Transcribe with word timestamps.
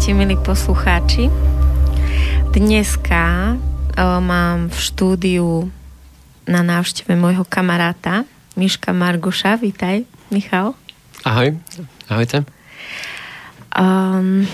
Vítajte, 0.00 0.16
milí 0.16 0.40
poslucháči. 0.40 1.28
Dneska 2.56 3.52
o, 3.52 4.16
mám 4.24 4.72
v 4.72 4.78
štúdiu 4.80 5.68
na 6.48 6.64
návšteve 6.64 7.12
môjho 7.20 7.44
kamaráta 7.44 8.24
Miška 8.56 8.96
Marguša. 8.96 9.60
Vítaj, 9.60 10.08
Michal. 10.32 10.72
Ahoj, 11.20 11.52
ahojte. 12.08 12.48
Um, 13.76 14.48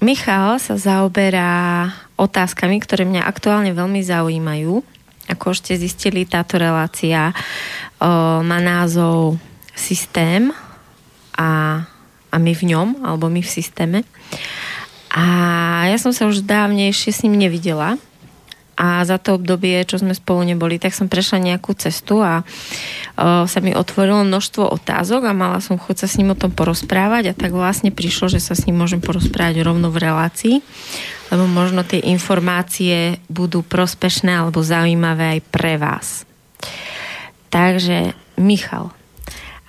Michal 0.00 0.56
sa 0.56 0.80
zaoberá 0.80 1.92
otázkami, 2.16 2.80
ktoré 2.80 3.04
mňa 3.04 3.28
aktuálne 3.28 3.76
veľmi 3.76 4.00
zaujímajú. 4.00 4.80
Ako 5.28 5.52
ste 5.52 5.76
zistili, 5.76 6.24
táto 6.24 6.56
relácia 6.56 7.36
o, 8.00 8.40
má 8.40 8.56
názov 8.56 9.36
Systém 9.76 10.48
a 11.36 11.84
a 12.30 12.36
my 12.38 12.52
v 12.54 12.62
ňom, 12.74 12.88
alebo 13.04 13.26
my 13.26 13.42
v 13.42 13.50
systéme. 13.50 13.98
A 15.10 15.24
ja 15.90 15.98
som 15.98 16.14
sa 16.14 16.30
už 16.30 16.46
dávnejšie 16.46 17.10
s 17.10 17.22
ním 17.26 17.34
nevidela 17.34 17.98
a 18.80 19.04
za 19.04 19.20
to 19.20 19.36
obdobie, 19.36 19.84
čo 19.84 20.00
sme 20.00 20.16
spolu 20.16 20.48
neboli, 20.48 20.80
tak 20.80 20.96
som 20.96 21.04
prešla 21.04 21.52
nejakú 21.52 21.76
cestu 21.76 22.24
a 22.24 22.40
o, 22.40 23.44
sa 23.44 23.60
mi 23.60 23.76
otvorilo 23.76 24.24
množstvo 24.24 24.72
otázok 24.72 25.28
a 25.28 25.36
mala 25.36 25.60
som 25.60 25.76
chuť 25.76 25.96
sa 26.00 26.06
s 26.08 26.16
ním 26.16 26.32
o 26.32 26.40
tom 26.40 26.48
porozprávať 26.48 27.34
a 27.34 27.36
tak 27.36 27.52
vlastne 27.52 27.92
prišlo, 27.92 28.32
že 28.32 28.40
sa 28.40 28.56
s 28.56 28.64
ním 28.64 28.80
môžem 28.80 29.04
porozprávať 29.04 29.60
rovno 29.60 29.92
v 29.92 30.00
relácii, 30.00 30.56
lebo 31.28 31.44
možno 31.44 31.84
tie 31.84 32.00
informácie 32.08 33.20
budú 33.28 33.60
prospešné 33.60 34.32
alebo 34.32 34.64
zaujímavé 34.64 35.36
aj 35.36 35.40
pre 35.52 35.76
vás. 35.76 36.24
Takže, 37.52 38.16
Michal, 38.40 38.96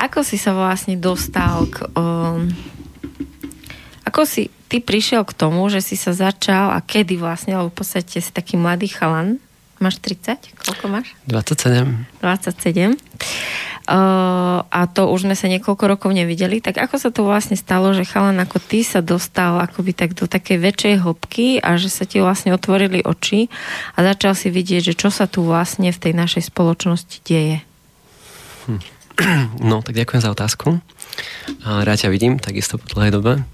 ako 0.02 0.26
si 0.26 0.42
sa 0.42 0.58
vlastne 0.58 0.98
dostal 0.98 1.70
k... 1.70 1.86
Um, 1.94 2.50
ako 4.02 4.26
si 4.26 4.50
ty 4.66 4.82
prišiel 4.82 5.22
k 5.24 5.38
tomu, 5.38 5.70
že 5.70 5.86
si 5.86 5.94
sa 5.94 6.12
začal 6.12 6.74
a 6.74 6.82
kedy 6.82 7.22
vlastne, 7.22 7.54
lebo 7.54 7.70
v 7.70 7.78
podstate 7.78 8.18
si 8.18 8.32
taký 8.34 8.58
mladý 8.58 8.90
chalan, 8.90 9.38
máš 9.78 10.02
30? 10.02 10.58
Koľko 10.58 10.86
máš? 10.90 11.14
27. 11.30 12.18
27. 12.20 12.98
Uh, 13.92 14.62
a 14.70 14.86
to 14.86 15.10
už 15.10 15.26
sme 15.26 15.34
sa 15.34 15.50
niekoľko 15.50 15.84
rokov 15.90 16.14
nevideli, 16.14 16.62
tak 16.62 16.78
ako 16.80 16.96
sa 17.02 17.10
to 17.10 17.26
vlastne 17.26 17.58
stalo, 17.58 17.92
že 17.92 18.06
chalan 18.06 18.38
ako 18.38 18.62
ty 18.62 18.86
sa 18.86 19.02
dostal 19.02 19.58
akoby 19.58 19.92
tak 19.98 20.14
do 20.14 20.30
takej 20.30 20.58
väčšej 20.62 20.96
hĺbky 21.02 21.48
a 21.60 21.76
že 21.82 21.90
sa 21.90 22.06
ti 22.06 22.22
vlastne 22.22 22.54
otvorili 22.54 23.02
oči 23.02 23.50
a 23.98 24.06
začal 24.06 24.38
si 24.38 24.54
vidieť, 24.54 24.94
že 24.94 24.98
čo 24.98 25.10
sa 25.10 25.26
tu 25.26 25.42
vlastne 25.42 25.90
v 25.90 25.98
tej 25.98 26.14
našej 26.14 26.54
spoločnosti 26.54 27.26
deje? 27.26 27.66
Hm. 28.70 29.01
No, 29.62 29.82
tak 29.86 29.96
ďakujem 29.96 30.22
za 30.22 30.34
otázku. 30.34 30.82
Rád 31.66 32.08
ťa 32.08 32.10
vidím, 32.10 32.42
takisto 32.42 32.82
po 32.82 32.88
dlhej 32.98 33.14
dobe. 33.14 33.46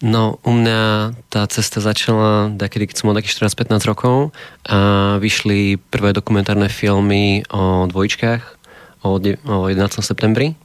No, 0.00 0.40
u 0.44 0.52
mňa 0.52 1.12
tá 1.28 1.44
cesta 1.48 1.80
začala 1.80 2.52
takedy, 2.56 2.88
keď 2.88 2.96
som 2.96 3.06
mal 3.08 3.16
takých 3.16 3.52
14-15 3.52 3.90
rokov 3.90 4.16
a 4.68 5.16
vyšli 5.20 5.76
prvé 5.92 6.12
dokumentárne 6.12 6.68
filmy 6.68 7.44
o 7.52 7.84
dvojčkách 7.88 8.42
o, 9.04 9.20
o 9.20 9.56
11. 9.68 10.00
septembri. 10.00 10.56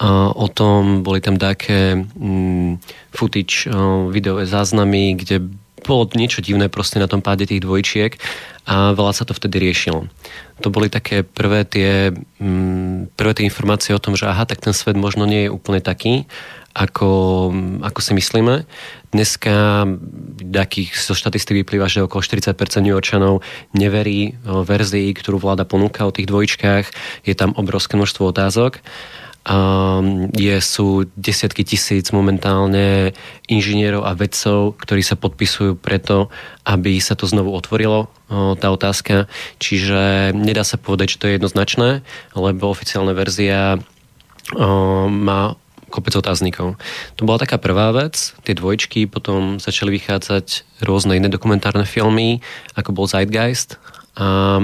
A 0.00 0.34
o 0.34 0.48
tom 0.48 1.06
boli 1.06 1.22
tam 1.22 1.38
také 1.38 1.94
mm, 1.94 2.80
footage, 3.14 3.70
videové 4.10 4.48
záznamy, 4.48 5.14
kde 5.14 5.46
bolo 5.86 6.08
niečo 6.14 6.42
divné 6.42 6.70
proste 6.70 7.02
na 7.02 7.10
tom 7.10 7.20
páde 7.20 7.46
tých 7.46 7.62
dvojčiek 7.62 8.16
a 8.66 8.94
veľa 8.94 9.12
sa 9.12 9.26
to 9.26 9.34
vtedy 9.34 9.58
riešilo. 9.58 10.06
To 10.62 10.70
boli 10.70 10.86
také 10.86 11.26
prvé 11.26 11.66
tie, 11.66 12.14
mm, 12.14 13.18
prvé 13.18 13.32
tie 13.34 13.44
informácie 13.46 13.90
o 13.90 14.02
tom, 14.02 14.14
že 14.14 14.30
aha, 14.30 14.46
tak 14.46 14.62
ten 14.62 14.70
svet 14.70 14.94
možno 14.94 15.26
nie 15.26 15.46
je 15.46 15.54
úplne 15.54 15.82
taký, 15.82 16.30
ako, 16.72 17.10
ako 17.82 18.00
si 18.00 18.12
myslíme. 18.14 18.64
Dneska 19.12 19.84
takých 20.40 20.96
zo 20.96 21.12
štatistik 21.12 21.66
vyplýva, 21.66 21.90
že 21.90 22.06
okolo 22.06 22.24
40% 22.24 22.56
občanov 22.96 23.44
neverí 23.76 24.38
verzii, 24.46 25.12
ktorú 25.12 25.42
vláda 25.42 25.68
ponúka 25.68 26.08
o 26.08 26.14
tých 26.14 26.30
dvojčkách. 26.30 26.86
Je 27.28 27.34
tam 27.36 27.52
obrovské 27.58 27.98
množstvo 27.98 28.32
otázok. 28.32 28.80
Um, 29.42 30.30
je, 30.38 30.54
sú 30.62 31.10
desiatky 31.18 31.66
tisíc 31.66 32.14
momentálne 32.14 33.10
inžinierov 33.50 34.06
a 34.06 34.14
vedcov, 34.14 34.78
ktorí 34.78 35.02
sa 35.02 35.18
podpisujú 35.18 35.82
preto, 35.82 36.30
aby 36.62 37.02
sa 37.02 37.18
to 37.18 37.26
znovu 37.26 37.50
otvorilo, 37.50 38.06
tá 38.30 38.70
otázka. 38.70 39.26
Čiže 39.58 40.30
nedá 40.30 40.62
sa 40.62 40.78
povedať, 40.78 41.18
že 41.18 41.18
to 41.18 41.26
je 41.26 41.36
jednoznačné, 41.42 42.06
lebo 42.38 42.70
oficiálna 42.70 43.18
verzia 43.18 43.82
má 45.10 45.58
kopec 45.90 46.14
otáznikov. 46.16 46.80
To 47.18 47.26
bola 47.26 47.42
taká 47.42 47.58
prvá 47.58 47.90
vec, 47.92 48.38
tie 48.46 48.54
dvojčky, 48.54 49.10
potom 49.10 49.58
začali 49.58 49.92
vychádzať 49.98 50.80
rôzne 50.86 51.18
iné 51.18 51.26
dokumentárne 51.26 51.84
filmy, 51.84 52.40
ako 52.78 52.94
bol 52.94 53.10
Zeitgeist. 53.10 53.76
A, 54.14 54.62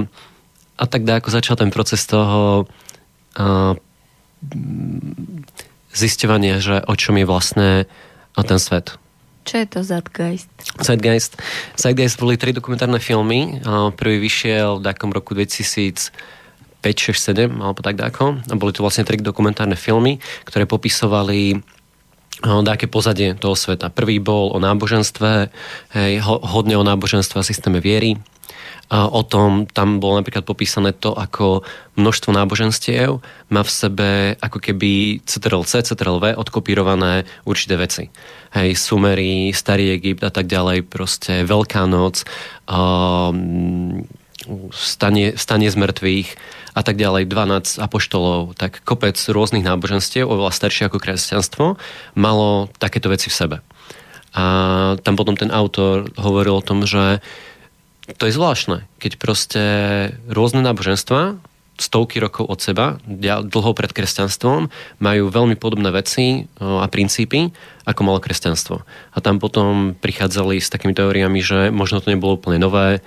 a 0.79 0.83
tak 0.87 1.03
dá, 1.03 1.19
ako 1.19 1.35
začal 1.35 1.59
ten 1.59 1.69
proces 1.69 2.07
toho 2.07 2.63
a, 4.41 5.43
zisťovanie, 5.93 6.61
že 6.61 6.85
o 6.85 6.93
čom 6.95 7.17
je 7.17 7.25
vlastne 7.25 7.69
ten 8.39 8.59
svet. 8.61 8.95
Čo 9.43 9.55
je 9.59 9.67
to 9.67 9.79
Zeitgeist? 9.83 10.47
Zeitgeist. 10.79 11.33
Zeitgeist 11.75 12.15
boli 12.21 12.37
tri 12.37 12.53
dokumentárne 12.53 13.01
filmy. 13.01 13.59
Prvý 13.97 14.21
vyšiel 14.21 14.79
v 14.79 14.85
takom 14.85 15.11
roku 15.11 15.33
2000 15.35 16.13
5, 16.79 17.11
6, 17.11 17.51
7 17.51 17.59
alebo 17.59 17.83
tak 17.83 17.99
dáko. 17.99 18.39
A 18.39 18.53
boli 18.55 18.71
to 18.71 18.79
vlastne 18.79 19.03
tri 19.03 19.19
dokumentárne 19.19 19.75
filmy, 19.75 20.23
ktoré 20.47 20.63
popisovali 20.63 21.59
dáke 22.39 22.87
pozadie 22.87 23.35
toho 23.35 23.51
sveta. 23.51 23.91
Prvý 23.91 24.23
bol 24.23 24.55
o 24.55 24.63
náboženstve, 24.63 25.51
hej, 25.91 26.13
hodne 26.23 26.79
o 26.79 26.87
náboženstve 26.87 27.35
a 27.35 27.43
systéme 27.43 27.83
viery 27.83 28.15
o 28.89 29.21
tom, 29.21 29.69
tam 29.69 30.01
bolo 30.01 30.17
napríklad 30.17 30.41
popísané 30.49 30.97
to, 30.97 31.13
ako 31.13 31.61
množstvo 31.93 32.33
náboženstiev 32.33 33.21
má 33.53 33.61
v 33.61 33.71
sebe 33.71 34.09
ako 34.41 34.57
keby 34.57 35.21
CTRL-C, 35.29 35.93
CTRL-V 35.93 36.33
odkopírované 36.33 37.29
určité 37.45 37.77
veci. 37.77 38.09
Hej, 38.49 38.81
Sumery, 38.81 39.53
Starý 39.53 39.93
Egypt 39.93 40.25
a 40.25 40.33
tak 40.33 40.49
ďalej, 40.49 40.89
proste 40.89 41.45
Veľká 41.45 41.85
noc, 41.85 42.25
um, 42.65 44.09
stanie, 44.73 45.37
stanie 45.37 45.69
z 45.69 45.77
mŕtvych 45.77 46.29
a 46.73 46.81
tak 46.81 46.97
ďalej, 46.97 47.29
12 47.29 47.77
apoštolov, 47.77 48.57
tak 48.57 48.81
kopec 48.81 49.21
rôznych 49.21 49.65
náboženstiev, 49.65 50.25
oveľa 50.25 50.49
staršie 50.49 50.89
ako 50.89 50.97
kresťanstvo, 50.97 51.65
malo 52.17 52.73
takéto 52.81 53.13
veci 53.13 53.29
v 53.29 53.37
sebe. 53.37 53.57
A 54.33 54.43
tam 55.01 55.13
potom 55.17 55.33
ten 55.37 55.49
autor 55.49 56.09
hovoril 56.17 56.57
o 56.57 56.65
tom, 56.65 56.85
že 56.85 57.21
to 58.17 58.25
je 58.25 58.33
zvláštne, 58.33 58.87
keď 58.97 59.11
proste 59.21 59.63
rôzne 60.25 60.63
náboženstva 60.65 61.37
stovky 61.79 62.19
rokov 62.19 62.43
od 62.43 62.59
seba, 62.59 62.99
dlho 63.07 63.71
pred 63.71 63.95
kresťanstvom, 63.95 64.67
majú 64.99 65.23
veľmi 65.31 65.55
podobné 65.55 65.95
veci 65.95 66.43
a 66.59 66.83
princípy, 66.91 67.55
ako 67.87 68.01
malo 68.03 68.19
kresťanstvo. 68.19 68.83
A 69.15 69.17
tam 69.23 69.39
potom 69.39 69.95
prichádzali 69.95 70.59
s 70.59 70.67
takými 70.67 70.91
teóriami, 70.91 71.39
že 71.39 71.71
možno 71.71 72.03
to 72.03 72.11
nebolo 72.11 72.35
úplne 72.35 72.59
nové, 72.59 72.99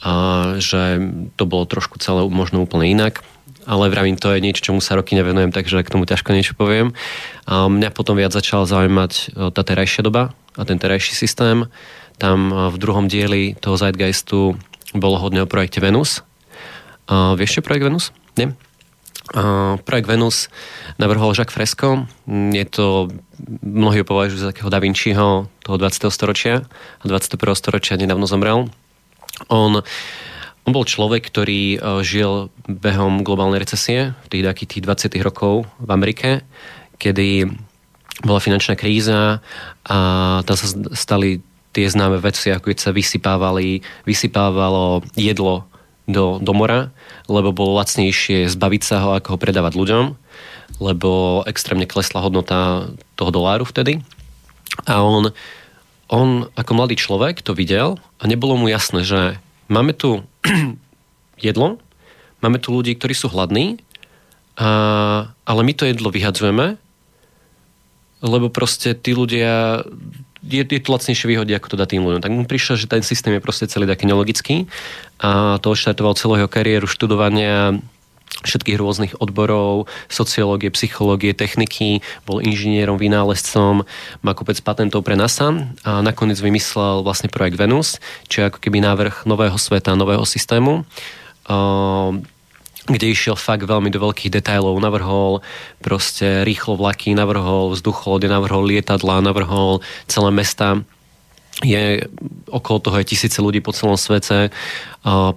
a 0.00 0.56
že 0.60 1.00
to 1.36 1.44
bolo 1.48 1.64
trošku 1.68 2.00
celé 2.00 2.24
možno 2.28 2.64
úplne 2.64 2.88
inak. 2.88 3.20
Ale 3.66 3.90
vravím, 3.90 4.14
to 4.14 4.30
je 4.30 4.44
niečo, 4.44 4.62
čomu 4.62 4.78
sa 4.78 4.94
roky 4.94 5.18
nevenujem, 5.18 5.50
takže 5.50 5.82
k 5.82 5.92
tomu 5.92 6.06
ťažko 6.06 6.30
niečo 6.32 6.54
poviem. 6.54 6.94
A 7.50 7.66
mňa 7.66 7.90
potom 7.92 8.14
viac 8.14 8.30
začala 8.30 8.64
zaujímať 8.64 9.36
tá 9.52 9.62
terajšia 9.64 10.06
doba 10.06 10.32
a 10.56 10.62
ten 10.64 10.78
terajší 10.80 11.12
systém 11.12 11.68
tam 12.16 12.52
eh, 12.52 12.56
v 12.72 12.76
druhom 12.80 13.06
dieli 13.08 13.56
toho 13.60 13.76
Zeitgeistu 13.76 14.56
bolo 14.96 15.20
hodne 15.20 15.44
o 15.44 15.50
projekte 15.50 15.82
Venus. 15.82 16.24
Uh, 17.06 17.38
vieš 17.38 17.60
čo 17.60 17.62
projekt 17.62 17.86
Venus? 17.86 18.10
Nie? 18.34 18.50
Uh, 19.30 19.78
projekt 19.86 20.10
Venus 20.10 20.50
navrhol 20.98 21.38
Jacques 21.38 21.54
Fresco. 21.54 22.08
Je 22.26 22.66
to, 22.66 23.14
mnohí 23.62 24.02
považujú 24.02 24.42
za 24.42 24.50
takého 24.50 24.66
Da 24.72 24.82
Vinciho 24.82 25.46
toho 25.62 25.76
20. 25.78 26.10
storočia 26.10 26.66
a 26.98 27.04
21. 27.06 27.38
storočia 27.54 27.94
nedávno 27.94 28.26
zomrel. 28.26 28.66
On, 29.46 29.72
on 30.66 30.70
bol 30.72 30.82
človek, 30.82 31.30
ktorý 31.30 31.78
uh, 31.78 32.02
žil 32.02 32.50
behom 32.66 33.22
globálnej 33.22 33.62
recesie 33.62 34.18
v 34.26 34.42
tých 34.42 34.66
tých 34.66 34.82
20. 34.82 35.14
rokov 35.22 35.68
v 35.78 35.90
Amerike, 35.94 36.30
kedy 36.98 37.46
bola 38.24 38.40
finančná 38.40 38.74
kríza 38.74 39.44
a 39.84 39.98
tam 40.42 40.56
sa 40.56 40.66
stali 40.96 41.38
tie 41.76 41.92
známe 41.92 42.16
veci, 42.16 42.48
ako 42.48 42.72
keď 42.72 42.78
sa 42.80 42.96
vysypávali, 42.96 43.84
vysypávalo 44.08 45.04
jedlo 45.12 45.68
do, 46.08 46.40
do 46.40 46.52
mora, 46.56 46.88
lebo 47.28 47.52
bolo 47.52 47.76
lacnejšie 47.76 48.48
zbaviť 48.48 48.82
sa 48.82 49.04
ho, 49.04 49.12
ako 49.12 49.36
ho 49.36 49.42
predávať 49.42 49.76
ľuďom, 49.76 50.04
lebo 50.80 51.44
extrémne 51.44 51.84
klesla 51.84 52.24
hodnota 52.24 52.88
toho 53.20 53.28
doláru 53.28 53.68
vtedy. 53.68 54.00
A 54.88 55.04
on, 55.04 55.36
on 56.08 56.48
ako 56.56 56.72
mladý 56.72 56.96
človek 56.96 57.44
to 57.44 57.52
videl 57.52 58.00
a 58.16 58.24
nebolo 58.24 58.56
mu 58.56 58.72
jasné, 58.72 59.04
že 59.04 59.36
máme 59.68 59.92
tu 59.92 60.24
jedlo, 61.36 61.76
máme 62.40 62.56
tu 62.56 62.72
ľudí, 62.72 62.96
ktorí 62.96 63.12
sú 63.12 63.28
hladní, 63.28 63.76
a, 64.56 64.68
ale 65.44 65.60
my 65.60 65.72
to 65.76 65.84
jedlo 65.84 66.08
vyhadzujeme, 66.08 66.80
lebo 68.24 68.48
proste 68.48 68.96
tí 68.96 69.12
ľudia 69.12 69.84
je, 70.46 70.62
je 70.62 70.80
to 70.80 70.94
lacnejšie 70.94 71.26
výhody, 71.26 71.52
ako 71.52 71.74
to 71.74 71.80
dá 71.80 71.86
tým 71.86 72.06
ľuďom. 72.06 72.22
Tak 72.22 72.32
mu 72.32 72.46
prišlo, 72.46 72.78
že 72.78 72.86
ten 72.86 73.02
systém 73.02 73.34
je 73.36 73.44
proste 73.44 73.66
celý 73.66 73.84
taký 73.84 74.06
nelogický 74.06 74.70
a 75.18 75.58
to 75.58 75.74
odštartoval 75.74 76.14
celú 76.14 76.38
jeho 76.38 76.50
kariéru 76.50 76.86
študovania 76.86 77.76
všetkých 78.36 78.76
rôznych 78.78 79.12
odborov, 79.22 79.88
sociológie, 80.10 80.68
psychológie, 80.74 81.32
techniky, 81.32 82.04
bol 82.28 82.42
inžinierom, 82.42 82.98
vynálezcom, 82.98 83.86
má 84.20 84.32
kopec 84.34 84.60
patentov 84.60 85.06
pre 85.06 85.16
NASA 85.16 85.54
a 85.86 86.02
nakoniec 86.02 86.36
vymyslel 86.42 87.00
vlastne 87.06 87.32
projekt 87.32 87.56
Venus, 87.56 88.02
čo 88.28 88.44
je 88.44 88.48
ako 88.50 88.58
keby 88.60 88.82
návrh 88.82 89.24
nového 89.24 89.56
sveta, 89.56 89.96
nového 89.96 90.26
systému 90.26 90.84
kde 92.86 93.10
išiel 93.10 93.34
fakt 93.34 93.66
veľmi 93.66 93.90
do 93.90 93.98
veľkých 93.98 94.30
detailov, 94.30 94.78
navrhol 94.78 95.42
proste 95.82 96.46
rýchlo 96.46 96.78
vlaky, 96.78 97.18
navrhol 97.18 97.74
vzducholody, 97.74 98.30
navrhol 98.30 98.62
lietadla, 98.62 99.22
navrhol 99.22 99.82
celé 100.06 100.30
mesta 100.30 100.86
je 101.64 102.04
okolo 102.52 102.84
toho 102.84 102.96
je 103.00 103.08
tisíce 103.16 103.40
ľudí 103.40 103.64
po 103.64 103.72
celom 103.72 103.96
svete. 103.96 104.52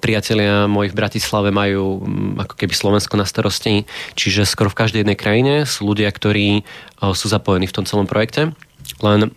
Priatelia 0.03 0.67
moji 0.67 0.91
v 0.91 0.97
Bratislave 0.99 1.47
majú 1.47 2.03
mm, 2.03 2.43
ako 2.43 2.53
keby 2.59 2.73
Slovensko 2.75 3.15
na 3.15 3.23
starosti, 3.23 3.87
čiže 4.19 4.43
skoro 4.43 4.67
v 4.67 4.83
každej 4.83 5.07
jednej 5.07 5.15
krajine 5.15 5.53
sú 5.63 5.87
ľudia, 5.87 6.11
ktorí 6.11 6.67
sú 7.15 7.25
zapojení 7.31 7.71
v 7.71 7.75
tom 7.75 7.87
celom 7.87 8.03
projekte. 8.03 8.51
Len 8.99 9.31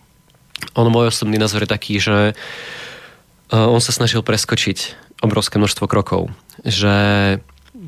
on 0.74 0.86
môj 0.90 1.14
osobný 1.14 1.38
názor 1.38 1.62
je 1.62 1.70
taký, 1.70 2.02
že 2.02 2.34
on 3.52 3.78
sa 3.78 3.94
snažil 3.94 4.26
preskočiť 4.26 4.98
obrovské 5.22 5.62
množstvo 5.62 5.86
krokov. 5.86 6.34
Že 6.66 6.94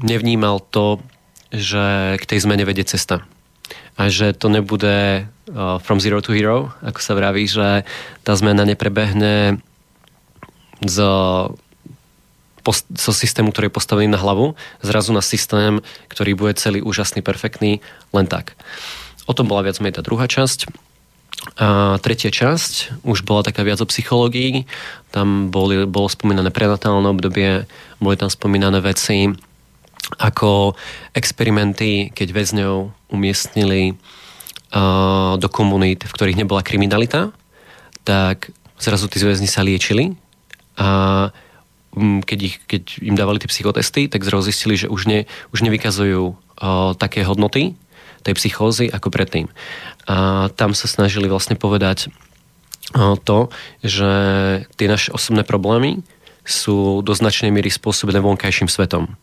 nevnímal 0.04 0.60
to, 0.68 1.00
že 1.48 2.18
k 2.20 2.24
tej 2.28 2.44
zmene 2.44 2.68
vedie 2.68 2.84
cesta 2.84 3.24
a 3.94 4.10
že 4.10 4.34
to 4.34 4.50
nebude 4.50 5.24
uh, 5.24 5.78
from 5.78 6.02
zero 6.02 6.18
to 6.18 6.34
hero, 6.34 6.74
ako 6.82 6.98
sa 6.98 7.14
vraví, 7.14 7.46
že 7.46 7.86
tá 8.26 8.32
zmena 8.34 8.66
neprebehne 8.66 9.62
z 10.82 10.96
post, 12.66 12.90
zo 12.90 13.12
systému, 13.14 13.54
ktorý 13.54 13.70
je 13.70 13.76
postavený 13.76 14.08
na 14.10 14.18
hlavu, 14.18 14.58
zrazu 14.82 15.14
na 15.14 15.22
systém, 15.22 15.78
ktorý 16.10 16.34
bude 16.34 16.58
celý 16.58 16.82
úžasný, 16.82 17.22
perfektný, 17.22 17.78
len 18.10 18.26
tak. 18.26 18.58
O 19.30 19.32
tom 19.36 19.46
bola 19.46 19.62
viac 19.62 19.78
menej 19.78 20.00
tá 20.00 20.02
druhá 20.02 20.26
časť. 20.26 20.66
A 21.60 22.00
tretia 22.00 22.32
časť 22.32 23.04
už 23.04 23.22
bola 23.22 23.44
taká 23.44 23.62
viac 23.62 23.76
o 23.84 23.86
psychológii. 23.86 24.64
Tam 25.12 25.52
boli, 25.52 25.84
bolo 25.84 26.08
spomínané 26.08 26.48
prenatálne 26.48 27.04
obdobie, 27.04 27.68
boli 28.00 28.16
tam 28.16 28.32
spomínané 28.32 28.80
veci 28.80 29.28
ako 30.20 30.76
experimenty, 31.16 32.12
keď 32.12 32.28
väzňov 32.34 32.92
umiestnili 33.08 33.94
uh, 33.94 35.34
do 35.40 35.48
komunít, 35.48 36.04
v 36.04 36.14
ktorých 36.14 36.40
nebola 36.40 36.60
kriminalita, 36.60 37.32
tak 38.04 38.52
zrazu 38.76 39.08
tí 39.08 39.16
väzni 39.22 39.48
sa 39.48 39.64
liečili 39.64 40.12
a 40.76 41.30
keď, 42.26 42.38
ich, 42.42 42.56
keď 42.66 42.82
im 43.06 43.14
dávali 43.14 43.38
tie 43.38 43.46
psychotesty, 43.46 44.10
tak 44.10 44.26
zrazu 44.26 44.50
zistili, 44.50 44.74
že 44.74 44.90
už, 44.90 45.06
ne, 45.06 45.20
už 45.54 45.62
nevykazujú 45.62 46.34
uh, 46.34 46.92
také 46.98 47.22
hodnoty 47.22 47.78
tej 48.26 48.34
psychózy 48.34 48.90
ako 48.90 49.14
predtým. 49.14 49.46
A 50.10 50.48
tam 50.58 50.74
sa 50.74 50.90
snažili 50.90 51.30
vlastne 51.30 51.54
povedať 51.54 52.10
uh, 52.98 53.14
to, 53.14 53.54
že 53.86 54.10
tie 54.74 54.90
naše 54.90 55.14
osobné 55.14 55.46
problémy 55.46 56.02
sú 56.44 57.00
do 57.00 57.14
značnej 57.16 57.54
miery 57.54 57.70
spôsobené 57.72 58.20
vonkajším 58.20 58.68
svetom. 58.68 59.14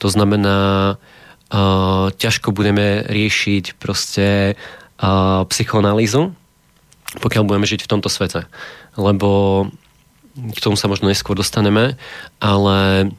To 0.00 0.08
znamená, 0.08 0.96
uh, 0.96 2.08
ťažko 2.16 2.56
budeme 2.56 3.04
riešiť 3.04 3.76
proste 3.76 4.56
uh, 4.56 5.44
psychoanalýzu, 5.44 6.32
pokiaľ 7.20 7.42
budeme 7.44 7.68
žiť 7.68 7.84
v 7.84 7.90
tomto 7.90 8.08
svete. 8.08 8.48
Lebo 8.96 9.68
k 10.34 10.58
tomu 10.62 10.80
sa 10.80 10.88
možno 10.88 11.12
neskôr 11.12 11.36
dostaneme, 11.36 12.00
ale 12.40 13.10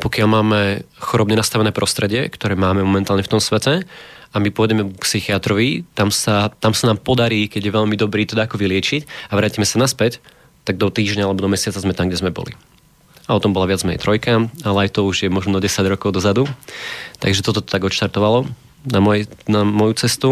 pokiaľ 0.00 0.28
máme 0.28 0.60
chorobne 1.00 1.36
nastavené 1.36 1.72
prostredie, 1.72 2.28
ktoré 2.28 2.56
máme 2.56 2.84
momentálne 2.84 3.24
v 3.24 3.32
tom 3.36 3.40
svete, 3.40 3.84
a 4.28 4.36
my 4.36 4.52
pôjdeme 4.52 4.84
k 4.92 5.00
psychiatrovi, 5.00 5.88
tam 5.96 6.12
sa, 6.12 6.52
tam 6.60 6.76
sa 6.76 6.92
nám 6.92 7.00
podarí, 7.00 7.48
keď 7.48 7.62
je 7.64 7.76
veľmi 7.80 7.96
dobrý, 7.96 8.28
to 8.28 8.36
ako 8.36 8.60
vyliečiť 8.60 9.32
a 9.32 9.40
vrátime 9.40 9.64
sa 9.64 9.80
naspäť, 9.80 10.20
tak 10.68 10.76
do 10.76 10.92
týždňa 10.92 11.24
alebo 11.24 11.40
do 11.40 11.48
mesiaca 11.48 11.80
sme 11.80 11.96
tam, 11.96 12.12
kde 12.12 12.20
sme 12.20 12.28
boli 12.28 12.52
a 13.28 13.36
o 13.36 13.42
tom 13.44 13.52
bola 13.52 13.68
viac 13.68 13.84
menej 13.84 14.00
trojka, 14.00 14.48
ale 14.64 14.88
aj 14.88 14.96
to 14.96 15.04
už 15.04 15.28
je 15.28 15.30
možno 15.30 15.60
10 15.60 15.68
rokov 15.84 16.16
dozadu. 16.16 16.48
Takže 17.20 17.44
toto 17.44 17.60
tak 17.60 17.84
odštartovalo 17.84 18.48
na, 18.88 19.00
moj, 19.04 19.28
na 19.44 19.68
moju 19.68 19.92
cestu. 20.00 20.30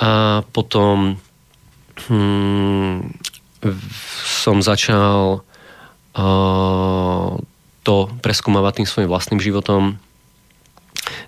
A 0.00 0.40
potom 0.56 1.20
hmm, 2.08 3.12
som 4.24 4.64
začal 4.64 5.44
uh, 6.16 7.30
to 7.84 7.96
preskúmavať 8.24 8.82
tým 8.82 8.88
svojim 8.88 9.10
vlastným 9.12 9.40
životom. 9.44 10.00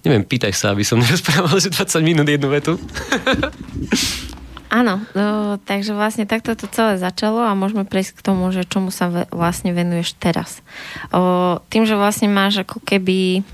Neviem, 0.00 0.24
pýtaj 0.24 0.56
sa, 0.56 0.72
aby 0.72 0.80
som 0.80 0.96
nerozprával 1.04 1.60
že 1.60 1.68
20 1.70 2.00
minút 2.00 2.26
jednu 2.26 2.48
vetu. 2.48 2.80
Áno, 4.74 4.98
no, 5.14 5.54
takže 5.62 5.94
vlastne 5.94 6.26
takto 6.26 6.58
to 6.58 6.66
celé 6.66 6.98
začalo 6.98 7.46
a 7.46 7.54
môžeme 7.54 7.86
prejsť 7.86 8.18
k 8.18 8.24
tomu, 8.26 8.50
že 8.50 8.66
čomu 8.66 8.90
sa 8.90 9.06
vlastne 9.30 9.70
venuješ 9.70 10.18
teraz. 10.18 10.66
O, 11.14 11.62
tým, 11.70 11.86
že 11.86 11.94
vlastne 11.94 12.26
máš 12.26 12.66
ako 12.66 12.82
keby 12.82 13.46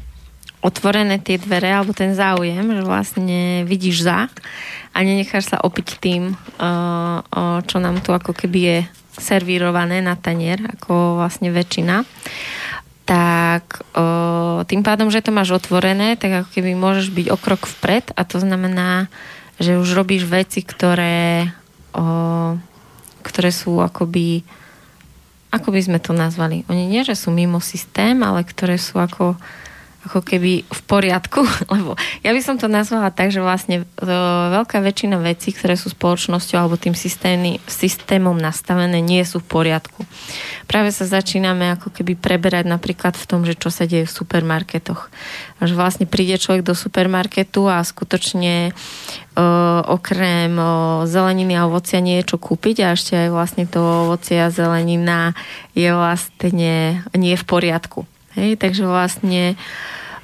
otvorené 0.64 1.20
tie 1.20 1.36
dvere 1.36 1.68
alebo 1.76 1.92
ten 1.92 2.16
záujem, 2.16 2.64
že 2.64 2.80
vlastne 2.88 3.68
vidíš 3.68 4.08
za 4.08 4.32
a 4.96 4.98
nenecháš 5.04 5.52
sa 5.52 5.60
opiť 5.60 6.00
tým, 6.00 6.32
o, 6.32 6.36
o, 7.20 7.42
čo 7.68 7.76
nám 7.84 8.00
tu 8.00 8.16
ako 8.16 8.32
keby 8.32 8.58
je 8.64 8.78
servírované 9.20 10.00
na 10.00 10.16
tanier, 10.16 10.56
ako 10.80 11.20
vlastne 11.20 11.52
väčšina 11.52 12.08
tak 13.10 13.82
o, 13.98 14.62
tým 14.70 14.86
pádom, 14.86 15.10
že 15.10 15.18
to 15.18 15.34
máš 15.34 15.50
otvorené, 15.50 16.14
tak 16.14 16.30
ako 16.30 16.48
keby 16.54 16.78
môžeš 16.78 17.10
byť 17.10 17.26
o 17.34 17.36
krok 17.36 17.66
vpred 17.66 18.14
a 18.14 18.22
to 18.22 18.38
znamená, 18.38 19.10
že 19.60 19.76
už 19.76 19.92
robíš 19.92 20.24
veci, 20.24 20.64
ktoré, 20.64 21.52
o, 21.92 22.56
ktoré 23.22 23.52
sú 23.52 23.78
akoby 23.78 24.42
ako 25.50 25.74
by 25.74 25.80
sme 25.82 25.98
to 25.98 26.14
nazvali? 26.14 26.62
Oni 26.70 26.86
nie, 26.86 27.02
že 27.02 27.18
sú 27.18 27.34
mimo 27.34 27.58
systém, 27.58 28.14
ale 28.22 28.46
ktoré 28.46 28.78
sú 28.78 29.02
ako 29.02 29.34
ako 30.08 30.24
keby 30.24 30.64
v 30.64 30.80
poriadku, 30.88 31.44
lebo 31.74 31.92
ja 32.24 32.32
by 32.32 32.40
som 32.40 32.56
to 32.56 32.72
nazvala 32.72 33.12
tak, 33.12 33.28
že 33.28 33.44
vlastne 33.44 33.84
e, 33.84 34.08
veľká 34.54 34.80
väčšina 34.80 35.20
vecí, 35.20 35.52
ktoré 35.52 35.76
sú 35.76 35.92
spoločnosťou 35.92 36.56
alebo 36.56 36.80
tým 36.80 36.96
systémy, 36.96 37.60
systémom 37.68 38.36
nastavené, 38.36 39.04
nie 39.04 39.20
sú 39.28 39.44
v 39.44 39.60
poriadku. 39.60 40.00
Práve 40.64 40.94
sa 40.94 41.04
začíname 41.04 41.76
ako 41.76 41.92
keby 41.92 42.16
preberať 42.16 42.64
napríklad 42.64 43.12
v 43.18 43.28
tom, 43.28 43.44
že 43.44 43.58
čo 43.58 43.68
sa 43.68 43.84
deje 43.84 44.08
v 44.08 44.16
supermarketoch. 44.16 45.12
Až 45.60 45.70
vlastne 45.76 46.08
príde 46.08 46.40
človek 46.40 46.64
do 46.64 46.72
supermarketu 46.72 47.68
a 47.68 47.84
skutočne 47.84 48.70
e, 48.70 49.44
okrem 49.84 50.56
o, 50.56 50.70
zeleniny 51.04 51.60
a 51.60 51.68
ovocia 51.68 52.00
nie 52.00 52.24
je 52.24 52.32
čo 52.32 52.36
kúpiť 52.40 52.88
a 52.88 52.96
ešte 52.96 53.14
aj 53.16 53.28
vlastne 53.28 53.64
to 53.68 54.08
ovocia 54.08 54.48
a 54.48 54.54
zelenina 54.54 55.36
je 55.76 55.92
vlastne 55.92 57.04
nie 57.12 57.34
v 57.36 57.44
poriadku. 57.44 58.08
Hej, 58.40 58.56
takže 58.56 58.88
vlastne 58.88 59.60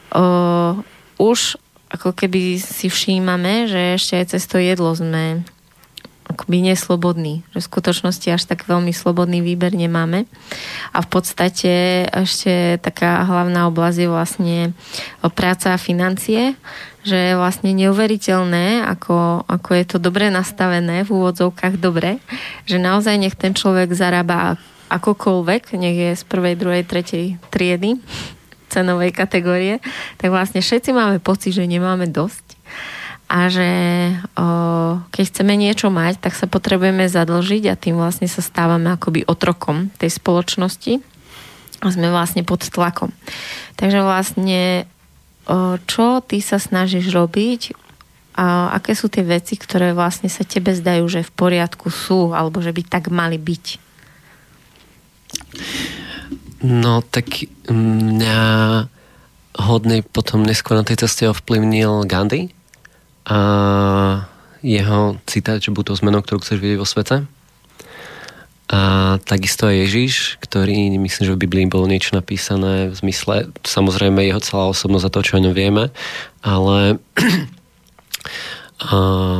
o, 0.09 0.81
už 1.21 1.61
ako 1.93 2.17
keby 2.17 2.57
si 2.57 2.89
všímame, 2.89 3.69
že 3.69 4.01
ešte 4.01 4.17
aj 4.17 4.27
cez 4.33 4.43
to 4.49 4.57
jedlo 4.57 4.97
sme 4.97 5.45
akoby 6.27 6.59
neslobodní, 6.75 7.47
že 7.55 7.63
v 7.63 7.69
skutočnosti 7.71 8.29
až 8.35 8.43
tak 8.51 8.67
veľmi 8.67 8.91
slobodný 8.91 9.45
výber 9.45 9.71
nemáme. 9.77 10.27
A 10.91 10.99
v 11.05 11.09
podstate 11.09 12.05
ešte 12.11 12.83
taká 12.83 13.23
hlavná 13.23 13.71
oblasť 13.71 13.99
je 14.03 14.09
vlastne 14.11 14.59
práca 15.39 15.77
a 15.77 15.79
financie, 15.79 16.59
že 17.07 17.15
je 17.15 17.39
vlastne 17.39 17.71
neuveriteľné, 17.71 18.83
ako, 18.91 19.47
ako 19.47 19.71
je 19.79 19.85
to 19.87 19.99
dobre 20.03 20.27
nastavené, 20.27 21.07
v 21.07 21.15
úvodzovkách 21.15 21.79
dobre, 21.79 22.19
že 22.67 22.83
naozaj 22.83 23.15
nech 23.23 23.39
ten 23.39 23.55
človek 23.55 23.95
zarába 23.95 24.59
akokoľvek, 24.89 25.63
nech 25.79 25.97
je 25.97 26.11
z 26.15 26.25
prvej, 26.27 26.55
druhej, 26.55 26.83
tretej 26.87 27.39
triedy 27.51 27.99
cenovej 28.67 29.15
kategórie, 29.15 29.79
tak 30.19 30.35
vlastne 30.35 30.61
všetci 30.61 30.91
máme 30.91 31.19
pocit, 31.23 31.55
že 31.55 31.71
nemáme 31.71 32.11
dosť 32.11 32.59
a 33.27 33.51
že 33.51 33.69
o, 34.39 34.47
keď 35.11 35.25
chceme 35.27 35.55
niečo 35.59 35.91
mať, 35.91 36.23
tak 36.23 36.39
sa 36.39 36.47
potrebujeme 36.47 37.11
zadlžiť 37.11 37.65
a 37.67 37.79
tým 37.79 37.99
vlastne 37.99 38.31
sa 38.31 38.39
stávame 38.39 38.95
akoby 38.95 39.27
otrokom 39.27 39.91
tej 39.99 40.15
spoločnosti 40.15 41.03
a 41.83 41.87
sme 41.91 42.09
vlastne 42.15 42.47
pod 42.47 42.63
tlakom. 42.63 43.11
Takže 43.75 43.99
vlastne 44.07 44.87
o, 45.51 45.75
čo 45.91 46.23
ty 46.23 46.39
sa 46.39 46.63
snažíš 46.63 47.11
robiť 47.11 47.75
a 48.39 48.77
aké 48.79 48.95
sú 48.95 49.11
tie 49.11 49.27
veci, 49.27 49.59
ktoré 49.59 49.91
vlastne 49.91 50.31
sa 50.31 50.47
tebe 50.47 50.71
zdajú, 50.71 51.09
že 51.11 51.27
v 51.27 51.33
poriadku 51.35 51.91
sú 51.91 52.31
alebo 52.31 52.63
že 52.63 52.71
by 52.71 52.83
tak 52.87 53.11
mali 53.11 53.43
byť? 53.43 53.86
No 56.65 57.05
tak 57.05 57.47
mňa 57.69 58.43
hodnej 59.57 60.01
potom 60.05 60.45
neskôr 60.45 60.77
na 60.77 60.85
tej 60.85 61.07
ceste 61.07 61.29
ovplyvnil 61.29 62.05
Gandhi 62.05 62.53
a 63.27 63.39
jeho 64.61 65.17
citát, 65.25 65.63
že 65.63 65.73
buď 65.73 65.93
to 65.93 66.01
zmenou, 66.01 66.21
ktorú 66.21 66.43
chceš 66.43 66.59
vidieť 66.61 66.79
vo 66.81 66.89
svete. 66.89 67.17
A 68.67 68.81
takisto 69.23 69.71
aj 69.71 69.87
Ježiš, 69.87 70.43
ktorý 70.43 70.91
myslím, 70.99 71.23
že 71.23 71.35
v 71.39 71.43
Biblii 71.47 71.71
bolo 71.71 71.87
niečo 71.87 72.19
napísané 72.19 72.91
v 72.91 72.95
zmysle, 72.99 73.55
samozrejme 73.63 74.27
jeho 74.27 74.43
celá 74.43 74.67
osobnosť 74.67 75.07
za 75.07 75.11
to, 75.15 75.21
čo 75.23 75.33
o 75.39 75.45
ňom 75.47 75.55
vieme, 75.55 75.95
ale 76.43 76.99
a 78.83 78.97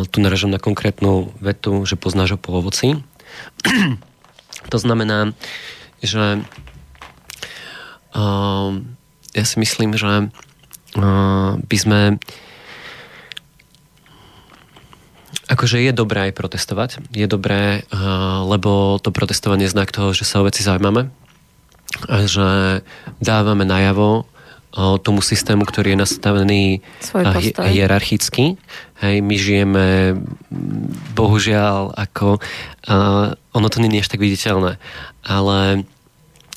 tu 0.09 0.23
naražam 0.23 0.55
na 0.55 0.63
konkrétnu 0.63 1.35
vetu, 1.43 1.83
že 1.85 1.99
poznáš 1.99 2.35
ho 2.35 2.39
po 2.39 2.55
ovoci. 2.55 3.03
to 4.73 4.79
znamená, 4.79 5.35
že 6.07 6.41
uh, 8.17 8.71
ja 9.37 9.45
si 9.45 9.57
myslím, 9.61 9.99
že 9.99 10.31
uh, 10.97 11.61
by 11.61 11.77
sme 11.77 12.01
Akože 15.47 15.79
je 15.79 15.95
dobré 15.95 16.27
aj 16.27 16.33
protestovať. 16.35 16.91
Je 17.15 17.23
dobré, 17.31 17.87
lebo 18.43 18.99
to 18.99 19.15
protestovanie 19.15 19.71
je 19.71 19.79
znak 19.79 19.95
toho, 19.95 20.11
že 20.11 20.27
sa 20.27 20.43
o 20.43 20.47
veci 20.51 20.67
zaujímame 20.67 21.07
a 22.11 22.27
že 22.27 22.83
dávame 23.23 23.63
najavo 23.63 24.27
tomu 25.07 25.23
systému, 25.23 25.63
ktorý 25.63 25.95
je 25.95 26.03
nastavený 26.03 26.63
hierarchicky. 27.63 28.59
Hej, 28.99 29.23
my 29.23 29.37
žijeme 29.39 29.87
bohužiaľ 31.15 31.95
ako 31.95 32.43
uh, 32.91 33.39
ono 33.55 33.67
to 33.71 33.79
nie 33.79 34.03
je 34.03 34.03
až 34.03 34.11
tak 34.11 34.21
viditeľné, 34.27 34.83
ale 35.23 35.87
uh, 35.87 35.96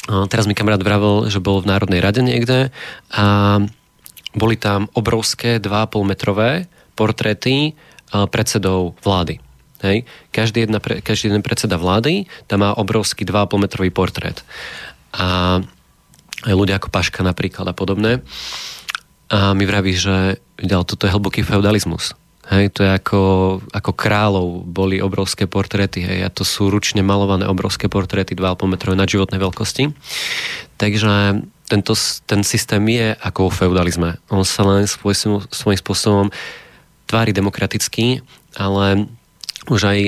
teraz 0.10 0.50
mi 0.50 0.58
kamarát 0.58 0.82
vravel, 0.82 1.30
že 1.30 1.38
bol 1.38 1.62
v 1.62 1.70
Národnej 1.70 2.02
rade 2.02 2.26
niekde 2.26 2.74
a 3.14 3.58
boli 4.34 4.58
tam 4.58 4.90
obrovské 4.98 5.62
2,5 5.62 6.06
metrové 6.06 6.66
portréty 6.98 7.78
predsedov 8.10 8.98
vlády. 9.06 9.38
Hej. 9.80 10.04
Každý, 10.36 10.68
jedna, 10.68 10.82
každý 10.82 11.32
jeden 11.32 11.46
predseda 11.46 11.80
vlády 11.80 12.28
tam 12.52 12.68
má 12.68 12.76
obrovský 12.76 13.24
2,5 13.24 13.64
metrový 13.64 13.90
portrét. 13.94 14.44
A 15.16 15.62
aj 16.44 16.54
ľudia 16.56 16.80
ako 16.80 16.92
Paška 16.92 17.24
napríklad 17.24 17.68
a 17.70 17.76
podobné. 17.76 18.20
A 19.30 19.54
mi 19.56 19.64
vraví, 19.64 19.96
že 19.96 20.42
ďal, 20.60 20.84
toto 20.84 21.08
je 21.08 21.14
hlboký 21.14 21.46
feudalizmus. 21.46 22.18
Hej, 22.50 22.74
to 22.74 22.82
je 22.82 22.92
ako, 22.98 23.22
ako 23.70 23.92
kráľov 23.94 24.66
boli 24.66 24.98
obrovské 24.98 25.46
portréty, 25.46 26.02
hej, 26.02 26.26
a 26.26 26.34
to 26.34 26.42
sú 26.42 26.74
ručne 26.74 27.06
malované 27.06 27.46
obrovské 27.46 27.86
portréty 27.86 28.34
2,5 28.34 28.66
metrové 28.66 28.98
nadživotnej 28.98 29.38
veľkosti. 29.38 29.94
Takže 30.82 31.46
tento, 31.70 31.94
ten 32.26 32.42
systém 32.42 32.82
je 32.90 33.14
ako 33.22 33.54
v 33.54 33.58
feudalizme. 33.62 34.10
On 34.34 34.42
sa 34.42 34.66
len 34.66 34.90
svoj, 34.90 35.46
svojím 35.54 35.78
spôsobom 35.78 36.28
tvári 37.06 37.38
demokraticky, 37.38 38.26
ale 38.58 39.06
už 39.70 39.82
aj 39.86 40.00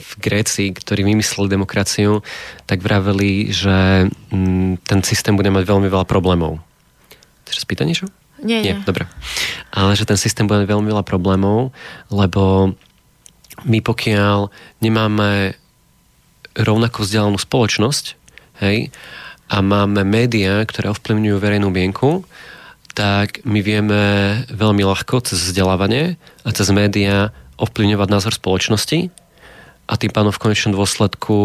v 0.00 0.10
Grécii, 0.16 0.72
ktorí 0.72 1.04
vymysleli 1.04 1.52
demokraciu, 1.52 2.24
tak 2.64 2.80
vraveli, 2.80 3.52
že 3.52 4.08
mm, 4.32 4.80
ten 4.88 5.04
systém 5.04 5.36
bude 5.36 5.52
mať 5.52 5.68
veľmi 5.68 5.92
veľa 5.92 6.08
problémov. 6.08 6.64
Chceš 7.44 7.68
spýtať 7.68 7.84
niečo? 7.84 8.06
Nie, 8.42 8.60
nie. 8.60 8.74
Dobre. 8.82 9.06
Ale 9.70 9.94
že 9.94 10.04
ten 10.04 10.18
systém 10.18 10.50
bude 10.50 10.66
veľmi 10.66 10.90
veľa 10.90 11.06
problémov, 11.06 11.70
lebo 12.10 12.74
my 13.62 13.78
pokiaľ 13.78 14.50
nemáme 14.82 15.54
rovnako 16.58 17.06
vzdelanú 17.06 17.38
spoločnosť, 17.38 18.04
hej, 18.60 18.92
a 19.52 19.56
máme 19.60 20.02
médiá, 20.08 20.64
ktoré 20.64 20.88
ovplyvňujú 20.92 21.36
verejnú 21.36 21.68
mienku, 21.68 22.24
tak 22.96 23.44
my 23.44 23.60
vieme 23.60 24.00
veľmi 24.48 24.84
ľahko 24.84 25.24
cez 25.24 25.40
vzdelávanie 25.48 26.16
a 26.44 26.48
cez 26.52 26.68
médiá 26.72 27.32
ovplyvňovať 27.60 28.08
názor 28.08 28.32
spoločnosti 28.32 29.12
a 29.88 29.92
tým 29.96 30.12
pádom 30.12 30.32
v 30.32 30.40
konečnom 30.40 30.72
dôsledku 30.76 31.36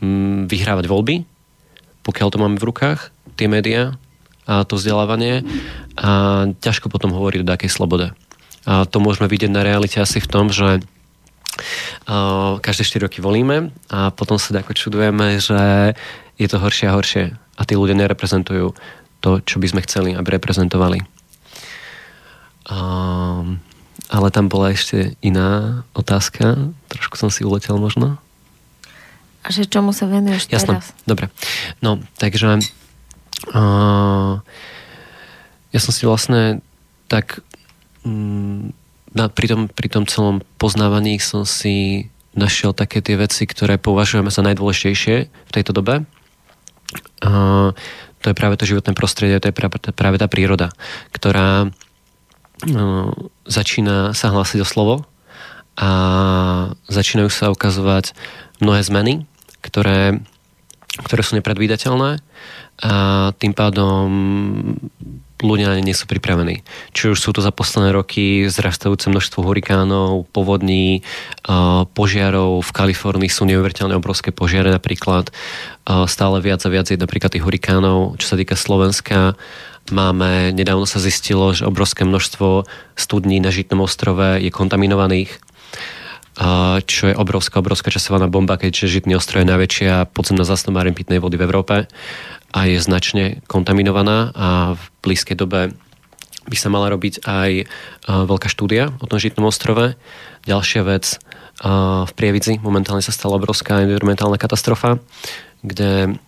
mm, 0.00 0.48
vyhrávať 0.52 0.84
voľby, 0.88 1.24
pokiaľ 2.04 2.28
to 2.28 2.40
máme 2.40 2.56
v 2.60 2.68
rukách, 2.68 3.12
tie 3.40 3.48
médiá 3.48 3.96
to 4.46 4.78
vzdelávanie 4.78 5.42
a 5.98 6.46
ťažko 6.62 6.86
potom 6.86 7.10
hovoriť 7.10 7.42
o 7.42 7.50
takej 7.50 7.70
slobode. 7.70 8.14
A 8.66 8.86
to 8.86 9.02
môžeme 9.02 9.26
vidieť 9.26 9.50
na 9.50 9.66
realite 9.66 9.98
asi 9.98 10.22
v 10.22 10.30
tom, 10.30 10.54
že 10.54 10.82
každé 12.60 12.82
4 12.84 13.06
roky 13.08 13.18
volíme 13.24 13.72
a 13.90 14.12
potom 14.12 14.36
sa 14.36 14.54
ako 14.54 14.76
čudujeme, 14.76 15.40
že 15.40 15.94
je 16.36 16.46
to 16.46 16.60
horšie 16.60 16.86
a 16.86 16.94
horšie 16.94 17.24
a 17.32 17.62
tí 17.64 17.74
ľudia 17.74 17.96
nereprezentujú 17.96 18.76
to, 19.24 19.30
čo 19.42 19.56
by 19.56 19.66
sme 19.72 19.80
chceli, 19.88 20.12
aby 20.12 20.36
reprezentovali. 20.36 21.00
Um, 22.68 23.62
ale 24.12 24.28
tam 24.30 24.52
bola 24.52 24.74
ešte 24.74 25.16
iná 25.24 25.82
otázka. 25.96 26.70
Trošku 26.92 27.16
som 27.16 27.32
si 27.32 27.42
uletel 27.42 27.80
možno. 27.80 28.20
A 29.46 29.48
že 29.54 29.64
čomu 29.66 29.94
sa 29.94 30.10
venuješ 30.10 30.50
Jasné. 30.50 30.78
teraz? 30.78 30.90
Dobre. 31.06 31.30
No, 31.78 32.02
takže 32.18 32.58
uh, 33.52 34.40
ja 35.74 35.80
som 35.82 35.92
si 35.92 36.08
vlastne 36.08 36.64
tak 37.10 37.44
um, 38.06 38.72
na, 39.12 39.28
pri, 39.28 39.46
tom, 39.48 39.62
pri 39.68 39.88
tom 39.92 40.04
celom 40.08 40.40
poznávaní 40.56 41.20
som 41.20 41.44
si 41.44 42.08
našiel 42.36 42.76
také 42.76 43.00
tie 43.00 43.16
veci, 43.16 43.48
ktoré 43.48 43.80
považujeme 43.80 44.28
za 44.28 44.44
najdôležitejšie 44.44 45.16
v 45.28 45.50
tejto 45.52 45.72
dobe. 45.72 46.04
Uh, 47.24 47.72
to 48.20 48.32
je 48.32 48.36
práve 48.36 48.56
to 48.60 48.68
životné 48.68 48.92
prostredie, 48.92 49.40
to 49.40 49.48
je 49.48 49.56
práve 49.94 50.16
tá 50.18 50.26
príroda, 50.28 50.72
ktorá 51.12 51.70
no, 52.64 53.12
začína 53.46 54.12
sa 54.12 54.32
hlásiť 54.32 54.60
o 54.64 54.66
slovo 54.68 54.94
a 55.76 55.90
začínajú 56.88 57.28
sa 57.28 57.52
ukazovať 57.52 58.16
mnohé 58.64 58.80
zmeny, 58.80 59.14
ktoré, 59.60 60.24
ktoré 61.04 61.20
sú 61.20 61.36
nepredvídateľné 61.36 62.24
a 62.82 63.32
tým 63.40 63.56
pádom 63.56 64.08
ľudia 65.36 65.76
nie 65.84 65.92
sú 65.92 66.08
pripravení. 66.08 66.64
Či 66.96 67.12
už 67.12 67.18
sú 67.20 67.30
to 67.36 67.44
za 67.44 67.52
posledné 67.52 67.92
roky 67.92 68.48
zrastajúce 68.48 69.12
množstvo 69.12 69.44
hurikánov, 69.44 70.24
povodní, 70.32 71.04
požiarov. 71.92 72.64
V 72.64 72.70
Kalifornii 72.72 73.28
sú 73.28 73.44
neuveriteľne 73.44 74.00
obrovské 74.00 74.32
požiare 74.32 74.72
napríklad. 74.72 75.28
Stále 75.84 76.40
viac 76.40 76.64
a 76.64 76.72
viac 76.72 76.88
je 76.88 76.96
napríklad 76.96 77.36
tých 77.36 77.44
hurikánov. 77.44 78.16
Čo 78.16 78.32
sa 78.32 78.36
týka 78.40 78.56
Slovenska, 78.56 79.36
máme, 79.92 80.56
nedávno 80.56 80.88
sa 80.88 81.00
zistilo, 81.04 81.52
že 81.52 81.68
obrovské 81.68 82.08
množstvo 82.08 82.64
studní 82.96 83.36
na 83.36 83.52
Žitnom 83.52 83.84
ostrove 83.84 84.40
je 84.40 84.48
kontaminovaných 84.48 85.36
čo 86.84 87.08
je 87.08 87.14
obrovská, 87.16 87.64
obrovská 87.64 87.88
časovaná 87.88 88.28
bomba, 88.28 88.60
keďže 88.60 89.00
Žitný 89.00 89.16
ostrov 89.16 89.40
je 89.40 89.48
najväčšia 89.48 90.12
podzemná 90.12 90.44
zásoba 90.44 90.84
pitnej 90.92 91.16
vody 91.16 91.40
v 91.40 91.48
Európe 91.48 91.88
a 92.52 92.66
je 92.66 92.78
značne 92.78 93.42
kontaminovaná 93.50 94.30
a 94.34 94.48
v 94.74 94.82
blízkej 95.02 95.36
dobe 95.38 95.74
by 96.46 96.56
sa 96.56 96.70
mala 96.70 96.86
robiť 96.94 97.26
aj 97.26 97.50
veľká 98.06 98.46
štúdia 98.46 98.94
o 99.02 99.04
tom 99.10 99.18
Žitnom 99.18 99.50
ostrove. 99.50 99.98
Ďalšia 100.46 100.82
vec, 100.86 101.18
v 102.06 102.12
Prievidzi 102.14 102.62
momentálne 102.62 103.02
sa 103.02 103.10
stala 103.10 103.40
obrovská 103.40 103.82
environmentálna 103.82 104.38
katastrofa, 104.38 105.02
kde 105.66 106.20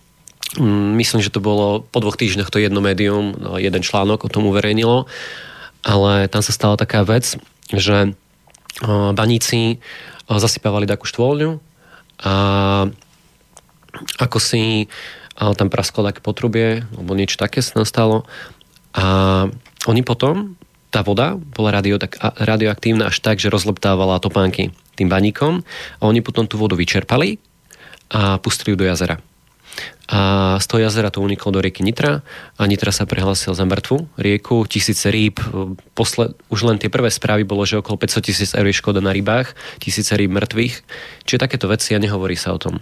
mm, 0.59 0.89
myslím, 0.99 1.21
že 1.23 1.31
to 1.31 1.39
bolo 1.39 1.85
po 1.87 2.03
dvoch 2.03 2.19
týždňoch 2.19 2.51
to 2.51 2.59
jedno 2.59 2.81
médium, 2.83 3.37
no, 3.37 3.55
jeden 3.61 3.79
článok 3.79 4.25
o 4.25 4.31
tom 4.33 4.49
uverejnilo, 4.49 5.07
ale 5.87 6.27
tam 6.27 6.43
sa 6.43 6.51
stala 6.51 6.75
taká 6.75 7.07
vec, 7.07 7.39
že 7.71 8.11
baníci 9.15 9.79
zasypávali 10.27 10.89
takú 10.89 11.07
štvoľňu 11.07 11.51
a 12.25 12.33
ako 14.19 14.37
si 14.37 14.91
ale 15.39 15.55
tam 15.55 15.71
prasklo 15.71 16.03
také 16.03 16.19
potrubie, 16.19 16.83
alebo 16.93 17.15
niečo 17.15 17.39
také 17.39 17.63
sa 17.63 17.79
nastalo. 17.79 18.27
A 18.91 19.47
oni 19.87 20.03
potom, 20.03 20.59
tá 20.91 20.99
voda 20.99 21.39
bola 21.39 21.71
radio, 21.71 21.95
tak, 21.95 22.19
radioaktívna 22.19 23.07
až 23.07 23.23
tak, 23.23 23.39
že 23.39 23.47
rozleptávala 23.47 24.19
topánky 24.19 24.75
tým 24.99 25.07
baníkom 25.07 25.63
a 25.97 26.03
oni 26.03 26.19
potom 26.19 26.43
tú 26.43 26.59
vodu 26.59 26.75
vyčerpali 26.75 27.39
a 28.11 28.35
pustili 28.43 28.75
ju 28.75 28.83
do 28.83 28.89
jazera. 28.89 29.23
A 30.09 30.57
z 30.57 30.65
toho 30.65 30.81
jazera 30.81 31.13
to 31.13 31.21
uniklo 31.21 31.53
do 31.53 31.61
rieky 31.61 31.85
Nitra 31.85 32.25
a 32.57 32.61
Nitra 32.65 32.89
sa 32.89 33.05
prihlásil 33.05 33.53
za 33.53 33.63
mŕtvu 33.63 34.09
rieku, 34.17 34.65
tisíce 34.65 35.05
rýb, 35.07 35.37
posled, 35.93 36.33
už 36.49 36.65
len 36.65 36.81
tie 36.81 36.89
prvé 36.89 37.13
správy 37.13 37.45
bolo, 37.45 37.63
že 37.63 37.77
okolo 37.77 38.01
500 38.01 38.25
tisíc 38.25 38.49
eur 38.57 38.65
je 38.65 38.75
škoda 38.75 38.99
na 38.99 39.13
rybách, 39.13 39.53
tisíce 39.77 40.09
rýb 40.17 40.33
mŕtvych, 40.33 40.75
čiže 41.29 41.37
takéto 41.39 41.69
veci 41.69 41.93
a 41.93 42.01
nehovorí 42.01 42.33
sa 42.33 42.51
o 42.51 42.59
tom. 42.59 42.81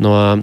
No 0.00 0.16
a 0.16 0.40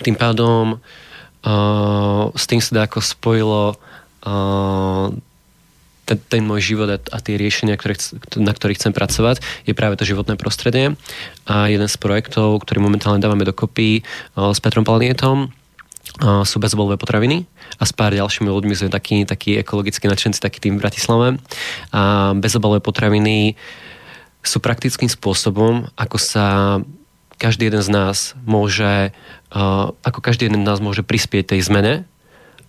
tým 0.00 0.14
pádom 0.14 0.78
uh, 0.78 2.30
s 2.34 2.44
tým 2.46 2.62
sa 2.62 2.86
ako 2.86 3.02
spojilo 3.02 3.74
uh, 3.74 5.06
ten, 6.06 6.18
ten 6.26 6.42
môj 6.42 6.74
život 6.74 6.88
a, 6.90 6.98
a 6.98 7.18
tie 7.22 7.38
riešenia, 7.38 7.78
ktoré, 7.78 7.94
na 8.38 8.50
ktorých 8.50 8.78
chcem 8.82 8.92
pracovať, 8.94 9.42
je 9.66 9.74
práve 9.78 9.94
to 9.94 10.08
životné 10.08 10.34
prostredie. 10.34 10.98
A 11.46 11.70
jeden 11.70 11.86
z 11.86 11.96
projektov, 11.98 12.66
ktorý 12.66 12.82
momentálne 12.82 13.22
dávame 13.22 13.46
dokopy 13.46 14.02
uh, 14.02 14.50
s 14.50 14.58
Petrom 14.58 14.82
Palnietom, 14.82 15.50
uh, 15.50 16.42
sú 16.42 16.58
bezobolové 16.58 16.98
potraviny 16.98 17.46
a 17.78 17.86
s 17.86 17.94
pár 17.94 18.10
ďalšími 18.10 18.50
ľuďmi 18.50 18.74
sme 18.74 18.90
takí, 18.90 19.22
takí 19.22 19.54
ekologicky 19.54 20.10
nadšenci, 20.10 20.42
taký 20.42 20.58
tým 20.58 20.76
v 20.76 20.82
Bratislave. 20.82 21.38
A 21.94 22.34
bezobolové 22.34 22.82
potraviny 22.82 23.54
sú 24.42 24.58
praktickým 24.58 25.08
spôsobom, 25.08 25.86
ako 25.94 26.16
sa 26.18 26.44
každý 27.40 27.72
jeden 27.72 27.80
z 27.80 27.88
nás 27.88 28.36
môže, 28.44 29.16
ako 29.50 30.18
každý 30.22 30.46
jeden 30.46 30.62
z 30.62 30.68
nás 30.70 30.78
môže 30.78 31.02
prispieť 31.02 31.54
tej 31.54 31.66
zmene 31.66 31.94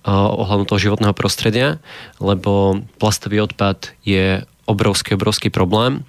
ohľadom 0.06 0.66
toho 0.66 0.82
životného 0.90 1.14
prostredia, 1.14 1.78
lebo 2.18 2.82
plastový 2.98 3.46
odpad 3.46 3.94
je 4.02 4.42
obrovský, 4.66 5.14
obrovský 5.14 5.54
problém 5.54 6.02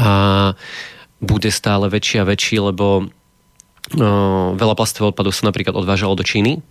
a 0.00 0.52
bude 1.20 1.52
stále 1.52 1.92
väčší 1.92 2.24
a 2.24 2.28
väčší, 2.28 2.56
lebo 2.64 3.12
veľa 4.56 4.74
plastového 4.74 5.12
odpadu 5.12 5.28
sa 5.28 5.52
napríklad 5.52 5.76
odvážalo 5.76 6.16
do 6.16 6.24
Číny, 6.24 6.64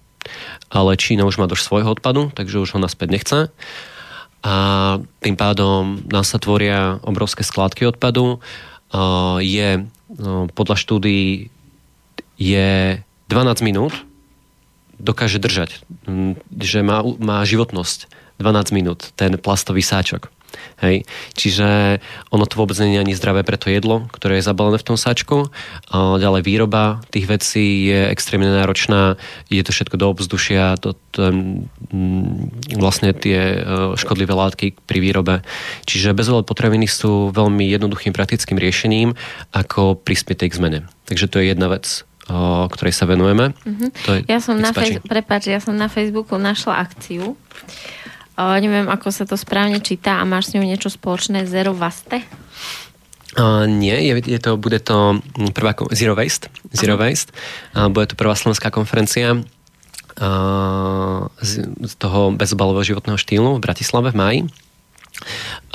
ale 0.73 0.97
Čína 0.97 1.29
už 1.29 1.37
má 1.37 1.45
dosť 1.45 1.61
svojho 1.69 1.93
odpadu, 1.93 2.33
takže 2.33 2.57
už 2.57 2.73
ho 2.73 2.79
naspäť 2.81 3.09
nechce 3.13 3.39
a 4.41 4.55
tým 5.21 5.37
pádom 5.37 6.01
nám 6.09 6.25
sa 6.25 6.41
tvoria 6.41 6.97
obrovské 7.05 7.45
skládky 7.45 7.85
odpadu. 7.93 8.41
Je 9.37 9.85
podľa 10.57 10.75
štúdií 10.81 11.53
je 12.41 12.97
12 13.31 13.63
minút 13.63 13.95
dokáže 14.99 15.39
držať, 15.39 15.79
že 16.59 16.79
má, 16.83 16.99
má 17.17 17.41
životnosť 17.47 18.11
12 18.43 18.75
minút 18.75 19.15
ten 19.15 19.39
plastový 19.39 19.79
sáčok. 19.79 20.27
Hej. 20.83 21.07
Čiže 21.37 22.01
ono 22.27 22.43
to 22.43 22.59
vôbec 22.59 22.75
nie 22.83 22.99
je 22.99 23.03
ani 23.07 23.15
zdravé 23.15 23.47
pre 23.47 23.55
to 23.55 23.71
jedlo, 23.71 24.11
ktoré 24.11 24.41
je 24.41 24.47
zabalené 24.49 24.75
v 24.81 24.87
tom 24.91 24.97
sačku. 24.99 25.47
A 25.93 26.19
ďalej 26.19 26.43
výroba 26.43 26.99
tých 27.13 27.29
vecí 27.29 27.87
je 27.87 28.11
extrémne 28.11 28.51
náročná, 28.51 29.15
je 29.47 29.63
to 29.63 29.71
všetko 29.71 29.95
do 29.95 30.11
obzdušia, 30.11 30.75
to, 30.81 30.97
to, 31.15 31.31
vlastne 32.75 33.15
tie 33.15 33.39
e, 33.39 33.57
škodlivé 33.95 34.35
látky 34.35 34.75
pri 34.83 34.99
výrobe. 34.99 35.35
Čiže 35.87 36.17
bezvolé 36.17 36.43
potraviny 36.43 36.89
sú 36.89 37.31
veľmi 37.31 37.63
jednoduchým 37.71 38.11
praktickým 38.11 38.59
riešením, 38.59 39.15
ako 39.55 39.95
prispieť 39.95 40.51
k 40.51 40.57
zmene. 40.57 40.79
Takže 41.07 41.31
to 41.31 41.39
je 41.39 41.55
jedna 41.55 41.71
vec, 41.71 42.03
o 42.31 42.71
ktorej 42.71 42.95
sa 42.95 43.03
venujeme. 43.03 43.51
Mm-hmm. 43.51 43.89
To 44.07 44.09
je, 44.15 44.19
ja 44.31 44.39
som 44.39 44.55
na, 44.55 44.71
fej- 44.71 45.03
prepáč, 45.03 45.51
ja 45.51 45.59
som 45.59 45.75
na 45.75 45.91
Facebooku 45.91 46.39
našla 46.39 46.79
akciu 46.79 47.35
Uh, 48.41 48.57
neviem, 48.63 48.87
ako 48.87 49.11
sa 49.11 49.27
to 49.27 49.35
správne 49.35 49.83
číta 49.83 50.17
a 50.17 50.23
máš 50.23 50.49
s 50.49 50.53
ňou 50.55 50.63
niečo 50.63 50.87
spoločné 50.87 51.43
Zero 51.45 51.75
Vaste? 51.75 52.23
Uh, 53.35 53.67
nie, 53.67 53.93
je, 54.07 54.23
je 54.23 54.39
to, 54.39 54.55
bude 54.55 54.79
to 54.81 55.19
prvá 55.51 55.75
Zero 55.91 56.15
Waste, 56.15 56.47
Zero 56.71 56.95
Aha. 56.95 57.11
Waste. 57.11 57.35
Uh, 57.75 57.91
bude 57.91 58.07
to 58.09 58.15
prvá 58.15 58.31
slovenská 58.33 58.71
konferencia 58.71 59.35
uh, 59.35 59.43
z, 61.43 61.69
z 61.69 61.93
toho 61.99 62.31
bezobalového 62.31 62.95
životného 62.95 63.19
štýlu 63.19 63.59
v 63.59 63.63
Bratislave 63.63 64.09
v 64.09 64.17
maji. 64.17 64.41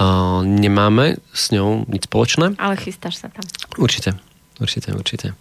Uh, 0.00 0.42
nemáme 0.42 1.20
s 1.36 1.52
ňou 1.52 1.84
nič 1.86 2.08
spoločné. 2.08 2.56
Ale 2.56 2.74
chystáš 2.80 3.20
sa 3.20 3.28
tam. 3.28 3.44
Určite, 3.78 4.16
určite, 4.58 4.90
určite. 4.96 5.38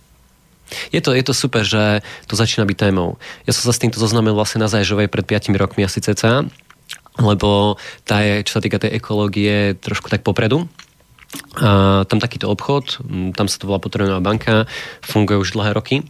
Je 0.89 0.99
to, 1.01 1.13
je 1.13 1.23
to 1.23 1.34
super, 1.34 1.62
že 1.62 2.01
to 2.25 2.34
začína 2.34 2.65
byť 2.65 2.78
témou. 2.89 3.21
Ja 3.45 3.54
som 3.54 3.69
sa 3.69 3.73
s 3.73 3.82
týmto 3.82 4.01
zoznámil 4.01 4.34
vlastne 4.34 4.65
na 4.65 4.69
Zajžovej 4.71 5.08
pred 5.08 5.25
5 5.25 5.54
rokmi 5.56 5.86
asi 5.86 6.01
cca 6.01 6.49
lebo 7.19 7.80
tá 8.04 8.19
je, 8.19 8.43
čo 8.43 8.60
sa 8.60 8.63
týka 8.63 8.80
tej 8.80 8.99
ekológie, 8.99 9.75
trošku 9.80 10.12
tak 10.12 10.23
popredu. 10.23 10.67
A 11.60 12.04
tam 12.08 12.19
takýto 12.19 12.47
obchod, 12.47 13.04
tam 13.36 13.47
sa 13.47 13.58
to 13.60 13.67
volá 13.67 13.80
Potravinová 13.80 14.23
banka, 14.23 14.67
funguje 15.04 15.39
už 15.39 15.56
dlhé 15.56 15.71
roky. 15.75 16.04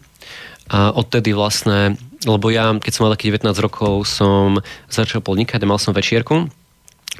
A 0.70 0.90
odtedy 0.94 1.34
vlastne, 1.34 1.98
lebo 2.26 2.50
ja, 2.50 2.74
keď 2.74 2.92
som 2.94 3.06
mal 3.06 3.14
taký 3.14 3.30
19 3.30 3.54
rokov, 3.62 4.10
som 4.10 4.62
začal 4.90 5.22
podnikať 5.22 5.62
a 5.62 5.70
mal 5.70 5.78
som 5.78 5.94
večierku, 5.94 6.50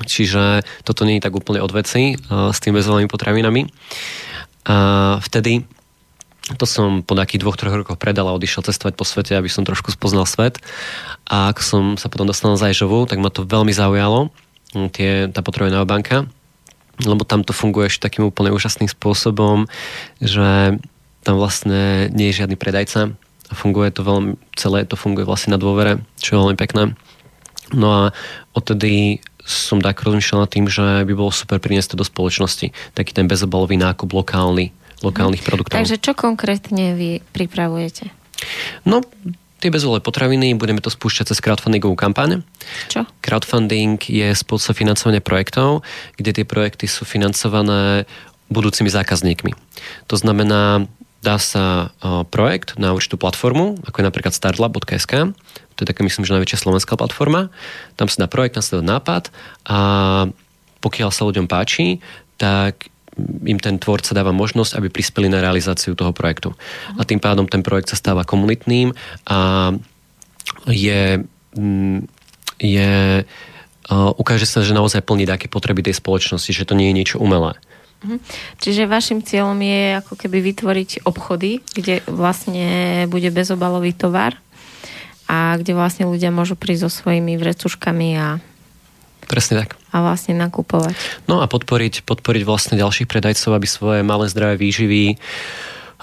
čiže 0.02 0.66
toto 0.82 1.06
nie 1.06 1.22
je 1.22 1.26
tak 1.30 1.38
úplne 1.38 1.62
od 1.62 1.70
veci 1.70 2.18
s 2.18 2.58
tými 2.58 2.82
bezvolenými 2.82 3.10
potravinami. 3.10 3.70
A 4.66 4.78
vtedy 5.22 5.62
to 6.54 6.66
som 6.70 7.02
po 7.02 7.18
takých 7.18 7.42
dvoch, 7.42 7.58
troch 7.58 7.74
rokoch 7.74 7.98
predal 7.98 8.30
a 8.30 8.38
odišiel 8.38 8.62
cestovať 8.70 8.94
po 8.94 9.02
svete, 9.02 9.34
aby 9.34 9.50
som 9.50 9.66
trošku 9.66 9.90
spoznal 9.90 10.30
svet. 10.30 10.62
A 11.26 11.50
ak 11.50 11.58
som 11.58 11.98
sa 11.98 12.06
potom 12.06 12.30
dostal 12.30 12.54
na 12.54 12.62
Zajžovu, 12.62 13.10
tak 13.10 13.18
ma 13.18 13.34
to 13.34 13.50
veľmi 13.50 13.74
zaujalo, 13.74 14.30
mm, 14.78 14.90
tie, 14.94 15.26
tá 15.34 15.42
potravinová 15.42 15.90
banka, 15.90 16.30
lebo 17.02 17.26
tam 17.26 17.42
to 17.42 17.50
funguje 17.50 17.90
ešte 17.90 18.06
takým 18.06 18.30
úplne 18.30 18.54
úžasným 18.54 18.86
spôsobom, 18.86 19.66
že 20.22 20.78
tam 21.26 21.36
vlastne 21.42 22.14
nie 22.14 22.30
je 22.30 22.46
žiadny 22.46 22.54
predajca 22.54 23.18
a 23.50 23.54
funguje 23.58 23.90
to 23.90 24.06
veľmi, 24.06 24.38
celé 24.54 24.86
to 24.86 24.94
funguje 24.94 25.26
vlastne 25.26 25.58
na 25.58 25.60
dôvere, 25.60 25.98
čo 26.22 26.38
je 26.38 26.42
veľmi 26.46 26.58
pekné. 26.62 26.94
No 27.74 27.90
a 27.90 28.02
odtedy 28.54 29.26
som 29.42 29.82
tak 29.82 30.02
rozmýšľal 30.02 30.46
nad 30.46 30.54
tým, 30.54 30.70
že 30.70 31.06
by 31.06 31.14
bolo 31.18 31.34
super 31.34 31.58
priniesť 31.58 31.94
to 31.94 32.02
do 32.02 32.06
spoločnosti. 32.06 32.70
Taký 32.94 33.12
ten 33.14 33.26
bezobalový 33.26 33.78
nákup 33.78 34.14
lokálny, 34.14 34.74
lokálnych 35.04 35.44
produktov. 35.44 35.76
Takže 35.76 36.00
čo 36.00 36.16
konkrétne 36.16 36.96
vy 36.96 37.20
pripravujete? 37.36 38.12
No, 38.84 39.04
tie 39.60 39.74
bezvolé 39.74 40.04
potraviny, 40.04 40.54
budeme 40.54 40.84
to 40.84 40.94
spúšťať 40.94 41.34
cez 41.34 41.40
crowdfundingovú 41.42 41.98
kampaň. 41.98 42.46
Čo? 42.92 43.08
Crowdfunding 43.24 43.98
je 44.06 44.30
spôsob 44.36 44.78
financovania 44.78 45.24
projektov, 45.24 45.82
kde 46.20 46.32
tie 46.42 46.46
projekty 46.46 46.86
sú 46.86 47.08
financované 47.08 48.06
budúcimi 48.52 48.94
zákazníkmi. 48.94 49.58
To 50.12 50.16
znamená, 50.16 50.86
dá 51.26 51.42
sa 51.42 51.90
projekt 52.30 52.78
na 52.78 52.94
určitú 52.94 53.18
platformu, 53.18 53.82
ako 53.90 53.96
je 53.98 54.06
napríklad 54.06 54.38
startlab.sk, 54.38 55.34
to 55.76 55.84
je 55.84 55.90
taká, 55.90 56.08
myslím, 56.08 56.24
že 56.24 56.38
najväčšia 56.38 56.62
slovenská 56.62 56.96
platforma. 56.96 57.52
Tam 58.00 58.08
sa 58.08 58.24
dá 58.24 58.28
projekt, 58.32 58.56
nasleduje 58.56 58.88
nápad 58.88 59.34
a 59.68 59.80
pokiaľ 60.80 61.10
sa 61.10 61.28
ľuďom 61.28 61.50
páči, 61.50 62.00
tak 62.38 62.88
im 63.48 63.60
ten 63.60 63.80
tvorca 63.80 64.12
dáva 64.12 64.36
možnosť, 64.36 64.76
aby 64.76 64.88
prispeli 64.92 65.32
na 65.32 65.40
realizáciu 65.40 65.96
toho 65.96 66.12
projektu. 66.12 66.52
A 67.00 67.08
tým 67.08 67.24
pádom 67.24 67.48
ten 67.48 67.64
projekt 67.64 67.92
sa 67.92 67.98
stáva 68.00 68.28
komunitným 68.28 68.92
a 69.28 69.72
je, 70.68 71.24
mm, 71.56 72.00
je 72.60 73.24
ukáže 73.94 74.50
sa, 74.50 74.66
že 74.66 74.74
naozaj 74.74 75.06
plní 75.06 75.30
také 75.30 75.46
potreby 75.46 75.86
tej 75.86 76.02
spoločnosti, 76.02 76.50
že 76.50 76.66
to 76.66 76.74
nie 76.74 76.90
je 76.90 76.98
niečo 76.98 77.18
umelé. 77.22 77.54
Mhm. 78.06 78.18
Čiže 78.62 78.92
vašim 78.92 79.20
cieľom 79.24 79.58
je 79.62 79.98
ako 80.04 80.14
keby 80.20 80.38
vytvoriť 80.54 81.08
obchody, 81.08 81.64
kde 81.74 82.06
vlastne 82.06 83.06
bude 83.10 83.30
bezobalový 83.32 83.96
tovar 83.96 84.38
a 85.26 85.58
kde 85.58 85.74
vlastne 85.74 86.06
ľudia 86.06 86.30
môžu 86.30 86.54
prísť 86.54 86.86
so 86.86 86.92
svojimi 87.02 87.34
vrecuškami 87.40 88.10
a 88.18 88.28
Presne 89.26 89.66
tak. 89.66 89.74
A 89.90 90.06
vlastne 90.06 90.38
nakupovať. 90.38 90.94
No 91.26 91.42
a 91.42 91.50
podporiť, 91.50 92.06
podporiť 92.06 92.44
vlastne 92.46 92.78
ďalších 92.78 93.10
predajcov, 93.10 93.58
aby 93.58 93.68
svoje 93.68 94.02
malé 94.06 94.30
zdravé 94.30 94.56
výživy, 94.62 95.18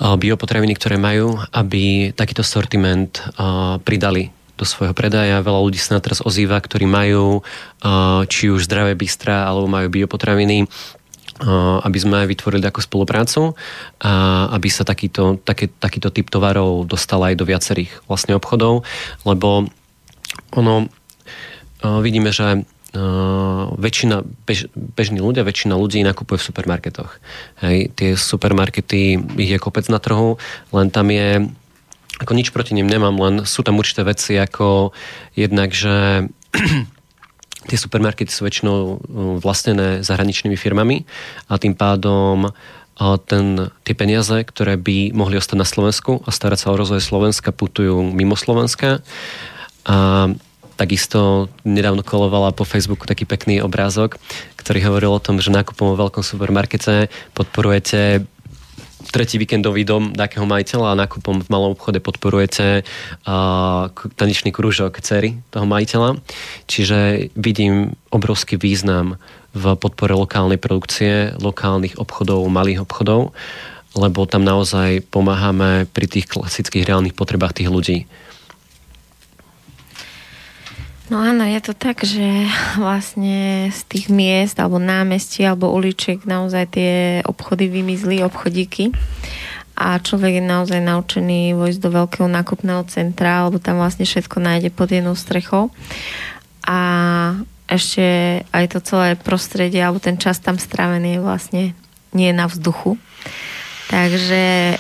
biopotraviny, 0.03 0.75
ktoré 0.75 0.99
majú, 0.99 1.39
aby 1.55 2.11
takýto 2.17 2.43
sortiment 2.43 3.23
pridali 3.87 4.35
do 4.59 4.67
svojho 4.67 4.91
predaja. 4.97 5.45
Veľa 5.45 5.61
ľudí 5.63 5.79
sa 5.79 5.97
na 5.97 6.03
teraz 6.03 6.19
ozýva, 6.25 6.59
ktorí 6.59 6.89
majú 6.89 7.47
či 8.27 8.51
už 8.51 8.67
zdravé 8.67 8.99
bystra, 8.99 9.47
alebo 9.47 9.71
majú 9.71 9.87
biopotraviny, 9.93 10.67
aby 11.83 11.99
sme 11.99 12.23
vytvorili 12.27 12.63
takú 12.63 12.79
spoluprácu 12.83 13.59
a 14.03 14.47
aby 14.55 14.69
sa 14.71 14.83
takýto, 14.87 15.43
taký, 15.43 15.71
takýto 15.71 16.11
typ 16.11 16.31
tovarov 16.31 16.87
dostal 16.87 17.23
aj 17.23 17.35
do 17.39 17.47
viacerých 17.47 17.91
vlastne 18.07 18.37
obchodov, 18.39 18.87
lebo 19.27 19.67
ono 20.55 20.87
vidíme, 21.83 22.31
že 22.31 22.63
Uh, 22.93 23.73
väčšina, 23.81 24.21
bež, 24.45 24.69
bežní 24.77 25.25
ľudia, 25.25 25.49
väčšina 25.49 25.73
ľudí 25.81 26.05
nakupuje 26.05 26.37
v 26.37 26.47
supermarketoch. 26.53 27.25
Hej, 27.65 27.89
tie 27.97 28.13
supermarkety, 28.21 29.17
ich 29.41 29.49
je 29.49 29.57
kopec 29.57 29.89
na 29.89 29.97
trhu, 29.97 30.37
len 30.77 30.93
tam 30.93 31.09
je, 31.09 31.49
ako 32.21 32.37
nič 32.37 32.53
proti 32.53 32.77
nim 32.77 32.85
nemám, 32.85 33.17
len 33.17 33.35
sú 33.49 33.65
tam 33.65 33.81
určité 33.81 34.05
veci 34.05 34.37
ako 34.37 34.93
jednak, 35.33 35.73
že 35.73 36.29
tie 37.73 37.79
supermarkety 37.81 38.29
sú 38.29 38.45
väčšinou 38.45 38.77
uh, 38.77 38.97
vlastnené 39.41 40.05
zahraničnými 40.05 40.61
firmami 40.61 41.09
a 41.49 41.57
tým 41.57 41.73
pádom 41.73 42.53
uh, 42.53 43.17
ten, 43.25 43.73
tie 43.89 43.97
peniaze, 43.97 44.37
ktoré 44.45 44.77
by 44.77 45.17
mohli 45.17 45.41
ostať 45.41 45.57
na 45.57 45.65
Slovensku 45.65 46.21
a 46.23 46.31
starať 46.31 46.69
sa 46.69 46.69
o 46.69 46.77
rozvoj 46.77 47.01
Slovenska, 47.01 47.57
putujú 47.57 48.05
mimo 48.05 48.37
Slovenska. 48.37 49.01
A 49.89 50.29
Takisto 50.83 51.47
nedávno 51.63 52.03
kolovala 52.03 52.51
po 52.51 52.67
Facebooku 52.67 53.07
taký 53.07 53.23
pekný 53.23 53.63
obrázok, 53.63 54.19
ktorý 54.59 54.83
hovoril 54.91 55.15
o 55.15 55.23
tom, 55.23 55.39
že 55.39 55.55
nákupom 55.55 55.95
vo 55.95 55.97
veľkom 56.03 56.27
supermarkete 56.27 57.07
podporujete 57.39 58.27
tretí 59.15 59.39
víkendový 59.39 59.87
dom 59.87 60.11
nejakého 60.11 60.43
majiteľa 60.43 60.91
a 60.91 61.01
nákupom 61.07 61.47
v 61.47 61.51
malom 61.55 61.79
obchode 61.79 62.03
podporujete 62.03 62.83
uh, 62.83 63.95
tanečný 64.19 64.51
krúžok 64.51 64.99
cery 64.99 65.39
toho 65.55 65.71
majiteľa. 65.71 66.19
Čiže 66.67 67.31
vidím 67.39 67.95
obrovský 68.11 68.59
význam 68.59 69.23
v 69.55 69.79
podpore 69.79 70.19
lokálnej 70.19 70.59
produkcie, 70.59 71.31
lokálnych 71.39 71.95
obchodov, 71.95 72.43
malých 72.51 72.83
obchodov, 72.83 73.31
lebo 73.95 74.27
tam 74.27 74.43
naozaj 74.43 75.07
pomáhame 75.15 75.87
pri 75.95 76.11
tých 76.11 76.27
klasických 76.27 76.91
reálnych 76.91 77.15
potrebách 77.15 77.63
tých 77.63 77.71
ľudí. 77.71 78.11
No 81.13 81.21
áno, 81.21 81.45
je 81.45 81.61
to 81.61 81.77
tak, 81.77 82.09
že 82.09 82.49
vlastne 82.81 83.69
z 83.69 83.81
tých 83.85 84.09
miest 84.09 84.57
alebo 84.57 84.81
námestí 84.81 85.45
alebo 85.45 85.69
uličiek 85.69 86.25
naozaj 86.25 86.73
tie 86.73 87.21
obchody 87.29 87.69
vymizli, 87.69 88.25
obchodíky. 88.25 88.97
a 89.77 90.01
človek 90.01 90.41
je 90.41 90.45
naozaj 90.45 90.81
naučený 90.81 91.53
vojsť 91.53 91.81
do 91.85 91.91
veľkého 91.93 92.29
nákupného 92.33 92.89
centra, 92.89 93.45
lebo 93.45 93.61
tam 93.61 93.77
vlastne 93.77 94.09
všetko 94.09 94.41
nájde 94.41 94.73
pod 94.73 94.89
jednou 94.89 95.13
strechou. 95.13 95.69
A 96.65 96.81
ešte 97.69 98.05
aj 98.49 98.73
to 98.73 98.79
celé 98.81 99.13
prostredie, 99.13 99.85
alebo 99.85 100.01
ten 100.01 100.17
čas 100.17 100.41
tam 100.41 100.57
strávený 100.57 101.21
je 101.21 101.25
vlastne 101.25 101.63
nie 102.17 102.33
na 102.33 102.49
vzduchu. 102.49 102.97
Takže 103.93 104.77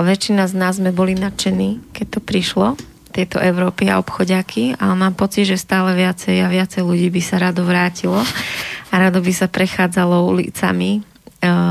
väčšina 0.00 0.48
z 0.48 0.54
nás 0.56 0.80
sme 0.80 0.96
boli 0.96 1.12
nadšení, 1.12 1.92
keď 1.92 2.06
to 2.08 2.20
prišlo, 2.24 2.80
tejto 3.14 3.38
Európy 3.38 3.86
a 3.86 4.02
obchodiaky, 4.02 4.74
ale 4.74 4.94
mám 4.98 5.14
pocit, 5.14 5.46
že 5.46 5.54
stále 5.54 5.94
viacej 5.94 6.42
a 6.42 6.50
viacej 6.50 6.82
ľudí 6.82 7.14
by 7.14 7.22
sa 7.22 7.38
rado 7.38 7.62
vrátilo 7.62 8.18
a 8.90 8.94
rado 8.98 9.22
by 9.22 9.30
sa 9.30 9.46
prechádzalo 9.46 10.26
ulicami 10.26 10.98
e, 10.98 11.00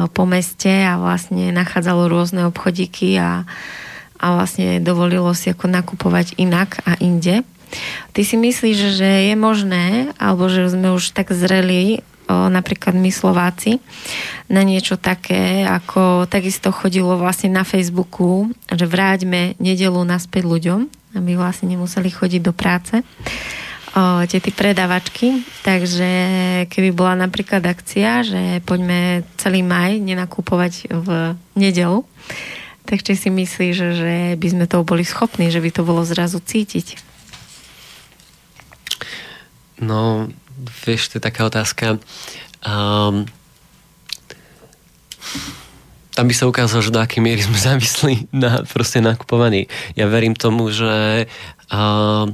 po 0.08 0.24
meste 0.24 0.72
a 0.72 0.96
vlastne 0.96 1.52
nachádzalo 1.52 2.08
rôzne 2.08 2.48
obchodíky 2.48 3.20
a, 3.20 3.44
a 4.24 4.26
vlastne 4.40 4.80
dovolilo 4.80 5.36
si 5.36 5.52
ako 5.52 5.68
nakupovať 5.68 6.40
inak 6.40 6.80
a 6.88 6.96
inde. 7.04 7.44
Ty 8.16 8.22
si 8.24 8.40
myslíš, 8.40 8.96
že 8.96 9.10
je 9.28 9.36
možné, 9.36 10.16
alebo 10.16 10.48
že 10.48 10.72
sme 10.72 10.96
už 10.96 11.12
tak 11.12 11.36
zreli 11.36 12.06
o, 12.30 12.48
napríklad 12.48 12.96
my 12.96 13.12
Slováci, 13.12 13.84
na 14.48 14.62
niečo 14.64 14.96
také, 14.96 15.66
ako 15.66 16.30
takisto 16.30 16.70
chodilo 16.70 17.18
vlastne 17.18 17.52
na 17.52 17.66
Facebooku, 17.66 18.54
že 18.70 18.86
vráťme 18.86 19.58
nedelu 19.58 20.00
naspäť 20.06 20.44
ľuďom, 20.46 21.03
aby 21.14 21.38
vlastne 21.38 21.70
nemuseli 21.70 22.10
chodiť 22.10 22.42
do 22.42 22.54
práce. 22.54 23.02
O, 23.94 24.26
tie 24.26 24.42
predavačky, 24.42 25.46
takže 25.62 26.10
keby 26.66 26.90
bola 26.98 27.14
napríklad 27.30 27.62
akcia, 27.62 28.26
že 28.26 28.42
poďme 28.66 29.22
celý 29.38 29.62
maj 29.62 30.02
nenakupovať 30.02 30.90
v 30.90 31.08
nedelu, 31.54 32.02
tak 32.90 33.06
či 33.06 33.14
si 33.14 33.30
myslíš, 33.30 33.76
že 33.78 34.14
by 34.36 34.48
sme 34.50 34.66
toho 34.66 34.82
boli 34.82 35.06
schopní, 35.06 35.54
že 35.54 35.62
by 35.62 35.70
to 35.70 35.86
bolo 35.86 36.02
zrazu 36.02 36.42
cítiť? 36.42 36.98
No, 39.78 40.32
vieš, 40.86 41.14
to 41.14 41.22
je 41.22 41.24
taká 41.24 41.46
otázka. 41.46 42.02
Um, 42.66 43.30
tam 46.14 46.30
by 46.30 46.34
sa 46.38 46.46
ukázalo, 46.46 46.86
že 46.86 46.94
do 46.94 47.02
akej 47.02 47.22
miery 47.22 47.42
sme 47.42 47.58
závislí 47.70 48.30
na 48.34 48.62
proste 48.66 49.02
nakupovaní. 49.02 49.68
Ja 49.98 50.06
verím 50.06 50.38
tomu, 50.38 50.70
že 50.70 51.26
uh, 51.74 52.26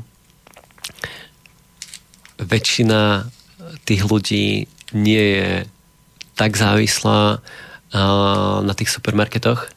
väčšina 2.39 3.27
tých 3.83 4.03
ľudí 4.07 4.67
nie 4.95 5.25
je 5.39 5.49
tak 6.35 6.55
závislá 6.55 7.39
uh, 7.39 8.57
na 8.63 8.73
tých 8.75 8.91
supermarketoch, 8.95 9.67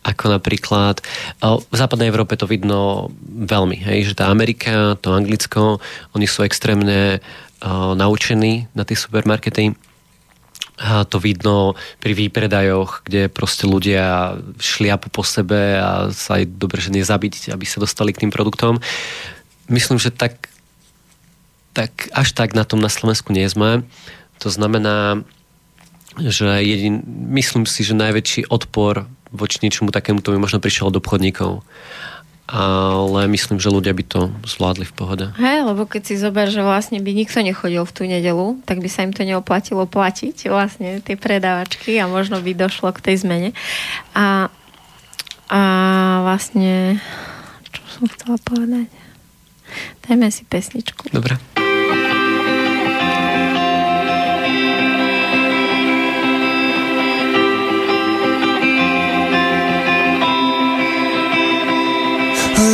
ako 0.00 0.24
napríklad 0.32 1.04
v 1.44 1.74
západnej 1.76 2.08
Európe 2.08 2.32
to 2.32 2.48
vidno 2.48 3.12
veľmi, 3.20 3.76
hej, 3.84 4.12
že 4.12 4.16
tá 4.16 4.32
Amerika, 4.32 4.96
to 4.96 5.12
Anglicko, 5.12 5.76
oni 6.16 6.24
sú 6.24 6.40
extrémne 6.40 7.20
uh, 7.20 7.92
naučení 7.92 8.64
na 8.72 8.88
tie 8.88 8.96
supermarkety. 8.96 9.76
A 10.80 11.04
to 11.04 11.20
vidno 11.20 11.76
pri 12.00 12.16
výpredajoch, 12.16 13.04
kde 13.04 13.28
proste 13.28 13.68
ľudia 13.68 14.40
šliapu 14.56 15.12
po 15.12 15.20
sebe 15.20 15.76
a 15.76 16.08
sa 16.08 16.40
aj 16.40 16.56
dobre, 16.56 16.80
že 16.80 16.88
nezabiť, 16.88 17.52
aby 17.52 17.64
sa 17.68 17.84
dostali 17.84 18.16
k 18.16 18.24
tým 18.24 18.32
produktom. 18.32 18.80
Myslím, 19.68 20.00
že 20.00 20.08
tak, 20.08 20.48
tak 21.76 22.08
až 22.16 22.32
tak 22.32 22.56
na 22.56 22.64
tom 22.64 22.80
na 22.80 22.88
Slovensku 22.88 23.28
nie 23.36 23.44
sme. 23.44 23.84
To 24.40 24.48
znamená, 24.48 25.20
že 26.16 26.48
jedin, 26.64 27.04
myslím 27.36 27.68
si, 27.68 27.84
že 27.84 27.92
najväčší 27.92 28.48
odpor 28.48 29.04
voči 29.30 29.62
niečomu 29.62 29.94
takému 29.94 30.24
to 30.24 30.34
by 30.34 30.42
možno 30.42 30.58
prišiel 30.58 30.90
od 30.90 30.98
obchodníkov 30.98 31.62
ale 32.50 33.30
myslím, 33.30 33.62
že 33.62 33.70
ľudia 33.70 33.94
by 33.94 34.04
to 34.10 34.20
zvládli 34.42 34.82
v 34.82 34.94
pohode. 34.94 35.26
Hej, 35.38 35.70
lebo 35.70 35.86
keď 35.86 36.02
si 36.02 36.14
zober, 36.18 36.50
že 36.50 36.66
vlastne 36.66 36.98
by 36.98 37.10
nikto 37.14 37.38
nechodil 37.46 37.86
v 37.86 37.94
tú 37.94 38.02
nedelu, 38.10 38.58
tak 38.66 38.82
by 38.82 38.90
sa 38.90 39.06
im 39.06 39.14
to 39.14 39.22
neoplatilo 39.22 39.86
platiť 39.86 40.50
vlastne 40.50 40.98
tie 40.98 41.14
predávačky 41.14 42.02
a 42.02 42.10
možno 42.10 42.42
by 42.42 42.50
došlo 42.50 42.90
k 42.90 43.06
tej 43.06 43.22
zmene. 43.22 43.50
A, 44.18 44.50
a 45.46 45.60
vlastne, 46.26 46.98
čo 47.70 47.82
som 47.86 48.04
chcela 48.10 48.36
povedať? 48.42 48.90
Dajme 50.10 50.26
si 50.34 50.42
pesničku. 50.42 51.14
Dobre. 51.14 51.38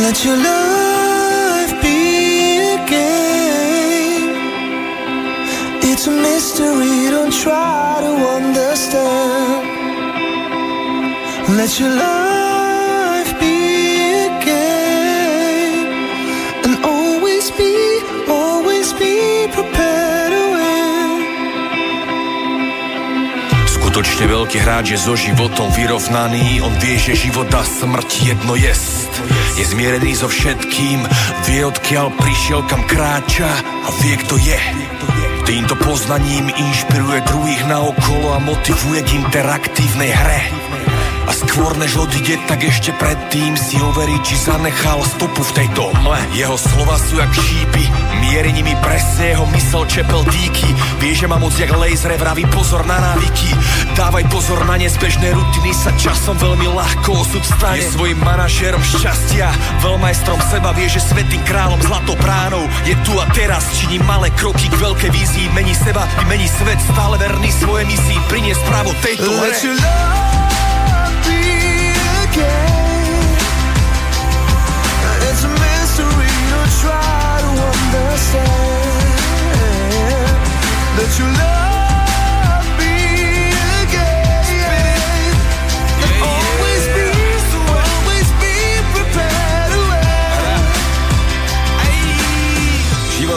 Let 0.07 0.23
your 0.23 0.37
life 0.37 1.81
be 1.81 2.59
a 2.59 2.77
game. 2.87 4.29
It's 5.83 6.07
a 6.07 6.11
mystery, 6.11 7.09
don't 7.11 7.33
try 7.33 7.97
to 8.05 8.13
understand. 8.37 9.67
Let 11.57 11.77
your 11.77 11.89
life 11.89 13.37
be 13.41 13.55
a 14.23 14.29
game. 14.45 15.87
And 16.63 16.85
always 16.85 17.51
be, 17.51 18.01
always 18.29 18.93
be 18.93 19.47
prepared 19.51 19.76
Skutočne 23.97 24.29
veľký 24.29 24.61
hráč 24.61 24.93
je 24.93 24.99
so 25.01 25.17
životom 25.17 25.73
vyrovnaný. 25.73 26.61
On 26.61 26.69
vie, 26.77 27.01
že 27.01 27.17
život 27.17 27.49
a 27.49 27.65
smrť 27.65 28.29
jedno 28.29 28.53
jest. 28.53 29.09
Je 29.57 29.65
zmierený 29.65 30.13
so 30.13 30.29
všetkým, 30.29 31.01
vie 31.49 31.65
odkiaľ 31.65 32.13
prišiel, 32.13 32.61
kam 32.69 32.85
kráča 32.85 33.49
a 33.57 33.89
vie, 34.05 34.13
kto 34.21 34.37
je. 34.37 34.61
Týmto 35.49 35.73
poznaním 35.81 36.45
inšpiruje 36.45 37.25
druhých 37.25 37.63
na 37.65 37.89
okolo 37.89 38.37
a 38.37 38.39
motivuje 38.45 39.01
k 39.01 39.17
interaktívnej 39.17 40.13
hre. 40.13 40.56
A 41.27 41.35
skôr 41.35 41.75
než 41.75 41.99
odíde, 41.99 42.39
tak 42.47 42.63
ešte 42.63 42.95
predtým 42.95 43.59
si 43.59 43.75
overí, 43.83 44.15
či 44.23 44.39
zanechal 44.39 45.03
stopu 45.03 45.43
v 45.43 45.55
tejto 45.59 45.91
mle. 45.99 46.15
Jeho 46.31 46.55
slova 46.55 46.95
sú 46.95 47.19
jak 47.19 47.27
šípy, 47.35 47.83
mieri 48.23 48.55
nimi 48.55 48.71
presne 48.79 49.35
jeho 49.35 49.43
mysel 49.51 49.83
čepel 49.91 50.23
díky. 50.31 50.71
Vie, 51.03 51.11
že 51.11 51.27
má 51.27 51.35
moc 51.35 51.51
jak 51.59 51.67
laser, 51.75 52.15
vraví 52.15 52.47
pozor 52.47 52.87
na 52.87 52.95
návyky. 53.11 53.51
Dávaj 53.99 54.23
pozor 54.31 54.63
na 54.63 54.79
nezbežné 54.79 55.35
rutiny, 55.35 55.75
sa 55.75 55.91
časom 55.99 56.39
veľmi 56.39 56.71
ľahko 56.71 57.19
osud 57.19 57.43
stane. 57.43 57.83
Je 57.83 57.91
svojim 57.91 58.19
manažérom 58.23 58.79
šťastia, 58.79 59.51
veľmajstrom 59.83 60.39
seba, 60.47 60.71
vie, 60.79 60.87
že 60.87 61.03
svetým 61.03 61.43
kráľom 61.43 61.83
zlatou 61.83 62.15
bránou. 62.23 62.63
Je 62.87 62.95
tu 63.03 63.11
a 63.19 63.27
teraz, 63.35 63.67
činí 63.75 63.99
malé 64.07 64.31
kroky 64.39 64.71
k 64.71 64.79
veľkej 64.79 65.11
vízii, 65.11 65.51
mení 65.51 65.75
seba, 65.75 66.07
mení 66.31 66.47
svet, 66.47 66.79
stále 66.87 67.19
verný 67.19 67.51
svoje 67.51 67.83
misii, 67.83 68.15
priniesť 68.31 68.63
právo 68.63 68.95
tejto 69.03 69.27
hre. 69.27 69.51
That 69.57 70.46
you 81.19 81.25
love 81.25 81.66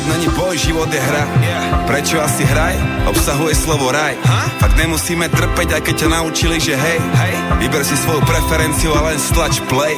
Život 0.00 0.16
není 0.16 0.28
boj, 0.32 0.56
život 0.56 0.88
je 0.88 0.96
hra. 0.96 1.24
Prečo 1.84 2.16
asi 2.24 2.40
hraj? 2.40 2.72
Obsahuje 3.04 3.52
slovo 3.52 3.92
raj. 3.92 4.16
Fakt 4.56 4.80
nemusíme 4.80 5.28
trpeť, 5.28 5.76
aj 5.76 5.82
keď 5.84 5.94
ťa 6.00 6.08
naučili, 6.08 6.56
že 6.56 6.72
hej. 6.72 6.96
Vyber 7.60 7.84
si 7.84 8.00
svoju 8.00 8.24
preferenciu 8.24 8.96
a 8.96 9.12
len 9.12 9.20
stlač 9.20 9.60
play. 9.68 9.92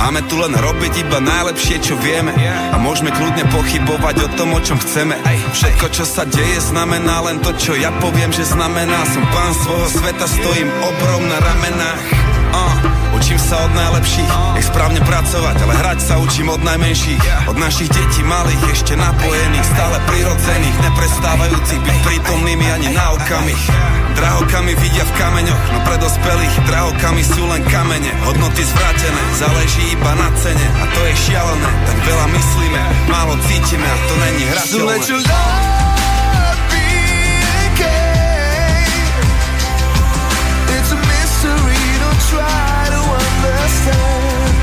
Máme 0.00 0.24
tu 0.32 0.40
len 0.40 0.56
robiť 0.56 1.04
iba 1.04 1.20
najlepšie, 1.20 1.76
čo 1.76 1.92
vieme. 2.00 2.32
A 2.72 2.80
môžeme 2.80 3.12
kľudne 3.12 3.44
pochybovať 3.52 4.16
o 4.24 4.28
tom, 4.32 4.56
o 4.56 4.64
čom 4.64 4.80
chceme. 4.80 5.20
Všetko, 5.52 5.92
čo 5.92 6.08
sa 6.08 6.24
deje, 6.24 6.64
znamená 6.64 7.28
len 7.28 7.36
to, 7.44 7.52
čo 7.60 7.76
ja 7.76 7.92
poviem, 8.00 8.32
že 8.32 8.48
znamená. 8.48 9.04
Som 9.12 9.28
pán 9.28 9.52
svojho 9.60 9.88
sveta, 9.92 10.24
stojím 10.24 10.72
obrom 10.72 11.28
na 11.28 11.36
ramenách 11.36 12.23
sa 13.44 13.60
od 13.60 13.72
najlepších, 13.76 14.32
ich 14.56 14.66
správne 14.72 15.04
pracovať, 15.04 15.56
ale 15.68 15.74
hrať 15.76 15.98
sa 16.00 16.16
učím 16.16 16.48
od 16.48 16.64
najmenších. 16.64 17.20
Od 17.52 17.60
našich 17.60 17.92
detí 17.92 18.24
malých, 18.24 18.62
ešte 18.72 18.96
napojených, 18.96 19.68
stále 19.68 20.00
prirodzených, 20.08 20.76
neprestávajúcich 20.80 21.80
byť 21.84 21.96
prítomnými 22.08 22.66
ani 22.72 22.88
na 22.96 23.12
okamih. 23.12 23.62
Drahokamy 24.16 24.72
vidia 24.80 25.04
v 25.04 25.12
kameňoch, 25.20 25.62
no 25.76 25.78
pre 25.84 25.96
dospelých 26.00 26.54
drahokamy 26.64 27.20
sú 27.20 27.44
len 27.44 27.60
kamene, 27.68 28.08
hodnoty 28.24 28.64
zvrátené, 28.64 29.22
záleží 29.36 29.92
iba 29.92 30.12
na 30.16 30.28
cene. 30.40 30.66
A 30.80 30.84
to 30.88 31.00
je 31.04 31.14
šialené, 31.28 31.70
tak 31.84 31.98
veľa 32.00 32.26
myslíme, 32.32 32.80
málo 33.12 33.36
cítime 33.44 33.84
a 33.84 33.96
to 34.08 34.14
není 34.24 34.42
hrateľné. 34.48 34.96
It's 40.74 40.92
a 40.92 40.96
mystery, 40.96 41.83
try 42.30 42.86
to 42.90 43.00
understand. 43.14 44.53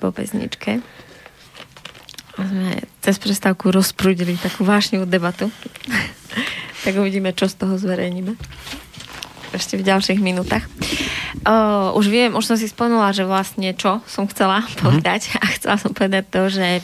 Po 0.00 0.08
pesničke. 0.08 0.80
Sme 2.40 2.80
cez 3.04 3.20
prestávku 3.20 3.68
rozprúdili 3.68 4.40
takú 4.40 4.64
vášnivú 4.64 5.04
debatu. 5.04 5.52
tak 6.84 6.96
uvidíme, 6.96 7.36
čo 7.36 7.44
z 7.52 7.60
toho 7.60 7.76
zverejníme. 7.76 8.32
Ešte 9.52 9.76
v 9.76 9.84
ďalších 9.84 10.22
minútach. 10.22 10.64
Uh, 11.42 11.90
už 11.98 12.06
viem, 12.08 12.30
už 12.32 12.46
som 12.46 12.56
si 12.56 12.70
spomenula, 12.70 13.10
že 13.10 13.26
vlastne 13.26 13.74
čo 13.74 14.00
som 14.08 14.24
chcela 14.30 14.64
povedať. 14.80 15.30
A 15.42 15.46
chcela 15.52 15.76
som 15.76 15.92
povedať 15.92 16.24
to, 16.32 16.48
že 16.48 16.80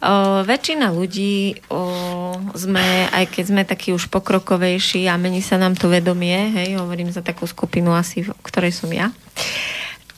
uh, 0.00 0.40
väčšina 0.46 0.94
ľudí 0.94 1.60
uh, 1.68 2.36
sme, 2.56 3.10
aj 3.10 3.24
keď 3.28 3.44
sme 3.44 3.62
takí 3.66 3.90
už 3.92 4.08
pokrokovejší 4.08 5.10
a 5.10 5.20
mení 5.20 5.44
sa 5.44 5.60
nám 5.60 5.76
to 5.76 5.90
vedomie, 5.90 6.54
hej, 6.56 6.78
hovorím 6.78 7.12
za 7.12 7.20
takú 7.20 7.44
skupinu 7.44 7.92
asi, 7.92 8.24
v 8.24 8.32
ktorej 8.44 8.72
som 8.72 8.88
ja, 8.92 9.10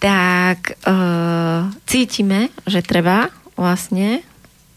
tak 0.02 0.74
uh, 0.82 1.70
cítime, 1.86 2.50
že 2.66 2.82
treba 2.82 3.30
vlastne 3.54 4.26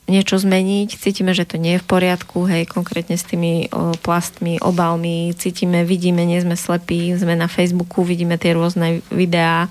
niečo 0.05 0.38
zmeniť, 0.38 1.01
cítime, 1.01 1.33
že 1.33 1.49
to 1.49 1.57
nie 1.57 1.77
je 1.77 1.81
v 1.81 1.89
poriadku, 1.89 2.45
hej, 2.45 2.69
konkrétne 2.69 3.17
s 3.17 3.25
tými 3.25 3.73
o, 3.73 3.97
plastmi, 3.97 4.61
obalmi, 4.61 5.33
cítime, 5.33 5.81
vidíme, 5.81 6.21
nie 6.29 6.38
sme 6.45 6.53
slepí, 6.53 7.09
sme 7.17 7.33
na 7.33 7.49
Facebooku, 7.49 8.05
vidíme 8.05 8.38
tie 8.38 8.53
rôzne 8.53 9.01
videá 9.09 9.65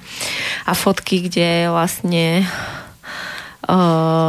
a 0.67 0.73
fotky, 0.75 1.31
kde 1.31 1.71
vlastne 1.71 2.43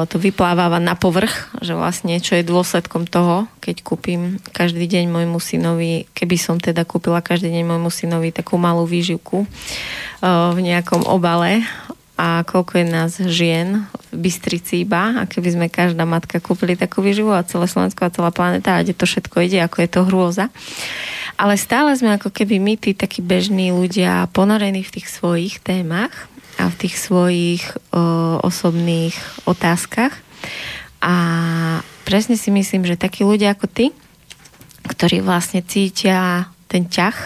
to 0.07 0.15
vypláváva 0.15 0.79
na 0.79 0.95
povrch, 0.95 1.51
že 1.59 1.75
vlastne 1.75 2.19
čo 2.23 2.39
je 2.39 2.47
dôsledkom 2.47 3.03
toho, 3.03 3.51
keď 3.59 3.83
kúpim 3.83 4.39
každý 4.55 4.87
deň 4.87 5.11
môjmu 5.11 5.39
synovi, 5.43 6.07
keby 6.15 6.35
som 6.39 6.55
teda 6.55 6.87
kúpila 6.87 7.19
každý 7.19 7.51
deň 7.51 7.63
môjmu 7.67 7.91
synovi 7.91 8.31
takú 8.31 8.55
malú 8.55 8.87
výživku 8.87 9.43
v 10.23 10.59
nejakom 10.59 11.03
obale 11.11 11.67
a 12.15 12.47
koľko 12.47 12.79
je 12.79 12.85
nás 12.87 13.11
žien 13.27 13.91
v 14.15 14.15
Bystrici 14.15 14.87
iba 14.87 15.19
a 15.19 15.27
keby 15.27 15.49
sme 15.51 15.67
každá 15.67 16.07
matka 16.07 16.39
kúpili 16.39 16.79
takú 16.79 17.03
výživu 17.03 17.35
a 17.35 17.43
celé 17.43 17.67
Slovensko 17.67 18.07
a 18.07 18.13
celá 18.15 18.31
planeta 18.31 18.79
a 18.79 18.83
kde 18.87 18.95
to 18.95 19.03
všetko 19.03 19.43
ide, 19.43 19.59
ako 19.59 19.83
je 19.83 19.89
to 19.91 20.01
hrôza. 20.07 20.47
Ale 21.35 21.59
stále 21.59 21.91
sme 21.99 22.15
ako 22.15 22.31
keby 22.31 22.63
my, 22.63 22.79
tí 22.79 22.95
takí 22.95 23.19
bežní 23.19 23.75
ľudia, 23.75 24.31
ponorení 24.31 24.87
v 24.87 24.93
tých 24.95 25.11
svojich 25.11 25.59
témach 25.59 26.31
a 26.59 26.71
v 26.71 26.75
tých 26.79 26.95
svojich 26.99 27.63
o, 27.91 28.39
osobných 28.43 29.15
otázkach. 29.43 30.13
A 31.03 31.15
presne 32.07 32.39
si 32.39 32.49
myslím, 32.49 32.87
že 32.87 32.99
takí 32.99 33.27
ľudia 33.27 33.53
ako 33.53 33.67
ty, 33.67 33.85
ktorí 34.87 35.21
vlastne 35.21 35.65
cítia 35.65 36.49
ten 36.71 36.87
ťah 36.87 37.17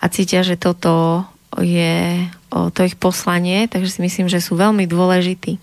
a 0.00 0.04
cítia, 0.08 0.46
že 0.46 0.60
toto 0.60 1.24
je 1.58 2.26
o, 2.52 2.70
to 2.70 2.86
ich 2.86 2.96
poslanie, 2.96 3.66
takže 3.66 3.98
si 3.98 4.00
myslím, 4.04 4.26
že 4.28 4.44
sú 4.44 4.54
veľmi 4.54 4.84
dôležití. 4.86 5.58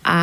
A 0.00 0.18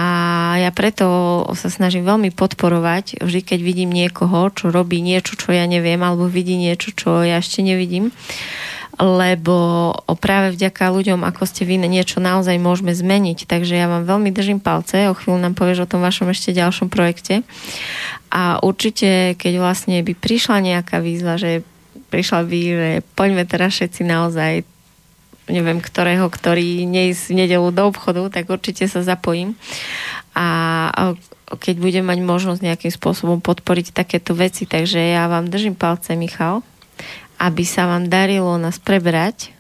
ja 0.58 0.74
preto 0.74 1.06
sa 1.54 1.70
snažím 1.70 2.02
veľmi 2.02 2.34
podporovať, 2.34 3.22
vždy 3.22 3.42
keď 3.46 3.60
vidím 3.62 3.94
niekoho, 3.94 4.50
čo 4.50 4.74
robí 4.74 5.06
niečo, 5.06 5.38
čo 5.38 5.54
ja 5.54 5.70
neviem, 5.70 6.02
alebo 6.02 6.26
vidí 6.26 6.58
niečo, 6.58 6.90
čo 6.98 7.22
ja 7.22 7.38
ešte 7.38 7.62
nevidím, 7.62 8.10
lebo 8.98 9.94
práve 10.18 10.58
vďaka 10.58 10.90
ľuďom, 10.90 11.22
ako 11.22 11.46
ste 11.46 11.70
vy, 11.70 11.78
niečo 11.78 12.18
naozaj 12.18 12.58
môžeme 12.58 12.98
zmeniť. 12.98 13.46
Takže 13.46 13.78
ja 13.78 13.86
vám 13.86 14.10
veľmi 14.10 14.34
držím 14.34 14.58
palce, 14.58 15.06
o 15.06 15.14
chvíľu 15.14 15.38
nám 15.38 15.54
povieš 15.54 15.86
o 15.86 15.90
tom 15.90 16.02
vašom 16.02 16.34
ešte 16.34 16.58
ďalšom 16.58 16.90
projekte. 16.90 17.46
A 18.34 18.58
určite, 18.66 19.38
keď 19.38 19.62
vlastne 19.62 20.02
by 20.02 20.18
prišla 20.18 20.66
nejaká 20.66 20.98
výzva, 20.98 21.38
že 21.38 21.62
prišla 22.10 22.42
by, 22.50 22.60
že 22.60 22.90
poďme 23.14 23.44
teraz 23.46 23.78
všetci 23.78 24.02
naozaj 24.02 24.66
neviem 25.48 25.80
ktorého, 25.80 26.28
ktorý 26.28 26.84
neísť 26.84 27.32
v 27.32 27.38
nedelu 27.40 27.72
do 27.72 27.84
obchodu, 27.88 28.28
tak 28.28 28.52
určite 28.52 28.84
sa 28.92 29.00
zapojím. 29.00 29.56
A 30.36 31.16
keď 31.48 31.76
budem 31.80 32.04
mať 32.04 32.20
možnosť 32.20 32.60
nejakým 32.60 32.92
spôsobom 32.92 33.40
podporiť 33.40 33.96
takéto 33.96 34.36
veci, 34.36 34.68
takže 34.68 35.00
ja 35.00 35.32
vám 35.32 35.48
držím 35.48 35.80
palce, 35.80 36.20
Michal, 36.20 36.68
aby 37.38 37.64
sa 37.64 37.86
vám 37.86 38.10
darilo 38.10 38.58
nás 38.58 38.82
prebrať 38.82 39.54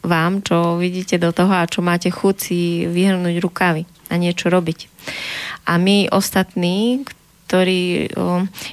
vám, 0.00 0.40
čo 0.40 0.80
vidíte 0.80 1.20
do 1.20 1.32
toho 1.32 1.52
a 1.52 1.68
čo 1.68 1.84
máte 1.84 2.08
chuť 2.08 2.36
si 2.36 2.88
vyhrnúť 2.88 3.36
rukavy 3.40 3.84
a 4.08 4.14
niečo 4.16 4.48
robiť. 4.48 4.88
A 5.68 5.76
my 5.76 6.08
ostatní, 6.12 7.04
ktorí... 7.48 8.08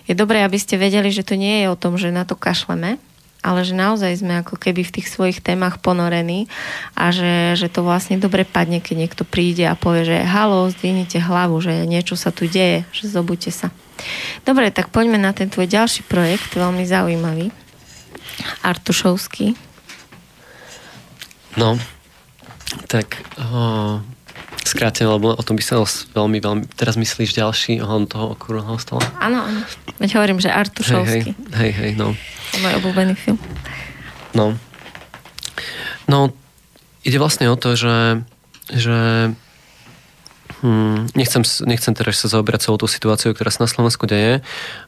Je 0.07 0.13
dobré, 0.15 0.43
aby 0.43 0.57
ste 0.59 0.79
vedeli, 0.79 1.11
že 1.11 1.27
to 1.27 1.35
nie 1.35 1.63
je 1.63 1.67
o 1.71 1.79
tom, 1.79 1.99
že 1.99 2.15
na 2.15 2.23
to 2.23 2.39
kašleme, 2.39 2.95
ale 3.41 3.59
že 3.65 3.73
naozaj 3.73 4.21
sme 4.21 4.45
ako 4.45 4.55
keby 4.55 4.85
v 4.85 4.93
tých 5.01 5.07
svojich 5.09 5.41
témach 5.41 5.81
ponorení 5.81 6.45
a 6.93 7.09
že, 7.09 7.57
že 7.57 7.67
to 7.73 7.81
vlastne 7.81 8.21
dobre 8.21 8.45
padne, 8.45 8.79
keď 8.79 8.95
niekto 8.95 9.23
príde 9.25 9.65
a 9.65 9.73
povie, 9.73 10.05
že 10.05 10.17
halo, 10.21 10.69
zdvihnite 10.69 11.17
hlavu, 11.17 11.57
že 11.59 11.89
niečo 11.89 12.13
sa 12.13 12.29
tu 12.29 12.45
deje, 12.45 12.85
že 12.93 13.09
zobudte 13.09 13.49
sa. 13.49 13.73
Dobre, 14.45 14.69
tak 14.69 14.93
poďme 14.93 15.17
na 15.17 15.33
ten 15.33 15.49
tvoj 15.49 15.69
ďalší 15.69 16.05
projekt, 16.05 16.53
veľmi 16.53 16.85
zaujímavý. 16.85 17.60
Artušovský. 18.61 19.53
No, 21.59 21.75
tak 22.87 23.19
uh, 23.35 23.99
skrátené, 24.63 25.11
lebo 25.11 25.35
o 25.35 25.43
tom 25.43 25.59
by 25.59 25.63
sa 25.63 25.83
veľmi, 26.15 26.39
veľmi... 26.39 26.63
Teraz 26.79 26.95
myslíš 26.95 27.35
ďalší 27.35 27.83
ohľadom 27.83 28.07
toho 28.07 28.25
okrúhleho 28.37 28.77
stola? 28.79 29.03
Áno, 29.19 29.43
áno. 29.43 29.61
Veď 29.99 30.21
hovorím, 30.21 30.39
že 30.39 30.47
Artušovský. 30.47 31.35
Hej, 31.55 31.59
hej, 31.59 31.71
hej, 31.75 31.91
no. 31.99 32.15
To 32.15 32.53
je 32.55 32.61
môj 32.63 32.73
obľúbený 32.79 33.13
film. 33.19 33.39
No. 34.31 34.55
No, 36.07 36.31
ide 37.03 37.17
vlastne 37.19 37.51
o 37.51 37.59
to, 37.59 37.75
že, 37.75 38.23
že 38.71 39.31
hm, 40.63 41.11
nechcem, 41.17 41.43
nechcem 41.67 41.93
teraz 41.95 42.21
sa 42.21 42.31
zaoberať 42.31 42.69
celou 42.69 42.79
tú 42.79 42.87
situáciu, 42.87 43.33
ktorá 43.33 43.51
sa 43.51 43.65
na 43.65 43.69
Slovensku 43.71 44.05
deje, 44.07 44.39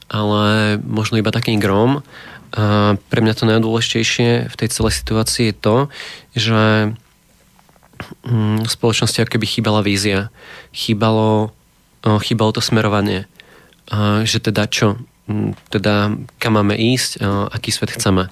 ale 0.08 0.78
možno 0.80 1.20
iba 1.20 1.34
takým 1.34 1.60
grom. 1.60 2.06
A 2.54 2.94
pre 3.10 3.20
mňa 3.26 3.34
to 3.34 3.50
najdôležitejšie 3.50 4.46
v 4.46 4.56
tej 4.56 4.70
celej 4.70 4.94
situácii 5.02 5.50
je 5.50 5.56
to, 5.58 5.78
že 6.38 6.62
hm, 8.30 8.62
v 8.62 8.70
spoločnosti 8.70 9.18
ako 9.26 9.34
keby 9.38 9.46
chýbala 9.50 9.82
vízia. 9.82 10.30
Chýbalo, 10.70 11.50
chýbalo 12.06 12.54
to 12.54 12.62
smerovanie. 12.62 13.26
A, 13.90 14.22
že 14.22 14.38
teda 14.38 14.70
čo? 14.70 15.02
Hm, 15.26 15.58
teda 15.74 16.14
kam 16.38 16.54
máme 16.62 16.78
ísť, 16.78 17.26
aký 17.50 17.74
svet 17.74 17.98
chceme. 17.98 18.30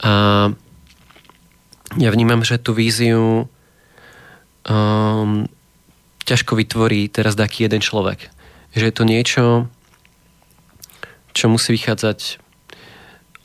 A 0.00 0.12
ja 1.96 2.08
vnímam, 2.10 2.40
že 2.44 2.60
tú 2.60 2.72
víziu 2.72 3.48
um, 4.68 5.48
ťažko 6.26 6.58
vytvorí 6.58 7.08
teraz 7.08 7.38
taký 7.38 7.70
jeden 7.70 7.80
človek. 7.80 8.28
Že 8.74 8.84
je 8.84 8.94
to 8.94 9.04
niečo, 9.06 9.44
čo 11.32 11.46
musí 11.48 11.72
vychádzať 11.72 12.45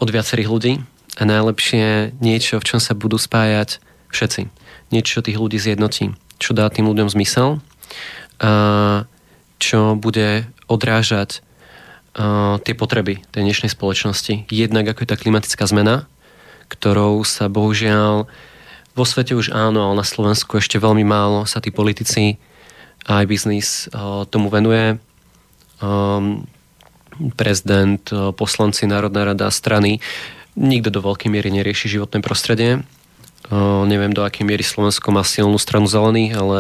od 0.02 0.10
viacerých 0.10 0.50
ľudí 0.50 0.74
a 1.16 1.24
najlepšie 1.30 2.18
niečo, 2.18 2.58
v 2.58 2.66
čom 2.66 2.80
sa 2.82 2.98
budú 2.98 3.22
spájať 3.22 3.78
všetci. 4.10 4.50
Niečo, 4.90 5.22
čo 5.22 5.26
tých 5.26 5.38
ľudí 5.38 5.62
zjednotí. 5.62 6.18
Čo 6.42 6.58
dá 6.58 6.66
tým 6.74 6.90
ľuďom 6.90 7.08
zmysel 7.14 7.62
a 8.42 9.06
čo 9.62 9.94
bude 9.94 10.50
odrážať 10.66 11.46
uh, 12.18 12.58
tie 12.66 12.74
potreby 12.74 13.22
tej 13.30 13.46
dnešnej 13.46 13.70
spoločnosti. 13.70 14.50
Jednak 14.50 14.90
ako 14.90 15.06
je 15.06 15.12
tá 15.14 15.18
klimatická 15.22 15.70
zmena, 15.70 16.10
ktorou 16.74 17.22
sa 17.22 17.46
bohužiaľ 17.46 18.26
vo 18.98 19.06
svete 19.06 19.38
už 19.38 19.54
áno, 19.54 19.86
ale 19.86 20.02
na 20.02 20.08
Slovensku 20.08 20.58
ešte 20.58 20.82
veľmi 20.82 21.06
málo 21.06 21.46
sa 21.46 21.62
tí 21.62 21.70
politici 21.70 22.42
a 23.06 23.22
aj 23.22 23.26
biznis 23.30 23.70
uh, 23.94 24.26
tomu 24.26 24.50
venuje. 24.50 24.98
Um, 25.78 26.50
prezident, 27.36 28.02
uh, 28.12 28.32
poslanci, 28.32 28.88
Národná 28.88 29.28
rada, 29.28 29.52
strany. 29.52 30.00
Nikto 30.56 30.90
do 30.92 31.00
veľkej 31.04 31.30
miery 31.32 31.50
nerieši 31.52 31.88
životné 31.98 32.24
prostredie. 32.24 32.84
Uh, 33.48 33.84
neviem, 33.88 34.16
do 34.16 34.24
akej 34.24 34.46
miery 34.48 34.64
Slovensko 34.64 35.12
má 35.12 35.26
silnú 35.26 35.60
stranu 35.60 35.88
zelených, 35.88 36.34
ale 36.38 36.58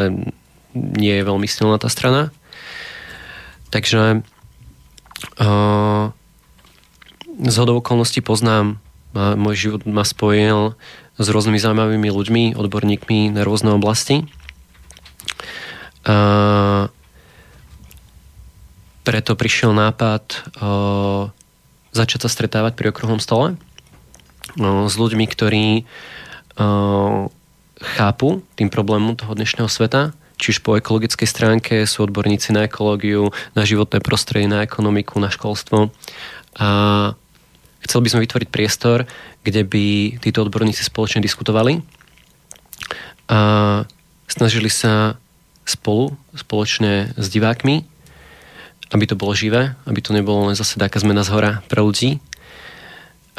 nie 0.75 1.13
je 1.15 1.27
veľmi 1.27 1.47
silná 1.47 1.79
tá 1.79 1.87
strana. 1.87 2.31
Takže 3.71 4.23
Uh, 5.37 6.09
z 7.37 7.55
hodou 7.61 7.77
okolností 7.77 8.25
poznám, 8.25 8.81
môj 9.13 9.55
život 9.69 9.85
ma 9.85 10.01
spojil 10.01 10.73
s 11.21 11.25
rôznymi 11.29 11.61
zaujímavými 11.61 12.09
ľuďmi, 12.09 12.43
odborníkmi 12.57 13.29
na 13.29 13.45
rôzne 13.45 13.69
oblasti. 13.69 14.25
A 16.01 16.17
preto 19.11 19.35
prišiel 19.35 19.75
nápad 19.75 20.23
začať 21.91 22.19
sa 22.23 22.29
stretávať 22.31 22.79
pri 22.79 22.95
okruhom 22.95 23.19
stole 23.19 23.59
s 24.55 24.95
ľuďmi, 24.95 25.27
ktorí 25.27 25.83
chápu 27.75 28.39
tým 28.55 28.71
problémom 28.71 29.19
toho 29.19 29.35
dnešného 29.35 29.67
sveta, 29.67 30.15
či 30.39 30.55
už 30.55 30.63
po 30.63 30.79
ekologickej 30.79 31.27
stránke 31.27 31.83
sú 31.83 32.07
odborníci 32.07 32.55
na 32.55 32.71
ekológiu, 32.71 33.35
na 33.51 33.67
životné 33.67 33.99
prostredie, 33.99 34.47
na 34.47 34.63
ekonomiku, 34.63 35.19
na 35.19 35.27
školstvo. 35.27 35.91
A 36.55 36.67
chcel 37.83 37.99
by 37.99 38.15
sme 38.15 38.23
vytvoriť 38.23 38.47
priestor, 38.47 39.03
kde 39.43 39.67
by 39.67 40.23
títo 40.23 40.47
odborníci 40.47 40.87
spoločne 40.87 41.19
diskutovali 41.19 41.83
a 43.27 43.83
snažili 44.31 44.71
sa 44.71 45.19
spolu, 45.67 46.15
spoločne 46.31 47.11
s 47.19 47.27
divákmi, 47.27 47.90
aby 48.91 49.03
to 49.07 49.15
bolo 49.15 49.31
živé, 49.31 49.75
aby 49.87 49.99
to 50.03 50.11
nebolo 50.11 50.51
len 50.51 50.55
zase 50.55 50.75
taká 50.75 50.99
zmena 50.99 51.23
z 51.23 51.31
hora 51.31 51.51
pre 51.71 51.79
ľudí, 51.79 52.19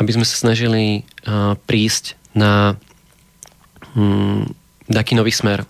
aby 0.01 0.11
sme 0.13 0.25
sa 0.25 0.37
snažili 0.41 1.05
uh, 1.29 1.55
prísť 1.69 2.17
na 2.33 2.81
um, 3.93 4.49
taký 4.89 5.13
nový 5.13 5.31
smer, 5.31 5.69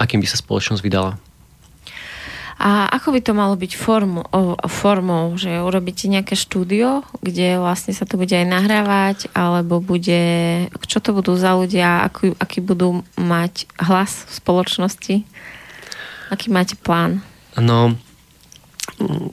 akým 0.00 0.24
by 0.24 0.28
sa 0.28 0.40
spoločnosť 0.40 0.80
vydala. 0.80 1.20
A 2.58 2.90
ako 2.90 3.14
by 3.14 3.20
to 3.22 3.38
malo 3.38 3.54
byť 3.54 3.78
formu, 3.78 4.26
o, 4.34 4.58
formou, 4.66 5.30
že 5.38 5.62
urobíte 5.62 6.10
nejaké 6.10 6.34
štúdio, 6.34 7.06
kde 7.22 7.62
vlastne 7.62 7.94
sa 7.94 8.02
to 8.02 8.18
bude 8.18 8.34
aj 8.34 8.42
nahrávať, 8.50 9.18
alebo 9.30 9.78
bude, 9.78 10.66
čo 10.90 10.98
to 10.98 11.14
budú 11.14 11.38
za 11.38 11.54
ľudia, 11.54 12.10
aký, 12.10 12.34
aký 12.34 12.58
budú 12.58 13.06
mať 13.14 13.70
hlas 13.78 14.26
v 14.26 14.32
spoločnosti? 14.42 15.16
Aký 16.34 16.50
máte 16.50 16.74
plán? 16.74 17.22
No, 17.54 17.94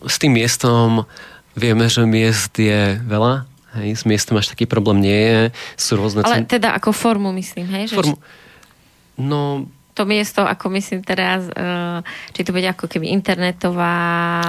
s 0.06 0.16
tým 0.22 0.38
miestom 0.38 1.10
vieme, 1.58 1.88
že 1.90 2.04
miest 2.06 2.54
je 2.60 3.00
veľa, 3.02 3.48
hej, 3.80 3.90
s 3.96 4.04
miestom 4.04 4.38
až 4.38 4.52
taký 4.52 4.68
problém 4.70 5.02
nie 5.02 5.22
je, 5.26 5.40
sú 5.80 5.98
rôzne... 5.98 6.22
Ale 6.24 6.46
teda 6.46 6.76
ako 6.76 6.92
formu 6.92 7.32
myslím, 7.36 7.68
hej? 7.72 7.84
Že 7.92 7.96
formu... 7.96 8.16
No, 9.16 9.66
to 9.96 10.04
miesto, 10.04 10.44
ako 10.44 10.76
myslím 10.76 11.02
teraz, 11.02 11.48
eh, 11.56 12.00
či 12.36 12.44
to 12.44 12.52
bude 12.52 12.68
ako 12.68 12.92
keby 12.92 13.10
internetová 13.16 14.44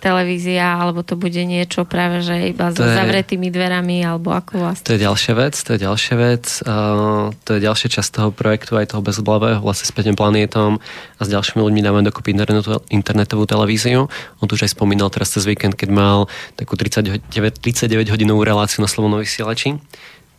televízia, 0.00 0.76
alebo 0.76 1.00
to 1.00 1.16
bude 1.16 1.40
niečo 1.44 1.88
práve, 1.88 2.20
že 2.20 2.52
iba 2.52 2.72
so 2.72 2.84
je, 2.84 2.92
zavretými 2.92 3.48
dverami, 3.48 4.04
alebo 4.04 4.32
ako 4.32 4.60
vlastne? 4.60 4.86
To 4.88 4.94
je 4.96 5.04
ďalšia 5.04 5.34
vec, 5.36 5.54
to 5.56 5.70
je 5.76 5.80
ďalšia 5.80 6.14
vec, 6.20 6.44
uh, 6.64 7.32
to 7.44 7.50
je 7.56 7.60
ďalšia 7.64 7.88
časť 7.88 8.10
toho 8.12 8.30
projektu, 8.32 8.76
aj 8.76 8.92
toho 8.92 9.02
bezoblavého, 9.04 9.60
vlastne 9.64 9.88
s 9.88 9.92
Peťom 9.92 10.16
Planétom 10.16 10.80
a 11.18 11.22
s 11.24 11.28
ďalšími 11.28 11.60
ľuďmi 11.60 11.80
dáme 11.80 12.00
dokopy 12.04 12.36
internetu, 12.36 12.80
internetovú 12.92 13.48
televíziu. 13.48 14.12
On 14.40 14.46
tu 14.48 14.56
už 14.56 14.68
aj 14.68 14.76
spomínal 14.76 15.08
teraz 15.08 15.32
cez 15.32 15.48
víkend, 15.48 15.76
keď 15.76 15.88
mal 15.92 16.18
takú 16.60 16.76
39, 16.76 17.24
39 17.32 18.12
hodinovú 18.12 18.44
reláciu 18.44 18.84
na 18.84 18.88
Slovonom 18.90 19.20
vysielači 19.20 19.80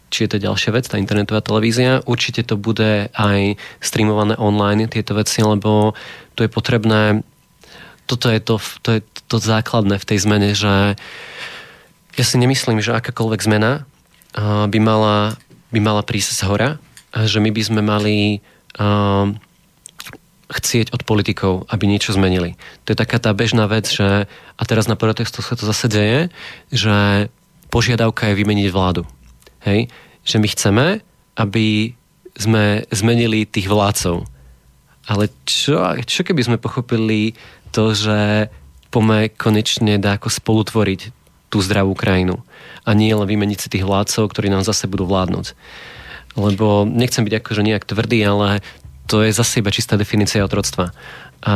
či 0.05 0.29
je 0.29 0.37
to 0.37 0.47
ďalšia 0.47 0.71
vec, 0.71 0.85
tá 0.87 0.95
internetová 0.95 1.43
televízia. 1.43 1.99
Určite 2.07 2.45
to 2.45 2.55
bude 2.55 3.11
aj 3.11 3.59
streamované 3.83 4.37
online, 4.39 4.87
tieto 4.87 5.17
veci, 5.17 5.43
lebo 5.43 5.97
to 6.39 6.45
je 6.45 6.49
potrebné 6.49 7.25
toto 8.05 8.29
je 8.29 8.39
to, 8.39 8.61
to 8.85 8.89
je 8.97 8.99
to 9.27 9.41
základné 9.41 9.97
v 9.97 10.07
tej 10.07 10.17
zmene, 10.21 10.49
že 10.53 10.95
ja 12.15 12.23
si 12.23 12.35
nemyslím, 12.39 12.79
že 12.79 12.95
akákoľvek 12.95 13.41
zmena 13.43 13.83
by 14.41 14.79
mala, 14.79 15.35
by 15.71 15.79
mala 15.79 16.01
prísť 16.03 16.31
z 16.31 16.41
hora, 16.47 16.69
že 17.11 17.39
my 17.39 17.49
by 17.51 17.61
sme 17.63 17.81
mali 17.83 18.43
uh, 18.79 19.31
chcieť 20.51 20.93
od 20.93 21.01
politikov, 21.07 21.65
aby 21.71 21.89
niečo 21.89 22.13
zmenili. 22.13 22.53
To 22.85 22.93
je 22.93 22.97
taká 22.99 23.17
tá 23.17 23.33
bežná 23.33 23.65
vec, 23.65 23.89
že 23.89 24.29
a 24.29 24.63
teraz 24.67 24.85
na 24.85 24.99
protestoch 24.99 25.47
sa 25.47 25.57
to 25.57 25.65
zase 25.65 25.89
deje, 25.89 26.29
že 26.69 27.27
požiadavka 27.73 28.29
je 28.29 28.39
vymeniť 28.39 28.67
vládu. 28.69 29.03
Hej? 29.65 29.89
Že 30.21 30.37
my 30.37 30.47
chceme, 30.53 30.85
aby 31.35 31.97
sme 32.37 32.85
zmenili 32.93 33.49
tých 33.49 33.71
vládcov. 33.71 34.27
Ale 35.09 35.29
čo, 35.45 35.81
čo 36.05 36.21
keby 36.25 36.41
sme 36.45 36.61
pochopili 36.61 37.33
to, 37.73 37.93
že 37.93 38.49
pome 38.95 39.27
konečne 39.27 39.99
dá 39.99 40.15
ako 40.15 40.31
spolutvoriť 40.31 41.11
tú 41.51 41.59
zdravú 41.59 41.91
krajinu. 41.99 42.39
A 42.87 42.95
nie 42.95 43.11
len 43.11 43.27
vymeniť 43.27 43.59
si 43.59 43.67
tých 43.67 43.83
vládcov, 43.83 44.31
ktorí 44.31 44.47
nám 44.47 44.63
zase 44.63 44.87
budú 44.87 45.03
vládnuť. 45.03 45.51
Lebo 46.39 46.87
nechcem 46.87 47.27
byť 47.27 47.43
akože 47.43 47.61
nejak 47.63 47.83
tvrdý, 47.83 48.23
ale 48.23 48.63
to 49.11 49.19
je 49.21 49.35
zase 49.35 49.59
iba 49.59 49.69
čistá 49.69 49.99
definícia 49.99 50.43
otroctva. 50.47 50.95
A... 51.45 51.53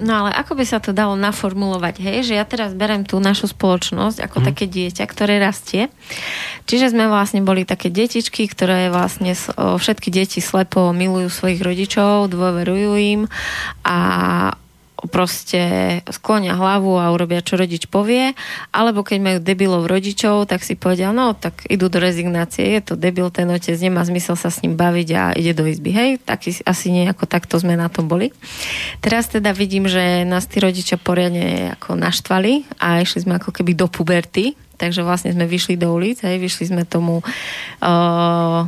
No 0.00 0.12
ale 0.24 0.30
ako 0.32 0.56
by 0.56 0.64
sa 0.64 0.80
to 0.80 0.96
dalo 0.96 1.12
naformulovať, 1.12 2.00
hej? 2.00 2.24
Že 2.24 2.34
ja 2.40 2.44
teraz 2.48 2.72
berem 2.72 3.04
tú 3.04 3.20
našu 3.20 3.52
spoločnosť 3.52 4.24
ako 4.24 4.38
hmm. 4.40 4.46
také 4.48 4.64
dieťa, 4.64 5.04
ktoré 5.04 5.36
rastie. 5.36 5.92
Čiže 6.64 6.96
sme 6.96 7.12
vlastne 7.12 7.44
boli 7.44 7.68
také 7.68 7.92
detičky, 7.92 8.48
ktoré 8.48 8.88
vlastne 8.88 9.36
všetky 9.58 10.08
deti 10.08 10.40
slepo 10.40 10.96
milujú 10.96 11.28
svojich 11.28 11.60
rodičov, 11.60 12.32
dôverujú 12.32 12.90
im 12.96 13.20
a 13.84 13.98
proste 15.08 15.60
sklonia 16.08 16.56
hlavu 16.56 16.96
a 16.96 17.12
urobia, 17.12 17.44
čo 17.44 17.60
rodič 17.60 17.88
povie, 17.88 18.32
alebo 18.72 19.04
keď 19.04 19.18
majú 19.20 19.38
debilov 19.40 19.84
rodičov, 19.88 20.48
tak 20.48 20.64
si 20.64 20.76
povedia, 20.76 21.12
no 21.12 21.36
tak 21.36 21.64
idú 21.68 21.92
do 21.92 22.00
rezignácie, 22.00 22.76
je 22.78 22.80
to 22.80 22.94
debil 22.96 23.28
ten 23.28 23.48
otec, 23.52 23.76
nemá 23.76 24.04
zmysel 24.04 24.36
sa 24.36 24.48
s 24.48 24.64
ním 24.64 24.76
baviť 24.76 25.08
a 25.16 25.22
ide 25.36 25.52
do 25.52 25.64
izby. 25.68 25.90
Hej, 25.92 26.10
taký, 26.24 26.56
asi 26.64 26.92
nejako 26.92 27.28
takto 27.28 27.60
sme 27.60 27.76
na 27.76 27.92
tom 27.92 28.08
boli. 28.08 28.32
Teraz 29.04 29.28
teda 29.28 29.52
vidím, 29.52 29.88
že 29.90 30.24
nás 30.24 30.48
tí 30.48 30.60
rodičia 30.60 30.96
poriadne 30.96 31.76
ako 31.76 31.96
naštvali 31.96 32.80
a 32.80 33.04
išli 33.04 33.28
sme 33.28 33.36
ako 33.36 33.52
keby 33.52 33.76
do 33.76 33.86
puberty, 33.88 34.56
takže 34.80 35.06
vlastne 35.06 35.30
sme 35.32 35.46
vyšli 35.46 35.78
do 35.78 35.92
ulic, 35.92 36.24
hej, 36.24 36.40
vyšli 36.40 36.74
sme 36.74 36.82
tomu 36.84 37.20
uh, 37.20 38.66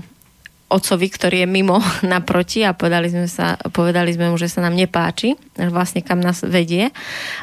otcovi, 0.66 1.06
ktorý 1.06 1.46
je 1.46 1.48
mimo 1.48 1.78
naproti 2.14 2.66
a 2.66 2.74
povedali 2.74 3.10
sme, 3.10 3.30
sa, 3.30 3.58
povedali 3.70 4.10
sme 4.10 4.30
mu, 4.30 4.36
že 4.36 4.50
sa 4.50 4.62
nám 4.62 4.74
nepáči, 4.74 5.38
vlastne 5.56 6.02
kam 6.02 6.18
nás 6.18 6.42
vedie. 6.42 6.90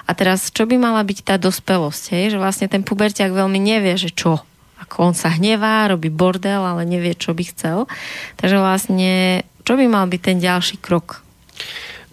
A 0.07 0.11
teraz, 0.11 0.51
čo 0.51 0.67
by 0.67 0.75
mala 0.75 1.01
byť 1.03 1.19
tá 1.23 1.35
dospelosť? 1.39 2.03
Hej? 2.15 2.25
Že 2.35 2.37
vlastne 2.39 2.67
ten 2.67 2.83
puberťák 2.83 3.31
veľmi 3.31 3.59
nevie, 3.59 3.95
že 3.95 4.11
čo. 4.11 4.43
Ako 4.83 5.11
on 5.11 5.15
sa 5.15 5.31
hnevá, 5.31 5.87
robí 5.87 6.11
bordel, 6.11 6.59
ale 6.59 6.83
nevie, 6.83 7.15
čo 7.15 7.31
by 7.31 7.43
chcel. 7.55 7.87
Takže 8.35 8.59
vlastne, 8.59 9.43
čo 9.63 9.79
by 9.79 9.85
mal 9.87 10.05
byť 10.11 10.21
ten 10.21 10.37
ďalší 10.43 10.83
krok? 10.83 11.23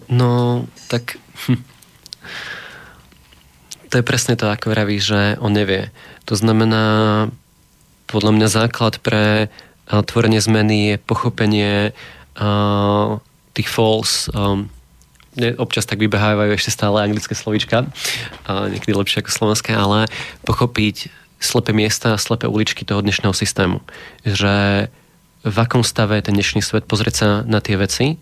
No, 0.07 0.63
tak... 0.87 1.19
To 3.91 3.99
je 3.99 4.07
presne 4.07 4.39
to, 4.39 4.47
ako 4.47 4.71
vraví, 4.71 5.03
že 5.03 5.35
on 5.43 5.51
nevie. 5.51 5.91
To 6.23 6.31
znamená, 6.31 7.27
podľa 8.07 8.31
mňa 8.39 8.47
základ 8.47 9.03
pre 9.03 9.51
tvorenie 9.91 10.39
zmeny 10.39 10.95
je 10.95 10.95
pochopenie 11.03 11.91
tých 13.51 13.67
false 13.67 14.31
občas 15.55 15.87
tak 15.87 16.03
vybehávajú 16.03 16.51
ešte 16.59 16.75
stále 16.75 16.99
anglické 17.07 17.31
slovíčka, 17.31 17.87
uh, 17.87 18.67
niekedy 18.67 18.91
lepšie 18.91 19.23
ako 19.23 19.31
slovenské, 19.31 19.71
ale 19.71 20.11
pochopiť 20.43 21.07
slepé 21.39 21.71
miesta 21.71 22.13
a 22.13 22.21
slepé 22.21 22.51
uličky 22.51 22.83
toho 22.83 22.99
dnešného 23.01 23.33
systému. 23.33 23.79
Že 24.27 24.87
v 25.41 25.57
akom 25.57 25.81
stave 25.81 26.19
je 26.19 26.27
ten 26.29 26.35
dnešný 26.37 26.61
svet, 26.61 26.85
pozrieť 26.85 27.15
sa 27.15 27.29
na 27.49 27.57
tie 27.63 27.73
veci, 27.79 28.21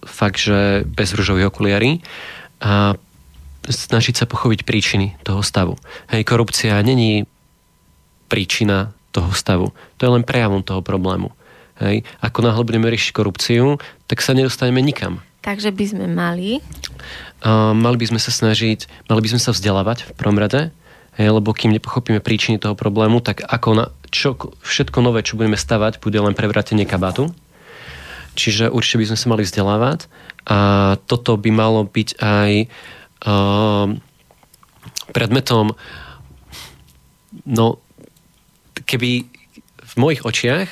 fakt, 0.00 0.38
že 0.40 0.88
bez 0.88 1.12
rúžových 1.12 1.52
okuliarí 1.52 2.00
a 2.64 2.96
snažiť 3.68 4.16
sa 4.16 4.24
pochopiť 4.24 4.64
príčiny 4.64 5.20
toho 5.28 5.44
stavu. 5.44 5.76
Hej, 6.08 6.24
korupcia 6.24 6.80
není 6.80 7.28
príčina 8.32 8.96
toho 9.12 9.30
stavu. 9.36 9.70
To 9.96 10.02
je 10.02 10.10
len 10.10 10.24
prejavom 10.24 10.64
toho 10.64 10.80
problému. 10.80 11.30
Hej. 11.78 12.08
Ako 12.24 12.40
náhle 12.44 12.64
budeme 12.64 12.88
riešiť 12.88 13.12
korupciu, 13.12 13.76
tak 14.08 14.24
sa 14.24 14.32
nedostaneme 14.32 14.80
nikam. 14.80 15.20
Takže 15.42 15.74
by 15.74 15.84
sme 15.84 16.06
mali... 16.08 16.62
Uh, 17.42 17.74
mali 17.74 17.98
by 17.98 18.14
sme 18.14 18.20
sa 18.22 18.30
snažiť, 18.30 19.10
mali 19.10 19.20
by 19.20 19.28
sme 19.34 19.42
sa 19.42 19.50
vzdelávať 19.50 20.06
v 20.06 20.12
prvom 20.14 20.38
rade, 20.38 20.70
hej, 21.18 21.28
lebo 21.34 21.50
kým 21.50 21.74
nepochopíme 21.74 22.22
príčiny 22.22 22.62
toho 22.62 22.78
problému, 22.78 23.18
tak 23.18 23.42
ako 23.42 23.68
na, 23.74 23.84
čo, 24.14 24.38
všetko 24.62 25.02
nové, 25.02 25.26
čo 25.26 25.34
budeme 25.34 25.58
stavať, 25.58 25.98
bude 25.98 26.22
len 26.22 26.38
prevratenie 26.38 26.86
kabátu. 26.86 27.34
Čiže 28.38 28.70
určite 28.70 29.02
by 29.02 29.06
sme 29.12 29.18
sa 29.18 29.26
mali 29.28 29.42
vzdelávať 29.42 30.06
a 30.46 30.58
toto 31.04 31.34
by 31.34 31.50
malo 31.50 31.82
byť 31.84 32.08
aj 32.22 32.52
uh, 33.26 33.86
predmetom 35.12 35.74
no, 37.44 37.66
keby 38.92 39.24
v 39.82 39.94
mojich 39.96 40.22
očiach 40.28 40.68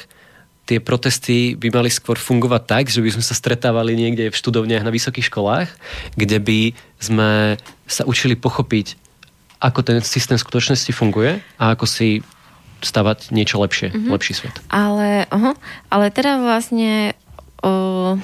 tie 0.69 0.79
protesty 0.79 1.59
by 1.59 1.73
mali 1.75 1.91
skôr 1.91 2.15
fungovať 2.15 2.63
tak, 2.69 2.85
že 2.87 3.03
by 3.03 3.19
sme 3.19 3.25
sa 3.27 3.35
stretávali 3.35 3.99
niekde 3.99 4.31
v 4.31 4.39
študovniach 4.39 4.87
na 4.87 4.95
vysokých 4.95 5.27
školách, 5.27 5.67
kde 6.15 6.39
by 6.39 6.61
sme 7.03 7.59
sa 7.91 8.07
učili 8.07 8.39
pochopiť, 8.39 8.95
ako 9.59 9.83
ten 9.83 9.99
systém 10.07 10.39
v 10.39 10.47
skutočnosti 10.47 10.93
funguje 10.95 11.43
a 11.59 11.75
ako 11.75 11.91
si 11.91 12.23
stavať 12.87 13.35
niečo 13.35 13.59
lepšie, 13.59 13.91
mm-hmm. 13.91 14.13
lepší 14.15 14.33
svet. 14.39 14.55
Ale, 14.71 15.27
uh, 15.29 15.59
ale 15.91 16.07
teda 16.15 16.39
vlastne 16.39 17.19
uh, 17.67 18.15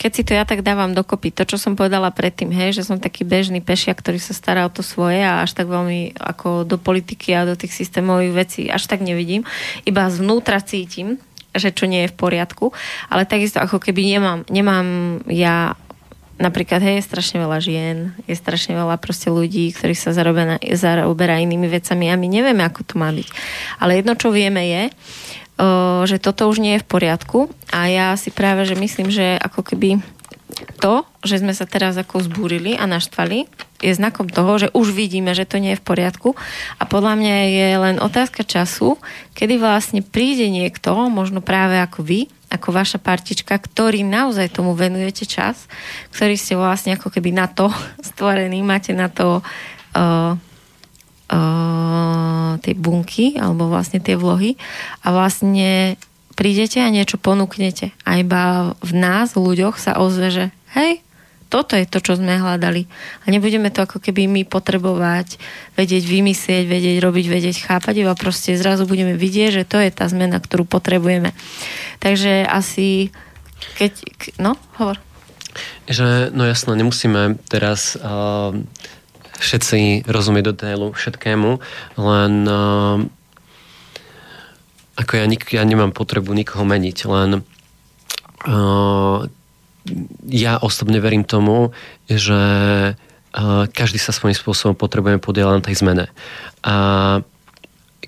keď 0.00 0.10
si 0.16 0.24
to 0.24 0.32
ja 0.32 0.48
tak 0.48 0.64
dávam 0.64 0.96
dokopy, 0.96 1.28
to, 1.28 1.44
čo 1.44 1.60
som 1.60 1.76
povedala 1.76 2.08
predtým, 2.08 2.48
hej, 2.48 2.72
že 2.72 2.88
som 2.88 2.96
taký 2.96 3.28
bežný 3.28 3.60
pešiak, 3.60 4.00
ktorý 4.00 4.16
sa 4.16 4.32
stará 4.32 4.64
o 4.64 4.72
to 4.72 4.80
svoje 4.80 5.20
a 5.20 5.44
až 5.44 5.52
tak 5.52 5.68
veľmi 5.68 6.16
ako 6.16 6.64
do 6.64 6.80
politiky 6.80 7.36
a 7.36 7.44
do 7.44 7.52
tých 7.52 7.76
systémových 7.76 8.32
vecí 8.32 8.62
až 8.72 8.88
tak 8.88 9.04
nevidím. 9.04 9.44
Iba 9.84 10.08
zvnútra 10.08 10.64
cítim, 10.64 11.20
že 11.52 11.68
čo 11.68 11.84
nie 11.84 12.08
je 12.08 12.12
v 12.12 12.16
poriadku, 12.16 12.72
ale 13.12 13.28
takisto 13.28 13.60
ako 13.60 13.76
keby 13.76 14.16
nemám, 14.16 14.38
nemám 14.48 14.88
ja 15.28 15.76
napríklad, 16.40 16.80
hej, 16.80 17.04
je 17.04 17.08
strašne 17.12 17.36
veľa 17.36 17.58
žien, 17.60 17.96
je 18.24 18.32
strašne 18.32 18.72
veľa 18.72 18.96
proste 18.96 19.28
ľudí, 19.28 19.68
ktorí 19.76 19.92
sa 19.92 20.16
zaoberá 20.16 21.36
inými 21.36 21.68
vecami 21.68 22.08
a 22.08 22.16
my 22.16 22.24
nevieme, 22.24 22.64
ako 22.64 22.80
to 22.88 22.94
má 22.96 23.12
byť. 23.12 23.28
Ale 23.76 24.00
jedno, 24.00 24.16
čo 24.16 24.32
vieme 24.32 24.64
je, 24.64 24.82
že 26.08 26.16
toto 26.16 26.48
už 26.48 26.58
nie 26.62 26.76
je 26.78 26.82
v 26.82 26.88
poriadku. 26.88 27.38
A 27.68 27.86
ja 27.92 28.16
si 28.16 28.32
práve, 28.32 28.64
že 28.64 28.78
myslím, 28.78 29.12
že 29.12 29.36
ako 29.36 29.60
keby 29.60 30.00
to, 30.80 31.06
že 31.22 31.40
sme 31.40 31.54
sa 31.54 31.64
teraz 31.68 31.94
ako 31.96 32.24
zbúrili 32.26 32.74
a 32.74 32.84
naštvali, 32.88 33.46
je 33.80 33.92
znakom 33.96 34.28
toho, 34.28 34.60
že 34.60 34.68
už 34.76 34.92
vidíme, 34.92 35.32
že 35.32 35.48
to 35.48 35.56
nie 35.56 35.72
je 35.72 35.80
v 35.80 35.86
poriadku. 35.86 36.36
A 36.76 36.82
podľa 36.84 37.16
mňa 37.16 37.34
je 37.48 37.68
len 37.80 37.96
otázka 37.96 38.44
času, 38.44 39.00
kedy 39.32 39.56
vlastne 39.56 40.00
príde 40.04 40.48
niekto, 40.52 40.92
možno 41.08 41.40
práve 41.40 41.80
ako 41.80 42.04
vy, 42.04 42.20
ako 42.50 42.74
vaša 42.74 42.98
partička, 42.98 43.56
ktorý 43.56 44.02
naozaj 44.02 44.52
tomu 44.52 44.74
venujete 44.74 45.24
čas, 45.24 45.70
ktorý 46.12 46.34
ste 46.34 46.58
vlastne 46.58 46.98
ako 46.98 47.08
keby 47.08 47.30
na 47.32 47.46
to 47.48 47.70
stvorení, 48.08 48.60
máte 48.60 48.92
na 48.92 49.08
to 49.08 49.40
uh, 49.94 50.34
tej 52.58 52.74
bunky, 52.74 53.38
alebo 53.38 53.70
vlastne 53.70 54.02
tie 54.02 54.18
vlohy 54.18 54.58
a 55.06 55.14
vlastne 55.14 55.94
prídete 56.34 56.82
a 56.82 56.90
niečo 56.90 57.20
ponúknete. 57.20 57.94
A 58.02 58.18
iba 58.18 58.74
v 58.82 58.92
nás, 58.96 59.38
ľuďoch 59.38 59.78
sa 59.78 60.00
ozve, 60.00 60.32
že 60.32 60.44
hej, 60.74 61.04
toto 61.50 61.74
je 61.74 61.82
to, 61.84 61.98
čo 61.98 62.14
sme 62.14 62.38
hľadali. 62.38 62.86
A 63.26 63.34
nebudeme 63.34 63.74
to 63.74 63.82
ako 63.82 63.98
keby 63.98 64.30
my 64.30 64.46
potrebovať, 64.46 65.36
vedieť 65.74 66.06
vymyslieť, 66.06 66.64
vedieť 66.70 66.96
robiť, 67.02 67.26
vedieť 67.26 67.56
chápať, 67.66 68.06
iba 68.06 68.14
proste 68.14 68.54
zrazu 68.54 68.86
budeme 68.86 69.18
vidieť, 69.18 69.62
že 69.62 69.64
to 69.66 69.82
je 69.82 69.90
tá 69.90 70.06
zmena, 70.06 70.38
ktorú 70.38 70.62
potrebujeme. 70.62 71.34
Takže 71.98 72.46
asi, 72.46 73.10
keď, 73.82 73.92
no, 74.38 74.54
hovor. 74.78 75.02
Že, 75.90 76.30
no 76.30 76.46
jasno, 76.46 76.78
nemusíme 76.78 77.42
teraz 77.50 77.98
uh, 77.98 78.54
všetci 79.40 80.04
rozumieť 80.04 80.44
do 80.44 80.52
detailu 80.52 80.88
všetkému, 80.92 81.50
len 81.96 82.32
uh, 82.44 83.00
ako 85.00 85.12
ja, 85.16 85.24
nik, 85.24 85.48
ja 85.48 85.64
nemám 85.64 85.96
potrebu 85.96 86.36
nikoho 86.36 86.68
meniť, 86.68 86.98
len 87.08 87.40
uh, 87.40 89.18
ja 90.28 90.52
osobne 90.60 91.00
verím 91.00 91.24
tomu, 91.24 91.72
že 92.04 92.42
uh, 92.92 93.64
každý 93.72 93.96
sa 93.96 94.12
svojím 94.12 94.36
spôsobom 94.36 94.76
potrebujeme 94.76 95.18
podielať 95.18 95.54
na 95.56 95.64
tej 95.64 95.76
zmene. 95.80 96.06
A 96.60 96.74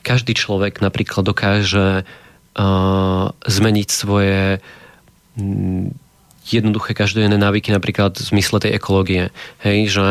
každý 0.05 0.37
človek 0.37 0.85
napríklad 0.85 1.24
dokáže 1.24 2.05
uh, 2.05 3.24
zmeniť 3.33 3.89
svoje 3.89 4.61
um, 5.41 5.97
jednoduché 6.43 6.93
každodenné 6.93 7.39
návyky, 7.39 7.70
napríklad 7.70 8.18
v 8.18 8.28
zmysle 8.35 8.59
tej 8.59 8.74
ekológie. 8.74 9.30
Hej, 9.62 9.78
že 9.95 10.07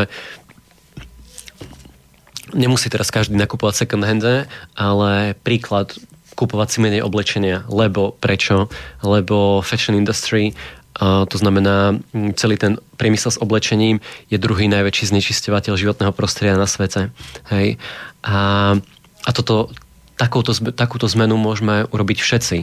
nemusí 2.54 2.88
teraz 2.92 3.10
každý 3.10 3.36
nakupovať 3.36 3.86
second 3.86 4.04
hand, 4.04 4.48
ale 4.76 5.36
príklad 5.42 5.96
kupovať 6.36 6.68
si 6.72 6.78
menej 6.80 7.02
oblečenia. 7.04 7.68
Lebo 7.68 8.16
prečo? 8.18 8.72
Lebo 9.04 9.60
fashion 9.60 10.00
industry 10.00 10.56
to 11.02 11.38
znamená, 11.40 11.98
celý 12.36 12.60
ten 12.60 12.76
priemysel 13.00 13.32
s 13.32 13.42
oblečením 13.42 14.04
je 14.28 14.36
druhý 14.36 14.68
najväčší 14.68 15.08
znečisťovateľ 15.16 15.74
životného 15.80 16.12
prostredia 16.12 16.60
na 16.60 16.68
svete. 16.68 17.16
Hej? 17.48 17.80
A, 18.28 18.76
a 19.24 19.30
toto, 19.32 19.72
takúto, 20.20 20.52
takúto 20.76 21.08
zmenu 21.08 21.40
môžeme 21.40 21.88
urobiť 21.90 22.18
všetci. 22.20 22.58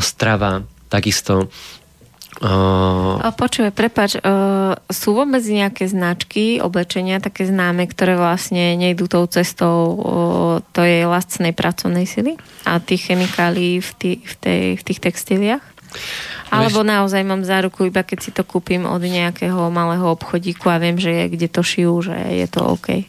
Strava, 0.00 0.64
takisto 0.88 1.52
Uh... 2.38 3.18
Počuj, 3.34 3.74
prepač, 3.74 4.14
uh, 4.14 4.78
sú 4.86 5.10
vôbec 5.10 5.42
nejaké 5.42 5.90
značky 5.90 6.62
oblečenia 6.62 7.18
také 7.18 7.50
známe, 7.50 7.90
ktoré 7.90 8.14
vlastne 8.14 8.78
nejdú 8.78 9.10
tou 9.10 9.26
cestou 9.26 9.78
uh, 9.98 10.02
tej 10.70 11.10
lacnej 11.10 11.50
pracovnej 11.50 12.06
sily 12.06 12.38
a 12.62 12.78
tých 12.78 13.10
chemikálií 13.10 13.82
v, 13.82 13.90
tý, 13.98 14.10
v, 14.22 14.34
tej, 14.38 14.62
v 14.78 14.82
tých 14.86 15.00
textíliách? 15.02 15.64
Alebo 16.54 16.86
naozaj 16.86 17.26
mám 17.26 17.42
záruku, 17.42 17.90
iba 17.90 18.06
keď 18.06 18.18
si 18.22 18.30
to 18.30 18.46
kúpim 18.46 18.86
od 18.86 19.02
nejakého 19.02 19.66
malého 19.74 20.06
obchodíku 20.06 20.70
a 20.70 20.78
viem, 20.78 20.94
že 20.94 21.10
je, 21.10 21.24
kde 21.34 21.48
to 21.50 21.66
šijú, 21.66 22.06
že 22.06 22.14
je 22.14 22.46
to 22.46 22.62
OK. 22.62 23.02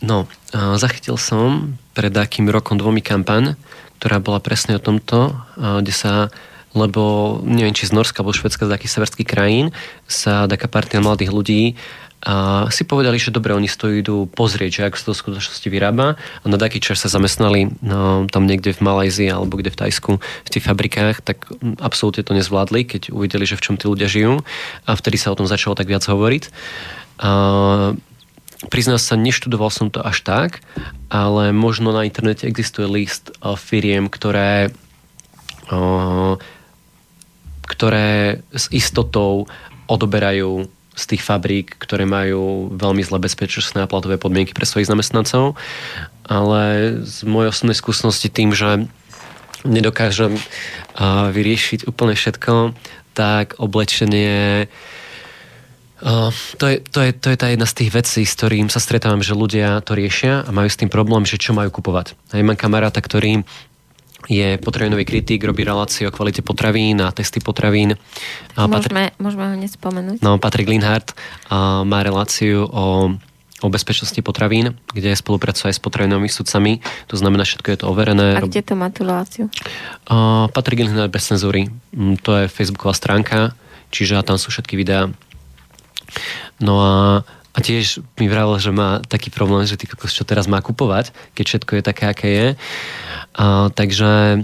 No, 0.00 0.24
uh, 0.56 0.80
zachytil 0.80 1.20
som 1.20 1.76
pred 1.92 2.16
akým 2.16 2.48
rokom 2.48 2.80
dvomi 2.80 3.04
kampaň, 3.04 3.60
ktorá 4.00 4.24
bola 4.24 4.40
presne 4.40 4.80
o 4.80 4.80
tomto, 4.80 5.36
uh, 5.36 5.84
kde 5.84 5.92
sa 5.92 6.32
lebo 6.74 7.38
neviem, 7.42 7.74
či 7.74 7.90
z 7.90 7.96
Norska 7.96 8.22
alebo 8.22 8.36
Švedska, 8.36 8.66
z 8.66 8.74
takých 8.78 8.94
severských 8.94 9.28
krajín 9.28 9.66
sa 10.06 10.46
taká 10.46 10.70
partia 10.70 11.02
mladých 11.02 11.34
ľudí 11.34 11.64
a 12.20 12.68
si 12.68 12.84
povedali, 12.84 13.16
že 13.16 13.32
dobre, 13.32 13.56
oni 13.56 13.64
to 13.64 13.88
idú 13.88 14.28
pozrieť, 14.28 14.70
že 14.70 14.82
ako 14.92 14.96
sa 15.00 15.04
to 15.08 15.12
v 15.16 15.22
skutočnosti 15.24 15.68
vyrába 15.72 16.20
a 16.20 16.46
na 16.52 16.60
taký 16.60 16.76
čas 16.76 17.00
sa 17.00 17.08
zamestnali 17.08 17.72
no, 17.80 18.28
tam 18.28 18.44
niekde 18.44 18.76
v 18.76 18.84
Malajzii 18.84 19.32
alebo 19.32 19.56
kde 19.56 19.72
v 19.72 19.80
Tajsku 19.80 20.12
v 20.20 20.50
tých 20.52 20.60
fabrikách, 20.60 21.24
tak 21.24 21.48
absolútne 21.80 22.20
to 22.20 22.36
nezvládli, 22.36 22.84
keď 22.84 23.08
uvideli, 23.08 23.48
že 23.48 23.56
v 23.56 23.64
čom 23.64 23.74
tí 23.80 23.88
ľudia 23.88 24.04
žijú 24.04 24.44
a 24.84 24.90
vtedy 24.92 25.16
sa 25.16 25.32
o 25.32 25.38
tom 25.40 25.48
začalo 25.48 25.72
tak 25.72 25.88
viac 25.88 26.04
hovoriť. 26.04 26.44
A, 27.24 27.96
Priznám 28.60 29.00
sa, 29.00 29.16
neštudoval 29.16 29.72
som 29.72 29.88
to 29.88 30.04
až 30.04 30.20
tak, 30.20 30.60
ale 31.08 31.48
možno 31.48 31.96
na 31.96 32.04
internete 32.04 32.44
existuje 32.44 32.84
list 32.84 33.32
firiem, 33.40 34.12
ktoré 34.12 34.68
ktoré 37.80 38.44
s 38.52 38.68
istotou 38.68 39.48
odoberajú 39.88 40.68
z 40.92 41.04
tých 41.16 41.24
fabrík, 41.24 41.80
ktoré 41.80 42.04
majú 42.04 42.68
veľmi 42.76 43.00
zlé 43.00 43.24
bezpečnostné 43.24 43.80
a 43.80 43.88
platové 43.88 44.20
podmienky 44.20 44.52
pre 44.52 44.68
svojich 44.68 44.84
zamestnancov. 44.84 45.56
Ale 46.28 46.92
z 47.08 47.24
mojej 47.24 47.56
osobnej 47.56 47.72
skúsenosti 47.72 48.28
tým, 48.28 48.52
že 48.52 48.84
nedokážem 49.64 50.36
vyriešiť 51.32 51.88
úplne 51.88 52.12
všetko, 52.12 52.76
tak 53.16 53.56
oblečenie 53.56 54.68
Uh, 56.00 56.32
to, 56.56 56.64
je, 56.64 56.76
to, 56.80 57.04
je, 57.04 57.12
to 57.12 57.28
je 57.28 57.36
tá 57.36 57.52
jedna 57.52 57.68
z 57.68 57.76
tých 57.76 57.90
vecí, 57.92 58.24
s 58.24 58.32
ktorým 58.32 58.72
sa 58.72 58.80
stretávam, 58.80 59.20
že 59.20 59.36
ľudia 59.36 59.84
to 59.84 59.92
riešia 59.92 60.40
a 60.40 60.48
majú 60.48 60.64
s 60.72 60.80
tým 60.80 60.88
problém, 60.88 61.28
že 61.28 61.36
čo 61.36 61.52
majú 61.52 61.68
kupovať. 61.68 62.16
A 62.32 62.40
mám 62.40 62.56
kamaráta, 62.56 63.04
ktorý 63.04 63.44
je 64.28 64.58
potravinový 64.60 65.08
kritik, 65.08 65.40
robí 65.46 65.64
relácie 65.64 66.04
o 66.04 66.12
kvalite 66.12 66.44
potravín 66.44 67.00
a 67.00 67.14
testy 67.14 67.40
potravín. 67.40 67.96
Môžeme, 68.58 69.08
Patri... 69.08 69.22
môžeme 69.22 69.44
ho 69.48 69.52
hneď 69.56 69.70
spomenúť. 69.72 70.18
No, 70.20 70.36
Patrik 70.36 70.68
Linhardt 70.68 71.16
a 71.48 71.86
má 71.86 72.04
reláciu 72.04 72.68
o 72.68 73.16
o 73.60 73.68
bezpečnosti 73.68 74.16
potravín, 74.24 74.76
kde 74.88 75.12
spolupracuje 75.12 75.68
aj 75.68 75.76
s 75.76 75.84
potravinovými 75.84 76.32
sudcami. 76.32 76.80
To 77.12 77.16
znamená, 77.20 77.44
všetko 77.44 77.68
je 77.68 77.78
to 77.84 77.86
overené. 77.92 78.40
A 78.40 78.44
kde 78.44 78.64
to 78.64 78.72
má 78.72 78.88
tú 78.88 79.04
reláciu? 79.04 79.52
Uh, 80.08 80.48
Patrik 80.48 80.80
Linhardt 80.80 81.12
bez 81.12 81.28
cenzúry. 81.28 81.68
Mm, 81.92 82.16
to 82.24 82.40
je 82.40 82.44
facebooková 82.48 82.96
stránka, 82.96 83.52
čiže 83.92 84.16
tam 84.24 84.40
sú 84.40 84.48
všetky 84.48 84.80
videá. 84.80 85.12
No 86.56 86.74
a 86.80 86.92
a 87.60 87.66
tiež 87.68 88.00
mi 88.16 88.24
vravel, 88.24 88.56
že 88.56 88.72
má 88.72 89.04
taký 89.04 89.28
problém, 89.28 89.68
že 89.68 89.76
ty 89.76 89.84
kokos, 89.84 90.16
čo 90.16 90.24
teraz 90.24 90.48
má 90.48 90.64
kupovať, 90.64 91.12
keď 91.36 91.44
všetko 91.44 91.72
je 91.76 91.82
také, 91.84 92.04
aké 92.08 92.28
je. 92.32 92.48
A, 93.36 93.68
takže 93.68 94.42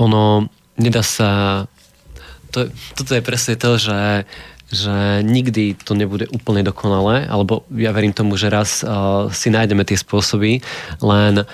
ono, 0.00 0.48
nedá 0.80 1.04
sa... 1.04 1.64
To, 2.56 2.64
toto 2.96 3.12
je 3.12 3.20
presne 3.20 3.60
to, 3.60 3.76
že, 3.76 4.24
že 4.72 5.20
nikdy 5.20 5.76
to 5.76 5.92
nebude 5.92 6.32
úplne 6.32 6.64
dokonalé, 6.64 7.28
alebo 7.28 7.68
ja 7.76 7.92
verím 7.92 8.16
tomu, 8.16 8.40
že 8.40 8.48
raz 8.48 8.80
uh, 8.80 9.28
si 9.28 9.52
nájdeme 9.52 9.84
tie 9.84 10.00
spôsoby, 10.00 10.64
len 11.04 11.44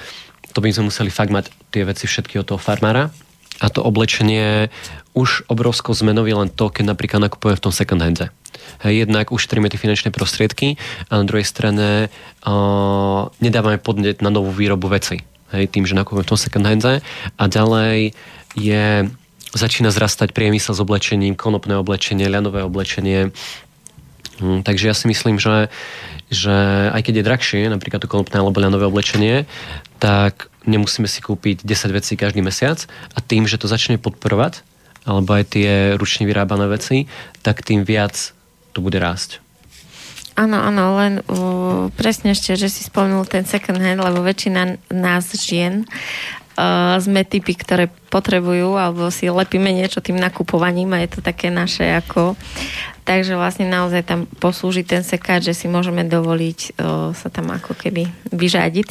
to 0.55 0.59
by 0.63 0.71
sme 0.71 0.95
museli 0.95 1.11
fakt 1.11 1.35
mať 1.35 1.51
tie 1.75 1.83
veci 1.83 2.07
všetky 2.07 2.39
od 2.39 2.47
toho 2.47 2.63
farmára 2.63 3.11
a 3.59 3.67
to 3.69 3.83
oblečenie 3.83 4.71
už 5.19 5.51
obrovskou 5.51 5.91
zmenou 5.95 6.23
je 6.27 6.35
len 6.35 6.51
to, 6.51 6.71
keď 6.71 6.95
napríklad 6.95 7.27
nakupujeme 7.27 7.59
v 7.59 7.65
tom 7.67 7.75
second 7.75 8.01
hande. 8.03 8.31
Jednak 8.87 9.35
ušetríme 9.35 9.67
tie 9.67 9.81
finančné 9.81 10.15
prostriedky 10.15 10.79
a 11.11 11.19
na 11.19 11.25
druhej 11.27 11.43
strane 11.43 12.07
uh, 12.07 13.21
nedávame 13.43 13.83
podnet 13.83 14.23
na 14.23 14.31
novú 14.31 14.55
výrobu 14.55 14.87
veci 14.87 15.27
hej, 15.53 15.67
tým, 15.67 15.89
že 15.89 15.99
nakúpime 15.99 16.23
v 16.23 16.31
tom 16.31 16.39
second 16.39 16.65
hande 16.65 17.03
a 17.35 17.43
ďalej 17.49 18.15
je, 18.55 18.85
začína 19.55 19.91
zrastať 19.91 20.37
priemysel 20.37 20.77
s 20.77 20.81
oblečením, 20.83 21.35
konopné 21.35 21.75
oblečenie, 21.79 22.29
ľanové 22.29 22.63
oblečenie. 22.63 23.35
Hm, 24.39 24.63
takže 24.63 24.85
ja 24.87 24.95
si 24.95 25.11
myslím, 25.11 25.41
že, 25.43 25.73
že 26.31 26.55
aj 26.93 27.01
keď 27.03 27.15
je 27.19 27.27
drahšie, 27.27 27.61
napríklad 27.73 28.05
to 28.05 28.11
konopné 28.11 28.39
alebo 28.39 28.63
ľanové 28.63 28.87
oblečenie, 28.87 29.49
tak 29.99 30.53
nemusíme 30.69 31.09
si 31.09 31.25
kúpiť 31.25 31.65
10 31.65 31.97
vecí 31.97 32.15
každý 32.15 32.45
mesiac 32.45 32.85
a 33.17 33.25
tým, 33.25 33.49
že 33.49 33.57
to 33.57 33.67
začne 33.67 33.97
podporovať, 33.97 34.61
alebo 35.09 35.33
aj 35.33 35.57
tie 35.57 35.97
ručne 35.97 36.29
vyrábané 36.29 36.69
veci, 36.69 37.09
tak 37.41 37.65
tým 37.65 37.89
viac 37.89 38.37
to 38.77 38.85
bude 38.85 39.01
rásť. 39.01 39.41
Áno, 40.39 40.55
áno, 40.55 40.95
len 41.03 41.19
uh, 41.27 41.91
presne 41.99 42.31
ešte, 42.31 42.55
že 42.55 42.71
si 42.71 42.87
spomenul 42.87 43.27
ten 43.27 43.43
second 43.43 43.83
hand, 43.83 43.99
lebo 43.99 44.23
väčšina 44.23 44.79
nás 44.95 45.35
žien 45.35 45.83
uh, 46.59 46.99
sme 46.99 47.23
typy, 47.23 47.55
ktoré 47.55 47.87
potrebujú 48.11 48.75
alebo 48.75 49.15
si 49.15 49.31
lepíme 49.31 49.71
niečo 49.71 50.03
tým 50.03 50.19
nakupovaním 50.19 50.99
a 50.99 51.03
je 51.07 51.15
to 51.15 51.21
také 51.23 51.55
naše 51.55 51.87
ako 51.87 52.35
Takže 53.09 53.41
vlastne 53.41 53.65
naozaj 53.65 54.05
tam 54.05 54.21
poslúži 54.37 54.85
ten 54.85 55.01
sekáč, 55.01 55.49
že 55.49 55.57
si 55.57 55.65
môžeme 55.65 56.05
dovoliť 56.05 56.77
uh, 56.77 57.17
sa 57.17 57.33
tam 57.33 57.49
ako 57.49 57.73
keby 57.73 58.05
vyžadiť. 58.37 58.89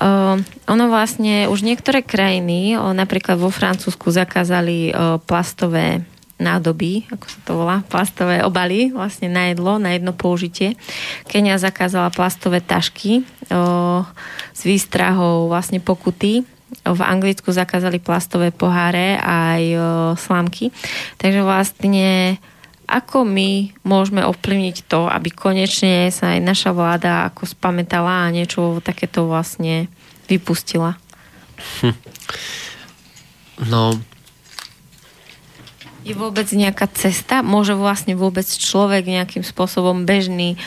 Uh, 0.00 0.40
ono 0.64 0.88
vlastne 0.88 1.44
už 1.52 1.60
niektoré 1.60 2.00
krajiny, 2.00 2.72
uh, 2.72 2.96
napríklad 2.96 3.36
vo 3.36 3.52
Francúzsku 3.52 4.08
zakázali 4.08 4.96
uh, 4.96 5.20
plastové 5.20 6.08
nádoby, 6.40 7.04
ako 7.12 7.26
sa 7.28 7.38
to 7.44 7.52
volá, 7.52 7.76
plastové 7.84 8.40
obaly 8.40 8.96
vlastne 8.96 9.28
na 9.28 9.52
jedlo, 9.52 9.76
na 9.76 9.92
jedno 9.92 10.16
použitie. 10.16 10.80
Kenia 11.28 11.60
zakázala 11.60 12.10
plastové 12.10 12.58
tašky 12.58 13.22
o, 13.54 14.02
s 14.50 14.60
výstrahou 14.66 15.46
vlastne 15.46 15.78
pokuty. 15.78 16.42
V 16.82 17.00
Anglicku 17.04 17.54
zakázali 17.54 18.02
plastové 18.02 18.50
poháre 18.50 19.20
aj 19.22 19.62
o, 19.74 19.78
slámky. 20.18 20.74
Takže 21.20 21.40
vlastne 21.46 22.40
ako 22.84 23.24
my 23.24 23.72
môžeme 23.86 24.20
ovplyvniť 24.26 24.84
to, 24.90 25.08
aby 25.08 25.32
konečne 25.32 26.12
sa 26.12 26.36
aj 26.36 26.40
naša 26.44 26.70
vláda 26.76 27.32
ako 27.32 27.48
spametala 27.48 28.28
a 28.28 28.32
niečo 28.34 28.82
takéto 28.84 29.24
vlastne 29.24 29.88
vypustila? 30.28 31.00
Hm. 31.80 31.96
No, 33.70 33.96
je 36.04 36.12
vôbec 36.12 36.44
nejaká 36.52 36.84
cesta? 36.92 37.40
Môže 37.40 37.72
vlastne 37.72 38.12
vôbec 38.12 38.44
človek 38.44 39.08
nejakým 39.08 39.40
spôsobom 39.40 40.04
bežný 40.04 40.60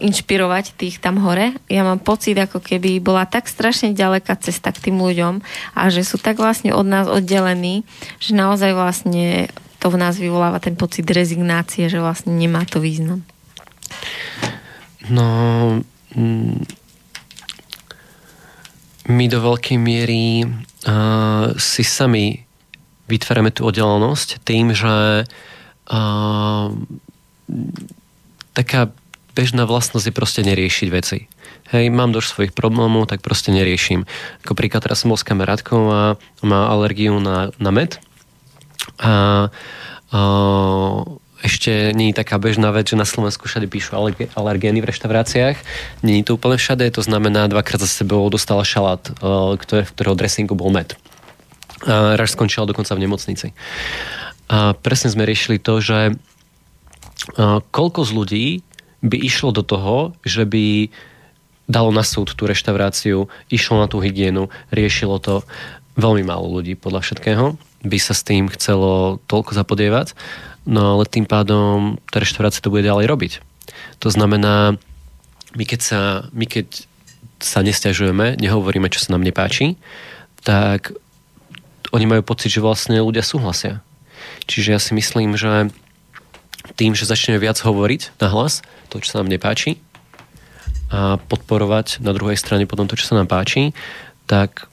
inšpirovať 0.00 0.76
tých 0.76 0.96
tam 1.00 1.20
hore? 1.20 1.56
Ja 1.68 1.84
mám 1.84 2.00
pocit, 2.00 2.36
ako 2.36 2.60
keby 2.60 3.00
bola 3.00 3.28
tak 3.28 3.46
strašne 3.48 3.92
ďaleká 3.92 4.36
cesta 4.40 4.72
k 4.72 4.90
tým 4.90 4.96
ľuďom 5.00 5.44
a 5.76 5.82
že 5.92 6.04
sú 6.04 6.16
tak 6.16 6.40
vlastne 6.40 6.72
od 6.72 6.86
nás 6.88 7.06
oddelení, 7.06 7.84
že 8.22 8.32
naozaj 8.32 8.72
vlastne 8.72 9.52
to 9.80 9.88
v 9.88 9.96
nás 9.96 10.20
vyvoláva 10.20 10.60
ten 10.60 10.76
pocit 10.76 11.08
rezignácie, 11.08 11.88
že 11.88 12.00
vlastne 12.00 12.36
nemá 12.36 12.68
to 12.68 12.84
význam. 12.84 13.24
No, 15.08 15.80
mm, 16.12 16.60
my 19.08 19.24
do 19.26 19.38
veľkej 19.40 19.78
miery 19.80 20.44
uh, 20.44 21.56
si 21.56 21.82
sami 21.82 22.44
vytvárame 23.10 23.50
tú 23.50 23.66
oddelenosť 23.66 24.44
tým, 24.44 24.70
že 24.70 25.26
uh, 25.26 26.66
taká 28.54 28.92
bežná 29.40 29.64
vlastnosť 29.64 30.12
je 30.12 30.12
proste 30.12 30.44
neriešiť 30.44 30.88
veci. 30.92 31.24
Hej, 31.72 31.88
mám 31.88 32.12
dosť 32.12 32.28
svojich 32.28 32.52
problémov, 32.52 33.08
tak 33.08 33.24
proste 33.24 33.48
neriešim. 33.56 34.04
Ako 34.44 34.52
príklad, 34.52 34.84
teraz 34.84 35.00
som 35.00 35.08
bol 35.08 35.16
s 35.16 35.24
kamarátkou 35.24 35.80
a 35.88 36.00
má 36.44 36.68
alergiu 36.68 37.16
na, 37.24 37.48
na 37.56 37.72
med. 37.72 37.96
A, 39.00 39.48
a 40.12 40.20
ešte 41.40 41.96
nie 41.96 42.12
je 42.12 42.20
taká 42.20 42.36
bežná 42.36 42.68
vec, 42.68 42.92
že 42.92 43.00
na 43.00 43.08
Slovensku 43.08 43.48
všade 43.48 43.64
píšu 43.64 43.96
alergény 44.36 44.84
v 44.84 44.92
reštauráciách. 44.92 45.56
Nie 46.04 46.20
je 46.20 46.28
to 46.28 46.36
úplne 46.36 46.60
všade, 46.60 46.84
to 46.92 47.00
znamená, 47.00 47.48
dvakrát 47.48 47.80
za 47.80 47.88
sebou 47.88 48.28
dostala 48.28 48.60
šalát, 48.60 49.00
ktoré, 49.56 49.88
v 49.88 49.92
ktorého 49.96 50.18
dressingu 50.20 50.52
bol 50.52 50.68
med. 50.68 51.00
A 51.88 52.20
raz 52.20 52.36
skončila 52.36 52.68
dokonca 52.68 52.92
v 52.92 53.08
nemocnici. 53.08 53.56
A 54.52 54.76
presne 54.76 55.08
sme 55.08 55.24
riešili 55.24 55.56
to, 55.56 55.80
že 55.80 56.12
koľko 57.72 58.04
z 58.04 58.10
ľudí 58.12 58.46
by 59.00 59.16
išlo 59.16 59.52
do 59.52 59.64
toho, 59.64 60.12
že 60.24 60.44
by 60.44 60.92
dalo 61.70 61.94
na 61.94 62.02
súd 62.02 62.34
tú 62.34 62.50
reštauráciu, 62.50 63.30
išlo 63.48 63.78
na 63.78 63.86
tú 63.86 64.02
hygienu, 64.02 64.50
riešilo 64.74 65.22
to. 65.22 65.46
Veľmi 65.94 66.26
málo 66.26 66.48
ľudí 66.48 66.74
podľa 66.74 67.04
všetkého 67.04 67.58
by 67.80 67.98
sa 67.98 68.12
s 68.12 68.24
tým 68.24 68.48
chcelo 68.52 69.22
toľko 69.24 69.56
zapodievať, 69.56 70.12
no 70.68 70.96
ale 70.96 71.08
tým 71.08 71.24
pádom 71.24 71.96
tá 72.12 72.20
reštaurácia 72.20 72.60
to 72.60 72.72
bude 72.72 72.84
ďalej 72.84 73.08
robiť. 73.08 73.32
To 74.04 74.08
znamená, 74.12 74.76
my 75.56 75.64
keď 75.64 75.80
sa, 75.80 76.00
my 76.36 76.44
keď 76.44 76.84
sa 77.40 77.64
nestiažujeme, 77.64 78.36
nehovoríme, 78.36 78.92
čo 78.92 79.00
sa 79.00 79.16
nám 79.16 79.24
nepáči, 79.24 79.80
tak 80.44 80.92
oni 81.90 82.04
majú 82.04 82.22
pocit, 82.22 82.52
že 82.52 82.60
vlastne 82.60 83.00
ľudia 83.00 83.24
súhlasia. 83.24 83.80
Čiže 84.44 84.68
ja 84.76 84.80
si 84.80 84.92
myslím, 84.92 85.34
že 85.40 85.72
tým, 86.80 86.96
že 86.96 87.04
začneme 87.04 87.36
viac 87.36 87.60
hovoriť 87.60 88.16
na 88.24 88.32
hlas, 88.32 88.64
to, 88.88 89.04
čo 89.04 89.12
sa 89.12 89.16
nám 89.20 89.28
nepáči, 89.28 89.76
a 90.88 91.20
podporovať 91.20 92.00
na 92.00 92.16
druhej 92.16 92.40
strane 92.40 92.64
potom 92.64 92.88
to, 92.88 92.96
čo 92.96 93.12
sa 93.12 93.20
nám 93.20 93.28
páči, 93.28 93.76
tak 94.24 94.66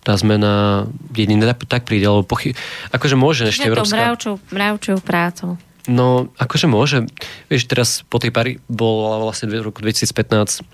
tá 0.00 0.16
zmena 0.16 0.88
jedine 1.12 1.44
tak 1.44 1.84
príde, 1.84 2.08
lebo 2.08 2.24
pochy... 2.24 2.56
akože 2.88 3.20
môže 3.20 3.52
ešte 3.52 3.68
Európska... 3.68 4.00
mravčou, 4.00 4.34
mravčou 4.48 4.96
prácou. 5.04 5.60
No, 5.84 6.32
akože 6.40 6.66
môže. 6.66 7.04
Vieš, 7.52 7.68
teraz 7.68 7.88
po 8.08 8.16
tej 8.16 8.32
pari 8.32 8.52
bola 8.64 9.20
vlastne 9.20 9.52
v 9.52 9.60
roku 9.60 9.84
2015 9.84 10.64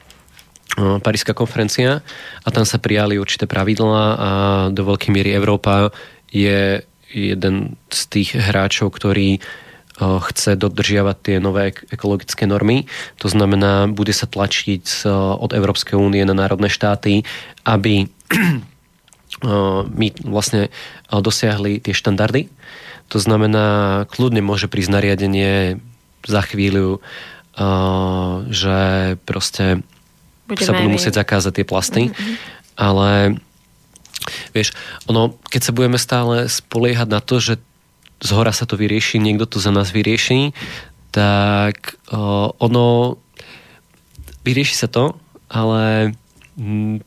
Paríska 0.77 1.31
konferencia 1.31 2.03
a 2.43 2.49
tam 2.51 2.67
sa 2.67 2.83
prijali 2.83 3.23
určité 3.23 3.47
pravidlá 3.47 4.05
a 4.19 4.31
do 4.75 4.83
veľkej 4.83 5.11
miery 5.15 5.31
Európa 5.31 5.95
je 6.31 6.83
jeden 7.11 7.79
z 7.87 8.01
tých 8.11 8.35
hráčov, 8.35 8.91
ktorý 8.91 9.39
chce 9.97 10.61
dodržiavať 10.61 11.17
tie 11.25 11.37
nové 11.41 11.73
ekologické 11.89 12.45
normy. 12.45 12.85
To 13.25 13.33
znamená, 13.33 13.89
bude 13.89 14.13
sa 14.13 14.29
tlačiť 14.29 15.09
od 15.41 15.57
Európskej 15.57 15.97
únie 15.97 16.21
na 16.29 16.37
národné 16.37 16.69
štáty, 16.69 17.25
aby 17.65 18.05
my 19.99 20.07
vlastne 20.29 20.69
dosiahli 21.09 21.81
tie 21.81 21.97
štandardy. 21.97 22.53
To 23.09 23.19
znamená, 23.23 24.05
kľudne 24.11 24.45
môže 24.45 24.69
prísť 24.69 24.91
nariadenie 25.01 25.81
za 26.27 26.43
chvíľu, 26.43 27.01
že 28.51 28.79
proste 29.25 29.81
Budeme 30.47 30.67
sa 30.67 30.73
budú 30.77 30.89
musieť 30.93 31.15
zakázať 31.23 31.53
tie 31.59 31.67
plasty, 31.67 32.03
mm-hmm. 32.11 32.37
ale 32.79 33.11
vieš, 34.55 34.75
ono, 35.11 35.35
keď 35.51 35.61
sa 35.63 35.73
budeme 35.75 35.99
stále 35.99 36.47
spoliehať 36.47 37.09
na 37.11 37.21
to, 37.23 37.43
že 37.43 37.59
z 38.21 38.31
hora 38.33 38.53
sa 38.53 38.65
to 38.65 38.81
vyrieši, 38.81 39.21
niekto 39.21 39.45
to 39.45 39.59
za 39.61 39.69
nás 39.71 39.93
vyrieši, 39.93 40.57
tak 41.13 41.97
uh, 42.13 42.53
ono 42.61 43.17
vyrieši 44.45 44.75
sa 44.77 44.89
to, 44.89 45.17
ale 45.49 46.13
m, 46.57 47.01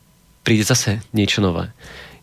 príde 0.43 0.66
zase 0.66 1.01
niečo 1.14 1.41
nové. 1.41 1.72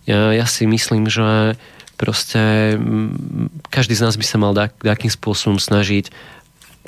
Ja, 0.06 0.30
ja 0.30 0.46
si 0.46 0.66
myslím, 0.66 1.10
že 1.10 1.58
proste 1.98 2.74
m, 2.78 3.50
každý 3.70 3.94
z 3.98 4.04
nás 4.06 4.14
by 4.14 4.26
sa 4.26 4.38
mal 4.38 4.52
takým 4.82 5.10
spôsobom 5.10 5.58
snažiť 5.58 6.10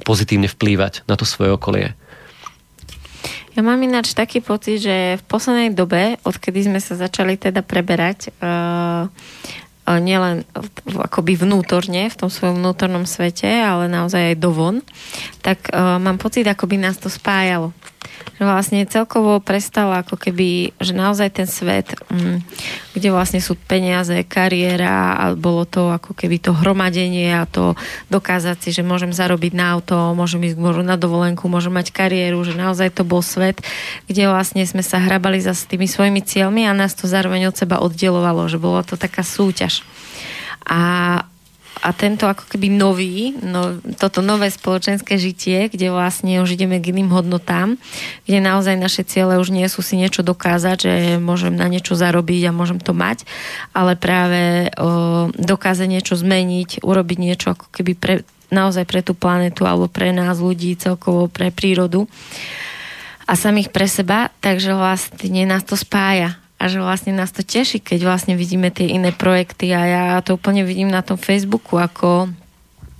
pozitívne 0.06 0.46
vplývať 0.46 1.02
na 1.10 1.18
to 1.18 1.26
svoje 1.26 1.50
okolie. 1.54 1.98
Ja 3.58 3.66
mám 3.66 3.82
ináč 3.82 4.14
taký 4.14 4.38
pocit, 4.38 4.78
že 4.78 5.18
v 5.18 5.24
poslednej 5.26 5.74
dobe, 5.74 6.22
odkedy 6.22 6.70
sme 6.70 6.78
sa 6.78 6.94
začali 6.94 7.34
teda 7.34 7.66
preberať 7.66 8.30
uh, 8.38 9.10
nielen 9.96 10.44
akoby 10.92 11.40
vnútorne, 11.40 12.12
v 12.12 12.18
tom 12.20 12.28
svojom 12.28 12.60
vnútornom 12.60 13.08
svete, 13.08 13.48
ale 13.48 13.88
naozaj 13.88 14.36
aj 14.36 14.36
dovon, 14.36 14.84
tak 15.40 15.72
uh, 15.72 15.96
mám 15.96 16.20
pocit, 16.20 16.44
ako 16.44 16.68
by 16.68 16.76
nás 16.76 17.00
to 17.00 17.08
spájalo 17.08 17.72
že 18.38 18.46
vlastne 18.46 18.86
celkovo 18.86 19.42
prestalo 19.42 19.98
ako 19.98 20.14
keby, 20.14 20.78
že 20.78 20.94
naozaj 20.94 21.42
ten 21.42 21.50
svet, 21.50 21.98
mm, 22.06 22.38
kde 22.94 23.08
vlastne 23.10 23.42
sú 23.42 23.58
peniaze, 23.58 24.14
kariéra 24.22 25.18
a 25.18 25.24
bolo 25.34 25.66
to 25.66 25.90
ako 25.90 26.14
keby 26.14 26.38
to 26.38 26.54
hromadenie 26.54 27.34
a 27.34 27.50
to 27.50 27.74
dokázať 28.14 28.56
si, 28.62 28.70
že 28.70 28.86
môžem 28.86 29.10
zarobiť 29.10 29.58
na 29.58 29.74
auto, 29.74 30.14
môžem 30.14 30.46
ísť 30.46 30.54
môžem 30.54 30.86
na 30.86 30.94
dovolenku, 30.94 31.50
môžem 31.50 31.74
mať 31.74 31.90
kariéru, 31.90 32.46
že 32.46 32.54
naozaj 32.54 32.94
to 32.94 33.02
bol 33.02 33.26
svet, 33.26 33.58
kde 34.06 34.30
vlastne 34.30 34.62
sme 34.62 34.86
sa 34.86 35.02
hrabali 35.02 35.42
za 35.42 35.50
tými 35.58 35.90
svojimi 35.90 36.22
cieľmi 36.22 36.62
a 36.62 36.78
nás 36.78 36.94
to 36.94 37.10
zároveň 37.10 37.50
od 37.50 37.58
seba 37.58 37.82
oddelovalo, 37.82 38.46
že 38.46 38.62
bolo 38.62 38.86
to 38.86 38.94
taká 38.94 39.26
súťaž. 39.26 39.82
A 40.62 41.26
a 41.78 41.94
tento 41.94 42.26
ako 42.26 42.50
keby 42.50 42.68
nový, 42.68 43.32
no, 43.38 43.78
toto 43.96 44.20
nové 44.20 44.50
spoločenské 44.50 45.16
žitie, 45.16 45.70
kde 45.70 45.94
vlastne 45.94 46.42
už 46.42 46.58
ideme 46.58 46.82
k 46.82 46.90
iným 46.90 47.14
hodnotám, 47.14 47.78
kde 48.26 48.38
naozaj 48.42 48.74
naše 48.74 49.02
ciele 49.06 49.38
už 49.38 49.54
nie 49.54 49.66
sú 49.70 49.80
si 49.80 49.94
niečo 49.94 50.26
dokázať, 50.26 50.76
že 50.78 50.94
môžem 51.22 51.54
na 51.54 51.70
niečo 51.70 51.94
zarobiť 51.94 52.50
a 52.50 52.56
môžem 52.56 52.82
to 52.82 52.90
mať, 52.92 53.22
ale 53.70 53.94
práve 53.94 54.72
o, 54.74 55.30
dokázať 55.34 55.86
niečo 55.86 56.14
zmeniť, 56.18 56.82
urobiť 56.82 57.18
niečo 57.22 57.54
ako 57.54 57.70
keby 57.70 57.92
pre, 57.94 58.14
naozaj 58.50 58.82
pre 58.88 59.00
tú 59.06 59.14
planetu 59.14 59.62
alebo 59.68 59.86
pre 59.86 60.10
nás 60.10 60.42
ľudí, 60.42 60.74
celkovo 60.74 61.30
pre 61.30 61.54
prírodu 61.54 62.10
a 63.28 63.36
samých 63.36 63.70
pre 63.70 63.84
seba, 63.84 64.32
takže 64.40 64.72
vlastne 64.72 65.44
nás 65.44 65.62
to 65.62 65.76
spája 65.76 66.40
a 66.58 66.66
že 66.66 66.82
vlastne 66.82 67.14
nás 67.14 67.30
to 67.30 67.46
teší, 67.46 67.78
keď 67.78 68.02
vlastne 68.02 68.34
vidíme 68.34 68.74
tie 68.74 68.90
iné 68.90 69.14
projekty 69.14 69.70
a 69.70 69.82
ja 69.86 70.04
to 70.26 70.34
úplne 70.34 70.66
vidím 70.66 70.90
na 70.90 71.06
tom 71.06 71.14
Facebooku, 71.14 71.78
ako 71.78 72.34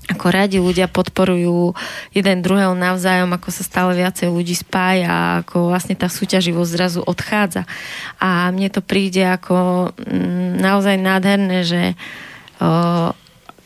ako 0.09 0.27
radi 0.33 0.57
ľudia 0.57 0.89
podporujú 0.89 1.77
jeden 2.17 2.41
druhého 2.41 2.73
navzájom, 2.73 3.29
ako 3.29 3.49
sa 3.53 3.61
stále 3.61 3.93
viacej 3.93 4.33
ľudí 4.33 4.57
spája, 4.57 5.45
ako 5.45 5.69
vlastne 5.69 5.93
tá 5.93 6.09
súťaživosť 6.09 6.71
zrazu 6.73 7.01
odchádza. 7.05 7.69
A 8.17 8.49
mne 8.49 8.73
to 8.73 8.81
príde 8.81 9.21
ako 9.21 9.93
mm, 9.93 10.65
naozaj 10.65 10.97
nádherné, 10.97 11.61
že 11.61 11.83
o, 12.57 13.13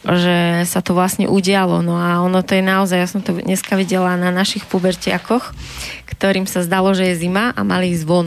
že 0.02 0.66
sa 0.66 0.82
to 0.82 0.98
vlastne 0.98 1.30
udialo. 1.30 1.78
No 1.78 1.94
a 1.94 2.18
ono 2.26 2.42
to 2.42 2.58
je 2.58 2.64
naozaj, 2.66 2.98
ja 2.98 3.06
som 3.06 3.22
to 3.22 3.38
dneska 3.38 3.78
videla 3.78 4.18
na 4.18 4.34
našich 4.34 4.66
pubertiakoch, 4.66 5.54
ktorým 6.10 6.50
sa 6.50 6.66
zdalo, 6.66 6.90
že 6.90 7.14
je 7.14 7.22
zima 7.22 7.54
a 7.54 7.62
mali 7.62 7.94
ísť 7.94 8.02
von 8.02 8.26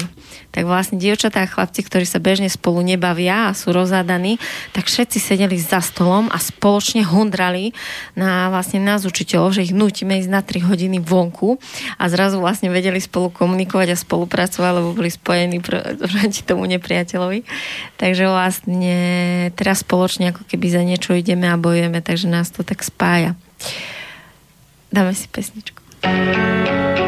tak 0.56 0.64
vlastne 0.64 0.96
dievčatá 0.96 1.44
a 1.44 1.52
chlapci, 1.52 1.84
ktorí 1.84 2.08
sa 2.08 2.24
bežne 2.24 2.48
spolu 2.48 2.80
nebavia 2.80 3.52
a 3.52 3.58
sú 3.58 3.76
rozhádaní, 3.76 4.40
tak 4.72 4.88
všetci 4.88 5.20
sedeli 5.20 5.60
za 5.60 5.84
stolom 5.84 6.32
a 6.32 6.40
spoločne 6.40 7.04
hundrali 7.04 7.76
na 8.16 8.48
vlastne 8.48 8.80
nás 8.80 9.04
učiteľov, 9.04 9.60
že 9.60 9.68
ich 9.68 9.76
nutíme 9.76 10.16
ísť 10.24 10.32
na 10.32 10.40
3 10.40 10.64
hodiny 10.72 11.04
vonku 11.04 11.60
a 12.00 12.04
zrazu 12.08 12.40
vlastne 12.40 12.72
vedeli 12.72 13.04
spolu 13.04 13.36
komunikovať 13.36 13.92
a 13.92 14.00
spolupracovať, 14.00 14.72
lebo 14.72 14.96
boli 14.96 15.12
spojení 15.12 15.60
proti 15.60 16.42
tomu 16.48 16.64
nepriateľovi. 16.72 17.44
Takže 18.00 18.24
vlastne 18.32 18.98
teraz 19.60 19.84
spoločne 19.84 20.32
ako 20.32 20.48
keby 20.48 20.72
za 20.72 20.82
niečo 20.88 21.12
ideme 21.12 21.52
a 21.52 21.60
bojujeme, 21.60 22.00
takže 22.00 22.32
nás 22.32 22.48
to 22.56 22.64
tak 22.64 22.80
spája. 22.80 23.36
Dáme 24.96 25.12
si 25.12 25.28
pesničku. 25.28 25.84
života 26.06 27.05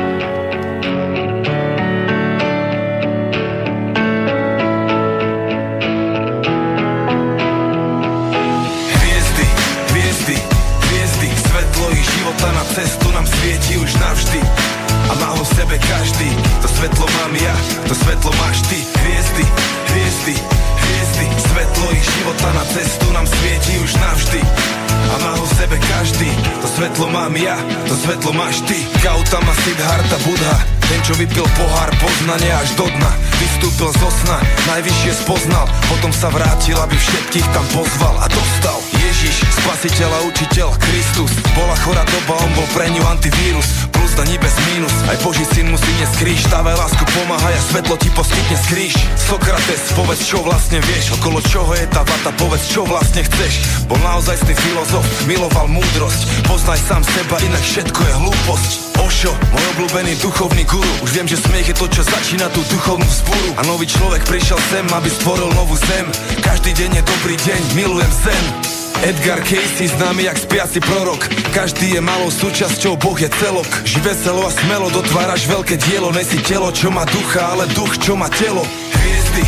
sebe 15.68 15.84
každý. 15.84 16.32
To 16.64 16.68
svetlo 16.80 17.06
mám 17.20 17.36
ja, 17.36 17.52
to 17.92 17.94
svetlo 18.00 18.32
máš 18.40 18.64
ty. 18.72 18.80
Hviezdy, 19.04 19.44
hviezdy, 19.92 20.36
hviezdy. 20.80 21.26
Svetlo 21.44 21.86
ich 21.92 22.08
života 22.08 22.48
na 22.56 22.64
cestu 22.72 23.06
nám 23.12 23.28
svieti 23.28 23.76
už 23.84 23.92
navždy. 24.00 24.40
A 24.88 25.16
má 25.20 25.36
ho 25.36 25.44
v 25.44 25.54
sebe 25.60 25.76
každý. 25.76 26.32
To 26.64 26.68
svetlo 26.72 27.12
mám 27.12 27.36
ja, 27.36 27.60
to 27.84 28.00
svetlo 28.00 28.32
máš 28.32 28.64
ty. 28.64 28.80
Gautama 29.04 29.52
Siddhartha 29.68 30.18
Buddha 30.24 30.56
Ten, 30.88 31.04
čo 31.04 31.20
vypil 31.20 31.44
pohár 31.60 31.92
poznania 32.00 32.64
až 32.64 32.72
do 32.80 32.88
dna. 32.88 33.12
Vystúpil 33.36 33.92
zo 33.92 34.10
sna, 34.24 34.40
najvyššie 34.72 35.20
spoznal. 35.20 35.68
Potom 35.92 36.16
sa 36.16 36.32
vrátil, 36.32 36.80
aby 36.80 36.96
všetkých 36.96 37.48
tam 37.52 37.66
pozval 37.76 38.16
a 38.24 38.28
dostal 38.32 38.97
Ježiš, 39.18 39.50
spasiteľ 39.50 40.14
a 40.14 40.20
učiteľ, 40.30 40.70
Kristus. 40.78 41.34
Bola 41.58 41.74
chorá 41.82 42.06
doba, 42.06 42.38
on 42.38 42.54
bol 42.54 42.70
pre 42.78 42.86
ňu 42.86 43.02
antivírus. 43.02 43.90
Plus 43.90 44.14
daní 44.14 44.38
bez 44.38 44.54
mínus, 44.70 44.94
aj 45.10 45.18
Boží 45.26 45.42
syn 45.58 45.74
musí 45.74 45.90
dnes 45.98 46.14
kríž. 46.22 46.46
Dávaj 46.54 46.78
lásku, 46.78 47.02
pomáhaj 47.18 47.58
a 47.58 47.62
svetlo 47.66 47.98
ti 47.98 48.14
poskytne 48.14 48.54
skríž. 48.70 48.94
Sokrates, 49.18 49.90
povedz 49.98 50.22
čo 50.22 50.46
vlastne 50.46 50.78
vieš. 50.86 51.18
Okolo 51.18 51.42
čoho 51.50 51.74
je 51.74 51.90
tá 51.90 52.06
vata, 52.06 52.30
povedz 52.38 52.70
čo 52.70 52.86
vlastne 52.86 53.26
chceš. 53.26 53.66
Bol 53.90 53.98
naozaj 54.06 54.38
filozof, 54.38 55.02
miloval 55.26 55.66
múdrosť. 55.66 56.46
Poznaj 56.46 56.78
sám 56.86 57.02
seba, 57.02 57.42
inak 57.42 57.64
všetko 57.66 57.98
je 57.98 58.14
hlúposť. 58.22 58.72
Ošo, 59.02 59.34
môj 59.50 59.66
obľúbený 59.82 60.14
duchovný 60.22 60.62
guru. 60.70 60.94
Už 61.02 61.18
viem, 61.18 61.26
že 61.26 61.42
smiech 61.42 61.74
je 61.74 61.80
to, 61.82 61.90
čo 61.90 62.06
začína 62.06 62.54
tú 62.54 62.62
duchovnú 62.70 63.10
vzburu. 63.10 63.50
A 63.58 63.66
nový 63.66 63.90
človek 63.90 64.22
prišiel 64.30 64.62
sem, 64.70 64.86
aby 64.86 65.10
stvoril 65.10 65.50
novú 65.58 65.74
zem. 65.90 66.06
Každý 66.46 66.70
deň 66.78 67.02
je 67.02 67.04
dobrý 67.18 67.34
deň, 67.34 67.62
milujem 67.74 68.14
zem 68.22 68.77
Edgar 69.04 69.42
Casey 69.46 69.88
známy 69.88 70.24
jak 70.24 70.38
spiaci 70.38 70.80
prorok. 70.80 71.30
Každý 71.54 71.94
je 71.94 72.02
malou 72.02 72.34
súčasťou, 72.34 72.98
Boh 72.98 73.18
je 73.18 73.30
celok. 73.30 73.70
Ži 73.86 74.02
veselo 74.02 74.42
a 74.46 74.52
smelo, 74.52 74.90
dotváraš 74.90 75.46
veľké 75.46 75.78
dielo. 75.78 76.10
Nesi 76.10 76.42
telo, 76.42 76.74
čo 76.74 76.90
má 76.90 77.06
ducha, 77.06 77.54
ale 77.54 77.70
duch, 77.78 77.94
čo 78.02 78.18
má 78.18 78.26
telo. 78.34 78.66
Hviezdy, 78.98 79.44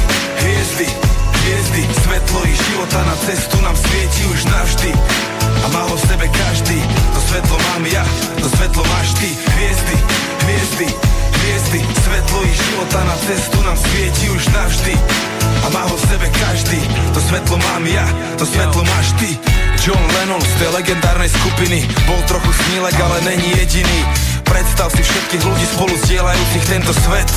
hviezdy, 0.45 0.87
hviezdy. 1.41 1.81
Svetlo 2.05 2.39
ich 2.45 2.59
života 2.61 2.99
na 3.09 3.15
cestu 3.25 3.57
nám 3.65 3.73
svieti 3.73 4.21
už 4.29 4.39
navždy. 4.53 4.91
A 5.59 5.65
má 5.73 5.81
ho 5.89 5.95
v 5.97 6.03
sebe 6.05 6.25
každý. 6.29 6.79
To 7.17 7.19
svetlo 7.33 7.57
mám 7.73 7.83
ja, 7.89 8.05
to 8.37 8.47
svetlo 8.53 8.83
máš 8.85 9.09
ty. 9.17 9.29
Hviezdy, 9.33 9.95
hviezdy, 10.45 10.87
hviezdy. 11.39 11.79
Svetlo 12.03 12.39
ich 12.45 12.57
života 12.59 12.99
na 13.07 13.15
cestu 13.23 13.57
nám 13.63 13.77
svieti 13.79 14.25
už 14.29 14.43
navždy. 14.51 14.93
A 15.59 15.67
má 15.71 15.83
ho 15.87 15.95
v 15.95 16.07
sebe 16.07 16.27
každý. 16.31 16.79
To 17.15 17.19
svetlo 17.19 17.55
mám 17.59 17.83
ja, 17.87 18.05
to 18.39 18.45
svetlo 18.47 18.81
máš 18.83 19.07
ty. 19.19 19.29
John 19.79 20.03
Lennon 20.19 20.43
z 20.43 20.53
tej 20.59 20.69
legendárnej 20.75 21.31
skupiny. 21.31 21.87
Bol 22.03 22.19
trochu 22.27 22.51
snílek, 22.51 22.95
ale 22.99 23.17
není 23.23 23.49
jediný. 23.55 23.99
Predstav 24.43 24.91
si 24.91 25.03
všetkých 25.03 25.43
ľudí 25.45 25.65
spolu 25.71 25.93
zdieľajúcich 26.07 26.65
tento 26.67 26.91
svet. 26.91 27.29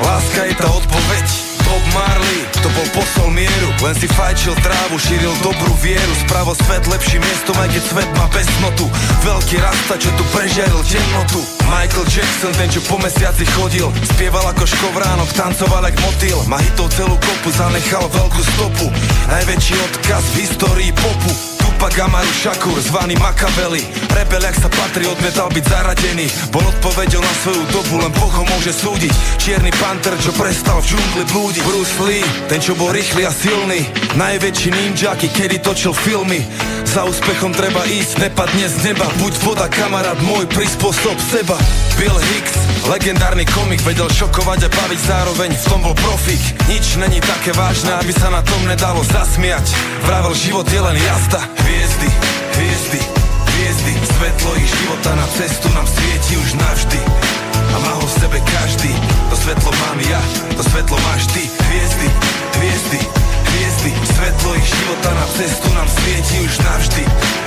Láska 0.00 0.40
je 0.48 0.54
tá 0.56 0.68
odpoveď 0.72 1.51
Bob 1.66 1.84
Marley, 1.94 2.40
to 2.62 2.68
bol 2.72 2.88
posol 2.96 3.28
mieru. 3.30 3.68
Len 3.82 3.94
si 3.96 4.06
fajčil 4.10 4.54
trávu, 4.62 4.96
šíril 4.98 5.34
dobrú 5.42 5.72
vieru. 5.82 6.12
Spravo 6.26 6.54
svet 6.54 6.84
lepším 6.86 7.22
miestom, 7.22 7.56
aj 7.58 7.68
keď 7.72 7.82
svet 7.82 8.10
má 8.18 8.26
besnotu 8.32 8.86
Veľký 9.22 9.56
rasta, 9.62 9.94
čo 9.98 10.10
tu 10.18 10.24
prežiaril 10.34 10.82
temnotu. 10.86 11.40
Michael 11.70 12.06
Jackson, 12.10 12.52
ten 12.58 12.68
čo 12.68 12.80
po 12.84 13.00
mesiaci 13.00 13.48
chodil 13.56 13.88
Spieval 14.12 14.44
ako 14.52 14.68
škovránok, 14.68 15.30
tancoval 15.32 15.88
jak 15.88 15.96
motýl 16.04 16.38
Má 16.50 16.60
hitov 16.60 16.92
celú 16.92 17.16
kopu, 17.16 17.48
zanechal 17.54 18.04
veľkú 18.12 18.42
stopu. 18.56 18.86
Najväčší 19.30 19.74
odkaz 19.88 20.24
v 20.36 20.36
histórii 20.44 20.92
popu 20.92 21.51
Tupac 21.82 21.98
Amaru 21.98 22.30
Shakur, 22.30 22.78
zvaný 22.78 23.18
Makaveli 23.18 23.82
Rebel, 24.14 24.38
jak 24.46 24.54
sa 24.54 24.70
patrí, 24.70 25.02
odmietal 25.02 25.50
byť 25.50 25.64
zaradený. 25.66 26.30
Bol 26.54 26.62
odpovedou 26.62 27.18
na 27.18 27.34
svoju 27.42 27.58
dobu, 27.74 27.98
len 27.98 28.12
Boh 28.14 28.30
ho 28.30 28.44
môže 28.54 28.70
súdiť. 28.70 29.10
Čierny 29.42 29.74
panter, 29.82 30.14
čo 30.22 30.30
prestal 30.38 30.78
v 30.78 30.94
džungli 30.94 31.24
blúdiť. 31.34 31.64
Bruce 31.66 31.98
Lee, 32.06 32.22
ten 32.46 32.62
čo 32.62 32.78
bol 32.78 32.94
rýchly 32.94 33.26
a 33.26 33.34
silný. 33.34 33.82
Najväčší 34.14 34.70
ninja, 34.70 35.18
kedy 35.18 35.58
točil 35.58 35.90
filmy. 35.90 36.46
Za 36.86 37.02
úspechom 37.02 37.50
treba 37.50 37.82
ísť, 37.82 38.30
nepadne 38.30 38.66
z 38.70 38.76
neba. 38.86 39.10
Buď 39.18 39.32
voda, 39.42 39.66
kamarát 39.66 40.22
môj, 40.22 40.46
prispôsob 40.54 41.18
seba. 41.34 41.58
Bill 41.98 42.14
Hicks, 42.14 42.86
legendárny 42.94 43.42
komik 43.48 43.82
Vedel 43.82 44.06
šokovať 44.06 44.66
a 44.66 44.70
baviť 44.70 45.00
zároveň, 45.02 45.50
v 45.50 45.64
tom 45.66 45.80
bol 45.82 45.96
profik. 45.98 46.42
Nič 46.70 46.94
není 47.02 47.18
také 47.18 47.50
vážne, 47.58 47.96
aby 47.98 48.14
sa 48.14 48.30
na 48.30 48.44
tom 48.46 48.62
nedalo 48.70 49.02
zasmiať. 49.02 49.66
Vravel, 50.06 50.34
život 50.38 50.68
je 50.70 50.78
len 50.78 50.96
jazda 51.00 51.42
Hviezdy, 51.72 52.08
hviezdy, 52.52 53.00
hviezdy. 53.48 53.92
Svetlo 54.04 54.50
ich 54.60 54.68
života 54.68 55.16
na 55.16 55.24
cestu 55.24 55.72
nám 55.72 55.88
svieti 55.88 56.36
už 56.36 56.60
navždy. 56.60 57.00
A 57.72 57.76
má 57.80 57.92
ho 57.96 58.04
v 58.04 58.12
sebe 58.12 58.38
každý. 58.44 58.92
To 59.32 59.36
svetlo 59.40 59.72
mám 59.72 59.96
ja, 60.04 60.20
to 60.52 60.62
svetlo 60.68 61.00
máš 61.00 61.32
ty. 61.32 61.48
Hviezdy, 61.48 62.08
hviezdy, 62.60 63.00
hviezdy. 63.48 63.90
Svetlo 64.04 64.52
ich 64.52 64.68
života 64.68 65.10
na 65.16 65.26
cestu 65.32 65.68
nám 65.72 65.88
svieti 65.88 66.36
už 66.44 66.54
navždy. 66.60 67.04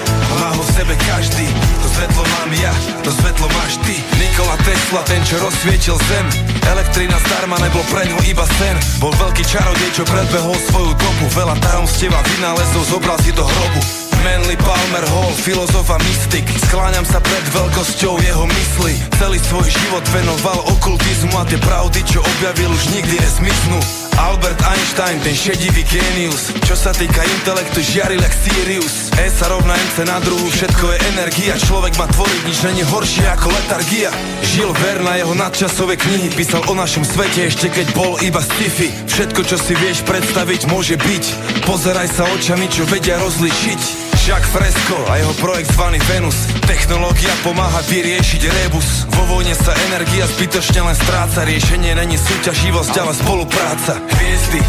A 0.09 0.33
má 0.41 0.49
ho 0.57 0.63
v 0.65 0.71
sebe 0.73 0.95
každý. 1.05 1.45
To 1.85 1.87
svetlo 1.93 2.23
mám 2.25 2.51
ja, 2.57 2.73
to 3.05 3.13
svetlo 3.13 3.45
máš 3.53 3.77
ty. 3.85 3.93
Nikola 4.17 4.57
Tesla, 4.65 5.05
ten 5.05 5.21
čo 5.21 5.37
rozsvietil 5.37 6.01
zem. 6.09 6.25
Elektrina 6.65 7.21
zdarma 7.29 7.61
nebol 7.61 7.85
pre 7.93 8.09
ňo 8.09 8.17
iba 8.25 8.49
sen. 8.57 8.73
Bol 8.97 9.13
veľký 9.21 9.45
čarodej, 9.45 9.93
čo 9.93 10.01
predbehol 10.09 10.57
svoju 10.73 10.97
dobu 10.97 11.25
Veľa 11.29 11.61
tajomstieva 11.61 12.25
vynálezov 12.25 12.89
zobral 12.89 13.21
si 13.21 13.29
do 13.29 13.45
hrobu 13.45 14.04
Manly 14.25 14.57
Palmer 14.57 15.05
Hall, 15.05 15.33
filozof 15.37 15.85
a 15.93 16.01
mystik. 16.01 16.49
Skláňam 16.65 17.05
sa 17.05 17.21
pred 17.21 17.45
veľkosťou 17.53 18.17
jeho 18.25 18.45
mysli. 18.49 18.97
Celý 19.21 19.37
svoj 19.37 19.69
život 19.69 20.01
venoval 20.09 20.65
okultizmu 20.65 21.37
A 21.37 21.45
tie 21.45 21.61
pravdy, 21.61 22.01
čo 22.09 22.25
objavil, 22.25 22.73
už 22.73 22.89
nikdy 22.89 23.21
nesmiznú. 23.21 23.77
Albert 24.17 24.57
Einstein, 24.65 25.21
ten 25.21 25.37
šedivý 25.37 25.85
genius. 25.85 26.49
Čo 26.65 26.73
sa 26.73 26.89
týka 26.89 27.21
intelektu, 27.21 27.85
žiaril 27.85 28.17
jak 28.17 28.33
Sirius. 28.33 29.13
E 29.13 29.29
sa 29.29 29.45
rovná 29.53 29.77
MC 29.77 30.09
na 30.09 30.17
druhu, 30.17 30.49
všetko 30.49 30.85
je 30.89 30.97
energia. 31.13 31.53
Človek 31.61 31.93
má 32.01 32.09
tvoriť, 32.09 32.41
nič 32.49 32.59
není 32.65 32.81
horšie 32.81 33.29
ako 33.29 33.53
letargia. 33.53 34.09
Žil 34.41 34.73
ver 34.81 35.05
na 35.05 35.21
jeho 35.21 35.37
nadčasové 35.37 36.01
knihy 36.01 36.33
Písal 36.33 36.65
o 36.65 36.73
našom 36.73 37.05
svete 37.05 37.45
ešte 37.45 37.69
keď 37.69 37.93
bol 37.93 38.17
iba 38.25 38.41
sci-fi. 38.41 38.89
Všetko, 39.05 39.41
čo 39.45 39.61
si 39.61 39.77
vieš 39.77 40.01
predstaviť, 40.01 40.65
môže 40.65 40.97
byť. 40.97 41.23
Pozeraj 41.69 42.09
sa 42.09 42.25
očami, 42.33 42.65
čo 42.73 42.89
vedia 42.89 43.21
rozlišiť 43.21 44.04
Jacques 44.25 44.49
Fresco 44.49 44.97
a 45.05 45.21
jeho 45.21 45.37
projekt 45.37 45.69
zvaný 45.77 46.01
Venus. 46.09 46.49
Technológia 46.65 47.29
pomáha 47.45 47.77
vyriešiť 47.85 48.41
rebus. 48.49 49.05
Vo 49.13 49.37
vojne 49.37 49.53
sa 49.53 49.69
energia 49.85 50.25
zbytočne 50.25 50.81
len 50.81 50.97
stráca. 50.97 51.45
Riešenie 51.45 51.93
není 51.93 52.17
súťaživosť, 52.17 52.93
ale 53.05 53.13
spolupráca. 53.13 54.01
Hviezdy, 54.01 54.61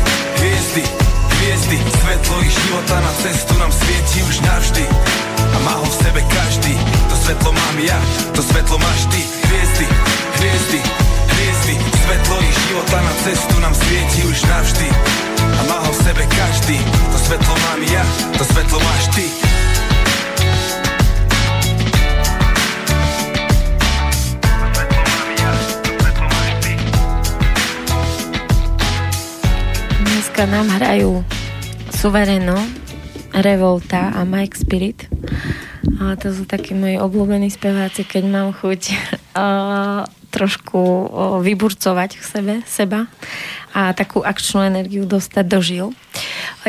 hviezdy, 0.44 0.82
hviezdy. 1.32 1.76
Svetlo 1.88 2.36
ich 2.44 2.52
života 2.52 3.00
na 3.00 3.12
cestu 3.24 3.56
nám 3.56 3.72
svieti 3.72 4.18
už 4.28 4.36
navždy. 4.44 4.84
A 5.40 5.56
má 5.64 5.74
ho 5.80 5.88
v 5.88 5.96
sebe 6.04 6.20
každý. 6.20 6.74
To 7.08 7.16
svetlo 7.16 7.50
mám 7.56 7.76
ja, 7.80 7.98
to 8.36 8.44
svetlo 8.44 8.76
máš 8.76 9.08
ty. 9.08 9.24
Hviezdy, 9.24 9.86
hviezdy, 10.36 10.80
hviezdy. 11.32 11.74
Svetlo 12.04 12.36
ich 12.44 12.56
života 12.68 12.98
na 13.00 13.12
cestu 13.24 13.54
nám 13.64 13.72
svieti 13.72 14.20
už 14.20 14.36
navždy. 14.52 14.88
A 15.48 15.60
má 15.64 15.80
ho 15.80 15.92
v 15.96 16.00
sebe 16.04 16.24
každý. 16.28 16.76
To 17.08 17.18
svetlo 17.24 17.54
mám 17.56 17.80
ja, 17.88 18.04
to 18.36 18.44
svetlo 18.44 18.78
máš 18.84 19.04
ty 19.16 19.35
Dneska 30.36 30.52
nám 30.52 30.68
hrajú 30.68 31.24
Suvereno, 31.96 32.60
Revolta 33.32 34.12
a 34.12 34.20
Mike 34.28 34.60
Spirit. 34.60 35.08
A 35.96 36.12
to 36.20 36.28
sú 36.28 36.44
takí 36.44 36.76
moji 36.76 37.00
obľúbení 37.00 37.48
speváci, 37.48 38.04
keď 38.04 38.28
mám 38.28 38.48
chuť 38.52 38.80
uh, 39.32 40.04
trošku 40.28 40.76
uh, 40.76 41.40
vyburcovať 41.40 42.20
v 42.20 42.24
sebe, 42.28 42.54
seba 42.68 43.08
a 43.72 43.96
takú 43.96 44.20
akčnú 44.20 44.60
energiu 44.60 45.08
dostať 45.08 45.44
do 45.48 45.60
žil. 45.64 45.86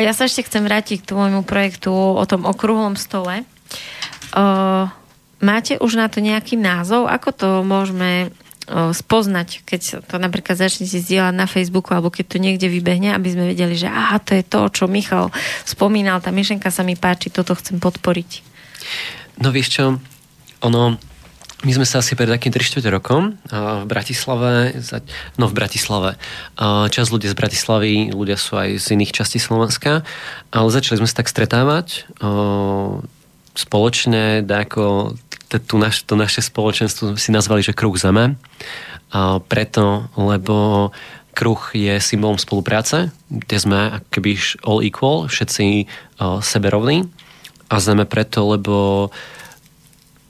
ja 0.00 0.16
sa 0.16 0.24
ešte 0.24 0.48
chcem 0.48 0.64
vrátiť 0.64 1.04
k 1.04 1.12
tvojmu 1.12 1.44
projektu 1.44 1.92
o 1.92 2.24
tom 2.24 2.48
okrúhlom 2.48 2.96
stole. 2.96 3.44
Uh, 4.32 4.88
máte 5.44 5.76
už 5.76 6.00
na 6.00 6.08
to 6.08 6.24
nejaký 6.24 6.56
názov? 6.56 7.04
Ako 7.04 7.36
to 7.36 7.48
môžeme 7.68 8.32
spoznať, 8.68 9.64
keď 9.64 10.04
to 10.04 10.20
napríklad 10.20 10.60
začnete 10.60 11.00
zdieľať 11.00 11.32
na 11.32 11.48
Facebooku 11.48 11.96
alebo 11.96 12.12
keď 12.12 12.36
to 12.36 12.38
niekde 12.38 12.68
vybehne, 12.68 13.16
aby 13.16 13.32
sme 13.32 13.50
vedeli, 13.56 13.72
že 13.72 13.88
aha, 13.88 14.20
to 14.20 14.36
je 14.36 14.44
to, 14.44 14.68
čo 14.68 14.84
Michal 14.84 15.32
spomínal, 15.64 16.20
tá 16.20 16.28
myšlenka 16.28 16.68
sa 16.68 16.84
mi 16.84 16.92
páči, 16.92 17.32
toto 17.32 17.56
chcem 17.56 17.80
podporiť. 17.80 18.44
No 19.40 19.48
vieš 19.48 19.80
čo, 19.80 19.84
ono, 20.60 21.00
my 21.66 21.72
sme 21.74 21.82
sa 21.82 21.98
asi 21.98 22.14
pred 22.14 22.30
takým 22.30 22.54
3 22.54 22.86
rokom 22.92 23.34
v 23.50 23.86
Bratislave, 23.88 24.78
no 25.40 25.50
v 25.50 25.54
Bratislave, 25.58 26.14
čas 26.94 27.10
ľudia 27.10 27.34
z 27.34 27.38
Bratislavy, 27.40 28.14
ľudia 28.14 28.38
sú 28.38 28.54
aj 28.54 28.78
z 28.78 28.94
iných 28.94 29.10
častí 29.10 29.42
Slovenska, 29.42 30.06
ale 30.54 30.68
začali 30.70 31.02
sme 31.02 31.10
sa 31.10 31.18
tak 31.18 31.32
stretávať 31.32 32.06
spoločne, 33.58 34.46
ako 34.46 35.18
tú 35.56 35.80
naš, 35.80 36.04
to 36.04 36.12
naše 36.12 36.44
spoločenstvo 36.44 37.16
si 37.16 37.32
nazvali, 37.32 37.64
že 37.64 37.72
kruh 37.72 37.96
zeme. 37.96 38.36
A 39.08 39.40
preto, 39.40 40.12
lebo 40.20 40.90
kruh 41.32 41.62
je 41.72 41.96
symbolom 41.96 42.36
spolupráce, 42.36 43.08
kde 43.32 43.56
sme 43.56 43.78
akoby 44.04 44.36
all 44.66 44.84
equal, 44.84 45.30
všetci 45.30 45.88
uh, 46.20 46.44
seberovní. 46.44 47.08
A 47.72 47.80
zeme 47.80 48.04
preto, 48.04 48.44
lebo 48.44 49.08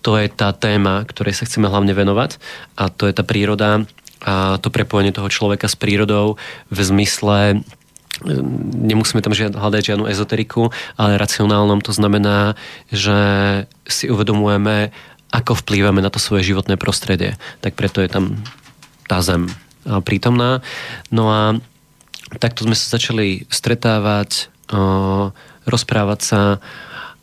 to 0.03 0.15
je 0.15 0.31
tá 0.31 0.55
téma, 0.55 1.03
ktorej 1.05 1.35
sa 1.35 1.47
chceme 1.47 1.67
hlavne 1.67 1.91
venovať 1.91 2.39
a 2.79 2.87
to 2.89 3.11
je 3.11 3.15
tá 3.15 3.27
príroda 3.27 3.85
a 4.23 4.59
to 4.59 4.71
prepojenie 4.75 5.15
toho 5.15 5.31
človeka 5.31 5.71
s 5.71 5.79
prírodou 5.79 6.41
v 6.75 6.79
zmysle 6.83 7.63
nemusíme 8.25 9.23
tam 9.23 9.35
žiad, 9.35 9.55
hľadať 9.55 9.95
žiadnu 9.95 10.05
ezoteriku, 10.11 10.75
ale 10.99 11.21
racionálnom 11.21 11.83
to 11.85 11.95
znamená, 11.95 12.59
že 12.91 13.19
si 13.87 14.11
uvedomujeme, 14.11 14.91
ako 15.31 15.61
vplývame 15.61 16.01
na 16.01 16.11
to 16.11 16.19
svoje 16.19 16.49
životné 16.49 16.81
prostredie. 16.81 17.37
Tak 17.61 17.77
preto 17.77 18.01
je 18.01 18.11
tam 18.11 18.41
tá 19.07 19.21
zem 19.21 19.49
prítomná. 20.05 20.61
No 21.13 21.31
a 21.31 21.41
takto 22.41 22.65
sme 22.65 22.77
sa 22.77 22.99
začali 22.99 23.49
stretávať, 23.49 24.53
rozprávať 25.65 26.21
sa, 26.21 26.41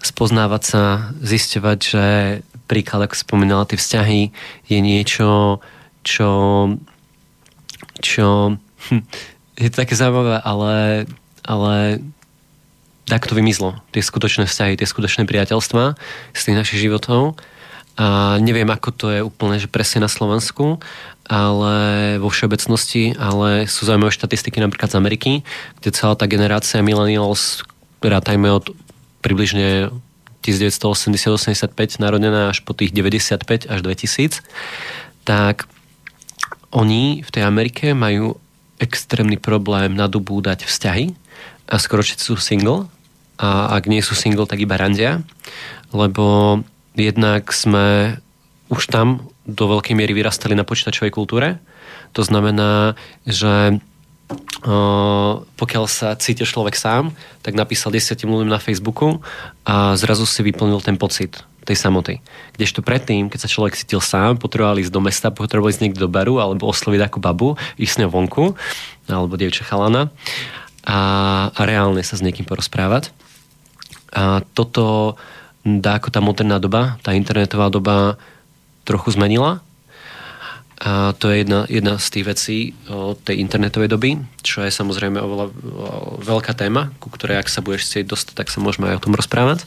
spoznávať 0.01 0.63
sa, 0.63 0.83
zisťovať, 1.21 1.79
že 1.81 2.05
príklad, 2.65 3.05
ako 3.05 3.15
spomínala, 3.17 3.69
tie 3.69 3.77
vzťahy 3.77 4.21
je 4.65 4.79
niečo, 4.81 5.61
čo, 6.01 6.29
čo 8.01 8.57
hm, 8.89 9.03
je 9.55 9.69
to 9.71 9.81
také 9.83 9.95
zaujímavé, 9.95 10.43
ale, 10.43 11.05
ale 11.43 12.03
tak 13.07 13.29
to 13.29 13.37
vymizlo. 13.37 13.79
Tie 13.93 14.03
skutočné 14.03 14.49
vzťahy, 14.49 14.75
tie 14.75 14.87
skutočné 14.87 15.29
priateľstva 15.29 15.95
z 16.35 16.41
tých 16.41 16.57
našich 16.57 16.79
životov 16.83 17.39
a 17.95 18.35
neviem, 18.43 18.67
ako 18.67 18.89
to 18.91 19.05
je 19.07 19.19
úplne 19.23 19.55
že 19.55 19.71
presne 19.71 20.03
na 20.03 20.11
Slovensku, 20.11 20.83
ale 21.25 21.75
vo 22.19 22.27
všeobecnosti, 22.27 23.15
ale 23.15 23.71
sú 23.71 23.87
zaujímavé 23.87 24.11
štatistiky 24.11 24.59
napríklad 24.59 24.91
z 24.91 24.99
Ameriky, 24.99 25.31
kde 25.79 25.95
celá 25.95 26.19
tá 26.19 26.27
generácia 26.27 26.83
millennials, 26.83 27.63
rátajme 28.03 28.51
od 28.51 28.75
približne 29.23 29.95
1980-85 30.43 32.03
narodená 32.03 32.53
až 32.53 32.61
po 32.61 32.77
tých 32.77 32.93
95 32.93 33.71
až 33.71 33.79
2000, 33.81 34.43
tak 35.25 35.65
oni 36.69 37.23
v 37.23 37.29
tej 37.31 37.43
Amerike 37.47 37.95
majú 37.95 38.37
extrémny 38.81 39.39
problém 39.39 39.95
nadobúdať 39.95 40.67
vzťahy 40.67 41.15
a 41.71 41.75
skoro 41.79 42.03
všetci 42.03 42.23
sú 42.23 42.35
single 42.35 42.91
a 43.39 43.75
ak 43.75 43.87
nie 43.91 43.99
sú 43.99 44.15
single, 44.15 44.47
tak 44.47 44.63
iba 44.63 44.79
randia, 44.79 45.23
lebo 45.91 46.59
Jednak 46.95 47.51
sme 47.51 48.17
už 48.71 48.87
tam 48.87 49.27
do 49.43 49.67
veľkej 49.67 49.93
miery 49.93 50.15
vyrastali 50.15 50.55
na 50.55 50.63
počítačovej 50.63 51.11
kultúre. 51.11 51.59
To 52.15 52.23
znamená, 52.23 52.95
že 53.27 53.77
pokiaľ 55.59 55.85
sa 55.85 56.17
cítil 56.17 56.49
človek 56.49 56.73
sám, 56.73 57.13
tak 57.45 57.53
napísal 57.53 57.93
desiatim 57.93 58.31
ľuďom 58.31 58.49
na 58.49 58.57
Facebooku 58.57 59.21
a 59.67 59.93
zrazu 59.99 60.25
si 60.25 60.41
vyplnil 60.41 60.81
ten 60.81 60.97
pocit 60.97 61.45
tej 61.65 61.77
samoty. 61.81 62.21
Kdežto 62.53 62.85
predtým, 62.85 63.33
keď 63.33 63.45
sa 63.45 63.51
človek 63.51 63.73
cítil 63.73 63.99
sám, 63.99 64.37
potreboval 64.37 64.77
ísť 64.77 64.93
do 64.93 65.01
mesta, 65.01 65.33
potreboval 65.33 65.73
ísť 65.73 65.81
niekde 65.81 66.05
do 66.05 66.09
baru 66.09 66.37
alebo 66.37 66.69
osloviť 66.69 67.01
ako 67.09 67.17
babu, 67.17 67.49
ísť 67.81 67.93
s 67.97 67.99
ňou 68.05 68.11
vonku, 68.13 68.53
alebo 69.09 69.33
dievča 69.33 69.65
chalana 69.65 70.13
a, 70.85 70.99
a 71.49 71.61
reálne 71.65 72.05
sa 72.05 72.15
s 72.15 72.21
niekým 72.21 72.45
porozprávať. 72.45 73.09
A 74.13 74.45
toto 74.53 75.17
dá 75.65 75.97
ako 75.97 76.13
tá 76.13 76.21
moderná 76.21 76.61
doba, 76.61 77.01
tá 77.01 77.17
internetová 77.17 77.73
doba 77.73 78.21
trochu 78.85 79.17
zmenila. 79.17 79.65
A 80.75 81.15
to 81.15 81.31
je 81.31 81.41
jedna, 81.41 81.63
jedna 81.71 81.95
z 81.97 82.07
tých 82.11 82.25
vecí 82.27 82.57
o 82.91 83.15
tej 83.15 83.39
internetovej 83.39 83.87
doby, 83.87 84.19
čo 84.43 84.59
je 84.59 84.69
samozrejme 84.69 85.17
oveľa 85.17 85.47
veľká 86.19 86.51
téma, 86.51 86.91
ku 86.99 87.07
ktorej 87.07 87.39
ak 87.41 87.47
sa 87.47 87.63
budeš 87.63 87.87
chcieť 87.87 88.05
dostať, 88.11 88.33
tak 88.35 88.51
sa 88.51 88.59
môžeme 88.59 88.91
aj 88.91 88.99
o 88.99 89.03
tom 89.07 89.15
rozprávať. 89.15 89.63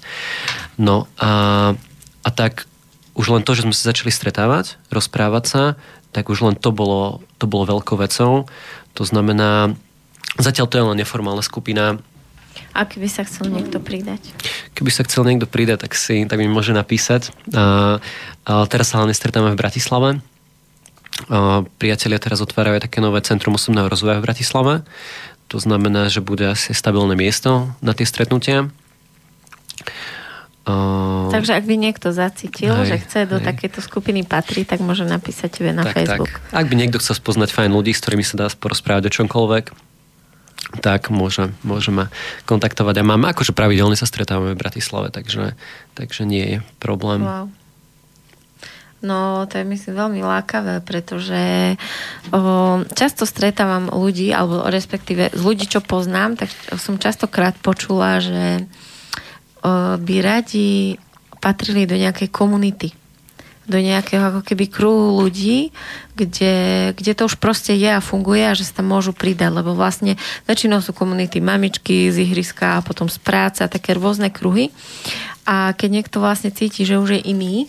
No 0.76 1.08
a, 1.16 1.74
a 2.22 2.30
tak 2.30 2.66
už 3.18 3.34
len 3.34 3.42
to, 3.42 3.54
že 3.54 3.66
sme 3.66 3.74
sa 3.74 3.90
začali 3.90 4.14
stretávať, 4.14 4.78
rozprávať 4.94 5.44
sa, 5.46 5.62
tak 6.14 6.30
už 6.30 6.46
len 6.46 6.54
to 6.54 6.70
bolo, 6.70 7.20
to 7.42 7.50
bolo 7.50 7.66
veľkou 7.66 7.98
vecou. 7.98 8.46
To 8.94 9.02
znamená, 9.02 9.74
zatiaľ 10.38 10.66
to 10.70 10.78
je 10.78 10.86
len 10.86 10.98
neformálna 11.02 11.42
skupina, 11.42 11.98
a 12.74 12.86
keby 12.86 13.10
sa 13.10 13.26
chcel 13.26 13.50
niekto 13.50 13.82
pridať? 13.82 14.22
Keby 14.74 14.90
sa 14.92 15.02
chcel 15.06 15.26
niekto 15.26 15.50
pridať, 15.50 15.88
tak, 15.88 15.98
si, 15.98 16.26
tak 16.26 16.38
mi 16.38 16.50
môže 16.50 16.70
napísať. 16.70 17.34
A, 17.54 17.98
a 18.46 18.52
teraz 18.70 18.92
sa 18.92 19.02
hlavne 19.02 19.14
stretáme 19.16 19.54
v 19.54 19.60
Bratislave. 19.60 20.08
A, 21.26 21.66
priatelia 21.78 22.22
teraz 22.22 22.38
otvárajú 22.38 22.78
také 22.82 23.02
nové 23.02 23.18
centrum 23.24 23.58
osobného 23.58 23.90
rozvoja 23.90 24.22
v 24.22 24.26
Bratislave. 24.30 24.74
To 25.48 25.58
znamená, 25.58 26.12
že 26.12 26.20
bude 26.20 26.44
asi 26.44 26.76
stabilné 26.76 27.16
miesto 27.16 27.72
na 27.80 27.96
tie 27.96 28.04
stretnutia. 28.04 28.68
Uh, 30.68 31.32
Takže 31.32 31.56
ak 31.56 31.64
by 31.64 31.74
niekto 31.80 32.12
zacítil, 32.12 32.76
hej, 32.84 32.92
že 32.92 32.96
chce 33.00 33.20
do 33.24 33.40
hej. 33.40 33.48
takéto 33.48 33.80
skupiny 33.80 34.20
patriť, 34.20 34.76
tak 34.76 34.80
môže 34.84 35.08
napísať 35.08 35.48
tebe 35.48 35.72
na 35.72 35.88
tak, 35.88 36.04
Facebook. 36.04 36.28
Tak. 36.28 36.52
Ak 36.52 36.66
by 36.68 36.74
niekto 36.76 37.00
chcel 37.00 37.16
spoznať 37.16 37.56
fajn 37.56 37.72
ľudí, 37.72 37.96
s 37.96 38.04
ktorými 38.04 38.20
sa 38.20 38.36
dá 38.36 38.46
porozprávať 38.52 39.08
o 39.08 39.14
čomkoľvek, 39.16 39.72
tak 40.84 41.08
môže, 41.08 41.56
môžeme 41.64 42.12
kontaktovať. 42.44 43.00
A 43.00 43.08
máme, 43.08 43.32
akože 43.32 43.56
pravidelne 43.56 43.96
sa 43.96 44.04
stretávame 44.04 44.52
v 44.52 44.60
Bratislave, 44.60 45.08
takže, 45.08 45.56
takže 45.96 46.28
nie 46.28 46.44
je 46.44 46.58
problém. 46.76 47.24
Wow. 47.24 47.48
No, 48.98 49.46
to 49.46 49.62
je 49.62 49.64
myslím 49.64 49.94
veľmi 49.94 50.20
lákavé, 50.26 50.82
pretože 50.82 51.78
o, 52.34 52.82
často 52.98 53.30
stretávam 53.30 53.94
ľudí, 53.94 54.34
alebo 54.34 54.66
respektíve 54.66 55.30
z 55.30 55.38
ľudí, 55.38 55.70
čo 55.70 55.78
poznám, 55.78 56.34
tak 56.34 56.50
som 56.82 56.98
častokrát 56.98 57.54
počula, 57.62 58.18
že 58.18 58.66
by 59.98 60.16
radi 60.22 60.98
patrili 61.38 61.86
do 61.86 61.94
nejakej 61.94 62.28
komunity 62.28 62.90
do 63.68 63.76
nejakého 63.76 64.32
ako 64.32 64.40
keby 64.40 64.64
kruhu 64.72 65.20
ľudí, 65.20 65.70
kde, 66.16 66.56
kde 66.96 67.12
to 67.12 67.28
už 67.28 67.36
proste 67.36 67.76
je 67.76 67.86
a 67.92 68.00
funguje 68.00 68.40
a 68.48 68.56
že 68.56 68.64
sa 68.64 68.80
tam 68.80 68.96
môžu 68.96 69.12
pridať, 69.12 69.52
lebo 69.52 69.76
vlastne 69.76 70.16
väčšinou 70.48 70.80
sú 70.80 70.96
komunity 70.96 71.44
mamičky 71.44 72.08
z 72.08 72.24
ihriska 72.24 72.80
a 72.80 72.84
potom 72.84 73.12
z 73.12 73.20
práce 73.20 73.60
a 73.60 73.68
také 73.68 73.92
rôzne 73.92 74.32
kruhy. 74.32 74.72
A 75.44 75.76
keď 75.76 76.00
niekto 76.00 76.16
vlastne 76.16 76.48
cíti, 76.48 76.88
že 76.88 76.96
už 76.96 77.20
je 77.20 77.28
iný 77.28 77.68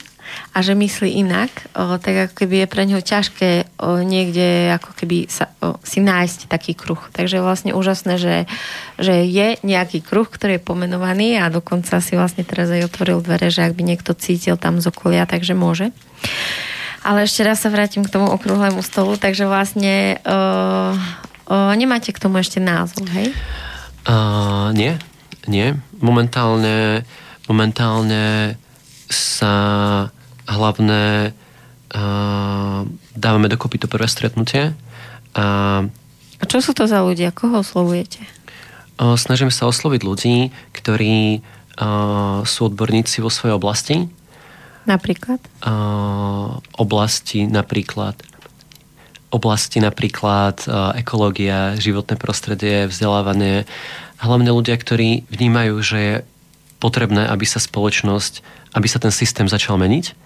a 0.53 0.57
že 0.59 0.73
myslí 0.73 1.21
inak, 1.21 1.51
o, 1.73 1.97
tak 2.01 2.29
ako 2.29 2.33
keby 2.45 2.65
je 2.65 2.67
pre 2.67 2.83
neho 2.85 3.01
ťažké 3.01 3.79
o, 3.79 4.01
niekde 4.03 4.73
ako 4.75 4.91
keby 4.97 5.29
sa, 5.29 5.51
o, 5.61 5.77
si 5.85 5.99
nájsť 6.03 6.49
taký 6.49 6.73
kruh. 6.75 6.99
Takže 7.13 7.39
je 7.39 7.45
vlastne 7.45 7.71
úžasné, 7.73 8.19
že, 8.19 8.35
že 8.99 9.25
je 9.25 9.57
nejaký 9.61 10.01
kruh, 10.01 10.27
ktorý 10.27 10.57
je 10.57 10.65
pomenovaný 10.65 11.39
a 11.39 11.53
dokonca 11.53 12.01
si 12.03 12.17
vlastne 12.17 12.43
teraz 12.43 12.69
aj 12.69 12.89
otvoril 12.89 13.21
dvere, 13.23 13.49
že 13.53 13.65
ak 13.65 13.73
by 13.73 13.83
niekto 13.83 14.11
cítil 14.13 14.57
tam 14.59 14.83
z 14.83 14.89
okolia, 14.89 15.29
takže 15.29 15.57
môže. 15.57 15.93
Ale 17.05 17.23
ešte 17.25 17.47
raz 17.47 17.63
sa 17.63 17.71
vrátim 17.71 18.03
k 18.03 18.11
tomu 18.11 18.27
okrúhlemu 18.27 18.83
stolu, 18.83 19.15
takže 19.15 19.47
vlastne 19.47 20.19
o, 20.27 20.39
o, 21.47 21.73
nemáte 21.77 22.11
k 22.11 22.21
tomu 22.21 22.43
ešte 22.43 22.59
názov, 22.59 23.07
hej? 23.13 23.31
Uh, 24.03 24.71
nie, 24.75 24.97
nie. 25.47 25.75
Momentálne 25.99 27.03
Momentálne 27.49 28.53
sa 29.09 29.53
hlavné 30.49 31.31
uh, 31.93 32.81
dávame 33.13 33.47
dokopy 33.47 33.77
to 33.81 33.87
prvé 33.91 34.09
stretnutie. 34.09 34.73
A, 35.37 35.45
a 36.41 36.43
čo 36.49 36.59
sú 36.63 36.73
to 36.73 36.89
za 36.89 37.05
ľudia? 37.05 37.29
Koho 37.29 37.61
oslovujete? 37.61 38.25
Uh, 38.97 39.13
snažíme 39.13 39.53
sa 39.53 39.69
osloviť 39.69 40.01
ľudí, 40.01 40.49
ktorí 40.73 41.39
uh, 41.39 42.41
sú 42.43 42.73
odborníci 42.73 43.21
vo 43.21 43.29
svojej 43.29 43.55
oblasti. 43.55 44.09
Napríklad? 44.89 45.37
Uh, 45.61 46.57
oblasti 46.75 47.45
napríklad 47.45 48.17
oblasti 49.29 49.77
napríklad 49.77 50.65
uh, 50.65 50.89
ekológia, 50.97 51.77
životné 51.77 52.17
prostredie, 52.17 52.89
vzdelávanie. 52.89 53.69
Hlavne 54.17 54.49
ľudia, 54.49 54.73
ktorí 54.73 55.29
vnímajú, 55.29 55.75
že 55.85 55.97
je 56.01 56.15
potrebné, 56.81 57.29
aby 57.29 57.45
sa 57.45 57.61
spoločnosť, 57.61 58.41
aby 58.73 58.87
sa 58.89 58.97
ten 58.97 59.13
systém 59.13 59.45
začal 59.45 59.77
meniť. 59.77 60.17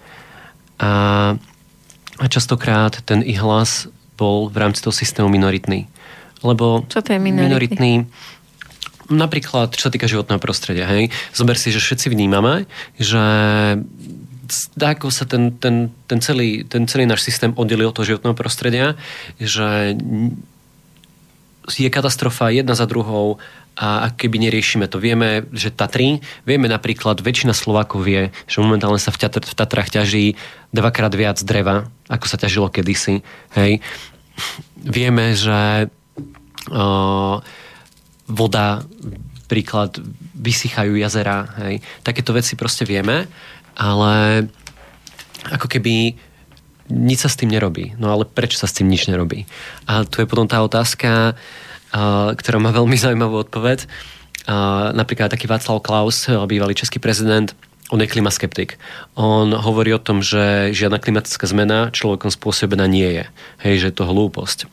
A, 0.78 1.34
a 2.18 2.24
častokrát 2.26 3.02
ten 3.06 3.22
ich 3.22 3.38
hlas 3.38 3.86
bol 4.14 4.48
v 4.50 4.56
rámci 4.58 4.82
toho 4.82 4.94
systému 4.94 5.30
minoritný. 5.30 5.86
Lebo 6.44 6.86
Čo 6.86 7.02
to 7.02 7.14
je 7.14 7.20
minoritný? 7.20 7.48
minoritný 7.48 7.92
napríklad, 9.10 9.76
čo 9.76 9.88
sa 9.88 9.92
týka 9.92 10.08
životného 10.08 10.40
prostredia, 10.40 10.88
hej, 10.88 11.12
zober 11.36 11.60
si, 11.60 11.68
že 11.68 11.80
všetci 11.80 12.08
vnímame, 12.08 12.64
že 12.96 13.20
ako 14.76 15.08
sa 15.08 15.24
ten, 15.24 15.56
ten, 15.56 15.92
ten, 16.08 16.20
celý, 16.20 16.64
ten 16.68 16.84
celý 16.84 17.08
náš 17.08 17.24
systém 17.24 17.52
oddelil 17.56 17.88
od 17.88 17.96
toho 17.96 18.16
životného 18.16 18.36
prostredia, 18.36 18.96
že 19.40 19.96
je 21.68 21.88
katastrofa 21.88 22.52
jedna 22.52 22.76
za 22.76 22.84
druhou 22.84 23.40
a 23.74 24.06
keby 24.14 24.38
neriešime 24.38 24.86
to. 24.86 25.02
Vieme, 25.02 25.50
že 25.50 25.74
Tatry, 25.74 26.22
vieme 26.46 26.70
napríklad, 26.70 27.18
väčšina 27.18 27.50
Slovákov 27.50 28.06
vie, 28.06 28.30
že 28.46 28.62
momentálne 28.62 29.02
sa 29.02 29.10
v, 29.10 29.18
Tatr, 29.18 29.42
v 29.42 29.54
Tatrách 29.58 29.90
ťaží 29.90 30.38
dvakrát 30.70 31.10
viac 31.10 31.42
dreva, 31.42 31.90
ako 32.06 32.26
sa 32.30 32.38
ťažilo 32.38 32.70
kedysi. 32.70 33.26
Hej. 33.58 33.82
Vieme, 34.78 35.34
že 35.34 35.90
uh, 36.70 37.42
voda, 38.30 38.86
príklad, 39.50 39.98
vysychajú 40.38 40.94
jazera. 40.94 41.50
Hej. 41.66 41.82
Takéto 42.06 42.30
veci 42.30 42.54
proste 42.54 42.86
vieme, 42.86 43.26
ale 43.74 44.46
ako 45.50 45.66
keby 45.66 46.14
nič 46.90 47.24
sa 47.24 47.30
s 47.32 47.38
tým 47.38 47.52
nerobí. 47.52 47.96
No 47.96 48.12
ale 48.12 48.28
prečo 48.28 48.60
sa 48.60 48.68
s 48.68 48.76
tým 48.76 48.88
nič 48.88 49.08
nerobí? 49.08 49.48
A 49.88 50.04
tu 50.04 50.20
je 50.20 50.28
potom 50.28 50.44
tá 50.44 50.60
otázka, 50.60 51.38
ktorá 52.34 52.58
má 52.60 52.70
veľmi 52.74 52.96
zaujímavú 53.04 53.44
odpoveď. 53.44 53.86
Napríklad 54.92 55.32
taký 55.32 55.48
Václav 55.48 55.80
Klaus, 55.80 56.28
bývalý 56.28 56.76
český 56.76 57.00
prezident, 57.00 57.56
on 57.92 58.00
je 58.00 58.08
klimaskeptik. 58.08 58.80
On 59.14 59.52
hovorí 59.52 59.92
o 59.92 60.00
tom, 60.00 60.24
že 60.24 60.72
žiadna 60.72 60.96
klimatická 60.96 61.44
zmena 61.44 61.92
človekom 61.92 62.32
spôsobená 62.32 62.88
nie 62.88 63.06
je. 63.06 63.24
Hej, 63.60 63.74
že 63.80 63.88
je 63.92 63.96
to 64.00 64.08
hlúposť. 64.08 64.72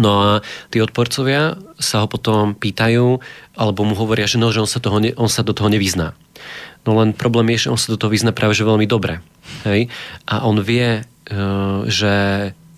No 0.00 0.10
a 0.22 0.30
tí 0.72 0.80
odporcovia 0.80 1.60
sa 1.76 2.04
ho 2.04 2.08
potom 2.08 2.56
pýtajú, 2.56 3.20
alebo 3.58 3.80
mu 3.84 3.92
hovoria, 3.98 4.24
že, 4.24 4.40
no, 4.40 4.48
že 4.54 4.62
on, 4.64 4.70
sa 4.70 4.80
toho 4.80 5.02
ne, 5.02 5.12
on 5.20 5.28
sa 5.28 5.44
do 5.44 5.52
toho 5.52 5.68
nevyzná. 5.68 6.16
No 6.88 6.96
len 6.96 7.12
problém 7.12 7.52
je, 7.52 7.68
že 7.68 7.72
on 7.74 7.80
sa 7.80 7.92
do 7.92 8.00
toho 8.00 8.08
vyzná 8.08 8.32
práve 8.32 8.56
že 8.56 8.64
veľmi 8.64 8.88
dobre. 8.88 9.20
Hej? 9.68 9.92
A 10.24 10.48
on 10.48 10.56
vie, 10.64 11.04
že 11.86 12.14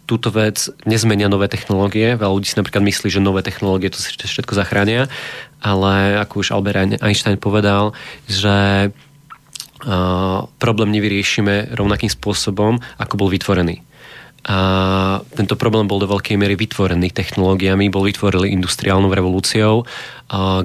túto 0.04 0.28
vec 0.28 0.68
nezmenia 0.84 1.32
nové 1.32 1.48
technológie. 1.48 2.20
Veľa 2.20 2.36
ľudí 2.36 2.52
si 2.52 2.58
napríklad 2.60 2.84
myslí, 2.84 3.08
že 3.08 3.22
nové 3.22 3.40
technológie 3.40 3.88
to 3.88 3.96
všetko 4.02 4.52
zachránia, 4.52 5.08
ale 5.64 6.20
ako 6.20 6.44
už 6.44 6.52
Albert 6.52 7.00
Einstein 7.00 7.40
povedal, 7.40 7.96
že 8.28 8.90
uh, 8.92 10.44
problém 10.60 10.92
nevyriešime 10.92 11.72
rovnakým 11.72 12.12
spôsobom, 12.12 12.82
ako 13.00 13.14
bol 13.16 13.32
vytvorený. 13.32 13.80
A 14.42 15.22
tento 15.38 15.54
problém 15.54 15.86
bol 15.86 16.02
do 16.02 16.10
veľkej 16.10 16.34
miery 16.34 16.58
vytvorený 16.58 17.14
technológiami, 17.14 17.94
bol 17.94 18.02
vytvorený 18.02 18.50
industriálnou 18.58 19.06
revolúciou, 19.06 19.86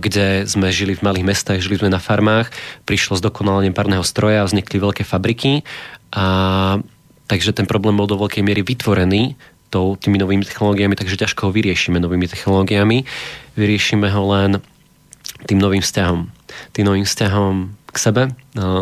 kde 0.01 0.49
sme 0.49 0.73
žili 0.73 0.97
v 0.97 1.05
malých 1.05 1.27
mestách, 1.29 1.61
žili 1.61 1.77
sme 1.77 1.93
na 1.93 2.01
farmách, 2.01 2.49
prišlo 2.89 3.21
zdokonalenie 3.21 3.77
parného 3.77 4.01
stroja, 4.01 4.49
vznikli 4.49 4.81
veľké 4.81 5.05
fabriky 5.05 5.61
a 6.09 6.81
Takže 7.27 7.51
ten 7.51 7.67
problém 7.67 7.99
bol 7.99 8.07
do 8.07 8.15
veľkej 8.15 8.43
miery 8.43 8.63
vytvorený 8.63 9.35
tou, 9.67 9.99
tými 9.99 10.15
novými 10.15 10.47
technológiami, 10.47 10.95
takže 10.95 11.27
ťažko 11.27 11.47
ho 11.47 11.51
vyriešime 11.51 11.99
novými 11.99 12.27
technológiami. 12.27 13.03
Vyriešime 13.59 14.07
ho 14.07 14.23
len 14.31 14.63
tým 15.43 15.59
novým 15.59 15.83
vzťahom. 15.83 16.31
Tým 16.71 16.85
novým 16.87 17.03
vzťahom 17.03 17.75
k 17.91 17.97
sebe, 17.99 18.23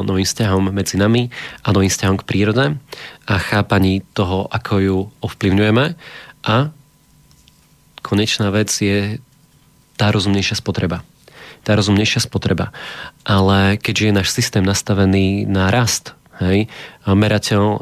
novým 0.05 0.27
vzťahom 0.27 0.69
medzi 0.69 1.01
nami 1.01 1.33
a 1.65 1.73
novým 1.73 1.89
vzťahom 1.89 2.21
k 2.21 2.27
prírode 2.27 2.65
a 3.25 3.33
chápaní 3.41 4.05
toho, 4.13 4.45
ako 4.51 4.73
ju 4.77 4.97
ovplyvňujeme 5.25 5.97
a 6.45 6.55
konečná 8.05 8.53
vec 8.53 8.69
je 8.69 9.17
tá 9.97 10.13
rozumnejšia 10.13 10.61
spotreba. 10.61 11.01
Tá 11.65 11.73
rozumnejšia 11.73 12.21
spotreba. 12.21 12.69
Ale 13.25 13.81
keďže 13.81 14.05
je 14.05 14.17
náš 14.21 14.29
systém 14.29 14.61
nastavený 14.61 15.49
na 15.49 15.73
rast, 15.73 16.13
hej, 16.37 16.69
merateľ 17.09 17.81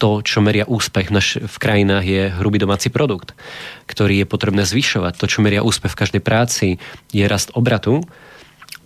to, 0.00 0.24
čo 0.24 0.40
meria 0.40 0.64
úspech 0.64 1.12
v, 1.12 1.14
naš- 1.14 1.40
v 1.44 1.56
krajinách, 1.60 2.04
je 2.08 2.22
hrubý 2.40 2.56
domáci 2.56 2.88
produkt, 2.88 3.36
ktorý 3.84 4.24
je 4.24 4.26
potrebné 4.26 4.64
zvyšovať. 4.64 5.20
To, 5.20 5.28
čo 5.28 5.44
meria 5.44 5.60
úspech 5.60 5.92
v 5.92 6.00
každej 6.00 6.22
práci, 6.24 6.80
je 7.12 7.24
rast 7.28 7.52
obratu, 7.52 8.00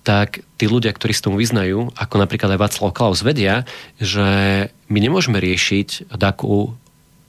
tak 0.02 0.44
tí 0.60 0.66
ľudia, 0.68 0.92
ktorí 0.92 1.16
s 1.16 1.24
tomu 1.24 1.40
vyznajú, 1.40 1.94
ako 1.96 2.14
napríklad 2.18 2.58
aj 2.58 2.60
Václav 2.60 2.92
Klaus 2.92 3.24
vedia, 3.24 3.64
že 3.96 4.68
my 4.90 4.98
nemôžeme 5.00 5.40
riešiť 5.40 6.12
takú 6.18 6.76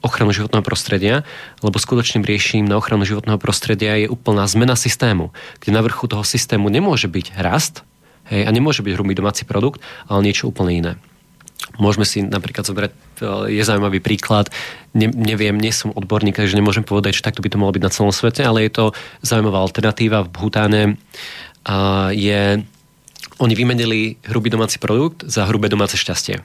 ochranu 0.04 0.30
životného 0.30 0.62
prostredia, 0.62 1.24
lebo 1.64 1.80
skutočným 1.80 2.22
riešením 2.22 2.68
na 2.68 2.76
ochranu 2.76 3.08
životného 3.08 3.40
prostredia 3.40 3.96
je 3.96 4.12
úplná 4.12 4.44
zmena 4.44 4.76
systému, 4.76 5.32
kde 5.62 5.72
na 5.72 5.80
vrchu 5.80 6.04
toho 6.06 6.22
systému 6.22 6.68
nemôže 6.68 7.08
byť 7.08 7.26
rast 7.40 7.82
hej, 8.28 8.44
a 8.44 8.50
nemôže 8.52 8.84
byť 8.84 8.92
hrubý 8.92 9.16
domáci 9.16 9.48
produkt, 9.48 9.80
ale 10.06 10.26
niečo 10.26 10.52
úplne 10.52 10.72
iné. 10.76 10.92
Môžeme 11.80 12.04
si 12.04 12.20
napríklad 12.22 12.68
zobrať, 12.68 12.92
je 13.24 13.62
zaujímavý 13.64 14.04
príklad, 14.04 14.52
ne, 14.92 15.08
neviem, 15.08 15.56
nie 15.56 15.72
som 15.72 15.92
odborník, 15.94 16.36
takže 16.36 16.58
nemôžem 16.58 16.84
povedať, 16.84 17.20
že 17.20 17.24
takto 17.24 17.40
by 17.40 17.48
to 17.52 17.60
malo 17.60 17.72
byť 17.72 17.82
na 17.84 17.92
celom 17.92 18.12
svete, 18.12 18.42
ale 18.44 18.66
je 18.66 18.72
to 18.72 18.84
zaujímavá 19.24 19.62
alternatíva 19.62 20.26
v 20.26 20.32
Bhutáne. 20.32 20.82
A 21.66 22.08
je, 22.12 22.62
oni 23.40 23.54
vymenili 23.54 24.20
hrubý 24.28 24.52
domáci 24.52 24.78
produkt 24.78 25.24
za 25.26 25.48
hrubé 25.48 25.72
domáce 25.72 25.98
šťastie. 25.98 26.44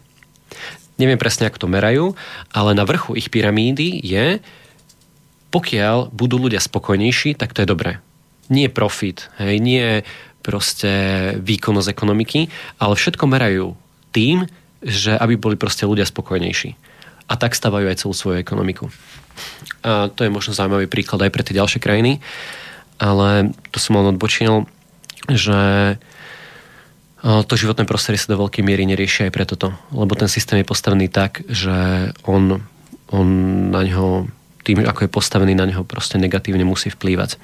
Neviem 1.00 1.18
presne, 1.18 1.48
ako 1.50 1.66
to 1.66 1.72
merajú, 1.72 2.06
ale 2.54 2.78
na 2.78 2.86
vrchu 2.86 3.18
ich 3.18 3.32
pyramídy 3.32 4.02
je, 4.06 4.38
pokiaľ 5.52 6.14
budú 6.16 6.40
ľudia 6.40 6.64
spokojnejší, 6.64 7.36
tak 7.36 7.52
to 7.52 7.64
je 7.64 7.72
dobré. 7.72 8.00
Nie 8.52 8.68
profit, 8.68 9.32
hej, 9.40 9.60
nie 9.60 10.04
proste 10.42 10.92
výkonnosť 11.40 11.90
ekonomiky, 11.92 12.50
ale 12.82 12.94
všetko 12.98 13.24
merajú 13.30 13.68
tým, 14.12 14.50
že 14.82 15.14
aby 15.14 15.38
boli 15.38 15.56
proste 15.56 15.86
ľudia 15.86 16.10
spokojnejší. 16.10 16.76
A 17.30 17.34
tak 17.40 17.56
stavajú 17.56 17.88
aj 17.88 18.02
celú 18.04 18.14
svoju 18.18 18.42
ekonomiku. 18.42 18.90
A 19.86 20.12
to 20.12 20.28
je 20.28 20.34
možno 20.34 20.52
zaujímavý 20.52 20.92
príklad 20.92 21.24
aj 21.24 21.32
pre 21.32 21.46
tie 21.46 21.56
ďalšie 21.56 21.80
krajiny, 21.80 22.20
ale 23.00 23.56
to 23.72 23.78
som 23.80 23.98
len 23.98 24.14
odbočil, 24.14 24.68
že 25.32 25.96
to 27.22 27.54
životné 27.54 27.86
prostredie 27.86 28.18
sa 28.18 28.34
do 28.34 28.42
veľkej 28.42 28.66
miery 28.66 28.84
nerieši 28.90 29.30
aj 29.30 29.32
pre 29.34 29.46
toto, 29.46 29.70
lebo 29.94 30.18
ten 30.18 30.26
systém 30.26 30.62
je 30.62 30.70
postavený 30.70 31.06
tak, 31.06 31.46
že 31.46 32.10
on, 32.26 32.66
on 33.14 33.28
na 33.70 33.86
ňo, 33.86 34.26
tým 34.66 34.82
ako 34.82 35.06
je 35.06 35.14
postavený 35.14 35.54
na 35.54 35.70
ňo 35.70 35.86
proste 35.86 36.18
negatívne 36.18 36.66
musí 36.66 36.90
vplývať. 36.90 37.38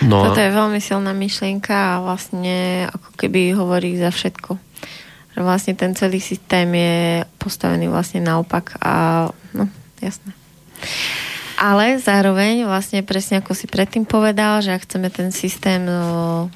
No 0.00 0.32
Toto 0.32 0.40
je 0.40 0.50
veľmi 0.50 0.80
silná 0.80 1.12
myšlienka 1.12 1.72
a 1.72 2.02
vlastne 2.02 2.88
ako 2.90 3.10
keby 3.20 3.52
hovorí 3.52 3.96
za 4.00 4.08
všetko 4.08 4.65
že 5.36 5.44
vlastne 5.44 5.76
ten 5.76 5.92
celý 5.92 6.16
systém 6.16 6.64
je 6.72 7.28
postavený 7.36 7.92
vlastne 7.92 8.24
naopak 8.24 8.80
a 8.80 9.28
no, 9.52 9.68
jasné. 10.00 10.32
Ale 11.56 11.96
zároveň 11.96 12.68
vlastne 12.68 13.00
presne 13.00 13.40
ako 13.40 13.56
si 13.56 13.64
predtým 13.64 14.04
povedal, 14.04 14.60
že 14.60 14.76
ak 14.76 14.84
chceme 14.84 15.08
ten 15.08 15.32
systém 15.32 15.88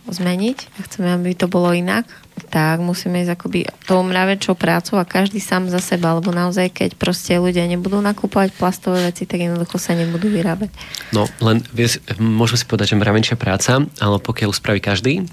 zmeniť, 0.08 0.58
ak 0.76 0.84
chceme, 0.92 1.08
aby 1.16 1.32
to 1.32 1.48
bolo 1.48 1.72
inak, 1.72 2.04
tak 2.52 2.84
musíme 2.84 3.24
ísť 3.24 3.32
akoby 3.32 3.60
tou 3.88 4.04
mravečou 4.04 4.56
prácou 4.56 5.00
a 5.00 5.08
každý 5.08 5.40
sám 5.40 5.72
za 5.72 5.80
seba, 5.80 6.16
lebo 6.16 6.32
naozaj, 6.32 6.72
keď 6.72 6.90
proste 7.00 7.36
ľudia 7.36 7.64
nebudú 7.64 8.00
nakúpovať 8.00 8.52
plastové 8.56 9.08
veci, 9.08 9.24
tak 9.24 9.40
jednoducho 9.40 9.80
sa 9.80 9.96
nebudú 9.96 10.28
vyrábať. 10.28 10.68
No, 11.16 11.24
len 11.40 11.64
vieš, 11.72 12.04
môžeme 12.20 12.60
si 12.60 12.68
povedať, 12.68 12.92
že 12.92 13.00
mravenčia 13.00 13.36
práca, 13.40 13.80
ale 14.00 14.16
pokiaľ 14.20 14.52
spraví 14.52 14.84
každý, 14.84 15.24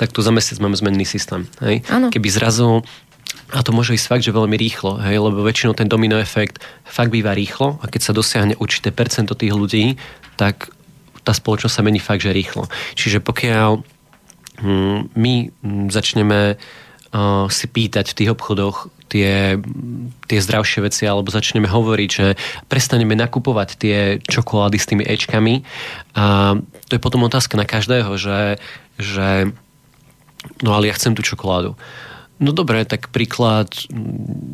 tak 0.00 0.16
tu 0.16 0.24
za 0.24 0.32
mesiac 0.32 0.56
máme 0.64 0.72
zmenný 0.72 1.04
systém. 1.04 1.44
Hej? 1.60 1.84
Keby 2.08 2.28
zrazu 2.32 2.80
a 3.52 3.60
to 3.60 3.76
môže 3.76 3.94
ísť 3.94 4.06
fakt, 4.08 4.24
že 4.24 4.34
veľmi 4.34 4.56
rýchlo, 4.58 4.98
hej, 5.02 5.18
lebo 5.18 5.42
väčšinou 5.42 5.74
ten 5.74 5.86
domino 5.86 6.18
efekt 6.18 6.62
fakt 6.86 7.10
býva 7.14 7.34
rýchlo 7.34 7.78
a 7.82 7.86
keď 7.86 8.00
sa 8.00 8.16
dosiahne 8.16 8.54
určité 8.58 8.94
percento 8.94 9.34
tých 9.34 9.54
ľudí, 9.54 9.98
tak 10.34 10.70
tá 11.22 11.34
spoločnosť 11.34 11.74
sa 11.74 11.84
mení 11.84 11.98
fakt, 12.02 12.22
že 12.22 12.34
rýchlo. 12.34 12.66
Čiže 12.94 13.22
pokiaľ 13.22 13.82
hm, 14.62 15.14
my 15.14 15.34
začneme 15.90 16.56
uh, 16.56 17.46
si 17.50 17.66
pýtať 17.70 18.14
v 18.14 18.16
tých 18.22 18.30
obchodoch 18.34 18.90
tie, 19.10 19.58
tie 20.30 20.38
zdravšie 20.38 20.86
veci, 20.86 21.02
alebo 21.10 21.34
začneme 21.34 21.66
hovoriť, 21.66 22.10
že 22.10 22.26
prestaneme 22.70 23.18
nakupovať 23.18 23.68
tie 23.78 23.98
čokolády 24.22 24.78
s 24.78 24.88
tými 24.88 25.02
Ečkami. 25.02 25.66
A 26.14 26.54
to 26.86 26.92
je 26.94 27.02
potom 27.02 27.26
otázka 27.26 27.58
na 27.58 27.66
každého, 27.66 28.14
že, 28.14 28.62
že 28.98 29.50
no 30.60 30.76
ale 30.76 30.88
ja 30.88 30.96
chcem 30.96 31.12
tú 31.16 31.22
čokoládu. 31.24 31.76
No 32.40 32.56
dobre, 32.56 32.88
tak 32.88 33.12
príklad, 33.12 33.68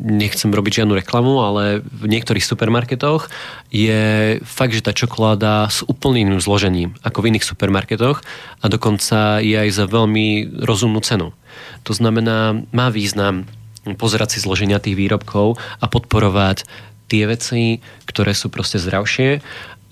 nechcem 0.03 0.51
robiť 0.51 0.83
žiadnu 0.83 0.99
reklamu, 0.99 1.39
ale 1.39 1.79
v 1.87 2.11
niektorých 2.11 2.43
supermarketoch 2.43 3.31
je 3.71 4.35
fakt, 4.43 4.75
že 4.75 4.83
tá 4.83 4.91
čokoláda 4.91 5.71
s 5.71 5.87
úplným 5.87 6.27
iným 6.27 6.43
zložením 6.43 6.99
ako 6.99 7.23
v 7.23 7.27
iných 7.31 7.47
supermarketoch 7.47 8.19
a 8.59 8.65
dokonca 8.67 9.39
je 9.39 9.55
aj 9.55 9.69
za 9.71 9.87
veľmi 9.87 10.59
rozumnú 10.67 10.99
cenu. 10.99 11.31
To 11.87 11.95
znamená, 11.95 12.59
má 12.75 12.91
význam 12.91 13.47
pozerať 13.95 14.35
si 14.35 14.43
zloženia 14.43 14.83
tých 14.83 14.99
výrobkov 14.99 15.55
a 15.79 15.87
podporovať 15.87 16.67
tie 17.07 17.23
veci, 17.23 17.79
ktoré 18.03 18.35
sú 18.35 18.51
proste 18.51 18.83
zdravšie 18.83 19.39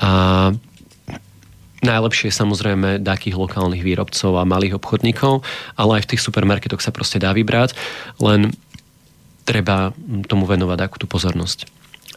a 0.04 0.52
Najlepšie 1.86 2.34
samozrejme 2.34 3.06
takých 3.06 3.38
lokálnych 3.38 3.86
výrobcov 3.86 4.42
a 4.42 4.44
malých 4.44 4.82
obchodníkov, 4.82 5.46
ale 5.78 6.02
aj 6.02 6.10
v 6.10 6.10
tých 6.16 6.26
supermarketoch 6.26 6.82
sa 6.82 6.90
proste 6.90 7.22
dá 7.22 7.30
vybrať, 7.32 7.78
len 8.18 8.52
treba 9.46 9.94
tomu 10.26 10.50
venovať 10.50 10.80
akú 10.82 10.98
tú 10.98 11.06
pozornosť. 11.06 11.70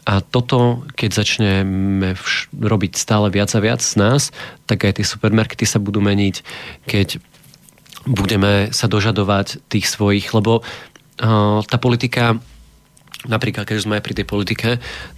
A 0.09 0.25
toto, 0.25 0.81
keď 0.97 1.21
začneme 1.21 2.17
vš- 2.17 2.49
robiť 2.49 2.97
stále 2.97 3.29
viac 3.29 3.53
a 3.53 3.61
viac 3.61 3.77
z 3.77 3.93
nás, 4.01 4.33
tak 4.65 4.89
aj 4.89 4.97
tie 4.97 5.05
supermarkety 5.05 5.69
sa 5.69 5.77
budú 5.77 6.01
meniť, 6.01 6.41
keď 6.89 7.21
budeme 8.09 8.73
sa 8.73 8.89
dožadovať 8.89 9.61
tých 9.69 9.85
svojich, 9.85 10.33
lebo 10.33 10.65
uh, 10.65 11.61
tá 11.61 11.77
politika, 11.77 12.41
napríklad 13.29 13.69
keď 13.69 13.77
sme 13.85 14.01
aj 14.01 14.03
pri 14.09 14.17
tej 14.17 14.25
politike, 14.25 14.69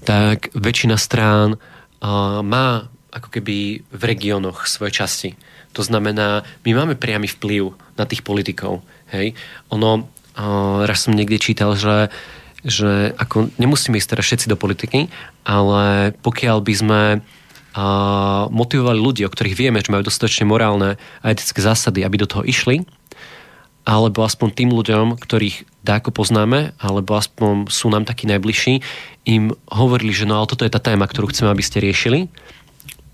tak 0.04 0.52
väčšina 0.52 1.00
strán 1.00 1.56
uh, 1.56 2.44
má 2.44 2.92
ako 3.12 3.28
keby 3.28 3.84
v 3.84 4.02
regiónoch 4.04 4.66
svoje 4.66 4.96
časti. 4.96 5.30
To 5.76 5.84
znamená, 5.84 6.44
my 6.64 6.72
máme 6.76 6.96
priamy 6.96 7.28
vplyv 7.28 7.76
na 8.00 8.08
tých 8.08 8.24
politikov. 8.24 8.84
Hej? 9.12 9.36
Ono, 9.72 10.08
uh, 10.08 10.80
raz 10.88 11.08
som 11.08 11.16
niekde 11.16 11.40
čítal, 11.40 11.76
že, 11.76 12.12
že 12.64 13.12
ako 13.16 13.52
nemusíme 13.60 14.00
ísť 14.00 14.10
teraz 14.16 14.26
všetci 14.28 14.48
do 14.52 14.60
politiky, 14.60 15.12
ale 15.44 16.16
pokiaľ 16.24 16.58
by 16.64 16.74
sme 16.76 17.02
uh, 17.20 18.48
motivovali 18.52 19.00
ľudí, 19.00 19.22
o 19.28 19.32
ktorých 19.32 19.60
vieme, 19.60 19.80
že 19.84 19.92
majú 19.92 20.08
dostatočne 20.08 20.48
morálne 20.48 20.96
a 21.24 21.26
etické 21.32 21.60
zásady, 21.60 22.04
aby 22.04 22.24
do 22.24 22.28
toho 22.28 22.44
išli, 22.48 22.84
alebo 23.82 24.22
aspoň 24.22 24.50
tým 24.54 24.70
ľuďom, 24.72 25.18
ktorých 25.18 25.66
dáko 25.82 26.14
poznáme, 26.14 26.78
alebo 26.78 27.18
aspoň 27.18 27.66
sú 27.74 27.90
nám 27.90 28.06
takí 28.06 28.30
najbližší, 28.30 28.86
im 29.26 29.58
hovorili, 29.68 30.14
že 30.14 30.30
no 30.30 30.38
ale 30.38 30.50
toto 30.50 30.62
je 30.66 30.74
tá 30.74 30.78
téma, 30.78 31.10
ktorú 31.10 31.34
chceme, 31.34 31.50
aby 31.50 31.64
ste 31.66 31.82
riešili 31.82 32.30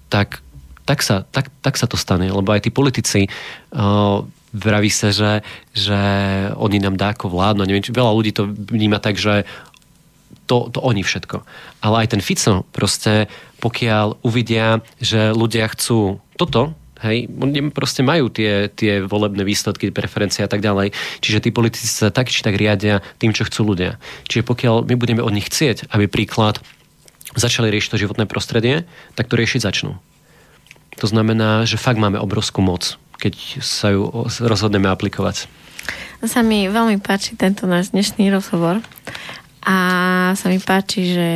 tak, 0.07 0.41
tak, 0.87 0.99
sa, 1.03 1.27
tak, 1.29 1.51
tak 1.61 1.75
sa 1.75 1.85
to 1.85 1.99
stane. 1.99 2.27
Lebo 2.27 2.51
aj 2.51 2.67
tí 2.67 2.71
politici 2.71 3.27
uh, 3.27 4.23
vraví 4.55 4.89
sa, 4.89 5.11
že, 5.11 5.43
že 5.75 5.99
oni 6.55 6.79
nám 6.79 6.95
dá 6.95 7.13
ako 7.13 7.31
vládnu. 7.31 7.67
Neviem, 7.67 7.83
či 7.83 7.95
veľa 7.95 8.11
ľudí 8.15 8.31
to 8.31 8.47
vníma 8.47 8.97
tak, 9.03 9.19
že 9.19 9.43
to, 10.47 10.71
to 10.71 10.79
oni 10.79 11.03
všetko. 11.03 11.43
Ale 11.83 12.07
aj 12.07 12.15
ten 12.15 12.21
Fico 12.23 12.63
proste, 12.71 13.27
pokiaľ 13.59 14.23
uvidia, 14.23 14.79
že 14.97 15.35
ľudia 15.35 15.67
chcú 15.71 16.23
toto, 16.39 16.73
Hej, 16.97 17.29
oni 17.29 17.69
proste 17.69 18.01
majú 18.01 18.25
tie, 18.33 18.73
tie 18.73 19.05
volebné 19.05 19.45
výsledky, 19.45 19.93
preferencie 19.93 20.41
a 20.41 20.49
tak 20.49 20.65
ďalej. 20.65 20.97
Čiže 21.21 21.45
tí 21.45 21.49
politici 21.53 21.85
sa 21.85 22.09
tak 22.09 22.33
či 22.33 22.41
tak 22.41 22.57
riadia 22.57 23.05
tým, 23.21 23.37
čo 23.37 23.45
chcú 23.45 23.73
ľudia. 23.73 24.01
Čiže 24.25 24.41
pokiaľ 24.41 24.89
my 24.89 24.95
budeme 24.97 25.21
od 25.21 25.29
nich 25.29 25.45
chcieť, 25.45 25.93
aby 25.93 26.09
príklad 26.09 26.57
začali 27.35 27.67
riešiť 27.73 27.89
to 27.91 28.01
životné 28.07 28.25
prostredie, 28.29 28.87
tak 29.17 29.27
to 29.27 29.35
riešiť 29.35 29.65
začnú. 29.65 29.99
To 30.97 31.05
znamená, 31.05 31.67
že 31.67 31.81
fakt 31.81 31.99
máme 31.99 32.17
obrovskú 32.17 32.63
moc, 32.63 32.97
keď 33.19 33.61
sa 33.61 33.93
ju 33.93 34.09
rozhodneme 34.41 34.87
aplikovať. 34.89 35.49
Sa 36.25 36.41
mi 36.41 36.65
veľmi 36.65 36.97
páči 36.97 37.37
tento 37.37 37.69
náš 37.69 37.93
dnešný 37.93 38.33
rozhovor 38.33 38.81
a 39.61 39.77
sa 40.33 40.47
mi 40.49 40.57
páči, 40.57 41.13
že, 41.13 41.31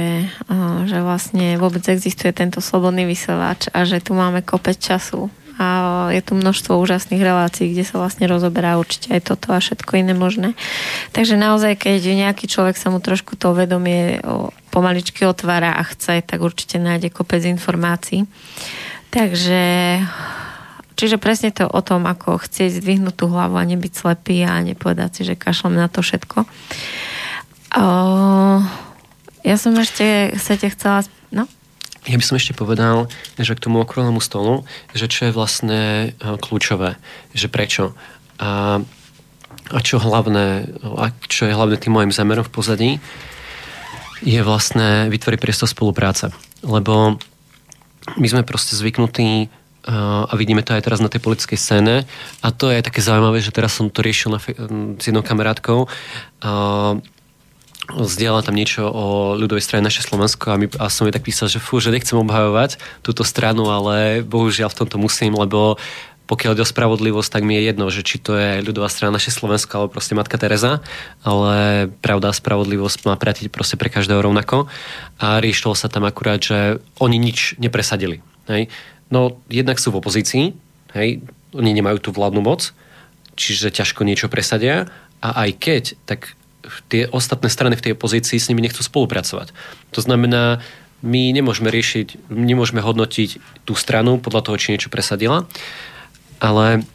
že 0.90 0.98
vlastne 1.04 1.60
vôbec 1.62 1.84
existuje 1.86 2.34
tento 2.34 2.64
slobodný 2.64 3.06
vysielač 3.06 3.70
a 3.76 3.86
že 3.86 4.02
tu 4.02 4.18
máme 4.18 4.42
kopec 4.42 4.80
času 4.80 5.30
a 5.62 5.68
je 6.10 6.22
tu 6.26 6.34
množstvo 6.34 6.82
úžasných 6.82 7.22
relácií, 7.22 7.70
kde 7.70 7.86
sa 7.86 8.02
vlastne 8.02 8.26
rozoberá 8.26 8.82
určite 8.82 9.14
aj 9.14 9.22
toto 9.30 9.54
a 9.54 9.62
všetko 9.62 10.02
iné 10.02 10.18
možné. 10.18 10.58
Takže 11.14 11.38
naozaj, 11.38 11.78
keď 11.78 12.02
nejaký 12.18 12.50
človek 12.50 12.74
sa 12.82 12.90
mu 12.90 12.98
trošku 12.98 13.38
to 13.38 13.54
vedomie 13.54 14.18
pomaličky 14.74 15.22
otvára 15.30 15.78
a 15.78 15.86
chce, 15.86 16.26
tak 16.26 16.42
určite 16.42 16.82
nájde 16.82 17.14
kopec 17.14 17.46
informácií. 17.46 18.26
Takže 19.14 19.62
Čiže 21.02 21.18
presne 21.18 21.50
to 21.50 21.66
o 21.66 21.82
tom, 21.82 22.06
ako 22.06 22.38
chcieť 22.38 22.78
zdvihnúť 22.78 23.16
tú 23.18 23.26
hlavu 23.26 23.58
a 23.58 23.66
nebyť 23.66 23.90
slepý 23.90 24.46
a 24.46 24.62
nepovedať 24.62 25.10
si, 25.18 25.22
že 25.26 25.34
kašlem 25.34 25.74
na 25.74 25.90
to 25.90 26.06
všetko. 26.06 26.46
O, 27.74 27.86
ja 29.42 29.56
som 29.58 29.74
ešte 29.82 30.38
sa 30.38 30.54
te 30.62 30.70
chcela... 30.70 31.02
No? 31.34 31.50
Ja 32.10 32.18
by 32.18 32.26
som 32.26 32.34
ešte 32.34 32.58
povedal, 32.58 33.06
že 33.38 33.54
k 33.54 33.62
tomu 33.62 33.78
okrúhlemu 33.78 34.18
stolu, 34.26 34.66
že 34.98 35.06
čo 35.06 35.30
je 35.30 35.38
vlastne 35.38 35.82
e, 35.82 36.08
kľúčové, 36.42 36.98
že 37.38 37.46
prečo. 37.46 37.94
A, 38.42 38.82
a 39.70 39.80
čo 39.86 40.02
hlavné, 40.02 40.66
a 40.82 41.14
čo 41.30 41.46
je 41.46 41.54
hlavne 41.54 41.78
tým 41.78 41.94
môjim 41.94 42.10
zámerom 42.10 42.42
v 42.42 42.54
pozadí, 42.58 42.92
je 44.26 44.42
vlastne 44.42 45.14
vytvoriť 45.14 45.38
priestor 45.38 45.70
spolupráce. 45.70 46.34
Lebo 46.66 47.22
my 48.18 48.28
sme 48.28 48.50
proste 48.50 48.74
zvyknutí 48.74 49.46
e, 49.46 49.48
a 50.26 50.34
vidíme 50.34 50.66
to 50.66 50.74
aj 50.74 50.82
teraz 50.82 51.06
na 51.06 51.10
tej 51.10 51.22
politickej 51.22 51.58
scéne 51.62 52.10
a 52.42 52.48
to 52.50 52.74
je 52.74 52.82
také 52.82 53.06
zaujímavé, 53.06 53.46
že 53.46 53.54
teraz 53.54 53.78
som 53.78 53.94
to 53.94 54.02
riešil 54.02 54.34
na, 54.34 54.42
s 54.98 55.04
jednou 55.06 55.22
kamarátkou 55.22 55.86
zdieľala 57.90 58.46
tam 58.46 58.54
niečo 58.54 58.86
o 58.86 59.34
ľudovej 59.34 59.66
strane 59.66 59.84
naše 59.84 60.06
Slovensko 60.06 60.54
a, 60.54 60.58
my, 60.58 60.68
a 60.78 60.86
som 60.88 61.10
jej 61.10 61.16
tak 61.16 61.26
písal, 61.26 61.50
že 61.50 61.58
fú, 61.58 61.82
že 61.82 61.90
nechcem 61.90 62.20
obhajovať 62.20 62.78
túto 63.02 63.26
stranu, 63.26 63.68
ale 63.74 64.22
bohužiaľ 64.22 64.70
v 64.70 64.80
tomto 64.86 65.02
musím, 65.02 65.34
lebo 65.34 65.82
pokiaľ 66.30 66.56
ide 66.56 66.64
o 66.64 66.72
spravodlivosť, 66.72 67.28
tak 67.28 67.44
mi 67.44 67.60
je 67.60 67.68
jedno, 67.68 67.92
že 67.92 68.08
či 68.08 68.16
to 68.16 68.40
je 68.40 68.64
ľudová 68.64 68.88
strana 68.88 69.20
naše 69.20 69.36
Slovensko 69.36 69.72
alebo 69.76 70.00
proste 70.00 70.16
Matka 70.16 70.40
Teresa, 70.40 70.80
ale 71.28 71.92
pravda 72.00 72.32
a 72.32 72.38
spravodlivosť 72.38 73.04
má 73.04 73.20
pratiť 73.20 73.52
proste 73.52 73.76
pre 73.76 73.92
každého 73.92 74.24
rovnako 74.24 74.72
a 75.20 75.44
riešilo 75.44 75.76
sa 75.76 75.92
tam 75.92 76.08
akurát, 76.08 76.40
že 76.40 76.80
oni 77.04 77.20
nič 77.20 77.60
nepresadili. 77.60 78.24
Hej. 78.48 78.72
No 79.12 79.44
jednak 79.52 79.76
sú 79.76 79.92
v 79.92 80.00
opozícii, 80.00 80.56
hej, 80.96 81.20
oni 81.52 81.76
nemajú 81.76 82.00
tú 82.00 82.10
vládnu 82.16 82.40
moc, 82.40 82.72
čiže 83.36 83.68
ťažko 83.68 84.08
niečo 84.08 84.32
presadia 84.32 84.88
a 85.20 85.36
aj 85.44 85.50
keď, 85.60 85.84
tak 86.08 86.40
tie 86.90 87.10
ostatné 87.10 87.50
strany 87.50 87.76
v 87.78 87.84
tej 87.90 87.92
opozícii 87.98 88.38
s 88.38 88.50
nimi 88.50 88.62
nechcú 88.62 88.82
spolupracovať. 88.86 89.54
To 89.98 90.00
znamená, 90.02 90.62
my 91.02 91.34
nemôžeme 91.34 91.74
riešiť, 91.74 92.30
nemôžeme 92.30 92.82
hodnotiť 92.82 93.64
tú 93.66 93.74
stranu 93.74 94.22
podľa 94.22 94.46
toho, 94.46 94.56
či 94.62 94.78
niečo 94.78 94.94
presadila, 94.94 95.50
ale 96.38 96.86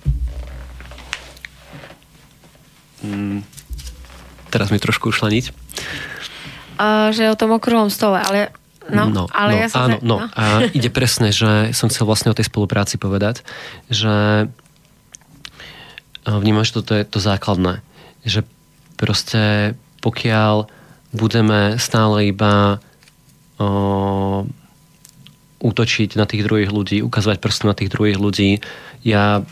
mm, 3.03 3.43
teraz 4.55 4.71
mi 4.71 4.79
trošku 4.79 5.11
ušla 5.11 5.29
niť. 5.35 5.47
Uh, 6.77 7.11
že 7.11 7.33
o 7.33 7.39
tom 7.39 7.57
okrúhlom 7.57 7.91
stole, 7.91 8.23
ale 8.23 8.55
No, 8.87 9.11
no, 9.11 9.27
ale 9.35 9.51
no, 9.51 9.59
ja 9.59 9.67
som 9.67 9.81
áno, 9.83 9.97
no. 9.99 10.17
no. 10.23 10.27
A 10.39 10.71
ide 10.71 10.95
presne, 10.95 11.35
že 11.35 11.75
som 11.75 11.91
chcel 11.91 12.07
vlastne 12.07 12.31
o 12.31 12.39
tej 12.39 12.47
spolupráci 12.47 13.03
povedať, 13.03 13.43
že 13.91 14.47
vnímam, 16.23 16.62
že 16.62 16.79
toto 16.79 16.95
je 16.95 17.03
to 17.03 17.19
základné. 17.19 17.83
Že 18.23 18.47
proste 18.97 19.77
pokiaľ 20.01 20.69
budeme 21.17 21.81
stále 21.81 22.33
iba 22.33 22.83
o, 23.57 24.45
útočiť 25.61 26.19
na 26.21 26.29
tých 26.29 26.45
druhých 26.45 26.71
ľudí, 26.73 27.01
ukazovať 27.01 27.39
prstom 27.41 27.73
na 27.73 27.79
tých 27.79 27.93
druhých 27.93 28.21
ľudí, 28.21 28.61
ja 29.07 29.45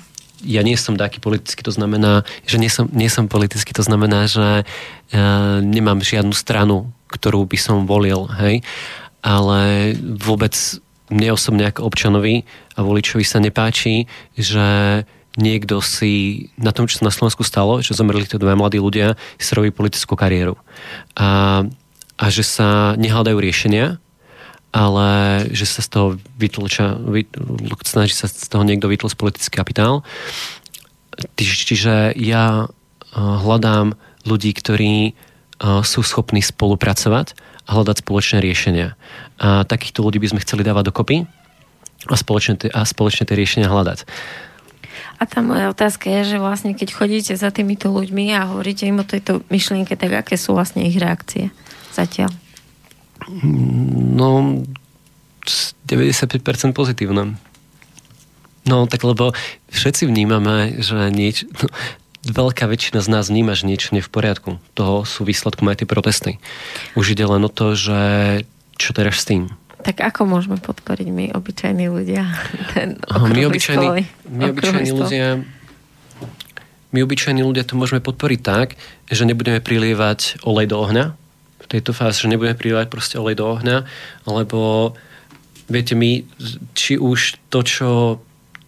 ja 0.44 0.60
nie 0.60 0.76
som 0.76 1.00
taký 1.00 1.24
politický, 1.24 1.64
to 1.64 1.72
znamená, 1.72 2.20
že 2.44 2.60
nie 2.60 2.68
som, 2.68 2.84
nie 2.92 3.08
som 3.08 3.32
politický, 3.32 3.72
to 3.72 3.80
znamená, 3.80 4.28
že 4.28 4.62
uh, 4.62 5.58
nemám 5.64 6.04
žiadnu 6.04 6.36
stranu, 6.36 6.92
ktorú 7.08 7.48
by 7.48 7.56
som 7.56 7.88
volil, 7.88 8.28
hej. 8.36 8.60
Ale 9.24 9.94
vôbec 9.96 10.52
mne 11.08 11.32
osobne 11.32 11.64
ako 11.64 11.88
občanovi 11.88 12.44
a 12.76 12.84
voličovi 12.84 13.24
sa 13.24 13.40
nepáči, 13.40 14.04
že 14.36 14.66
niekto 15.34 15.82
si 15.82 16.46
na 16.54 16.70
tom, 16.70 16.86
čo 16.86 17.02
sa 17.02 17.10
na 17.10 17.14
Slovensku 17.14 17.42
stalo, 17.42 17.82
že 17.82 17.96
zomreli 17.96 18.26
tie 18.26 18.38
dva 18.38 18.54
mladí 18.54 18.78
ľudia, 18.78 19.18
si 19.38 19.50
robí 19.54 19.74
politickú 19.74 20.14
kariéru. 20.14 20.54
A, 21.18 21.62
a 22.18 22.24
že 22.30 22.46
sa 22.46 22.94
nehľadajú 22.94 23.38
riešenia, 23.38 23.98
ale 24.74 25.08
že 25.54 25.70
sa 25.70 25.82
z 25.82 25.88
toho 25.90 26.06
vytlča, 26.34 26.98
vy, 26.98 27.30
snaží 27.86 28.14
sa 28.14 28.26
z 28.26 28.46
toho 28.50 28.66
niekto 28.66 28.90
vytlčiť 28.90 29.18
politický 29.18 29.54
kapitál. 29.54 30.02
Čiže 31.38 32.18
ja 32.18 32.66
hľadám 33.14 33.94
ľudí, 34.26 34.50
ktorí 34.50 35.14
sú 35.62 36.02
schopní 36.02 36.42
spolupracovať 36.42 37.38
a 37.64 37.70
hľadať 37.78 38.02
spoločné 38.02 38.42
riešenia. 38.42 38.98
A 39.38 39.62
takýchto 39.62 40.02
ľudí 40.02 40.18
by 40.18 40.34
sme 40.34 40.42
chceli 40.42 40.66
dávať 40.66 40.90
dokopy 40.90 41.22
a 42.10 42.16
spoločne, 42.18 42.58
a 42.74 42.82
spoločne 42.82 43.30
tie 43.30 43.38
riešenia 43.38 43.70
hľadať. 43.70 44.04
A 45.18 45.24
tá 45.24 45.40
moja 45.40 45.70
otázka 45.70 46.10
je, 46.10 46.36
že 46.36 46.42
vlastne 46.42 46.74
keď 46.74 46.88
chodíte 46.94 47.32
za 47.38 47.50
týmito 47.54 47.88
ľuďmi 47.90 48.34
a 48.34 48.50
hovoríte 48.50 48.84
im 48.88 49.00
o 49.00 49.06
tejto 49.06 49.46
myšlienke, 49.48 49.94
tak 49.94 50.12
aké 50.12 50.34
sú 50.34 50.54
vlastne 50.54 50.84
ich 50.84 50.98
reakcie 50.98 51.54
zatiaľ? 51.94 52.34
No, 53.30 54.62
95% 55.86 56.74
pozitívne. 56.74 57.38
No, 58.64 58.88
tak 58.88 59.04
lebo 59.04 59.36
všetci 59.68 60.08
vnímame, 60.08 60.80
že 60.80 61.12
nieč, 61.12 61.44
no, 61.44 61.68
veľká 62.24 62.64
väčšina 62.64 63.04
z 63.04 63.08
nás 63.12 63.28
vníma, 63.28 63.52
že 63.52 63.68
niečo 63.68 63.92
nie 63.92 64.00
v 64.00 64.08
poriadku. 64.08 64.56
Toho 64.72 65.04
sú 65.04 65.28
výsledkom 65.28 65.68
aj 65.68 65.84
tie 65.84 65.88
protesty. 65.88 66.32
Už 66.96 67.12
ide 67.12 67.28
len 67.28 67.44
o 67.44 67.52
to, 67.52 67.76
že 67.76 68.00
čo 68.80 68.96
teraz 68.96 69.20
s 69.20 69.28
tým? 69.28 69.52
Tak 69.84 70.00
ako 70.00 70.24
môžeme 70.24 70.56
podporiť 70.56 71.08
my, 71.12 71.24
obyčajní 71.36 71.86
ľudia, 71.92 72.24
ten 72.72 72.96
my 73.04 73.40
obyčajní, 73.46 73.88
my 74.32 74.42
obyčajní 74.50 74.90
ľudia 74.90 75.28
my 76.94 77.02
obyčajní 77.02 77.42
ľudia 77.42 77.66
to 77.66 77.74
môžeme 77.74 77.98
podporiť 77.98 78.40
tak, 78.40 78.78
že 79.10 79.26
nebudeme 79.26 79.58
prilievať 79.58 80.46
olej 80.46 80.70
do 80.70 80.78
ohňa, 80.78 81.18
v 81.64 81.66
tejto 81.66 81.96
fáze, 81.96 82.20
že 82.20 82.28
nebudeme 82.28 82.54
pridávať 82.54 82.86
proste 82.92 83.16
olej 83.16 83.40
do 83.40 83.48
ohňa, 83.48 83.88
lebo 84.28 84.92
viete 85.66 85.96
my, 85.96 86.22
či 86.76 87.00
už 87.00 87.40
to, 87.48 87.64
čo 87.64 87.88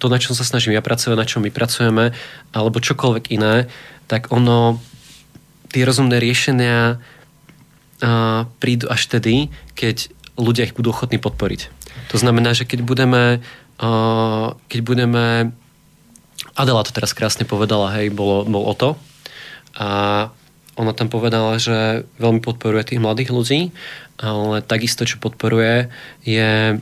to, 0.00 0.12
na 0.12 0.20
čom 0.20 0.36
sa 0.36 0.44
snažím 0.44 0.76
ja 0.76 0.84
pracovať, 0.84 1.16
na 1.16 1.28
čom 1.28 1.40
my 1.44 1.52
pracujeme, 1.52 2.12
alebo 2.52 2.84
čokoľvek 2.84 3.32
iné, 3.32 3.68
tak 4.08 4.28
ono, 4.32 4.80
tie 5.72 5.84
rozumné 5.84 6.20
riešenia 6.20 6.96
a, 6.96 8.44
prídu 8.60 8.92
až 8.92 9.08
tedy, 9.08 9.48
keď 9.72 10.12
ľudia 10.36 10.68
ich 10.68 10.76
budú 10.76 10.92
ochotní 10.92 11.18
podporiť. 11.18 11.68
To 12.12 12.16
znamená, 12.16 12.52
že 12.52 12.68
keď 12.68 12.84
budeme, 12.84 13.40
a, 13.80 13.88
keď 14.68 14.80
budeme 14.84 15.24
Adela 16.56 16.84
to 16.84 16.92
teraz 16.92 17.12
krásne 17.12 17.44
povedala, 17.44 17.92
hej, 17.96 18.08
bolo, 18.12 18.48
bol 18.48 18.64
o 18.64 18.74
to. 18.76 18.96
A 19.76 20.28
ona 20.76 20.92
tam 20.92 21.08
povedala, 21.08 21.60
že 21.60 22.04
veľmi 22.20 22.40
podporuje 22.40 22.96
tých 22.96 23.00
mladých 23.00 23.32
ľudí, 23.32 23.60
ale 24.20 24.64
takisto, 24.64 25.04
čo 25.04 25.20
podporuje, 25.20 25.88
je 26.24 26.80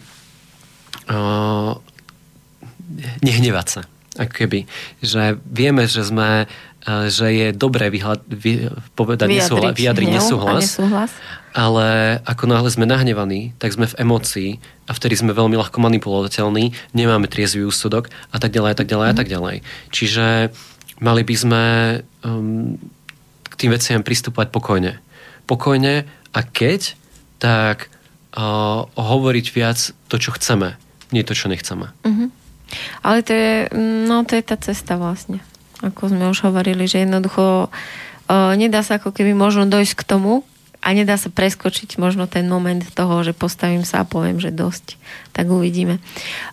uh, 1.10 1.72
nehnevať 3.22 3.66
sa. 3.66 3.82
Ako 4.14 4.46
keby. 4.46 4.66
Že 5.02 5.42
vieme, 5.46 5.90
že 5.90 6.06
sme 6.06 6.46
že 6.84 7.32
je 7.32 7.48
dobré 7.56 7.88
vyhľad, 7.88 8.20
vy, 8.28 8.68
povedať 8.92 9.32
vyjadriť, 9.32 9.40
nesúhlas, 9.40 9.72
vyjadriť 9.72 10.08
nesúhlas, 10.12 10.62
nesúhlas, 10.68 11.12
ale 11.54 12.18
ako 12.26 12.50
náhle 12.50 12.66
sme 12.66 12.82
nahnevaní, 12.82 13.54
tak 13.62 13.70
sme 13.70 13.86
v 13.86 13.98
emócii 14.02 14.50
a 14.90 14.92
vtedy 14.92 15.14
sme 15.14 15.30
veľmi 15.30 15.54
ľahko 15.54 15.78
manipulovateľní, 15.78 16.74
nemáme 16.98 17.30
triezvý 17.30 17.62
úsudok 17.62 18.10
a 18.34 18.42
tak 18.42 18.50
ďalej 18.50 18.70
a 18.74 18.76
tak 18.82 18.88
ďalej 18.90 19.06
a 19.06 19.14
tak 19.14 19.28
ďalej. 19.30 19.56
Čiže 19.94 20.50
mali 20.98 21.22
by 21.22 21.34
sme 21.38 21.62
um, 22.26 22.74
k 23.46 23.54
tým 23.54 23.70
veciam 23.70 24.02
pristúpať 24.02 24.50
pokojne. 24.50 24.98
Pokojne 25.46 26.10
a 26.34 26.40
keď, 26.42 26.98
tak 27.38 27.86
uh, 28.34 28.90
hovoriť 28.98 29.46
viac 29.54 29.78
to, 30.10 30.18
čo 30.18 30.34
chceme, 30.34 30.74
nie 31.14 31.22
to, 31.22 31.38
čo 31.38 31.46
nechceme. 31.46 31.86
Uh-huh. 32.02 32.28
Ale 33.06 33.22
to 33.22 33.30
je, 33.30 33.54
no, 34.10 34.26
to 34.26 34.34
je 34.34 34.42
tá 34.42 34.58
cesta 34.58 34.98
vlastne. 34.98 35.38
Ako 35.86 36.10
sme 36.10 36.26
už 36.34 36.50
hovorili, 36.50 36.90
že 36.90 37.06
jednoducho 37.06 37.70
uh, 37.70 38.52
nedá 38.58 38.82
sa 38.82 38.98
ako 38.98 39.14
keby 39.14 39.38
možno 39.38 39.70
dojsť 39.70 40.02
k 40.02 40.08
tomu 40.18 40.42
a 40.84 40.92
nedá 40.92 41.16
sa 41.16 41.32
preskočiť 41.32 41.96
možno 41.96 42.28
ten 42.28 42.44
moment 42.44 42.84
toho, 42.92 43.24
že 43.24 43.32
postavím 43.32 43.88
sa 43.88 44.04
a 44.04 44.08
poviem, 44.08 44.36
že 44.36 44.52
dosť. 44.52 45.00
Tak 45.32 45.48
uvidíme. 45.48 45.96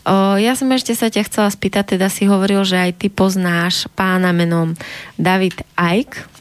Uh, 0.07 0.39
ja 0.39 0.55
som 0.55 0.71
ešte 0.71 0.95
sa 0.95 1.11
ťa 1.11 1.27
chcela 1.27 1.51
spýtať, 1.51 1.99
teda 1.99 2.07
si 2.07 2.31
hovoril, 2.31 2.63
že 2.63 2.79
aj 2.79 2.91
ty 2.95 3.07
poznáš 3.11 3.91
pána 3.91 4.31
menom 4.31 4.79
David 5.19 5.67
Ike. 5.75 6.31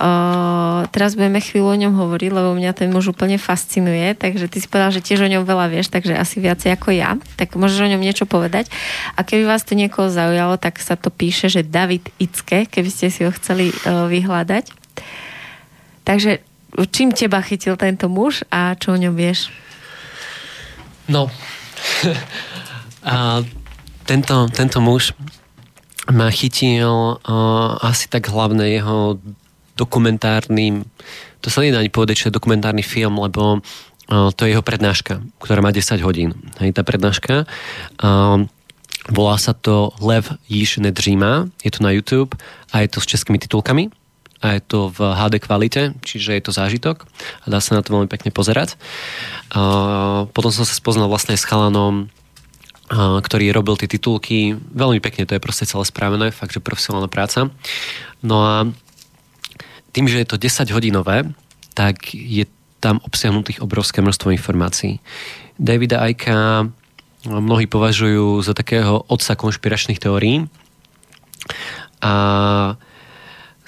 Uh, 0.00 0.88
teraz 0.96 1.12
budeme 1.12 1.44
chvíľu 1.44 1.76
o 1.76 1.80
ňom 1.86 1.92
hovoriť, 1.92 2.30
lebo 2.32 2.56
mňa 2.56 2.72
ten 2.72 2.88
muž 2.88 3.12
úplne 3.12 3.36
fascinuje, 3.36 4.16
takže 4.16 4.48
ty 4.48 4.56
si 4.56 4.64
povedal, 4.64 4.96
že 4.96 5.04
tiež 5.04 5.28
o 5.28 5.28
ňom 5.28 5.44
veľa 5.44 5.68
vieš, 5.68 5.92
takže 5.92 6.16
asi 6.16 6.40
viacej 6.40 6.72
ako 6.72 6.88
ja. 6.96 7.20
Tak 7.36 7.52
môžeš 7.54 7.84
o 7.84 7.90
ňom 7.94 8.00
niečo 8.00 8.24
povedať. 8.24 8.72
A 9.14 9.22
keby 9.22 9.44
vás 9.44 9.62
to 9.62 9.76
niekoho 9.76 10.08
zaujalo, 10.08 10.56
tak 10.56 10.80
sa 10.80 10.96
to 10.96 11.12
píše, 11.12 11.52
že 11.52 11.62
David 11.62 12.10
Icke, 12.16 12.66
keby 12.66 12.90
ste 12.90 13.12
si 13.12 13.22
ho 13.22 13.30
chceli 13.30 13.70
uh, 13.70 14.08
vyhľadať. 14.08 14.72
Takže 16.08 16.49
čím 16.90 17.12
teba 17.12 17.40
chytil 17.42 17.76
tento 17.76 18.06
muž 18.06 18.46
a 18.50 18.74
čo 18.78 18.94
o 18.94 19.00
ňom 19.00 19.14
vieš? 19.14 19.50
No, 21.10 21.26
a 23.06 23.42
tento, 24.06 24.46
tento 24.50 24.78
muž 24.78 25.14
ma 26.10 26.30
chytil 26.30 26.90
uh, 26.90 27.78
asi 27.82 28.10
tak 28.10 28.30
hlavné 28.30 28.80
jeho 28.80 29.18
dokumentárnym, 29.78 30.84
to 31.40 31.48
sa 31.48 31.62
nedá 31.62 31.80
ani 31.80 31.88
povedať, 31.88 32.14
že 32.16 32.26
je 32.28 32.38
dokumentárny 32.38 32.82
film, 32.82 33.22
lebo 33.22 33.62
uh, 33.62 34.30
to 34.34 34.44
je 34.44 34.52
jeho 34.52 34.64
prednáška, 34.66 35.22
ktorá 35.38 35.62
má 35.62 35.70
10 35.72 36.02
hodín. 36.02 36.34
Hej, 36.58 36.74
tá 36.74 36.82
prednáška. 36.82 37.46
Uh, 38.02 38.44
volá 39.08 39.38
sa 39.38 39.54
to 39.54 39.94
Lev 40.02 40.30
již 40.50 40.82
nedříma, 40.82 41.48
je 41.64 41.70
to 41.70 41.80
na 41.80 41.90
YouTube 41.94 42.36
a 42.74 42.84
je 42.84 42.88
to 42.90 43.00
s 43.00 43.06
českými 43.06 43.38
titulkami 43.38 43.88
a 44.40 44.56
je 44.56 44.60
to 44.64 44.88
v 44.88 44.98
HD 45.04 45.34
kvalite, 45.36 45.82
čiže 46.00 46.32
je 46.32 46.42
to 46.42 46.56
zážitok 46.56 47.04
a 47.44 47.46
dá 47.52 47.60
sa 47.60 47.76
na 47.76 47.84
to 47.84 47.92
veľmi 47.92 48.08
pekne 48.08 48.32
pozerať. 48.32 48.80
Potom 50.32 50.50
som 50.50 50.64
sa 50.64 50.72
spoznal 50.72 51.12
vlastne 51.12 51.36
s 51.36 51.44
chalanom, 51.44 52.08
ktorý 52.90 53.52
robil 53.52 53.76
tie 53.78 53.86
titulky. 53.86 54.56
Veľmi 54.56 54.98
pekne 54.98 55.28
to 55.28 55.36
je 55.36 55.44
proste 55.44 55.68
celé 55.68 55.84
spravené, 55.84 56.32
fakt, 56.32 56.56
že 56.56 56.64
profesionálna 56.64 57.12
práca. 57.12 57.52
No 58.24 58.42
a 58.42 58.54
tým, 59.92 60.08
že 60.08 60.24
je 60.24 60.26
to 60.26 60.40
10 60.40 60.72
hodinové, 60.72 61.28
tak 61.76 62.16
je 62.16 62.48
tam 62.80 62.98
obsiahnutých 63.04 63.60
obrovské 63.60 64.00
množstvo 64.00 64.32
informácií. 64.32 65.04
Davida 65.60 66.00
Aika 66.00 66.64
mnohí 67.28 67.68
považujú 67.68 68.40
za 68.40 68.56
takého 68.56 69.04
otca 69.04 69.36
konšpiračných 69.36 70.00
teórií 70.00 70.48
a 72.00 72.14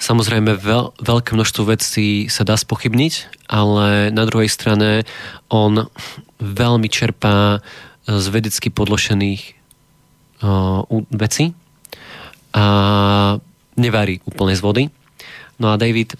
samozrejme 0.03 0.59
veľ, 0.59 0.99
veľké 0.99 1.31
množstvo 1.31 1.71
vecí 1.71 2.27
sa 2.27 2.43
dá 2.43 2.59
spochybniť, 2.59 3.47
ale 3.47 4.11
na 4.11 4.27
druhej 4.27 4.51
strane 4.51 5.07
on 5.47 5.87
veľmi 6.43 6.91
čerpá 6.91 7.63
z 8.03 8.25
vedecky 8.27 8.67
podložených 8.67 9.55
uh, 10.43 10.83
vecí 11.15 11.55
a 12.51 12.65
nevarí 13.79 14.19
úplne 14.27 14.53
z 14.53 14.61
vody. 14.61 14.83
No 15.55 15.71
a 15.71 15.79
David, 15.79 16.19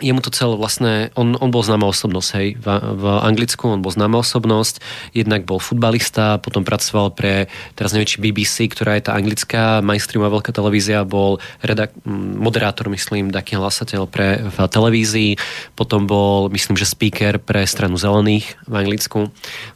jemu 0.00 0.20
to 0.24 0.32
celé 0.32 0.56
vlastne, 0.56 1.14
on, 1.14 1.36
on 1.38 1.52
bol 1.52 1.62
známa 1.62 1.86
osobnosť, 1.88 2.28
hej, 2.40 2.48
v, 2.56 2.66
v 3.00 3.04
Anglicku 3.20 3.68
on 3.68 3.84
bol 3.84 3.92
známa 3.92 4.20
osobnosť, 4.24 4.80
jednak 5.12 5.44
bol 5.44 5.60
futbalista, 5.60 6.40
potom 6.40 6.64
pracoval 6.64 7.12
pre, 7.12 7.46
teraz 7.76 7.92
neviem, 7.92 8.08
či 8.08 8.18
BBC, 8.18 8.66
ktorá 8.72 8.96
je 8.96 9.06
tá 9.06 9.12
anglická 9.14 9.84
mainstreamová 9.84 10.40
veľká 10.40 10.52
televízia, 10.56 11.06
bol 11.06 11.38
redak- 11.60 11.96
moderátor, 12.40 12.88
myslím, 12.90 13.30
taký 13.30 13.60
hlasateľ 13.60 14.08
pre, 14.08 14.40
v 14.48 14.56
televízii, 14.56 15.32
potom 15.76 16.08
bol, 16.08 16.50
myslím, 16.50 16.74
že 16.74 16.88
speaker 16.88 17.38
pre 17.38 17.62
stranu 17.68 18.00
zelených 18.00 18.56
v 18.66 18.74
Anglicku. 18.74 19.28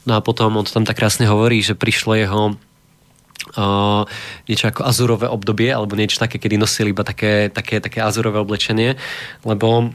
No 0.09 0.13
a 0.17 0.21
potom 0.25 0.57
on 0.57 0.65
to 0.65 0.73
tam 0.73 0.89
tak 0.89 0.99
krásne 0.99 1.29
hovorí, 1.29 1.61
že 1.61 1.77
prišlo 1.77 2.17
jeho 2.17 2.43
uh, 3.57 4.03
niečo 4.49 4.71
ako 4.71 4.83
azurové 4.87 5.27
obdobie, 5.29 5.71
alebo 5.71 5.99
niečo 5.99 6.23
také, 6.23 6.41
kedy 6.41 6.57
nosili 6.57 6.91
iba 6.91 7.05
také, 7.05 7.53
také, 7.53 7.79
také 7.79 8.01
azurové 8.01 8.41
oblečenie, 8.41 8.97
lebo 9.45 9.93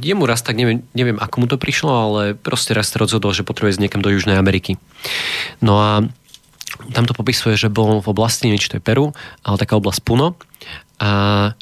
jemu 0.00 0.24
raz 0.24 0.40
tak, 0.40 0.56
neviem, 0.56 0.86
neviem, 0.96 1.20
ako 1.20 1.36
mu 1.42 1.46
to 1.50 1.60
prišlo, 1.60 1.92
ale 1.92 2.22
proste 2.32 2.72
raz 2.72 2.88
sa 2.88 3.02
rozhodol, 3.02 3.36
že 3.36 3.44
potrebuje 3.44 3.76
ísť 3.76 3.82
niekam 3.82 4.00
do 4.00 4.08
Južnej 4.08 4.40
Ameriky. 4.40 4.80
No 5.60 5.76
a 5.76 5.90
tam 6.96 7.04
to 7.04 7.12
popisuje, 7.12 7.58
že 7.60 7.68
bol 7.68 8.00
v 8.00 8.08
oblasti, 8.08 8.48
neviem, 8.48 8.62
či 8.62 8.72
to 8.72 8.78
je 8.80 8.86
Peru, 8.86 9.12
ale 9.44 9.60
taká 9.60 9.76
oblasť 9.76 10.00
Puno, 10.00 10.34
a 11.02 11.10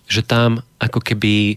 že 0.05 0.21
tam 0.21 0.61
ako 0.77 1.01
keby 1.01 1.57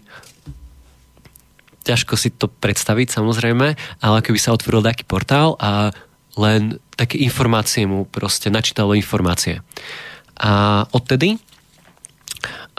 ťažko 1.84 2.16
si 2.16 2.32
to 2.32 2.48
predstaviť 2.48 3.12
samozrejme, 3.12 3.76
ale 4.00 4.24
keby 4.24 4.40
sa 4.40 4.56
otvoril 4.56 4.80
taký 4.80 5.04
portál 5.04 5.60
a 5.60 5.92
len 6.40 6.80
také 6.96 7.20
informácie 7.20 7.84
mu 7.84 8.08
proste 8.08 8.48
načítalo 8.48 8.96
informácie. 8.96 9.60
A 10.40 10.82
odtedy 10.90 11.36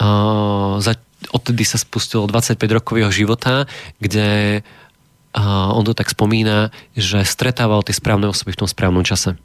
uh, 0.01 0.81
za, 0.81 0.97
odtedy 1.31 1.63
sa 1.65 1.79
spustilo 1.79 2.29
25 2.29 2.57
rokov 2.69 2.95
jeho 2.99 3.11
života, 3.13 3.65
kde 3.97 4.61
uh, 5.35 5.75
on 5.75 5.83
to 5.83 5.97
tak 5.97 6.11
spomína, 6.11 6.71
že 6.95 7.25
stretával 7.27 7.83
tie 7.83 7.95
správne 7.95 8.29
osoby 8.31 8.55
v 8.55 8.61
tom 8.65 8.69
správnom 8.69 9.03
čase. 9.03 9.35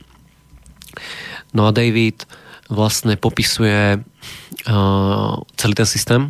No 1.50 1.66
a 1.66 1.74
David 1.74 2.26
vlastne 2.70 3.18
popisuje 3.18 3.98
uh, 3.98 5.34
celý 5.58 5.74
ten 5.74 5.88
systém, 5.88 6.22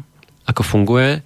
ako 0.48 0.64
funguje. 0.64 1.20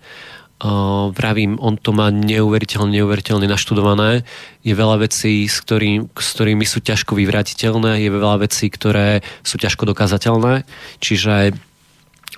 Uh, 0.65 1.13
vravím, 1.13 1.61
on 1.61 1.77
to 1.77 1.93
má 1.93 2.09
neuveriteľne, 2.11 2.91
neuveriteľne 2.99 3.47
naštudované. 3.47 4.27
Je 4.67 4.75
veľa 4.75 5.07
vecí, 5.07 5.47
s, 5.47 5.61
ktorým, 5.63 6.11
s 6.15 6.29
ktorými 6.35 6.67
sú 6.67 6.83
ťažko 6.83 7.15
vyvratiteľné, 7.15 8.01
je 8.03 8.11
veľa 8.11 8.49
vecí, 8.49 8.67
ktoré 8.71 9.23
sú 9.47 9.61
ťažko 9.61 9.87
dokázateľné. 9.93 10.65
Čiže 10.99 11.55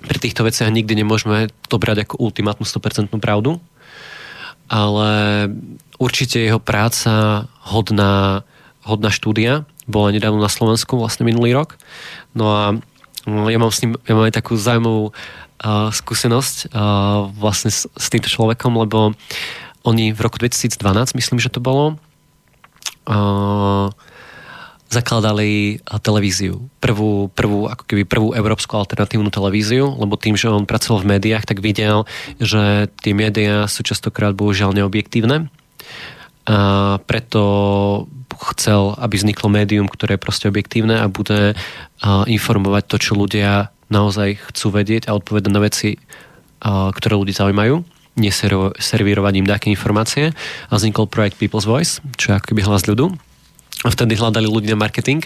pri 0.04 0.18
týchto 0.20 0.44
veciach 0.44 0.68
nikdy 0.68 0.92
nemôžeme 1.00 1.48
to 1.72 1.76
brať 1.80 2.04
ako 2.04 2.20
ultimátnu 2.20 2.68
100% 2.68 3.08
pravdu, 3.16 3.56
ale 4.68 5.10
určite 5.96 6.42
jeho 6.42 6.60
práca 6.60 7.46
hodná, 7.64 8.44
hodná 8.84 9.08
štúdia, 9.08 9.64
bola 9.86 10.10
nedávno 10.10 10.42
na 10.42 10.50
Slovensku, 10.50 10.98
vlastne 10.98 11.24
minulý 11.24 11.54
rok. 11.54 11.78
No 12.34 12.44
a 12.50 12.62
no, 13.24 13.46
ja 13.48 13.56
mám 13.56 13.70
s 13.70 13.86
ním 13.86 13.94
ja 14.04 14.12
mám 14.18 14.26
aj 14.26 14.34
takú 14.34 14.58
zaujímavú 14.58 15.14
uh, 15.14 15.88
skúsenosť 15.94 16.74
uh, 16.74 17.30
vlastne 17.38 17.70
s, 17.70 17.86
s 17.86 18.06
týmto 18.10 18.26
človekom, 18.26 18.74
lebo 18.74 19.14
oni 19.86 20.10
v 20.10 20.20
roku 20.20 20.42
2012, 20.42 21.14
myslím, 21.14 21.38
že 21.38 21.54
to 21.54 21.62
bolo, 21.62 21.94
uh, 23.06 23.94
zakladali 24.86 25.82
televíziu. 26.00 26.70
Prvú, 26.78 27.26
prvú, 27.34 27.66
ako 27.66 27.84
keby 27.84 28.02
prvú 28.06 28.28
európsku 28.32 28.78
alternatívnu 28.78 29.34
televíziu, 29.34 29.90
lebo 29.98 30.14
tým, 30.14 30.38
že 30.38 30.46
on 30.46 30.62
pracoval 30.62 31.02
v 31.02 31.18
médiách, 31.18 31.44
tak 31.44 31.58
videl, 31.58 32.06
že 32.38 32.86
tie 33.02 33.12
médiá 33.12 33.66
sú 33.66 33.82
častokrát 33.82 34.32
bohužiaľ 34.38 34.72
neobjektívne. 34.78 35.50
A 36.46 36.58
preto 37.02 37.42
chcel, 38.54 38.94
aby 39.02 39.18
vzniklo 39.18 39.50
médium, 39.50 39.90
ktoré 39.90 40.14
je 40.14 40.24
proste 40.24 40.46
objektívne 40.46 41.02
a 41.02 41.10
bude 41.10 41.58
informovať 42.06 42.84
to, 42.86 42.96
čo 43.02 43.12
ľudia 43.18 43.74
naozaj 43.90 44.38
chcú 44.54 44.70
vedieť 44.70 45.10
a 45.10 45.16
odpovedať 45.18 45.50
na 45.50 45.62
veci, 45.64 45.98
ktoré 46.62 47.14
ľudí 47.18 47.34
zaujímajú 47.34 47.82
neservírovať 48.16 49.32
im 49.36 49.44
nejaké 49.44 49.68
informácie 49.68 50.32
a 50.32 50.72
vznikol 50.72 51.04
projekt 51.04 51.36
People's 51.36 51.68
Voice, 51.68 52.00
čo 52.16 52.32
je 52.32 52.40
ako 52.40 52.56
hlas 52.64 52.88
ľudu 52.88 53.12
vtedy 53.84 54.16
hľadali 54.16 54.48
ľudí 54.48 54.72
na 54.72 54.80
marketing 54.80 55.20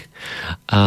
a 0.67 0.79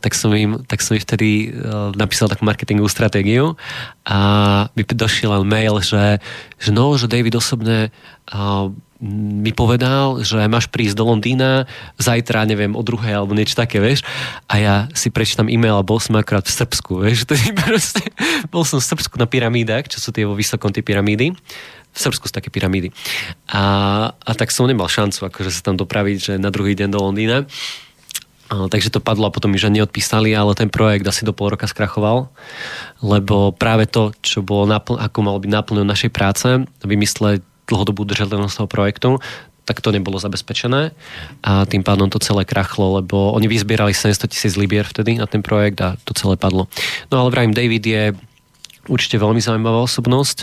tak 0.00 0.16
som 0.16 0.32
im, 0.32 0.64
tak 0.64 0.80
som 0.80 0.96
im 0.96 1.04
vtedy 1.04 1.52
uh, 1.52 1.92
napísal 1.92 2.32
takú 2.32 2.48
marketingovú 2.48 2.88
stratégiu 2.88 3.60
a 4.08 4.18
mi 4.72 4.82
došiel 4.88 5.44
mail, 5.44 5.84
že, 5.84 6.16
že 6.56 6.70
no, 6.72 6.96
že 6.96 7.12
David 7.12 7.36
osobne 7.36 7.92
uh, 8.32 8.72
mi 9.00 9.48
povedal, 9.56 10.20
že 10.20 10.44
máš 10.44 10.68
prísť 10.68 11.00
do 11.00 11.08
Londýna 11.08 11.64
zajtra, 11.96 12.44
neviem, 12.44 12.76
o 12.76 12.84
druhej 12.84 13.16
alebo 13.16 13.32
niečo 13.32 13.56
také, 13.56 13.80
vieš. 13.80 14.04
A 14.44 14.60
ja 14.60 14.74
si 14.92 15.08
prečítam 15.08 15.48
e-mail 15.48 15.80
a 15.80 15.84
bol 15.84 15.96
som 15.96 16.20
akorát 16.20 16.44
v 16.44 16.52
Srbsku, 16.52 16.92
vieš. 17.00 17.24
To 17.28 17.32
proste, 17.56 18.04
bol 18.52 18.60
som 18.68 18.76
v 18.76 18.88
Srbsku 18.92 19.16
na 19.16 19.24
pyramídach, 19.24 19.88
čo 19.88 20.04
sú 20.04 20.12
tie 20.12 20.28
vo 20.28 20.36
vysokom 20.36 20.68
tie 20.68 20.84
pyramídy. 20.84 21.32
V 21.90 21.98
Srbsku 21.98 22.30
sú 22.30 22.34
také 22.34 22.48
pyramídy. 22.48 22.94
A, 23.50 23.62
a 24.14 24.30
tak 24.38 24.54
som 24.54 24.70
nemal 24.70 24.86
šancu 24.86 25.26
akože 25.26 25.50
sa 25.50 25.62
tam 25.66 25.76
dopraviť, 25.76 26.16
že 26.18 26.32
na 26.38 26.54
druhý 26.54 26.78
deň 26.78 26.88
do 26.90 27.00
Londýna. 27.02 27.46
A, 28.50 28.66
takže 28.66 28.90
to 28.90 29.02
padlo 29.02 29.30
a 29.30 29.34
potom 29.34 29.50
mi 29.50 29.58
že 29.58 29.70
neodpísali, 29.70 30.34
ale 30.34 30.58
ten 30.58 30.70
projekt 30.70 31.06
asi 31.06 31.22
do 31.22 31.30
pol 31.30 31.54
roka 31.54 31.70
skrachoval, 31.70 32.30
lebo 33.02 33.54
práve 33.54 33.86
to, 33.86 34.10
čo 34.22 34.42
bolo 34.42 34.66
napl- 34.66 34.98
ako 34.98 35.18
malo 35.22 35.38
byť 35.38 35.50
náplňou 35.50 35.86
našej 35.86 36.10
práce, 36.10 36.48
vymysleť 36.82 37.46
dlhodobú 37.70 38.02
udržateľnosť 38.02 38.56
toho 38.58 38.68
projektu, 38.68 39.10
tak 39.70 39.78
to 39.86 39.94
nebolo 39.94 40.18
zabezpečené 40.18 40.90
a 41.46 41.62
tým 41.62 41.86
pádom 41.86 42.10
to 42.10 42.18
celé 42.18 42.42
krachlo, 42.42 42.98
lebo 42.98 43.30
oni 43.38 43.46
vyzbierali 43.46 43.94
700 43.94 44.26
tisíc 44.26 44.58
libier 44.58 44.82
vtedy 44.82 45.22
na 45.22 45.30
ten 45.30 45.46
projekt 45.46 45.78
a 45.78 45.94
to 46.02 46.10
celé 46.10 46.34
padlo. 46.34 46.66
No 47.14 47.22
ale 47.22 47.30
vrajím, 47.30 47.54
David 47.54 47.86
je 47.86 48.04
určite 48.90 49.22
veľmi 49.22 49.38
zaujímavá 49.38 49.78
osobnosť 49.86 50.42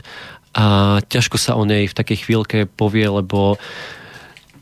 a 0.58 0.66
ťažko 1.06 1.38
sa 1.38 1.54
o 1.54 1.64
nej 1.70 1.86
v 1.86 1.94
takej 1.94 2.26
chvíľke 2.26 2.66
povie, 2.66 3.06
lebo 3.06 3.62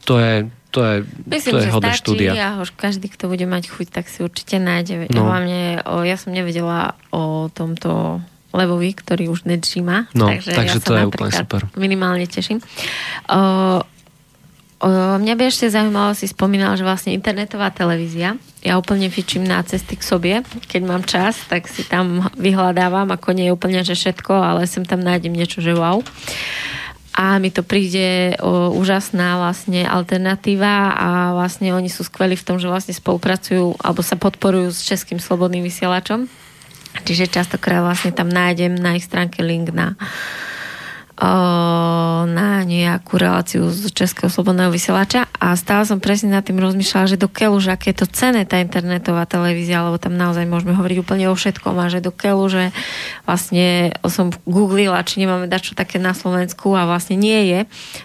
to 0.03 0.19
je, 0.19 0.51
to 0.75 0.79
je, 0.83 0.95
Myslím, 1.23 1.53
to 1.55 1.59
je 1.63 1.65
že 1.65 1.71
hodná 1.71 1.95
stačí 1.95 2.03
štúdia. 2.03 2.31
a 2.35 2.59
už 2.59 2.75
každý, 2.75 3.07
kto 3.07 3.31
bude 3.31 3.47
mať 3.47 3.71
chuť, 3.71 3.87
tak 3.95 4.11
si 4.11 4.19
určite 4.19 4.59
nájde. 4.59 5.07
No. 5.15 5.31
Hlavne, 5.31 5.79
o, 5.87 6.03
ja 6.03 6.19
som 6.19 6.35
nevedela 6.35 6.99
o 7.15 7.47
tomto 7.47 8.19
Levovi, 8.51 8.91
ktorý 8.91 9.31
už 9.31 9.47
nedžíma. 9.47 10.11
No, 10.11 10.31
takže, 10.31 10.51
takže 10.51 10.79
ja 10.79 10.83
to 10.83 10.91
sa 10.91 10.99
je 10.99 11.07
úplne 11.07 11.31
super. 11.31 11.61
Minimálne 11.79 12.27
teším. 12.27 12.59
O, 13.31 13.83
mňa 14.83 15.33
by 15.39 15.43
ešte 15.47 15.71
zaujímalo, 15.71 16.11
si 16.11 16.27
spomínal, 16.27 16.75
že 16.75 16.83
vlastne 16.83 17.15
internetová 17.15 17.71
televízia. 17.71 18.35
Ja 18.59 18.75
úplne 18.75 19.07
fičím 19.07 19.47
na 19.47 19.63
cesty 19.63 19.95
k 19.95 20.03
sobie. 20.03 20.33
Keď 20.67 20.81
mám 20.83 21.07
čas, 21.07 21.39
tak 21.47 21.71
si 21.71 21.87
tam 21.87 22.27
vyhľadávam, 22.35 23.07
ako 23.13 23.31
nie 23.31 23.47
je 23.47 23.55
úplne, 23.55 23.79
že 23.87 23.95
všetko, 23.95 24.33
ale 24.35 24.67
sem 24.67 24.83
tam 24.83 24.99
nájdem 24.99 25.31
niečo, 25.31 25.63
že 25.63 25.71
wow. 25.71 26.03
A 27.15 27.39
mi 27.39 27.47
to 27.47 27.63
príde 27.63 28.35
o, 28.43 28.75
úžasná 28.75 29.39
vlastne 29.39 29.87
alternatíva 29.87 30.91
a 30.91 31.07
vlastne 31.31 31.71
oni 31.71 31.87
sú 31.87 32.03
skvelí 32.03 32.35
v 32.35 32.43
tom, 32.43 32.59
že 32.59 32.67
vlastne 32.67 32.91
spolupracujú 32.91 33.79
alebo 33.79 34.03
sa 34.03 34.19
podporujú 34.19 34.75
s 34.75 34.83
Českým 34.83 35.23
slobodným 35.23 35.63
vysielačom. 35.63 36.27
Čiže 37.07 37.31
častokrát 37.31 37.79
vlastne 37.79 38.11
tam 38.11 38.27
nájdem 38.27 38.75
na 38.75 38.99
ich 38.99 39.07
stránke 39.07 39.39
link 39.39 39.71
na 39.71 39.95
na 41.15 42.67
nejakú 42.67 43.15
reláciu 43.15 43.71
z 43.71 43.87
Českého 43.95 44.27
slobodného 44.27 44.67
vysielača 44.67 45.31
a 45.31 45.55
stále 45.55 45.87
som 45.87 46.03
presne 46.03 46.35
nad 46.35 46.43
tým 46.43 46.59
rozmýšľala, 46.59 47.15
že 47.15 47.21
do 47.21 47.31
keľu, 47.31 47.63
že 47.63 47.71
aké 47.71 47.95
je 47.95 48.03
to 48.03 48.07
cené 48.11 48.43
tá 48.43 48.59
internetová 48.59 49.23
televízia, 49.23 49.87
lebo 49.87 49.95
tam 49.95 50.19
naozaj 50.19 50.43
môžeme 50.43 50.75
hovoriť 50.75 50.97
úplne 50.99 51.31
o 51.31 51.35
všetkom 51.39 51.71
a 51.79 51.87
že 51.87 52.03
do 52.03 52.11
keľu, 52.11 52.51
že 52.51 52.63
vlastne 53.23 53.95
som 54.03 54.35
googlila, 54.43 55.07
či 55.07 55.23
nemáme 55.23 55.47
dať 55.47 55.71
čo 55.71 55.73
také 55.79 56.03
na 56.03 56.11
Slovensku 56.11 56.75
a 56.75 56.83
vlastne 56.83 57.15
nie 57.15 57.47
je. 57.47 57.59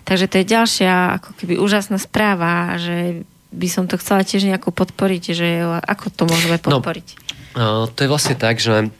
Takže 0.06 0.30
to 0.30 0.34
je 0.38 0.46
ďalšia 0.46 1.18
ako 1.18 1.34
keby 1.34 1.58
úžasná 1.58 1.98
správa, 1.98 2.78
že 2.78 3.26
by 3.50 3.66
som 3.66 3.90
to 3.90 3.98
chcela 3.98 4.22
tiež 4.22 4.46
nejako 4.46 4.70
podporiť, 4.70 5.34
že 5.34 5.66
ako 5.82 6.14
to 6.14 6.22
môžeme 6.30 6.62
podporiť. 6.62 7.18
No, 7.58 7.90
to 7.90 8.06
je 8.06 8.12
vlastne 8.12 8.38
tak, 8.38 8.62
že 8.62 8.94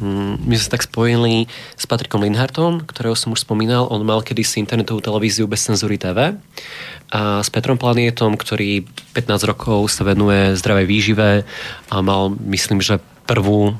my 0.00 0.54
sme 0.56 0.64
sa 0.64 0.72
tak 0.78 0.88
spojili 0.88 1.50
s 1.76 1.84
Patrikom 1.84 2.24
Linhartom, 2.24 2.80
ktorého 2.88 3.12
som 3.12 3.36
už 3.36 3.44
spomínal. 3.44 3.90
On 3.92 4.00
mal 4.00 4.24
kedysi 4.24 4.62
internetovú 4.62 5.04
televíziu 5.04 5.44
bez 5.44 5.68
cenzúry 5.68 6.00
TV. 6.00 6.38
A 7.12 7.44
s 7.44 7.52
Petrom 7.52 7.76
Planietom, 7.76 8.40
ktorý 8.40 8.88
15 9.12 9.50
rokov 9.52 9.92
sa 9.92 10.08
venuje 10.08 10.56
zdravej 10.56 10.86
výžive 10.88 11.30
a 11.92 11.96
mal, 12.00 12.32
myslím, 12.48 12.80
že 12.80 13.04
prvú 13.28 13.76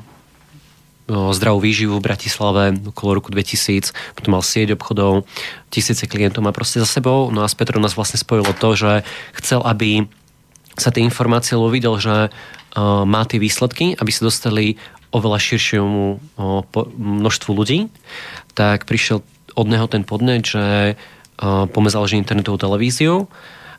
no, 1.09 1.33
zdravú 1.33 1.59
výživu 1.59 1.97
v 1.97 2.05
Bratislave 2.05 2.77
okolo 2.93 3.17
roku 3.17 3.33
2000, 3.33 3.89
potom 4.13 4.37
mal 4.37 4.43
sieť 4.45 4.77
obchodov, 4.77 5.25
tisíce 5.73 6.05
klientov 6.05 6.45
má 6.45 6.53
proste 6.53 6.77
za 6.77 6.85
sebou. 6.85 7.33
No 7.33 7.41
a 7.41 7.49
s 7.49 7.57
Petrom 7.57 7.81
nás 7.81 7.97
vlastne 7.97 8.21
spojilo 8.21 8.53
to, 8.53 8.77
že 8.77 8.91
chcel, 9.41 9.65
aby 9.65 10.05
sa 10.77 10.89
tie 10.89 11.05
informácie, 11.05 11.53
lebo 11.53 11.69
videl, 11.69 11.97
že 12.01 12.33
má 12.81 13.21
tie 13.29 13.37
výsledky, 13.37 13.93
aby 13.97 14.11
sa 14.11 14.25
dostali 14.25 14.81
oveľa 15.13 15.37
širšiemu 15.37 16.33
množstvu 16.97 17.51
ľudí, 17.53 17.93
tak 18.57 18.89
prišiel 18.89 19.21
od 19.53 19.67
neho 19.69 19.85
ten 19.85 20.01
podnet, 20.01 20.41
že 20.41 20.97
poďme 21.43 21.89
založiť 21.93 22.17
internetovú 22.17 22.57
televíziu. 22.57 23.29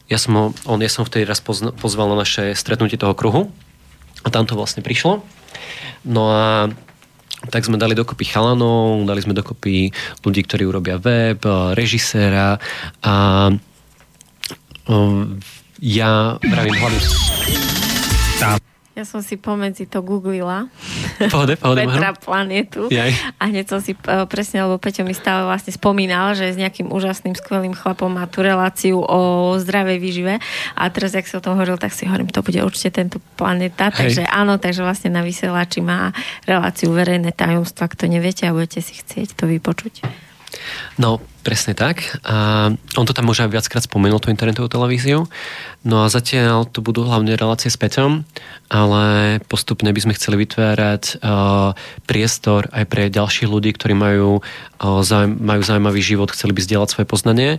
Ja 0.06 0.20
som, 0.20 0.32
ho, 0.38 0.44
on, 0.68 0.78
ja 0.78 0.92
som 0.92 1.02
vtedy 1.02 1.26
raz 1.26 1.42
pozval 1.42 2.12
na 2.12 2.22
naše 2.22 2.54
stretnutie 2.54 2.94
toho 2.94 3.18
kruhu 3.18 3.50
a 4.22 4.28
tam 4.30 4.46
to 4.46 4.54
vlastne 4.54 4.84
prišlo. 4.84 5.26
No 6.06 6.22
a 6.30 6.70
tak 7.50 7.66
sme 7.66 7.80
dali 7.80 7.98
dokopy 7.98 8.24
chalanov, 8.30 9.02
dali 9.04 9.20
sme 9.20 9.36
dokopy 9.36 9.90
ľudí, 10.22 10.40
ktorí 10.44 10.64
urobia 10.68 11.02
web, 11.02 11.40
režiséra 11.74 12.62
a 13.02 13.14
um, 14.86 15.40
ja 15.80 16.38
pravím 16.40 16.78
hlavne... 16.78 17.00
Tá 18.34 18.58
Ja 18.94 19.02
som 19.02 19.26
si 19.26 19.34
pomedzi 19.34 19.90
to 19.90 20.06
googlila. 20.06 20.70
Pohode, 21.34 21.58
pohode. 21.58 21.82
Petra 21.82 22.14
Planetu. 22.14 22.86
Jaj. 22.94 23.10
A 23.42 23.50
hneď 23.50 23.66
som 23.66 23.82
si 23.82 23.94
uh, 23.94 24.22
presne, 24.30 24.62
lebo 24.62 24.78
Peťo 24.78 25.02
mi 25.02 25.14
stále 25.14 25.42
vlastne 25.46 25.74
spomínal, 25.74 26.38
že 26.38 26.54
s 26.54 26.58
nejakým 26.58 26.94
úžasným, 26.94 27.34
skvelým 27.34 27.74
chlapom 27.74 28.10
má 28.10 28.26
tú 28.30 28.46
reláciu 28.46 29.02
o 29.02 29.54
zdravej 29.58 29.98
výžive. 29.98 30.34
A 30.78 30.82
teraz, 30.94 31.14
jak 31.14 31.26
si 31.26 31.34
o 31.34 31.42
tom 31.42 31.58
hovoril, 31.58 31.74
tak 31.74 31.90
si 31.90 32.06
hovorím, 32.06 32.30
to 32.30 32.42
bude 32.46 32.62
určite 32.62 33.02
tento 33.02 33.18
Planeta. 33.34 33.90
Hej. 33.90 33.98
Takže 33.98 34.22
áno, 34.30 34.62
takže 34.62 34.86
vlastne 34.86 35.10
na 35.10 35.26
vysielači 35.26 35.82
má 35.82 36.14
reláciu 36.46 36.94
verejné 36.94 37.34
tajomstva. 37.34 37.90
Kto 37.90 38.06
neviete 38.06 38.46
a 38.46 38.54
budete 38.54 38.78
si 38.78 38.94
chcieť 38.94 39.34
to 39.34 39.50
vypočuť. 39.50 40.06
No, 40.96 41.18
presne 41.44 41.76
tak. 41.76 42.00
A 42.24 42.70
on 42.72 43.04
to 43.04 43.12
tam 43.12 43.28
už 43.28 43.44
aj 43.44 43.52
viackrát 43.52 43.84
spomenul, 43.84 44.18
tú 44.18 44.32
internetovú 44.32 44.70
televíziu. 44.72 45.28
No 45.84 46.06
a 46.06 46.08
zatiaľ 46.08 46.64
to 46.64 46.80
budú 46.80 47.04
hlavne 47.04 47.36
relácie 47.36 47.68
s 47.68 47.76
Peťom, 47.76 48.24
ale 48.72 49.04
postupne 49.44 49.92
by 49.92 50.00
sme 50.00 50.16
chceli 50.16 50.48
vytvárať 50.48 51.20
uh, 51.20 51.76
priestor 52.08 52.72
aj 52.72 52.84
pre 52.88 53.12
ďalších 53.12 53.50
ľudí, 53.50 53.76
ktorí 53.76 53.92
majú, 53.92 54.40
uh, 54.40 55.04
zaujím, 55.04 55.36
majú 55.44 55.60
zaujímavý 55.60 56.00
život, 56.00 56.32
chceli 56.32 56.56
by 56.56 56.64
zdieľať 56.64 56.88
svoje 56.88 57.06
poznanie, 57.06 57.50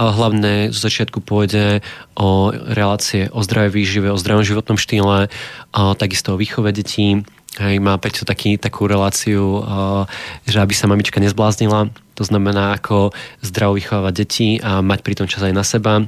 ale 0.00 0.10
hlavne 0.16 0.52
z 0.72 0.78
začiatku 0.80 1.20
pôjde 1.20 1.84
o 2.16 2.48
relácie 2.54 3.28
o 3.28 3.44
zdravej 3.44 3.76
výžive, 3.76 4.08
o 4.08 4.16
zdravom 4.16 4.48
životnom 4.48 4.80
štýle, 4.80 5.28
uh, 5.28 5.92
takisto 5.98 6.32
o 6.32 6.40
výchove 6.40 6.72
detí, 6.72 7.20
Hej, 7.54 7.78
má 7.78 7.94
Peťo 8.02 8.26
taký, 8.26 8.58
takú 8.58 8.90
reláciu, 8.90 9.62
uh, 9.62 10.10
že 10.42 10.58
aby 10.58 10.74
sa 10.74 10.90
mamička 10.90 11.22
nezbláznila, 11.22 11.86
to 12.18 12.26
znamená 12.26 12.74
ako 12.74 13.14
zdravo 13.46 13.78
vychovávať 13.78 14.14
deti 14.14 14.48
a 14.58 14.82
mať 14.82 15.00
pri 15.06 15.14
tom 15.14 15.30
čas 15.30 15.46
aj 15.46 15.54
na 15.54 15.62
seba. 15.62 16.02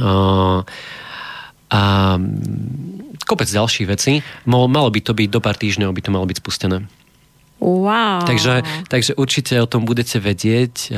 Uh, 0.00 0.64
a 1.72 1.80
kopec 3.24 3.48
ďalších 3.48 3.88
vecí. 3.88 4.20
Malo 4.44 4.68
by 4.68 5.00
to 5.00 5.16
byť 5.16 5.28
do 5.32 5.40
pár 5.40 5.56
týždňov, 5.56 5.96
by 5.96 6.02
to 6.04 6.12
malo 6.12 6.28
byť 6.28 6.36
spustené. 6.40 6.84
Wow. 7.62 8.28
Takže, 8.28 8.60
takže 8.92 9.16
určite 9.16 9.56
o 9.62 9.70
tom 9.70 9.88
budete 9.88 10.20
vedieť. 10.20 10.92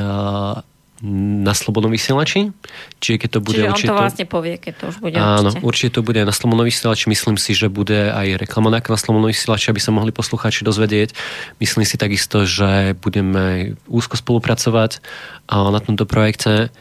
Na 1.04 1.52
Slobodnom 1.52 1.92
vysielači. 1.92 2.48
Čiže 2.96 3.16
keď 3.20 3.28
to 3.36 3.40
bude 3.44 3.60
Čiže 3.60 3.68
určite 3.68 3.92
on 3.92 3.92
to 3.92 4.00
vlastne 4.00 4.24
povie, 4.24 4.56
keď 4.56 4.72
to 4.80 4.84
už 4.88 4.96
bude 5.04 5.20
Áno, 5.20 5.52
určite. 5.52 5.60
určite 5.60 5.90
to 5.92 6.00
bude 6.00 6.20
na 6.24 6.32
Slobodnom 6.32 6.64
vysielači. 6.64 7.12
Myslím 7.12 7.36
si, 7.36 7.52
že 7.52 7.68
bude 7.68 8.08
aj 8.08 8.40
reklamonák 8.40 8.88
na 8.88 8.96
Slobodnom 8.96 9.28
vysielači, 9.28 9.68
aby 9.68 9.84
sa 9.84 9.92
mohli 9.92 10.16
poslucháči 10.16 10.64
dozvedieť. 10.64 11.12
Myslím 11.60 11.84
si 11.84 12.00
takisto, 12.00 12.48
že 12.48 12.96
budeme 13.04 13.76
úzko 13.84 14.16
spolupracovať 14.16 15.04
na 15.52 15.80
tomto 15.84 16.08
projekte. 16.08 16.72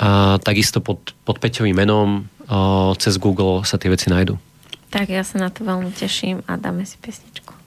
A 0.00 0.40
takisto 0.40 0.80
pod, 0.80 1.12
pod 1.28 1.36
Peťovým 1.36 1.76
menom 1.76 2.24
cez 2.96 3.20
Google 3.20 3.68
sa 3.68 3.76
tie 3.76 3.92
veci 3.92 4.08
nájdu. 4.08 4.40
Tak 4.88 5.12
ja 5.12 5.20
sa 5.20 5.36
na 5.36 5.52
to 5.52 5.68
veľmi 5.68 5.92
teším 5.92 6.40
a 6.48 6.56
dáme 6.56 6.88
si 6.88 6.96
pesničku. 6.96 7.57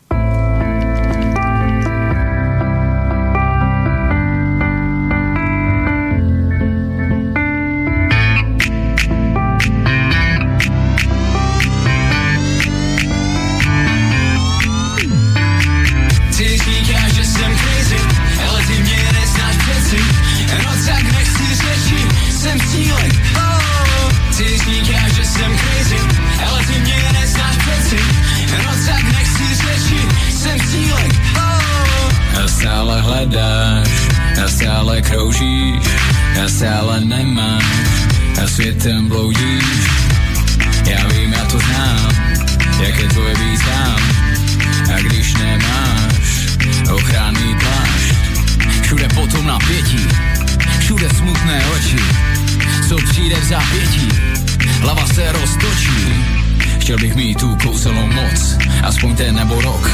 Aspoň 59.01 59.15
ten 59.17 59.33
nebo 59.35 59.57
rok, 59.61 59.89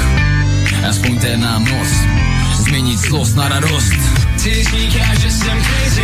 aspoň 0.89 1.19
ten 1.19 1.39
na 1.39 1.59
noc 1.59 1.87
změnit 2.59 2.99
zlost 2.99 3.35
na 3.35 3.47
radost. 3.47 3.95
Ty 4.43 4.63
říkáš, 4.63 5.17
že 5.17 5.31
jsem 5.31 5.63
crazy, 5.63 6.03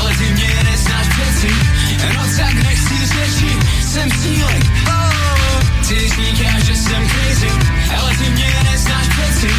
ale 0.00 0.10
ty 0.16 0.24
mě 0.32 0.50
neznáš 0.70 1.06
přeci. 1.08 1.48
No 2.14 2.22
tak 2.36 2.54
nechci 2.54 2.96
řešit, 3.06 3.58
jsem 3.88 4.10
cílek. 4.10 4.64
Oh, 4.86 5.88
ty 5.88 5.96
říkáš, 6.08 6.62
že 6.62 6.76
jsem 6.76 7.08
crazy, 7.08 7.50
ale 7.98 8.16
ty 8.16 8.30
mě 8.30 8.52
neznáš 8.70 9.06
přeci. 9.08 9.54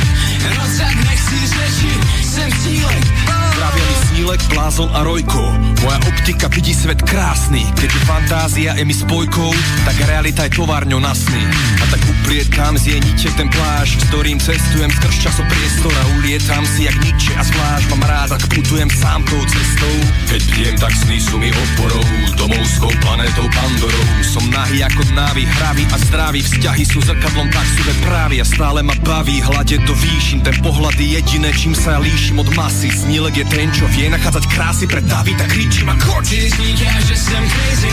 No 0.58 0.64
tak 0.78 0.96
nechci 0.96 1.38
řešit, 1.48 2.00
jsem 2.24 2.52
cílek. 2.52 3.06
Oh, 3.28 3.43
Traviali 3.64 3.96
snílek, 4.12 4.42
blázon 4.52 4.92
a 4.92 5.08
rojko. 5.08 5.40
Moja 5.88 5.96
optika 6.04 6.52
vidí 6.52 6.76
svet 6.76 7.00
krásny. 7.00 7.64
Keďže 7.80 8.00
fantázia 8.04 8.76
je 8.76 8.84
mi 8.84 8.92
spojkou 8.92 9.56
Tak 9.88 10.04
realita 10.04 10.44
je 10.52 10.60
továrňou 10.60 11.00
na 11.00 11.16
sny. 11.16 11.40
A 11.80 11.88
tak 11.88 12.04
upliekam 12.04 12.76
z 12.76 12.92
jej 12.92 13.00
niče 13.00 13.32
ten 13.40 13.48
pláž 13.48 13.96
S 13.96 14.04
ktorým 14.12 14.44
cestujem 14.44 14.92
skrz 14.92 15.16
časopriestor 15.16 15.96
A 15.96 16.04
ulietam 16.20 16.68
si 16.76 16.92
jak 16.92 16.98
niče 17.08 17.32
a 17.40 17.44
zvlášť. 17.48 17.88
Mám 17.96 18.04
rád, 18.04 18.30
ak 18.36 18.44
putujem 18.52 18.92
sám 18.92 19.24
tou 19.32 19.40
cestou. 19.48 19.96
Keď 20.28 20.42
viem, 20.60 20.76
tak 20.76 20.92
sny 21.00 21.24
sú 21.24 21.40
mi 21.40 21.48
oporou. 21.56 22.04
Domovskou 22.36 22.92
planetou 23.00 23.48
Pandorou. 23.48 24.08
Som 24.28 24.44
nahý 24.52 24.84
ako 24.84 25.08
návy, 25.16 25.48
hravý 25.48 25.88
a 25.88 25.98
zdravý. 26.12 26.44
Vzťahy 26.44 26.84
sú 26.84 27.00
zrkadlom, 27.00 27.48
tak 27.48 27.64
sú 27.80 27.88
právi. 28.12 28.44
A 28.44 28.46
stále 28.46 28.84
ma 28.84 28.96
baví, 29.08 29.40
hľade 29.40 29.80
to 29.88 29.96
výšim 29.96 30.44
Ten 30.44 30.60
pohľad 30.60 31.00
je 31.00 31.16
jediné, 31.16 31.56
čím 31.56 31.72
sa 31.72 31.96
ja 31.96 32.00
líšim 32.04 32.44
od 32.44 32.52
masy. 32.60 32.92
Snílek 32.92 33.40
je 33.40 33.53
ten, 33.54 33.70
čo 33.70 33.86
vie 33.94 34.10
nachádzať 34.10 34.50
krásy 34.50 34.86
pre 34.90 34.98
David 35.06 35.38
a 35.38 35.46
kričím 35.46 35.86
a 35.94 35.96
koč. 36.02 36.26
Ty 36.34 36.50
říkáš, 36.50 37.02
že 37.06 37.16
jsem 37.16 37.44
crazy, 37.50 37.92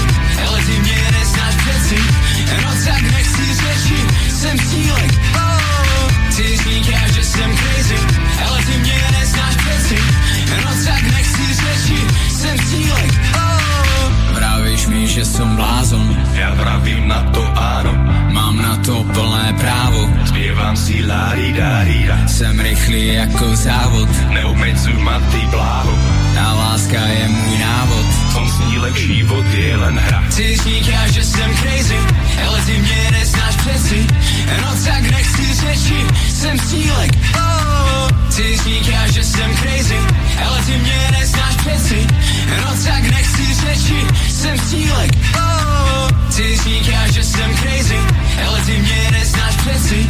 ale 0.49 0.59
ty 0.65 0.75
mě 0.81 0.99
neznáš 1.13 1.55
přeci. 1.61 1.99
No 2.65 2.71
tak 2.85 3.03
nechci 3.03 3.45
řešit, 3.61 4.07
jsem 4.33 4.57
cílek. 4.59 5.13
Oh, 5.37 6.09
ty 6.37 6.47
říkáš, 6.57 7.09
že 7.13 7.25
jsem 7.25 7.51
crazy, 7.57 7.99
ale 8.49 8.59
ty 8.65 8.75
mě 8.81 8.99
neznáš 9.13 9.55
přeci. 9.57 9.99
No 10.65 10.71
tak 10.85 11.03
nechci 11.03 11.45
řešit, 11.55 12.07
jsem 12.33 12.57
cílek. 12.59 13.13
Oh, 13.37 13.61
Vravíš 14.33 14.87
mi, 14.87 15.05
že 15.05 15.25
som 15.29 15.57
blázon 15.57 16.17
Ja 16.33 16.57
vravím 16.57 17.05
na 17.05 17.21
to 17.37 17.45
áno 17.53 17.93
na 18.63 18.77
to 18.85 19.05
plné 19.13 19.53
právo. 19.59 20.11
Spievam 20.29 20.77
si 20.77 21.03
lári 21.07 21.53
dári 21.53 22.09
Jsem 22.27 22.61
rychlý 22.61 23.15
jako 23.15 23.57
závod. 23.57 24.09
Neobmedzuj 24.31 24.97
ma 25.03 25.21
ty 25.33 25.43
bláho. 25.51 25.95
A 26.41 26.53
láska 26.55 27.01
je 27.01 27.29
můj 27.29 27.59
návod. 27.59 28.07
Som 28.33 28.47
snílek, 28.49 28.97
život 28.97 29.47
je 29.55 29.77
len 29.77 29.99
hra. 29.99 30.21
Ty 30.37 30.57
říkáš, 30.57 31.11
že 31.11 31.25
jsem 31.25 31.51
crazy 31.57 31.99
Ale 32.47 32.61
ty 32.67 32.79
mě 32.79 33.09
neznáš 33.13 33.57
přeci 33.57 34.07
No 34.63 34.69
tak 34.85 35.03
nechci 35.11 35.55
řešit 35.55 36.07
Jsem 36.33 36.59
snílek 36.59 37.11
oh, 37.37 38.09
Ty 38.37 38.57
říkáš, 38.65 39.11
že 39.11 39.25
jsem 39.25 39.57
crazy 39.57 39.99
Ale 40.47 40.63
ty 40.63 40.77
mě 40.79 40.99
neznáš 41.19 41.57
přeci 41.57 42.07
No 42.61 42.71
tak 42.85 43.03
nechci 43.03 43.55
řešit 43.55 44.07
Jsem 44.31 44.59
snílek 44.59 45.11
oh, 45.37 45.70
Ty 46.37 46.57
říkáš, 46.57 47.11
že 47.11 47.23
jsem 47.25 47.51
crazy 47.57 47.99
Ale 48.47 48.61
ty 48.61 48.79
mě 48.79 49.11
neznáš 49.13 49.57
přeci. 49.57 50.07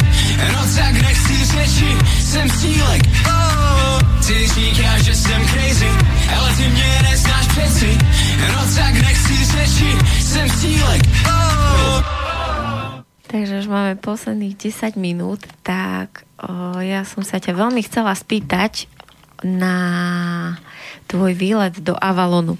No 0.53 0.61
nechci 0.91 1.45
řešit 1.45 1.97
Jsem 2.19 2.49
snílek 2.49 3.01
oh, 3.27 3.99
Ty 4.27 4.47
říkáš, 4.47 5.01
že 5.01 5.15
jsem 5.15 5.41
crazy 5.47 5.89
Ale 6.37 6.55
ty 6.55 6.67
mě 6.67 6.99
neznáš 7.09 7.47
přeci. 7.47 7.97
No 8.53 8.61
nechci 8.91 9.45
řešit 9.45 9.97
Jsem 10.21 10.49
snílek 10.49 11.01
oh, 11.25 12.03
Takže 13.31 13.63
už 13.63 13.67
máme 13.71 13.95
posledných 13.95 14.59
10 14.59 14.99
minút, 14.99 15.39
tak 15.63 16.27
o, 16.35 16.83
ja 16.83 17.07
som 17.07 17.23
sa 17.23 17.39
ťa 17.39 17.55
veľmi 17.55 17.79
chcela 17.79 18.11
spýtať 18.11 18.91
na 19.47 19.75
tvoj 21.07 21.31
výlet 21.31 21.79
do 21.79 21.95
Avalonu. 21.95 22.59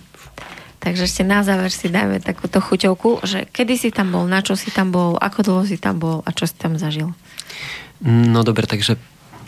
Takže 0.82 1.06
ešte 1.06 1.22
na 1.22 1.45
záver 1.45 1.70
si 1.70 1.94
dáme 1.94 2.18
takúto 2.18 2.58
chuťovku, 2.58 3.22
že 3.22 3.45
kedy 3.53 3.74
si 3.78 3.90
tam 3.94 4.10
bol, 4.10 4.26
na 4.26 4.41
čo 4.41 4.58
si 4.58 4.74
tam 4.74 4.90
bol, 4.90 5.14
ako 5.22 5.40
dlho 5.45 5.64
si 5.70 5.78
tam 5.78 6.02
bol 6.02 6.26
a 6.26 6.34
čo 6.34 6.49
si 6.49 6.58
tam 6.58 6.82
zažil. 6.82 7.14
No 8.02 8.41
dobre, 8.41 8.66
takže 8.66 8.98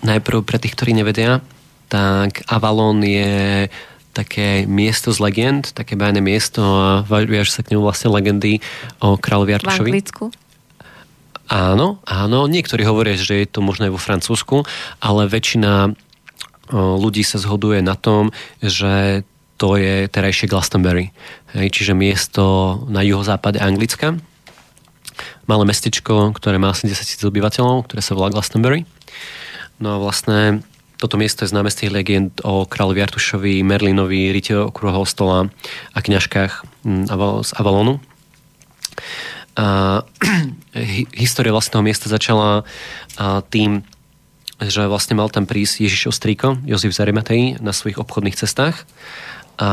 najprv 0.05 0.45
pre 0.45 0.61
tých, 0.61 0.77
ktorí 0.77 0.93
nevedia, 0.93 1.41
tak 1.89 2.45
Avalon 2.45 3.01
je 3.01 3.65
také 4.13 4.69
miesto 4.69 5.09
z 5.09 5.17
legend, 5.25 5.73
také 5.73 5.97
bajné 5.97 6.21
miesto 6.21 6.61
a 6.61 7.01
viažu 7.09 7.49
sa 7.49 7.65
k 7.65 7.73
nemu 7.73 7.81
vlastne 7.81 8.13
legendy 8.13 8.61
o 9.01 9.17
kráľovi 9.17 9.57
Artušovi. 9.57 9.89
V 9.89 9.93
Anglicku? 9.97 10.25
Áno, 11.49 11.97
áno. 12.05 12.45
Niektorí 12.45 12.85
hovoria, 12.85 13.17
že 13.17 13.41
je 13.41 13.49
to 13.49 13.65
možno 13.65 13.89
aj 13.89 13.93
vo 13.97 14.01
Francúzsku, 14.01 14.69
ale 15.01 15.25
väčšina 15.25 15.97
ľudí 16.73 17.25
sa 17.25 17.41
zhoduje 17.41 17.81
na 17.81 17.97
tom, 17.97 18.29
že 18.61 19.25
to 19.63 19.79
je 19.79 20.11
terajšie 20.11 20.51
Glastonbury. 20.51 21.15
Hej, 21.55 21.71
čiže 21.71 21.95
miesto 21.95 22.83
na 22.91 22.99
juhozápade 22.99 23.63
Anglicka. 23.63 24.19
Malé 25.47 25.63
mestečko, 25.63 26.35
ktoré 26.35 26.59
má 26.59 26.75
asi 26.75 26.91
10 26.91 26.99
tisíc 26.99 27.23
obyvateľov, 27.23 27.87
ktoré 27.87 28.03
sa 28.03 28.11
volá 28.11 28.27
Glastonbury. 28.27 28.83
No 29.79 29.95
a 29.95 29.97
vlastne 30.03 30.67
toto 30.99 31.15
miesto 31.15 31.47
je 31.47 31.55
známe 31.55 31.71
z 31.71 31.79
tých 31.79 31.95
legend 31.95 32.43
o 32.43 32.67
kráľovi 32.67 33.07
Artušovi, 33.07 33.63
Merlinovi, 33.63 34.35
Rite 34.35 34.67
okruhov 34.67 35.07
stola 35.07 35.47
a 35.95 35.97
kňažkách 36.03 36.83
mm, 36.83 37.07
z 37.47 37.51
Avalonu. 37.55 38.03
A, 39.55 40.03
história 41.23 41.55
vlastného 41.55 41.87
miesta 41.87 42.11
začala 42.11 42.67
a, 43.15 43.39
tým, 43.47 43.87
že 44.59 44.91
vlastne 44.91 45.15
mal 45.15 45.31
tam 45.31 45.47
prísť 45.47 45.87
Ježiš 45.87 46.11
Ostríko, 46.11 46.59
Jozef 46.67 46.91
Zarimatej 46.91 47.63
na 47.63 47.71
svojich 47.71 48.03
obchodných 48.03 48.35
cestách 48.35 48.83
a 49.59 49.69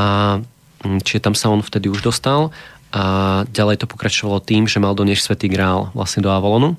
mm, 0.84 1.00
čiže 1.04 1.24
tam 1.24 1.34
sa 1.36 1.52
on 1.52 1.64
vtedy 1.64 1.88
už 1.88 2.04
dostal 2.04 2.52
a 2.90 3.02
ďalej 3.48 3.84
to 3.84 3.86
pokračovalo 3.86 4.42
tým, 4.42 4.66
že 4.66 4.82
mal 4.82 4.98
doniesť 4.98 5.34
Svetý 5.34 5.46
Grál 5.46 5.94
vlastne 5.94 6.26
do 6.26 6.34
Avalonu 6.34 6.74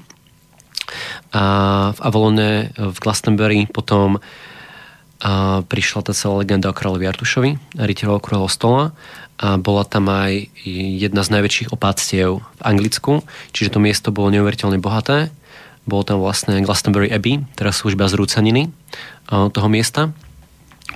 a 1.32 1.44
v 1.96 2.00
Avalone, 2.04 2.76
v 2.76 2.98
Glastonbury 3.00 3.70
potom 3.72 4.20
a 5.22 5.62
prišla 5.62 6.02
tá 6.02 6.18
celá 6.18 6.42
legenda 6.42 6.74
o 6.74 6.78
kráľovi 6.78 7.06
Artušovi, 7.06 7.78
rytieľov 7.78 8.26
okruhov 8.26 8.50
stola 8.50 8.90
a 9.38 9.62
bola 9.62 9.86
tam 9.86 10.10
aj 10.10 10.50
jedna 10.66 11.22
z 11.22 11.30
najväčších 11.38 11.70
opáctiev 11.70 12.42
v 12.42 12.62
Anglicku, 12.66 13.22
čiže 13.54 13.78
to 13.78 13.80
miesto 13.80 14.10
bolo 14.10 14.34
neuveriteľne 14.34 14.82
bohaté. 14.82 15.30
Bolo 15.86 16.02
tam 16.06 16.26
vlastne 16.26 16.58
Glastonbury 16.66 17.14
Abbey, 17.14 17.46
teraz 17.54 17.82
sú 17.82 17.94
už 17.94 17.98
iba 17.98 18.10
zrúcaniny 18.10 18.74
toho 19.30 19.70
miesta. 19.70 20.10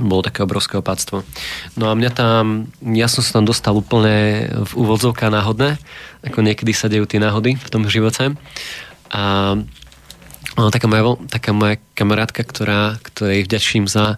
Bolo 0.02 0.26
také 0.26 0.44
obrovské 0.44 0.76
opáctvo. 0.76 1.24
No 1.80 1.88
a 1.88 1.96
mňa 1.96 2.12
tam, 2.12 2.68
ja 2.84 3.08
som 3.08 3.24
sa 3.24 3.40
tam 3.40 3.46
dostal 3.48 3.76
úplne 3.78 4.48
v 4.52 4.72
úvodzovkách 4.76 5.32
náhodné, 5.32 5.80
ako 6.26 6.44
niekedy 6.44 6.76
sa 6.76 6.92
dejú 6.92 7.08
tie 7.08 7.24
náhody 7.24 7.56
v 7.56 7.70
tom 7.72 7.88
živote. 7.88 8.36
A 9.12 9.56
No, 10.56 10.72
taká, 10.72 10.88
moja, 10.88 11.20
taká 11.28 11.52
moja 11.52 11.76
kamarátka, 12.00 12.48
ktorá, 12.48 12.96
ktorej 13.04 13.44
vďačím 13.44 13.92
za 13.92 14.16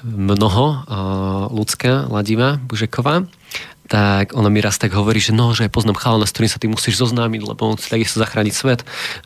mnoho, 0.00 0.88
ľudská, 1.52 2.08
Ladiva 2.08 2.56
Bužeková, 2.64 3.28
tak 3.86 4.34
ona 4.34 4.50
mi 4.50 4.58
raz 4.58 4.78
tak 4.82 4.90
hovorí, 4.94 5.22
že 5.22 5.30
no, 5.30 5.54
že 5.54 5.70
poznám 5.70 5.98
chalana, 5.98 6.26
s 6.26 6.34
ktorým 6.34 6.50
sa 6.50 6.58
ty 6.58 6.66
musíš 6.66 6.98
zoznámiť, 6.98 7.40
lebo 7.46 7.62
on 7.70 7.78
chce 7.78 7.88
takisto 7.90 8.18
zachrániť 8.18 8.54
svet. 8.54 8.80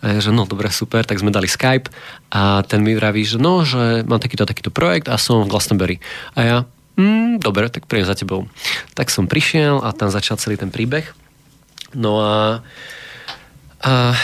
A 0.04 0.20
že 0.20 0.30
no, 0.32 0.44
dobre, 0.44 0.68
super, 0.68 1.04
tak 1.08 1.20
sme 1.20 1.32
dali 1.32 1.48
Skype 1.48 1.88
a 2.28 2.60
ten 2.68 2.84
mi 2.84 2.92
vraví, 2.92 3.24
že 3.24 3.40
no, 3.40 3.64
že 3.64 4.04
mám 4.04 4.20
takýto, 4.20 4.44
takýto 4.44 4.68
projekt 4.68 5.08
a 5.08 5.16
som 5.16 5.42
v 5.44 5.50
Glastonbury. 5.50 5.96
A 6.36 6.40
ja, 6.44 6.58
mm, 7.00 7.40
dobre, 7.40 7.72
tak 7.72 7.88
príjem 7.88 8.08
za 8.08 8.16
tebou. 8.16 8.46
Tak 8.92 9.08
som 9.08 9.24
prišiel 9.24 9.80
a 9.80 9.96
tam 9.96 10.12
začal 10.12 10.36
celý 10.36 10.60
ten 10.60 10.68
príbeh. 10.68 11.08
No 11.96 12.20
a, 12.20 12.60
a, 13.80 14.14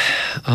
a 0.44 0.54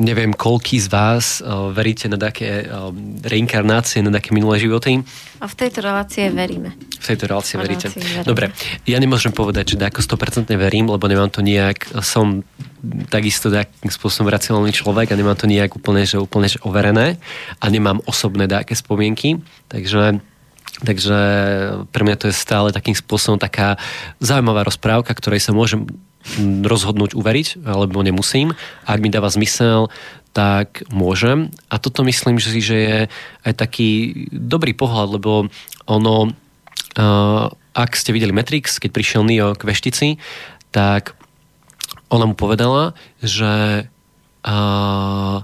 neviem, 0.00 0.32
koľký 0.32 0.80
z 0.80 0.88
vás 0.88 1.44
uh, 1.44 1.68
veríte 1.70 2.08
na 2.08 2.16
také 2.16 2.64
uh, 2.64 2.90
reinkarnácie, 3.20 4.00
na 4.00 4.08
také 4.08 4.32
minulé 4.32 4.56
životy. 4.56 5.04
A 5.38 5.46
v 5.46 5.54
tejto 5.54 5.84
relácie 5.84 6.32
veríme. 6.32 6.72
V 6.96 7.04
tejto 7.04 7.28
relácie 7.28 7.60
veríte. 7.60 7.92
Veríme. 7.92 8.24
Dobre, 8.24 8.50
ja 8.88 8.96
nemôžem 8.96 9.30
povedať, 9.30 9.76
že 9.76 9.84
ako 9.84 10.00
100% 10.00 10.48
verím, 10.56 10.88
lebo 10.88 11.04
nemám 11.04 11.28
to 11.28 11.44
nejak, 11.44 11.92
som 12.00 12.40
takisto 13.12 13.52
takým 13.52 13.92
spôsobom 13.92 14.32
racionálny 14.32 14.72
človek 14.72 15.12
a 15.12 15.18
nemám 15.20 15.36
to 15.36 15.44
nejak 15.44 15.76
úplne, 15.76 16.08
že, 16.08 16.16
úplne 16.16 16.48
že 16.48 16.56
overené 16.64 17.20
a 17.60 17.64
nemám 17.68 18.00
osobné 18.08 18.48
také 18.48 18.72
spomienky, 18.72 19.38
takže 19.68 20.24
Takže 20.80 21.18
pre 21.92 22.02
mňa 22.08 22.16
to 22.16 22.26
je 22.32 22.34
stále 22.36 22.72
takým 22.72 22.96
spôsobom 22.96 23.36
taká 23.36 23.76
zaujímavá 24.16 24.64
rozprávka, 24.64 25.12
ktorej 25.12 25.44
sa 25.44 25.52
môžem 25.52 25.84
rozhodnúť 26.64 27.16
uveriť, 27.16 27.64
alebo 27.64 28.04
nemusím. 28.04 28.52
A 28.84 28.96
ak 28.96 29.02
mi 29.02 29.08
dáva 29.08 29.32
zmysel, 29.32 29.88
tak 30.30 30.86
môžem. 30.92 31.50
A 31.72 31.82
toto 31.82 32.06
myslím, 32.06 32.38
že, 32.38 32.54
že 32.62 32.76
je 32.76 32.98
aj 33.46 33.54
taký 33.56 33.90
dobrý 34.30 34.76
pohľad, 34.76 35.18
lebo 35.18 35.50
ono, 35.90 36.16
uh, 36.30 37.44
ak 37.74 37.90
ste 37.98 38.14
videli 38.14 38.30
Matrix, 38.30 38.78
keď 38.78 38.90
prišiel 38.94 39.22
Neo 39.26 39.58
k 39.58 39.66
veštici, 39.66 40.08
tak 40.70 41.18
ona 42.12 42.30
mu 42.30 42.34
povedala, 42.38 42.94
že 43.18 43.86
uh, 44.46 45.36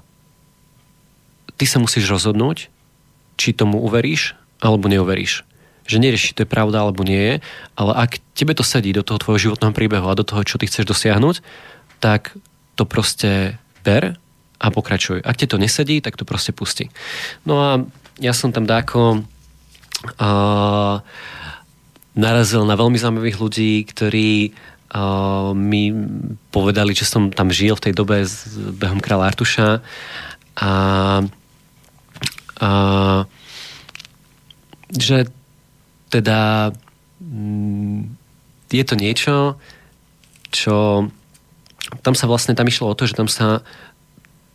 ty 1.59 1.65
sa 1.67 1.83
musíš 1.83 2.07
rozhodnúť, 2.07 2.71
či 3.37 3.57
tomu 3.57 3.83
uveríš, 3.83 4.39
alebo 4.63 4.87
neuveríš 4.87 5.43
že 5.87 6.03
nerieši, 6.03 6.35
to 6.35 6.43
je 6.43 6.51
pravda 6.51 6.83
alebo 6.83 7.07
nie 7.07 7.19
je, 7.19 7.35
ale 7.79 7.93
ak 7.95 8.19
tebe 8.35 8.53
to 8.53 8.67
sedí 8.67 8.91
do 8.93 9.07
toho 9.07 9.23
tvojho 9.23 9.51
životného 9.51 9.73
príbehu 9.73 10.07
a 10.11 10.19
do 10.19 10.27
toho, 10.27 10.43
čo 10.43 10.59
ty 10.59 10.67
chceš 10.67 10.87
dosiahnuť, 10.87 11.41
tak 12.03 12.37
to 12.75 12.85
proste 12.85 13.57
ber 13.87 14.19
a 14.59 14.67
pokračuj. 14.69 15.23
Ak 15.23 15.39
ti 15.39 15.47
to 15.47 15.57
nesedí, 15.57 16.03
tak 16.05 16.19
to 16.19 16.29
proste 16.29 16.53
pusti. 16.53 16.91
No 17.47 17.55
a 17.61 17.71
ja 18.21 18.33
som 18.33 18.51
tam 18.53 18.65
dáko 18.65 19.21
uh, 20.17 20.97
narazil 22.17 22.65
na 22.65 22.75
veľmi 22.75 22.97
zaujímavých 22.97 23.41
ľudí, 23.41 23.85
ktorí 23.85 24.57
mi 25.53 25.93
povedali, 26.55 26.97
že 26.97 27.05
som 27.05 27.29
tam 27.29 27.53
žil 27.53 27.77
v 27.77 27.91
tej 27.91 27.93
dobe 27.93 28.25
s 28.25 28.49
behom 28.55 29.03
kráľa 29.03 29.29
Artuša 29.35 29.69
a 30.57 30.71
uh, 32.63 33.21
že 34.95 35.29
teda 36.11 36.71
mm, 37.23 38.17
je 38.71 38.85
to 38.85 38.95
niečo, 38.99 39.37
čo 40.51 41.09
tam 42.03 42.15
sa 42.19 42.27
vlastne, 42.27 42.59
tam 42.59 42.67
išlo 42.67 42.91
o 42.91 42.99
to, 42.99 43.07
že 43.07 43.15
tam 43.15 43.31
sa 43.31 43.63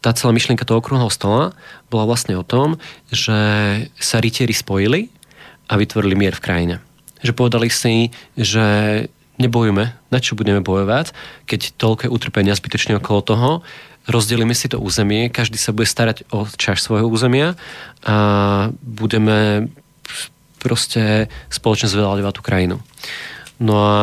tá 0.01 0.11
celá 0.17 0.33
myšlienka 0.33 0.65
toho 0.65 0.81
okrúhleho 0.81 1.13
stola 1.13 1.53
bola 1.87 2.09
vlastne 2.09 2.33
o 2.33 2.43
tom, 2.43 2.81
že 3.13 3.37
sa 4.01 4.17
rytieri 4.17 4.51
spojili 4.51 5.13
a 5.69 5.77
vytvorili 5.77 6.17
mier 6.17 6.33
v 6.33 6.43
krajine. 6.43 6.75
Že 7.21 7.37
povedali 7.37 7.69
si, 7.69 8.09
že 8.33 8.65
nebojujme, 9.37 9.85
na 10.09 10.19
čo 10.19 10.33
budeme 10.33 10.59
bojovať, 10.65 11.13
keď 11.45 11.77
toľko 11.77 12.01
je 12.09 12.13
utrpenia 12.13 12.57
zbytočne 12.57 12.97
okolo 12.97 13.19
toho, 13.21 13.49
rozdelíme 14.09 14.57
si 14.57 14.65
to 14.65 14.81
územie, 14.81 15.29
každý 15.29 15.61
sa 15.61 15.69
bude 15.69 15.85
starať 15.85 16.25
o 16.33 16.49
čas 16.57 16.81
svojho 16.81 17.05
územia 17.05 17.53
a 18.01 18.15
budeme 18.81 19.69
proste 20.61 21.33
spoločne 21.49 21.89
zvládať 21.89 22.37
tú 22.37 22.45
krajinu. 22.45 22.77
No 23.57 23.75
a 23.81 23.95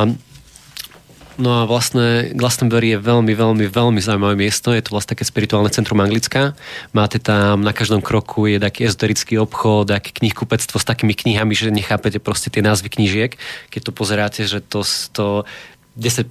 No 1.38 1.62
a 1.62 1.70
vlastne 1.70 2.34
Glastonbury 2.34 2.98
je 2.98 2.98
veľmi, 2.98 3.30
veľmi, 3.30 3.70
veľmi 3.70 4.00
zaujímavé 4.02 4.34
miesto. 4.34 4.74
Je 4.74 4.82
to 4.82 4.90
vlastne 4.90 5.14
také 5.14 5.22
spirituálne 5.22 5.70
centrum 5.70 6.02
Anglická. 6.02 6.58
Máte 6.90 7.22
tam 7.22 7.62
na 7.62 7.70
každom 7.70 8.02
kroku 8.02 8.50
je 8.50 8.58
taký 8.58 8.90
ezoterický 8.90 9.38
obchod, 9.38 9.86
taký 9.86 10.18
knihkupectvo 10.18 10.82
s 10.82 10.84
takými 10.84 11.14
knihami, 11.14 11.54
že 11.54 11.70
nechápete 11.70 12.18
proste 12.18 12.50
tie 12.50 12.58
názvy 12.58 12.90
knížiek. 12.90 13.38
Keď 13.70 13.80
to 13.86 13.92
pozeráte, 13.94 14.50
že 14.50 14.58
to, 14.58 14.82
to 15.14 15.46
10, 15.94 16.26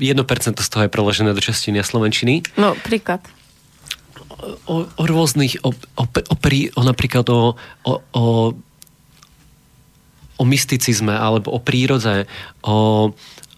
1% 0.00 0.64
z 0.64 0.68
toho 0.72 0.82
je 0.88 0.90
preložené 0.90 1.36
do 1.36 1.40
češtiny 1.44 1.76
a 1.76 1.84
slovenčiny. 1.84 2.40
No, 2.56 2.72
príklad. 2.80 3.20
O, 4.64 4.88
o 4.88 5.04
rôznych, 5.04 5.60
o, 5.60 5.76
o, 5.76 6.04
o, 6.08 6.34
o 6.40 6.82
napríklad 6.88 7.28
o, 7.28 7.52
o, 7.84 7.92
o 8.16 8.24
o 10.38 10.44
mysticizme 10.44 11.12
alebo 11.12 11.52
o 11.52 11.58
prírode, 11.58 12.26
o, 12.62 13.10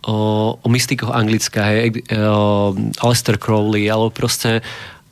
o, 0.06 0.14
o 0.60 0.66
mystikoch 0.68 1.14
anglická, 1.14 1.64
hej, 1.70 2.04
o 2.18 2.74
Aleister 3.00 3.38
Crowley, 3.38 3.88
alebo 3.88 4.10
proste 4.10 4.60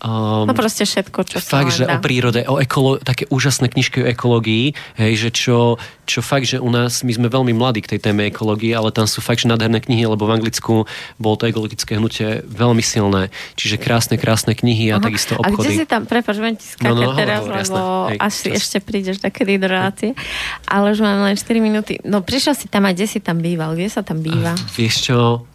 Um, 0.02 0.50
no 0.50 0.54
proste 0.58 0.82
všetko, 0.82 1.22
čo 1.22 1.38
Fakt, 1.38 1.78
že 1.78 1.86
dá. 1.86 1.94
o 1.94 2.02
prírode, 2.02 2.42
o 2.50 2.58
ekolo- 2.58 2.98
také 2.98 3.30
úžasné 3.30 3.70
knižky 3.70 4.02
o 4.02 4.06
ekológii, 4.10 4.74
hej, 4.98 5.12
že 5.14 5.30
čo, 5.30 5.78
čo 6.10 6.26
fakt, 6.26 6.50
že 6.50 6.58
u 6.58 6.66
nás, 6.74 7.06
my 7.06 7.14
sme 7.14 7.30
veľmi 7.30 7.54
mladí 7.54 7.86
k 7.86 7.94
tej 7.94 8.10
téme 8.10 8.26
ekológie, 8.26 8.74
ale 8.74 8.90
tam 8.90 9.06
sú 9.06 9.22
fakt, 9.22 9.46
že 9.46 9.46
nádherné 9.46 9.78
knihy, 9.78 10.10
lebo 10.10 10.26
v 10.26 10.42
Anglicku 10.42 10.90
bolo 11.22 11.36
to 11.38 11.46
ekologické 11.46 12.02
hnutie 12.02 12.42
veľmi 12.50 12.82
silné. 12.82 13.30
Čiže 13.54 13.78
krásne, 13.78 14.18
krásne 14.18 14.58
knihy 14.58 14.90
a 14.90 14.98
uh-huh. 14.98 15.06
takisto 15.06 15.38
obchody. 15.38 15.54
A 15.54 15.70
kde 15.70 15.78
si 15.78 15.86
tam, 15.86 16.02
prepáč, 16.02 16.36
budem 16.42 16.58
ti 16.58 16.66
skákať 16.66 16.98
no, 16.98 17.06
no, 17.06 17.14
teraz, 17.14 17.40
hovor, 17.46 17.54
lebo 17.62 17.82
Hej, 18.10 18.18
asi 18.18 18.46
čas. 18.50 18.54
ešte 18.58 18.78
prídeš 18.82 19.22
takedy 19.22 19.54
do 19.62 19.70
relácie, 19.70 20.18
ale 20.66 20.90
už 20.90 20.98
mám 20.98 21.30
len 21.30 21.38
4 21.38 21.46
minúty. 21.62 22.02
No 22.02 22.26
prišiel 22.26 22.58
si 22.58 22.66
tam 22.66 22.90
a 22.90 22.90
kde 22.90 23.06
si 23.06 23.22
tam 23.22 23.38
býval? 23.38 23.78
Kde 23.78 23.86
sa 23.86 24.02
tam 24.02 24.18
býva? 24.18 24.58
Uh, 24.58 24.74
vieš 24.74 25.06
čo, 25.06 25.46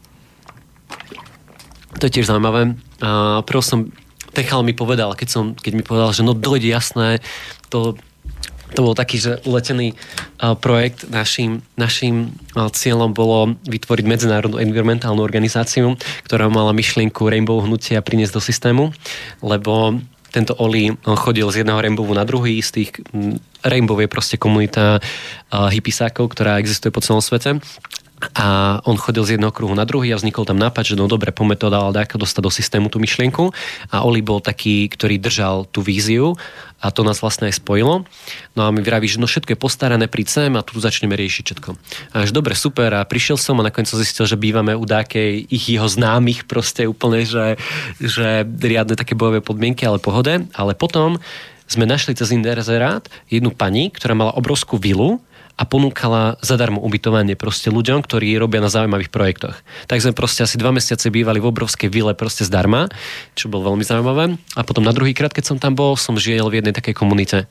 to 1.99 2.07
je 2.07 2.15
tiež 2.15 2.31
zaujímavé. 2.31 2.79
Prvom 3.43 3.65
som 3.65 3.79
ten 4.37 4.45
chal 4.45 4.61
mi 4.61 4.77
povedal, 4.77 5.17
keď, 5.17 5.27
som, 5.33 5.45
keď 5.57 5.73
mi 5.73 5.81
povedal, 5.81 6.13
že 6.13 6.21
no 6.21 6.37
dojde 6.37 6.69
jasné, 6.69 7.25
to 7.73 7.97
to 8.67 8.83
bol 8.83 8.91
taký, 8.91 9.15
že 9.15 9.39
uletený 9.47 9.95
uh, 9.95 10.51
projekt. 10.59 11.07
Naším 11.07 11.63
uh, 12.51 12.67
cieľom 12.67 13.15
bolo 13.15 13.55
vytvoriť 13.63 14.03
medzinárodnú 14.03 14.59
environmentálnu 14.59 15.23
organizáciu, 15.23 15.95
ktorá 16.27 16.51
mala 16.51 16.75
myšlienku 16.75 17.31
Rainbow 17.31 17.63
hnutia 17.63 18.03
priniesť 18.03 18.35
do 18.35 18.41
systému, 18.43 18.91
lebo 19.39 19.95
tento 20.35 20.51
Oli 20.59 20.91
chodil 21.15 21.47
z 21.47 21.63
jedného 21.63 21.79
rainbowu 21.79 22.11
na 22.11 22.27
druhý, 22.27 22.59
z 22.59 22.83
tých 22.83 22.89
Rainbow 23.63 23.95
je 24.03 24.11
proste 24.11 24.35
komunita 24.35 24.99
uh, 24.99 25.71
ktorá 26.27 26.59
existuje 26.59 26.91
po 26.91 26.99
celom 26.99 27.23
svete 27.23 27.63
a 28.33 28.81
on 28.89 28.97
chodil 28.97 29.21
z 29.21 29.37
jedného 29.37 29.53
kruhu 29.53 29.77
na 29.77 29.85
druhý 29.85 30.09
a 30.09 30.17
vznikol 30.17 30.41
tam 30.41 30.57
nápad, 30.57 30.93
že 30.93 30.95
no 30.97 31.05
dobre, 31.05 31.29
poďme 31.29 31.53
to 31.53 31.69
dal 31.69 31.93
ako 31.93 32.17
dostať 32.17 32.41
do 32.41 32.49
systému 32.49 32.89
tú 32.89 32.97
myšlienku 32.97 33.53
a 33.93 34.01
Oli 34.01 34.25
bol 34.25 34.41
taký, 34.41 34.89
ktorý 34.89 35.21
držal 35.21 35.69
tú 35.69 35.85
víziu 35.85 36.33
a 36.81 36.89
to 36.89 37.05
nás 37.05 37.21
vlastne 37.21 37.49
aj 37.49 37.61
spojilo. 37.61 38.09
No 38.57 38.61
a 38.65 38.73
mi 38.73 38.81
vraví, 38.81 39.05
že 39.05 39.21
no 39.21 39.29
všetko 39.29 39.53
je 39.53 39.59
postarané, 39.61 40.09
príď 40.09 40.27
sem 40.33 40.51
a 40.57 40.65
tu 40.65 40.81
začneme 40.81 41.13
riešiť 41.13 41.43
všetko. 41.45 41.69
A 42.13 42.25
až 42.25 42.33
dobre, 42.33 42.57
super 42.57 42.89
a 42.97 43.05
prišiel 43.05 43.37
som 43.37 43.61
a 43.61 43.65
nakoniec 43.65 43.89
som 43.89 44.01
zistil, 44.01 44.25
že 44.25 44.37
bývame 44.37 44.73
u 44.73 44.85
dákej 44.85 45.53
ich 45.53 45.65
jeho 45.69 45.85
známych 45.85 46.49
proste 46.49 46.89
úplne, 46.89 47.21
že, 47.21 47.61
že 48.01 48.45
riadne 48.45 48.97
také 48.97 49.13
bojové 49.13 49.45
podmienky, 49.45 49.85
ale 49.85 50.01
pohode. 50.01 50.41
Ale 50.57 50.73
potom 50.73 51.21
sme 51.69 51.85
našli 51.85 52.15
cez 52.17 52.33
Inderzerát 52.33 53.05
jednu 53.29 53.53
pani, 53.53 53.93
ktorá 53.93 54.17
mala 54.17 54.33
obrovskú 54.33 54.81
vilu 54.81 55.21
a 55.57 55.63
ponúkala 55.65 56.37
zadarmo 56.45 56.77
ubytovanie 56.85 57.33
proste 57.33 57.73
ľuďom, 57.73 58.05
ktorí 58.05 58.37
robia 58.37 58.61
na 58.61 58.69
zaujímavých 58.69 59.09
projektoch. 59.09 59.57
Tak 59.89 60.05
sme 60.05 60.13
proste 60.13 60.45
asi 60.45 60.61
dva 60.61 60.69
mesiace 60.69 61.09
bývali 61.09 61.41
v 61.41 61.49
obrovskej 61.49 61.89
vile 61.89 62.13
proste 62.13 62.45
zdarma, 62.45 62.93
čo 63.33 63.49
bolo 63.49 63.73
veľmi 63.73 63.81
zaujímavé. 63.81 64.37
A 64.53 64.61
potom 64.61 64.85
na 64.85 64.93
druhý 64.93 65.17
krát, 65.17 65.33
keď 65.33 65.49
som 65.49 65.57
tam 65.57 65.73
bol, 65.73 65.97
som 65.97 66.13
žil 66.13 66.45
v 66.45 66.61
jednej 66.61 66.77
takej 66.77 66.93
komunite. 66.93 67.49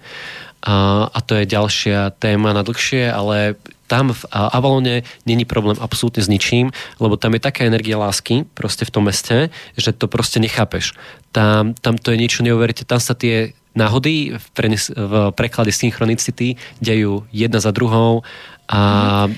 A, 0.62 1.06
a 1.10 1.18
to 1.18 1.34
je 1.34 1.50
ďalšia 1.50 2.14
téma 2.22 2.54
na 2.54 2.62
dlhšie, 2.62 3.10
ale 3.10 3.58
tam 3.86 4.10
v 4.14 4.22
Avalone 4.30 5.06
není 5.26 5.46
problém 5.46 5.78
absolútne 5.78 6.22
s 6.22 6.30
ničím, 6.30 6.74
lebo 6.98 7.14
tam 7.14 7.34
je 7.34 7.42
taká 7.42 7.66
energia 7.66 7.98
lásky 7.98 8.46
proste 8.54 8.82
v 8.82 8.94
tom 8.94 9.06
meste, 9.06 9.50
že 9.78 9.94
to 9.94 10.10
proste 10.10 10.42
nechápeš. 10.42 10.94
Tam, 11.30 11.74
tam 11.78 11.94
to 11.98 12.10
je 12.10 12.18
niečo 12.18 12.42
neuveríte, 12.42 12.82
tam 12.82 12.98
sa 12.98 13.14
tie 13.14 13.54
náhody 13.76 14.40
v, 14.40 14.46
prenes, 14.56 14.88
v 14.88 15.30
preklade 15.36 15.70
synchronicity 15.70 16.56
dejú 16.80 17.28
jedna 17.30 17.60
za 17.60 17.70
druhou 17.70 18.24
a 18.66 19.28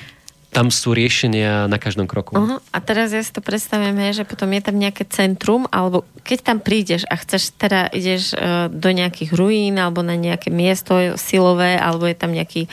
tam 0.48 0.72
sú 0.72 0.96
riešenia 0.96 1.68
na 1.68 1.76
každom 1.76 2.08
kroku. 2.08 2.32
Uh-huh. 2.32 2.56
A 2.72 2.78
teraz 2.80 3.12
ja 3.12 3.20
si 3.20 3.28
to 3.28 3.44
predstavujem, 3.44 3.92
hej, 4.00 4.24
že 4.24 4.24
potom 4.24 4.48
je 4.56 4.64
tam 4.64 4.80
nejaké 4.80 5.04
centrum, 5.04 5.68
alebo 5.68 6.08
keď 6.24 6.38
tam 6.40 6.58
prídeš 6.64 7.04
a 7.04 7.20
chceš, 7.20 7.52
teda 7.52 7.92
ideš 7.92 8.32
uh, 8.32 8.72
do 8.72 8.88
nejakých 8.88 9.36
ruín, 9.36 9.76
alebo 9.76 10.00
na 10.00 10.16
nejaké 10.16 10.48
miesto 10.48 10.96
silové, 11.20 11.76
alebo 11.76 12.08
je 12.08 12.16
tam 12.16 12.32
nejaký 12.32 12.64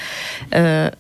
uh, 0.55 0.95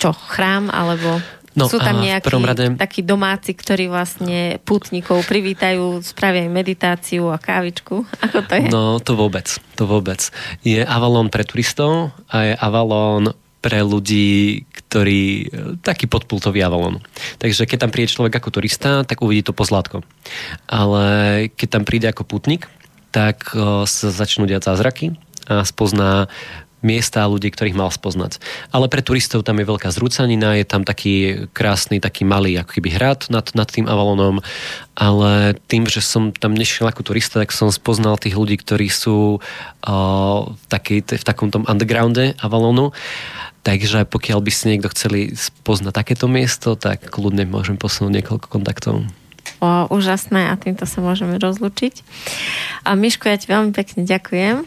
čo, 0.00 0.16
chrám, 0.16 0.72
alebo... 0.72 1.20
No, 1.52 1.68
Sú 1.68 1.76
tam 1.76 2.00
nejakí 2.00 2.32
rade... 2.32 2.80
takí 2.80 3.04
domáci, 3.04 3.52
ktorí 3.52 3.92
vlastne 3.92 4.56
putníkov 4.64 5.28
privítajú, 5.28 6.00
spravia 6.00 6.48
meditáciu 6.48 7.28
a 7.28 7.36
kávičku. 7.36 8.08
Ako 8.24 8.38
to 8.48 8.52
je? 8.56 8.66
No, 8.72 8.96
to 8.98 9.12
vôbec. 9.12 9.60
To 9.76 9.84
vôbec. 9.84 10.32
Je 10.64 10.80
Avalon 10.80 11.28
pre 11.28 11.44
turistov 11.44 12.16
a 12.32 12.36
je 12.48 12.54
Avalon 12.56 13.36
pre 13.62 13.78
ľudí, 13.84 14.64
ktorí... 14.74 15.52
taký 15.86 16.10
podpultový 16.10 16.64
Avalon. 16.66 16.98
Takže 17.38 17.68
keď 17.68 17.86
tam 17.86 17.90
príde 17.94 18.10
človek 18.10 18.42
ako 18.42 18.58
turista, 18.58 19.06
tak 19.06 19.22
uvidí 19.22 19.46
to 19.46 19.54
pozlátko. 19.54 20.02
Ale 20.66 21.46
keď 21.54 21.68
tam 21.68 21.84
príde 21.86 22.10
ako 22.10 22.26
putník, 22.26 22.66
tak 23.12 23.52
sa 23.86 24.08
začnú 24.08 24.48
diať 24.48 24.72
zázraky 24.72 25.14
a 25.46 25.62
spozná 25.68 26.32
miesta 26.82 27.24
a 27.24 27.30
ľudí, 27.30 27.48
ktorých 27.50 27.78
mal 27.78 27.88
spoznať. 27.88 28.42
Ale 28.74 28.90
pre 28.90 29.00
turistov 29.00 29.46
tam 29.46 29.62
je 29.62 29.70
veľká 29.70 29.88
zrúcanina, 29.94 30.58
je 30.58 30.66
tam 30.66 30.82
taký 30.82 31.46
krásny, 31.54 32.02
taký 32.02 32.26
malý 32.26 32.58
ako 32.58 32.78
keby 32.78 32.90
hrad 32.94 33.30
nad, 33.30 33.46
nad 33.54 33.68
tým 33.70 33.86
Avalonom, 33.86 34.42
ale 34.98 35.56
tým, 35.70 35.88
že 35.88 36.04
som 36.04 36.34
tam 36.34 36.52
nešiel 36.52 36.90
ako 36.90 37.06
turista, 37.06 37.40
tak 37.40 37.54
som 37.54 37.72
spoznal 37.72 38.20
tých 38.20 38.36
ľudí, 38.36 38.60
ktorí 38.60 38.90
sú 38.92 39.38
uh, 39.38 40.40
v, 40.46 40.68
v 41.06 41.24
takom 41.24 41.48
tom 41.48 41.64
undergrounde 41.64 42.36
Avalonu. 42.42 42.92
Takže 43.62 44.10
pokiaľ 44.10 44.42
by 44.42 44.50
si 44.50 44.74
niekto 44.74 44.90
chceli 44.90 45.38
spoznať 45.38 45.94
takéto 45.94 46.26
miesto, 46.26 46.74
tak 46.74 47.06
kľudne 47.06 47.46
môžem 47.46 47.78
posunúť 47.78 48.18
niekoľko 48.18 48.46
kontaktov. 48.50 49.06
O, 49.62 49.86
úžasné 49.94 50.50
a 50.50 50.58
týmto 50.58 50.82
sa 50.90 50.98
môžeme 50.98 51.38
rozlučiť. 51.38 52.02
A 52.82 52.98
Miško, 52.98 53.30
ja 53.30 53.38
ti 53.38 53.46
veľmi 53.46 53.70
pekne 53.70 54.02
ďakujem 54.02 54.66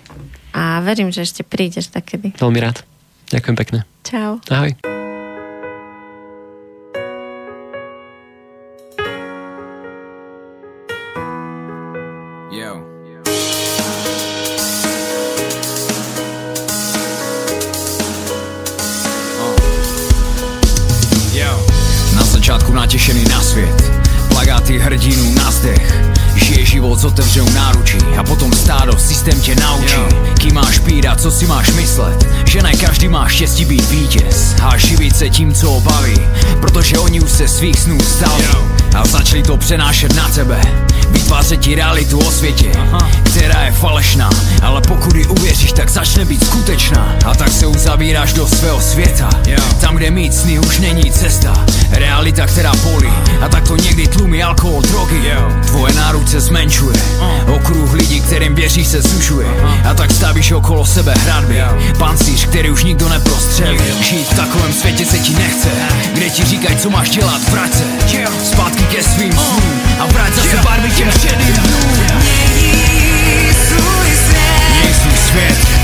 a 0.55 0.79
verím, 0.79 1.11
že 1.11 1.27
ešte 1.27 1.43
prídeš 1.43 1.91
takedy. 1.91 2.31
Veľmi 2.39 2.59
rád. 2.63 2.87
Ďakujem 3.27 3.55
pekne. 3.59 3.79
Čau. 4.07 4.39
Ahoj. 4.47 5.04
S 26.95 27.03
otevřenou 27.03 27.49
náručí 27.49 27.97
a 28.17 28.23
potom 28.23 28.53
stádo, 28.53 28.97
systém 28.97 29.41
tě 29.41 29.55
naučí 29.55 30.15
Kým 30.39 30.53
máš 30.53 30.79
pírat, 30.79 31.21
co 31.21 31.31
si 31.31 31.47
máš 31.47 31.69
myslet. 31.69 32.27
Že 32.45 32.61
ne 32.61 32.71
každý 32.71 33.07
má 33.07 33.27
štěstí 33.27 33.65
být 33.65 33.89
vítěz 33.89 34.55
A 34.63 34.77
živit 34.77 35.15
se 35.15 35.29
tím, 35.29 35.53
co 35.53 35.69
ho 35.69 35.81
baví 35.81 36.15
Protože 36.61 36.97
oni 36.97 37.21
už 37.21 37.31
se 37.31 37.47
svých 37.47 37.79
snů 37.79 37.99
stali 37.99 38.45
A 38.95 39.05
začali 39.07 39.43
to 39.43 39.57
přenášet 39.57 40.15
na 40.15 40.29
tebe. 40.29 40.61
Vytvářet 41.09 41.59
ti 41.59 41.75
realitu 41.75 42.19
o 42.19 42.31
světě 42.31 42.71
Která 43.35 43.63
je 43.63 43.71
falešná. 43.71 44.29
Ale 44.61 44.81
pokud 44.87 45.15
ji 45.15 45.25
uvěříš, 45.25 45.71
tak 45.71 45.89
začne 45.89 46.25
být 46.25 46.45
skutečná. 46.45 47.15
A 47.25 47.35
tak 47.35 47.49
se 47.49 47.67
uzavíráš 47.67 48.33
do 48.33 48.47
svého 48.47 48.81
světa. 48.81 49.29
Tam, 49.81 49.95
kde 49.95 50.11
mít 50.11 50.33
sny 50.33 50.59
už 50.59 50.79
není 50.79 51.11
cesta. 51.11 51.65
Realita, 51.91 52.47
která 52.47 52.71
bolí. 52.83 53.13
A 53.41 53.49
tak 53.49 53.67
to 53.67 53.75
někdy 53.75 54.07
tlumí 54.07 54.43
alkohol, 54.43 54.81
drogy. 54.81 55.21
Tvoje 55.67 55.93
náruč 55.93 56.29
se 56.29 56.41
zmenšuje 56.93 57.55
Okruh 57.55 57.93
lidí, 57.93 58.21
kterým 58.21 58.55
věříš 58.55 58.87
se 58.87 59.01
zužuje 59.01 59.47
A 59.89 59.93
tak 59.93 60.11
stavíš 60.11 60.51
okolo 60.51 60.85
sebe 60.85 61.13
hradby. 61.17 61.61
Pancíř, 61.97 62.45
který 62.45 62.69
už 62.69 62.83
nikdo 62.83 63.09
neprostřelí. 63.09 63.79
Žít 64.01 64.27
v 64.27 64.35
takovém 64.35 64.73
světě 64.73 65.05
se 65.05 65.19
ti 65.19 65.33
nechce. 65.33 65.69
Kde 66.13 66.29
ti 66.29 66.43
říkají, 66.43 66.77
co 66.77 66.89
máš 66.89 67.09
dělat, 67.09 67.49
vrať 67.49 67.73
se. 67.73 67.83
Zpátky 68.43 68.83
ke 68.83 69.03
svým 69.03 69.31
snům. 69.31 69.81
A 69.99 70.05
vrať 70.05 70.33
zase 70.33 70.57
barvy 70.63 70.91
těm 70.91 71.11
šedým 71.11 71.53
dnům. 71.53 71.91
Měj 72.53 73.53
svůj 73.67 74.11
svět. 74.27 74.81
Měj 74.81 74.93
svůj 74.93 75.17
svět 75.29 75.74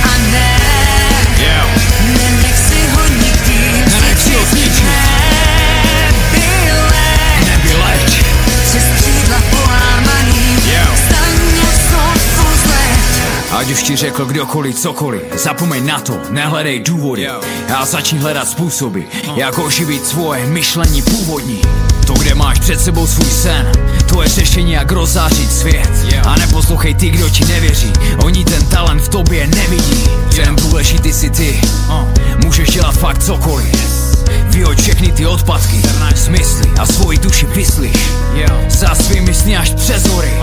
Ať 13.61 13.71
už 13.71 13.83
ti 13.83 13.95
řekl 13.95 14.25
kdokoliv 14.25 14.79
cokoliv, 14.79 15.21
zapomeň 15.35 15.85
na 15.85 15.99
to, 15.99 16.17
nehledej 16.29 16.79
důvody. 16.79 17.27
A 17.75 17.85
začni 17.85 18.19
hledat 18.19 18.49
způsoby, 18.49 19.01
jak 19.35 19.57
oživit 19.57 20.05
svoje 20.05 20.45
myšlení 20.45 21.01
původní. 21.01 21.61
To, 22.07 22.13
kde 22.13 22.35
máš 22.35 22.59
před 22.59 22.81
sebou 22.81 23.07
svůj 23.07 23.29
sen, 23.29 23.71
to 24.09 24.21
je 24.21 24.29
řešení, 24.29 24.71
jak 24.71 24.91
rozzářit 24.91 25.51
svět. 25.51 25.91
A 26.25 26.35
neposlouchej 26.35 26.95
ty, 26.95 27.09
kdo 27.09 27.29
ti 27.29 27.45
nevěří, 27.45 27.93
oni 28.23 28.45
ten 28.45 28.65
talent 28.65 29.01
v 29.01 29.09
tobě 29.09 29.47
nevidí. 29.47 30.03
Ten 30.35 30.55
důležitý 30.55 31.13
si 31.13 31.29
ty, 31.29 31.61
můžeš 32.43 32.69
dělat 32.69 32.95
fakt 32.97 33.23
cokoliv. 33.23 34.10
Vyhoď 34.49 34.81
všechny 34.81 35.11
ty 35.11 35.25
odpadky, 35.25 35.81
smysly 36.15 36.71
a 36.79 36.85
svoji 36.85 37.17
duši 37.17 37.45
vyslíš 37.45 37.97
Za 38.69 38.95
svými 38.95 39.33
sny 39.33 39.57
až 39.57 39.73
přes 39.73 40.07
hory 40.07 40.33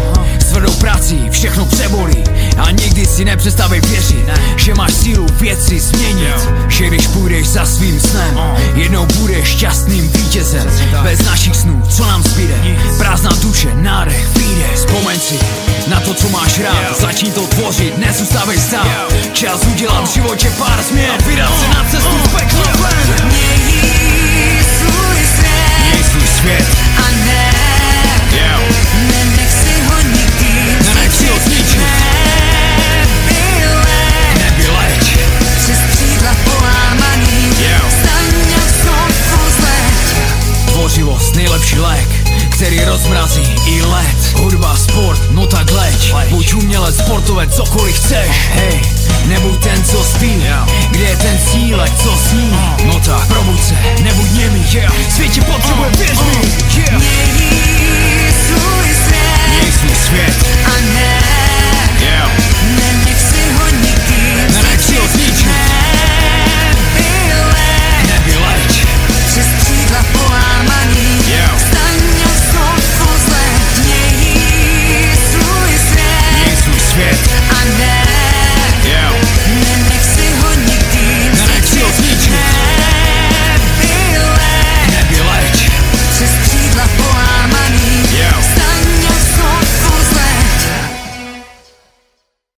S 0.40 0.44
tvrdou 0.44 0.72
prací 0.72 1.28
všechno 1.30 1.66
přebolí. 1.66 2.24
A 2.58 2.70
nikdy 2.70 3.06
si 3.06 3.24
nepřestavej 3.24 3.80
věřit 3.80 4.28
Že 4.56 4.74
máš 4.74 4.92
sílu 4.92 5.26
věci 5.40 5.80
změnit. 5.80 6.48
Že 6.68 6.86
když 6.86 7.06
půjdeš 7.06 7.48
za 7.48 7.66
svým 7.66 8.00
snem 8.00 8.38
Jednou 8.74 9.06
budeš 9.06 9.48
šťastným 9.48 10.08
vítězem. 10.12 10.70
Bez 11.02 11.24
našich 11.24 11.56
snů, 11.56 11.82
co 11.90 12.06
nám 12.06 12.22
zbyde? 12.22 12.54
Prázdná 12.98 13.30
duše, 13.42 13.74
nádech, 13.74 14.28
výdech 14.36 14.74
Vzpomeň 14.74 15.20
si 15.20 15.38
na 15.86 16.00
to, 16.00 16.14
co 16.14 16.28
máš 16.28 16.58
rád. 16.58 17.00
Začni 17.00 17.32
to 17.32 17.46
tvořit, 17.46 17.98
nezůstávej 17.98 18.58
stát 18.58 19.12
Čas 19.32 19.60
udělat 19.72 20.08
v 20.08 20.14
životě 20.14 20.50
pár 20.58 20.82
změn 20.82 21.10
A 21.10 21.28
vydat 21.28 21.60
se 21.60 21.68
na 21.68 21.84
cestu 21.90 22.16
v 22.16 22.34
peklo 22.34 22.62
svět 26.48 26.66
a 26.96 27.10
ne, 27.26 27.50
yeah. 28.32 28.60
nenech 29.08 29.52
si 29.52 29.82
ho 29.82 30.00
nikdy 30.02 30.76
nenech 30.86 31.14
si 31.14 31.26
ho 31.28 31.38
zničit. 31.38 31.82
Nebyle, 32.78 33.98
nebyleč, 34.38 35.18
přes 35.56 35.78
křídla 35.90 36.36
polámaný, 36.44 37.52
yeah. 37.60 37.82
staň 38.00 38.50
jak 38.50 38.68
znovu 38.82 39.50
zleť. 39.58 40.72
Tvořivost 40.72 41.34
nejlepší 41.34 41.78
lék 41.78 42.07
který 42.58 42.84
rozmrazí 42.84 43.54
i 43.66 43.82
let. 43.82 44.34
Hudba, 44.34 44.76
sport, 44.76 45.20
no 45.30 45.46
tak 45.46 45.70
leď. 45.70 46.14
Buď 46.30 46.54
umělec, 46.54 46.96
sportovec, 46.96 47.54
cokoliv 47.56 47.96
chceš. 47.96 48.28
Hej, 48.52 48.82
nebuď 49.26 49.62
ten, 49.62 49.84
co 49.84 50.04
spí. 50.04 50.42
Kde 50.90 51.04
je 51.04 51.16
ten 51.16 51.38
cílek, 51.38 51.92
co 52.02 52.16
sní? 52.28 52.50
No 52.84 53.00
tak, 53.00 53.26
probuď 53.26 53.60
se, 53.62 53.74
nebuď 54.02 54.30
němý 54.32 54.64
Svět 55.08 55.32
tě 55.32 55.40
potřebuje, 55.40 55.90
věř 55.90 56.18
mi. 56.20 56.36
Měj 59.48 59.72
svět. 59.72 59.96
Svět. 60.06 60.46
A 60.66 60.80
ne. 60.94 61.20
Yeah. 62.00 62.47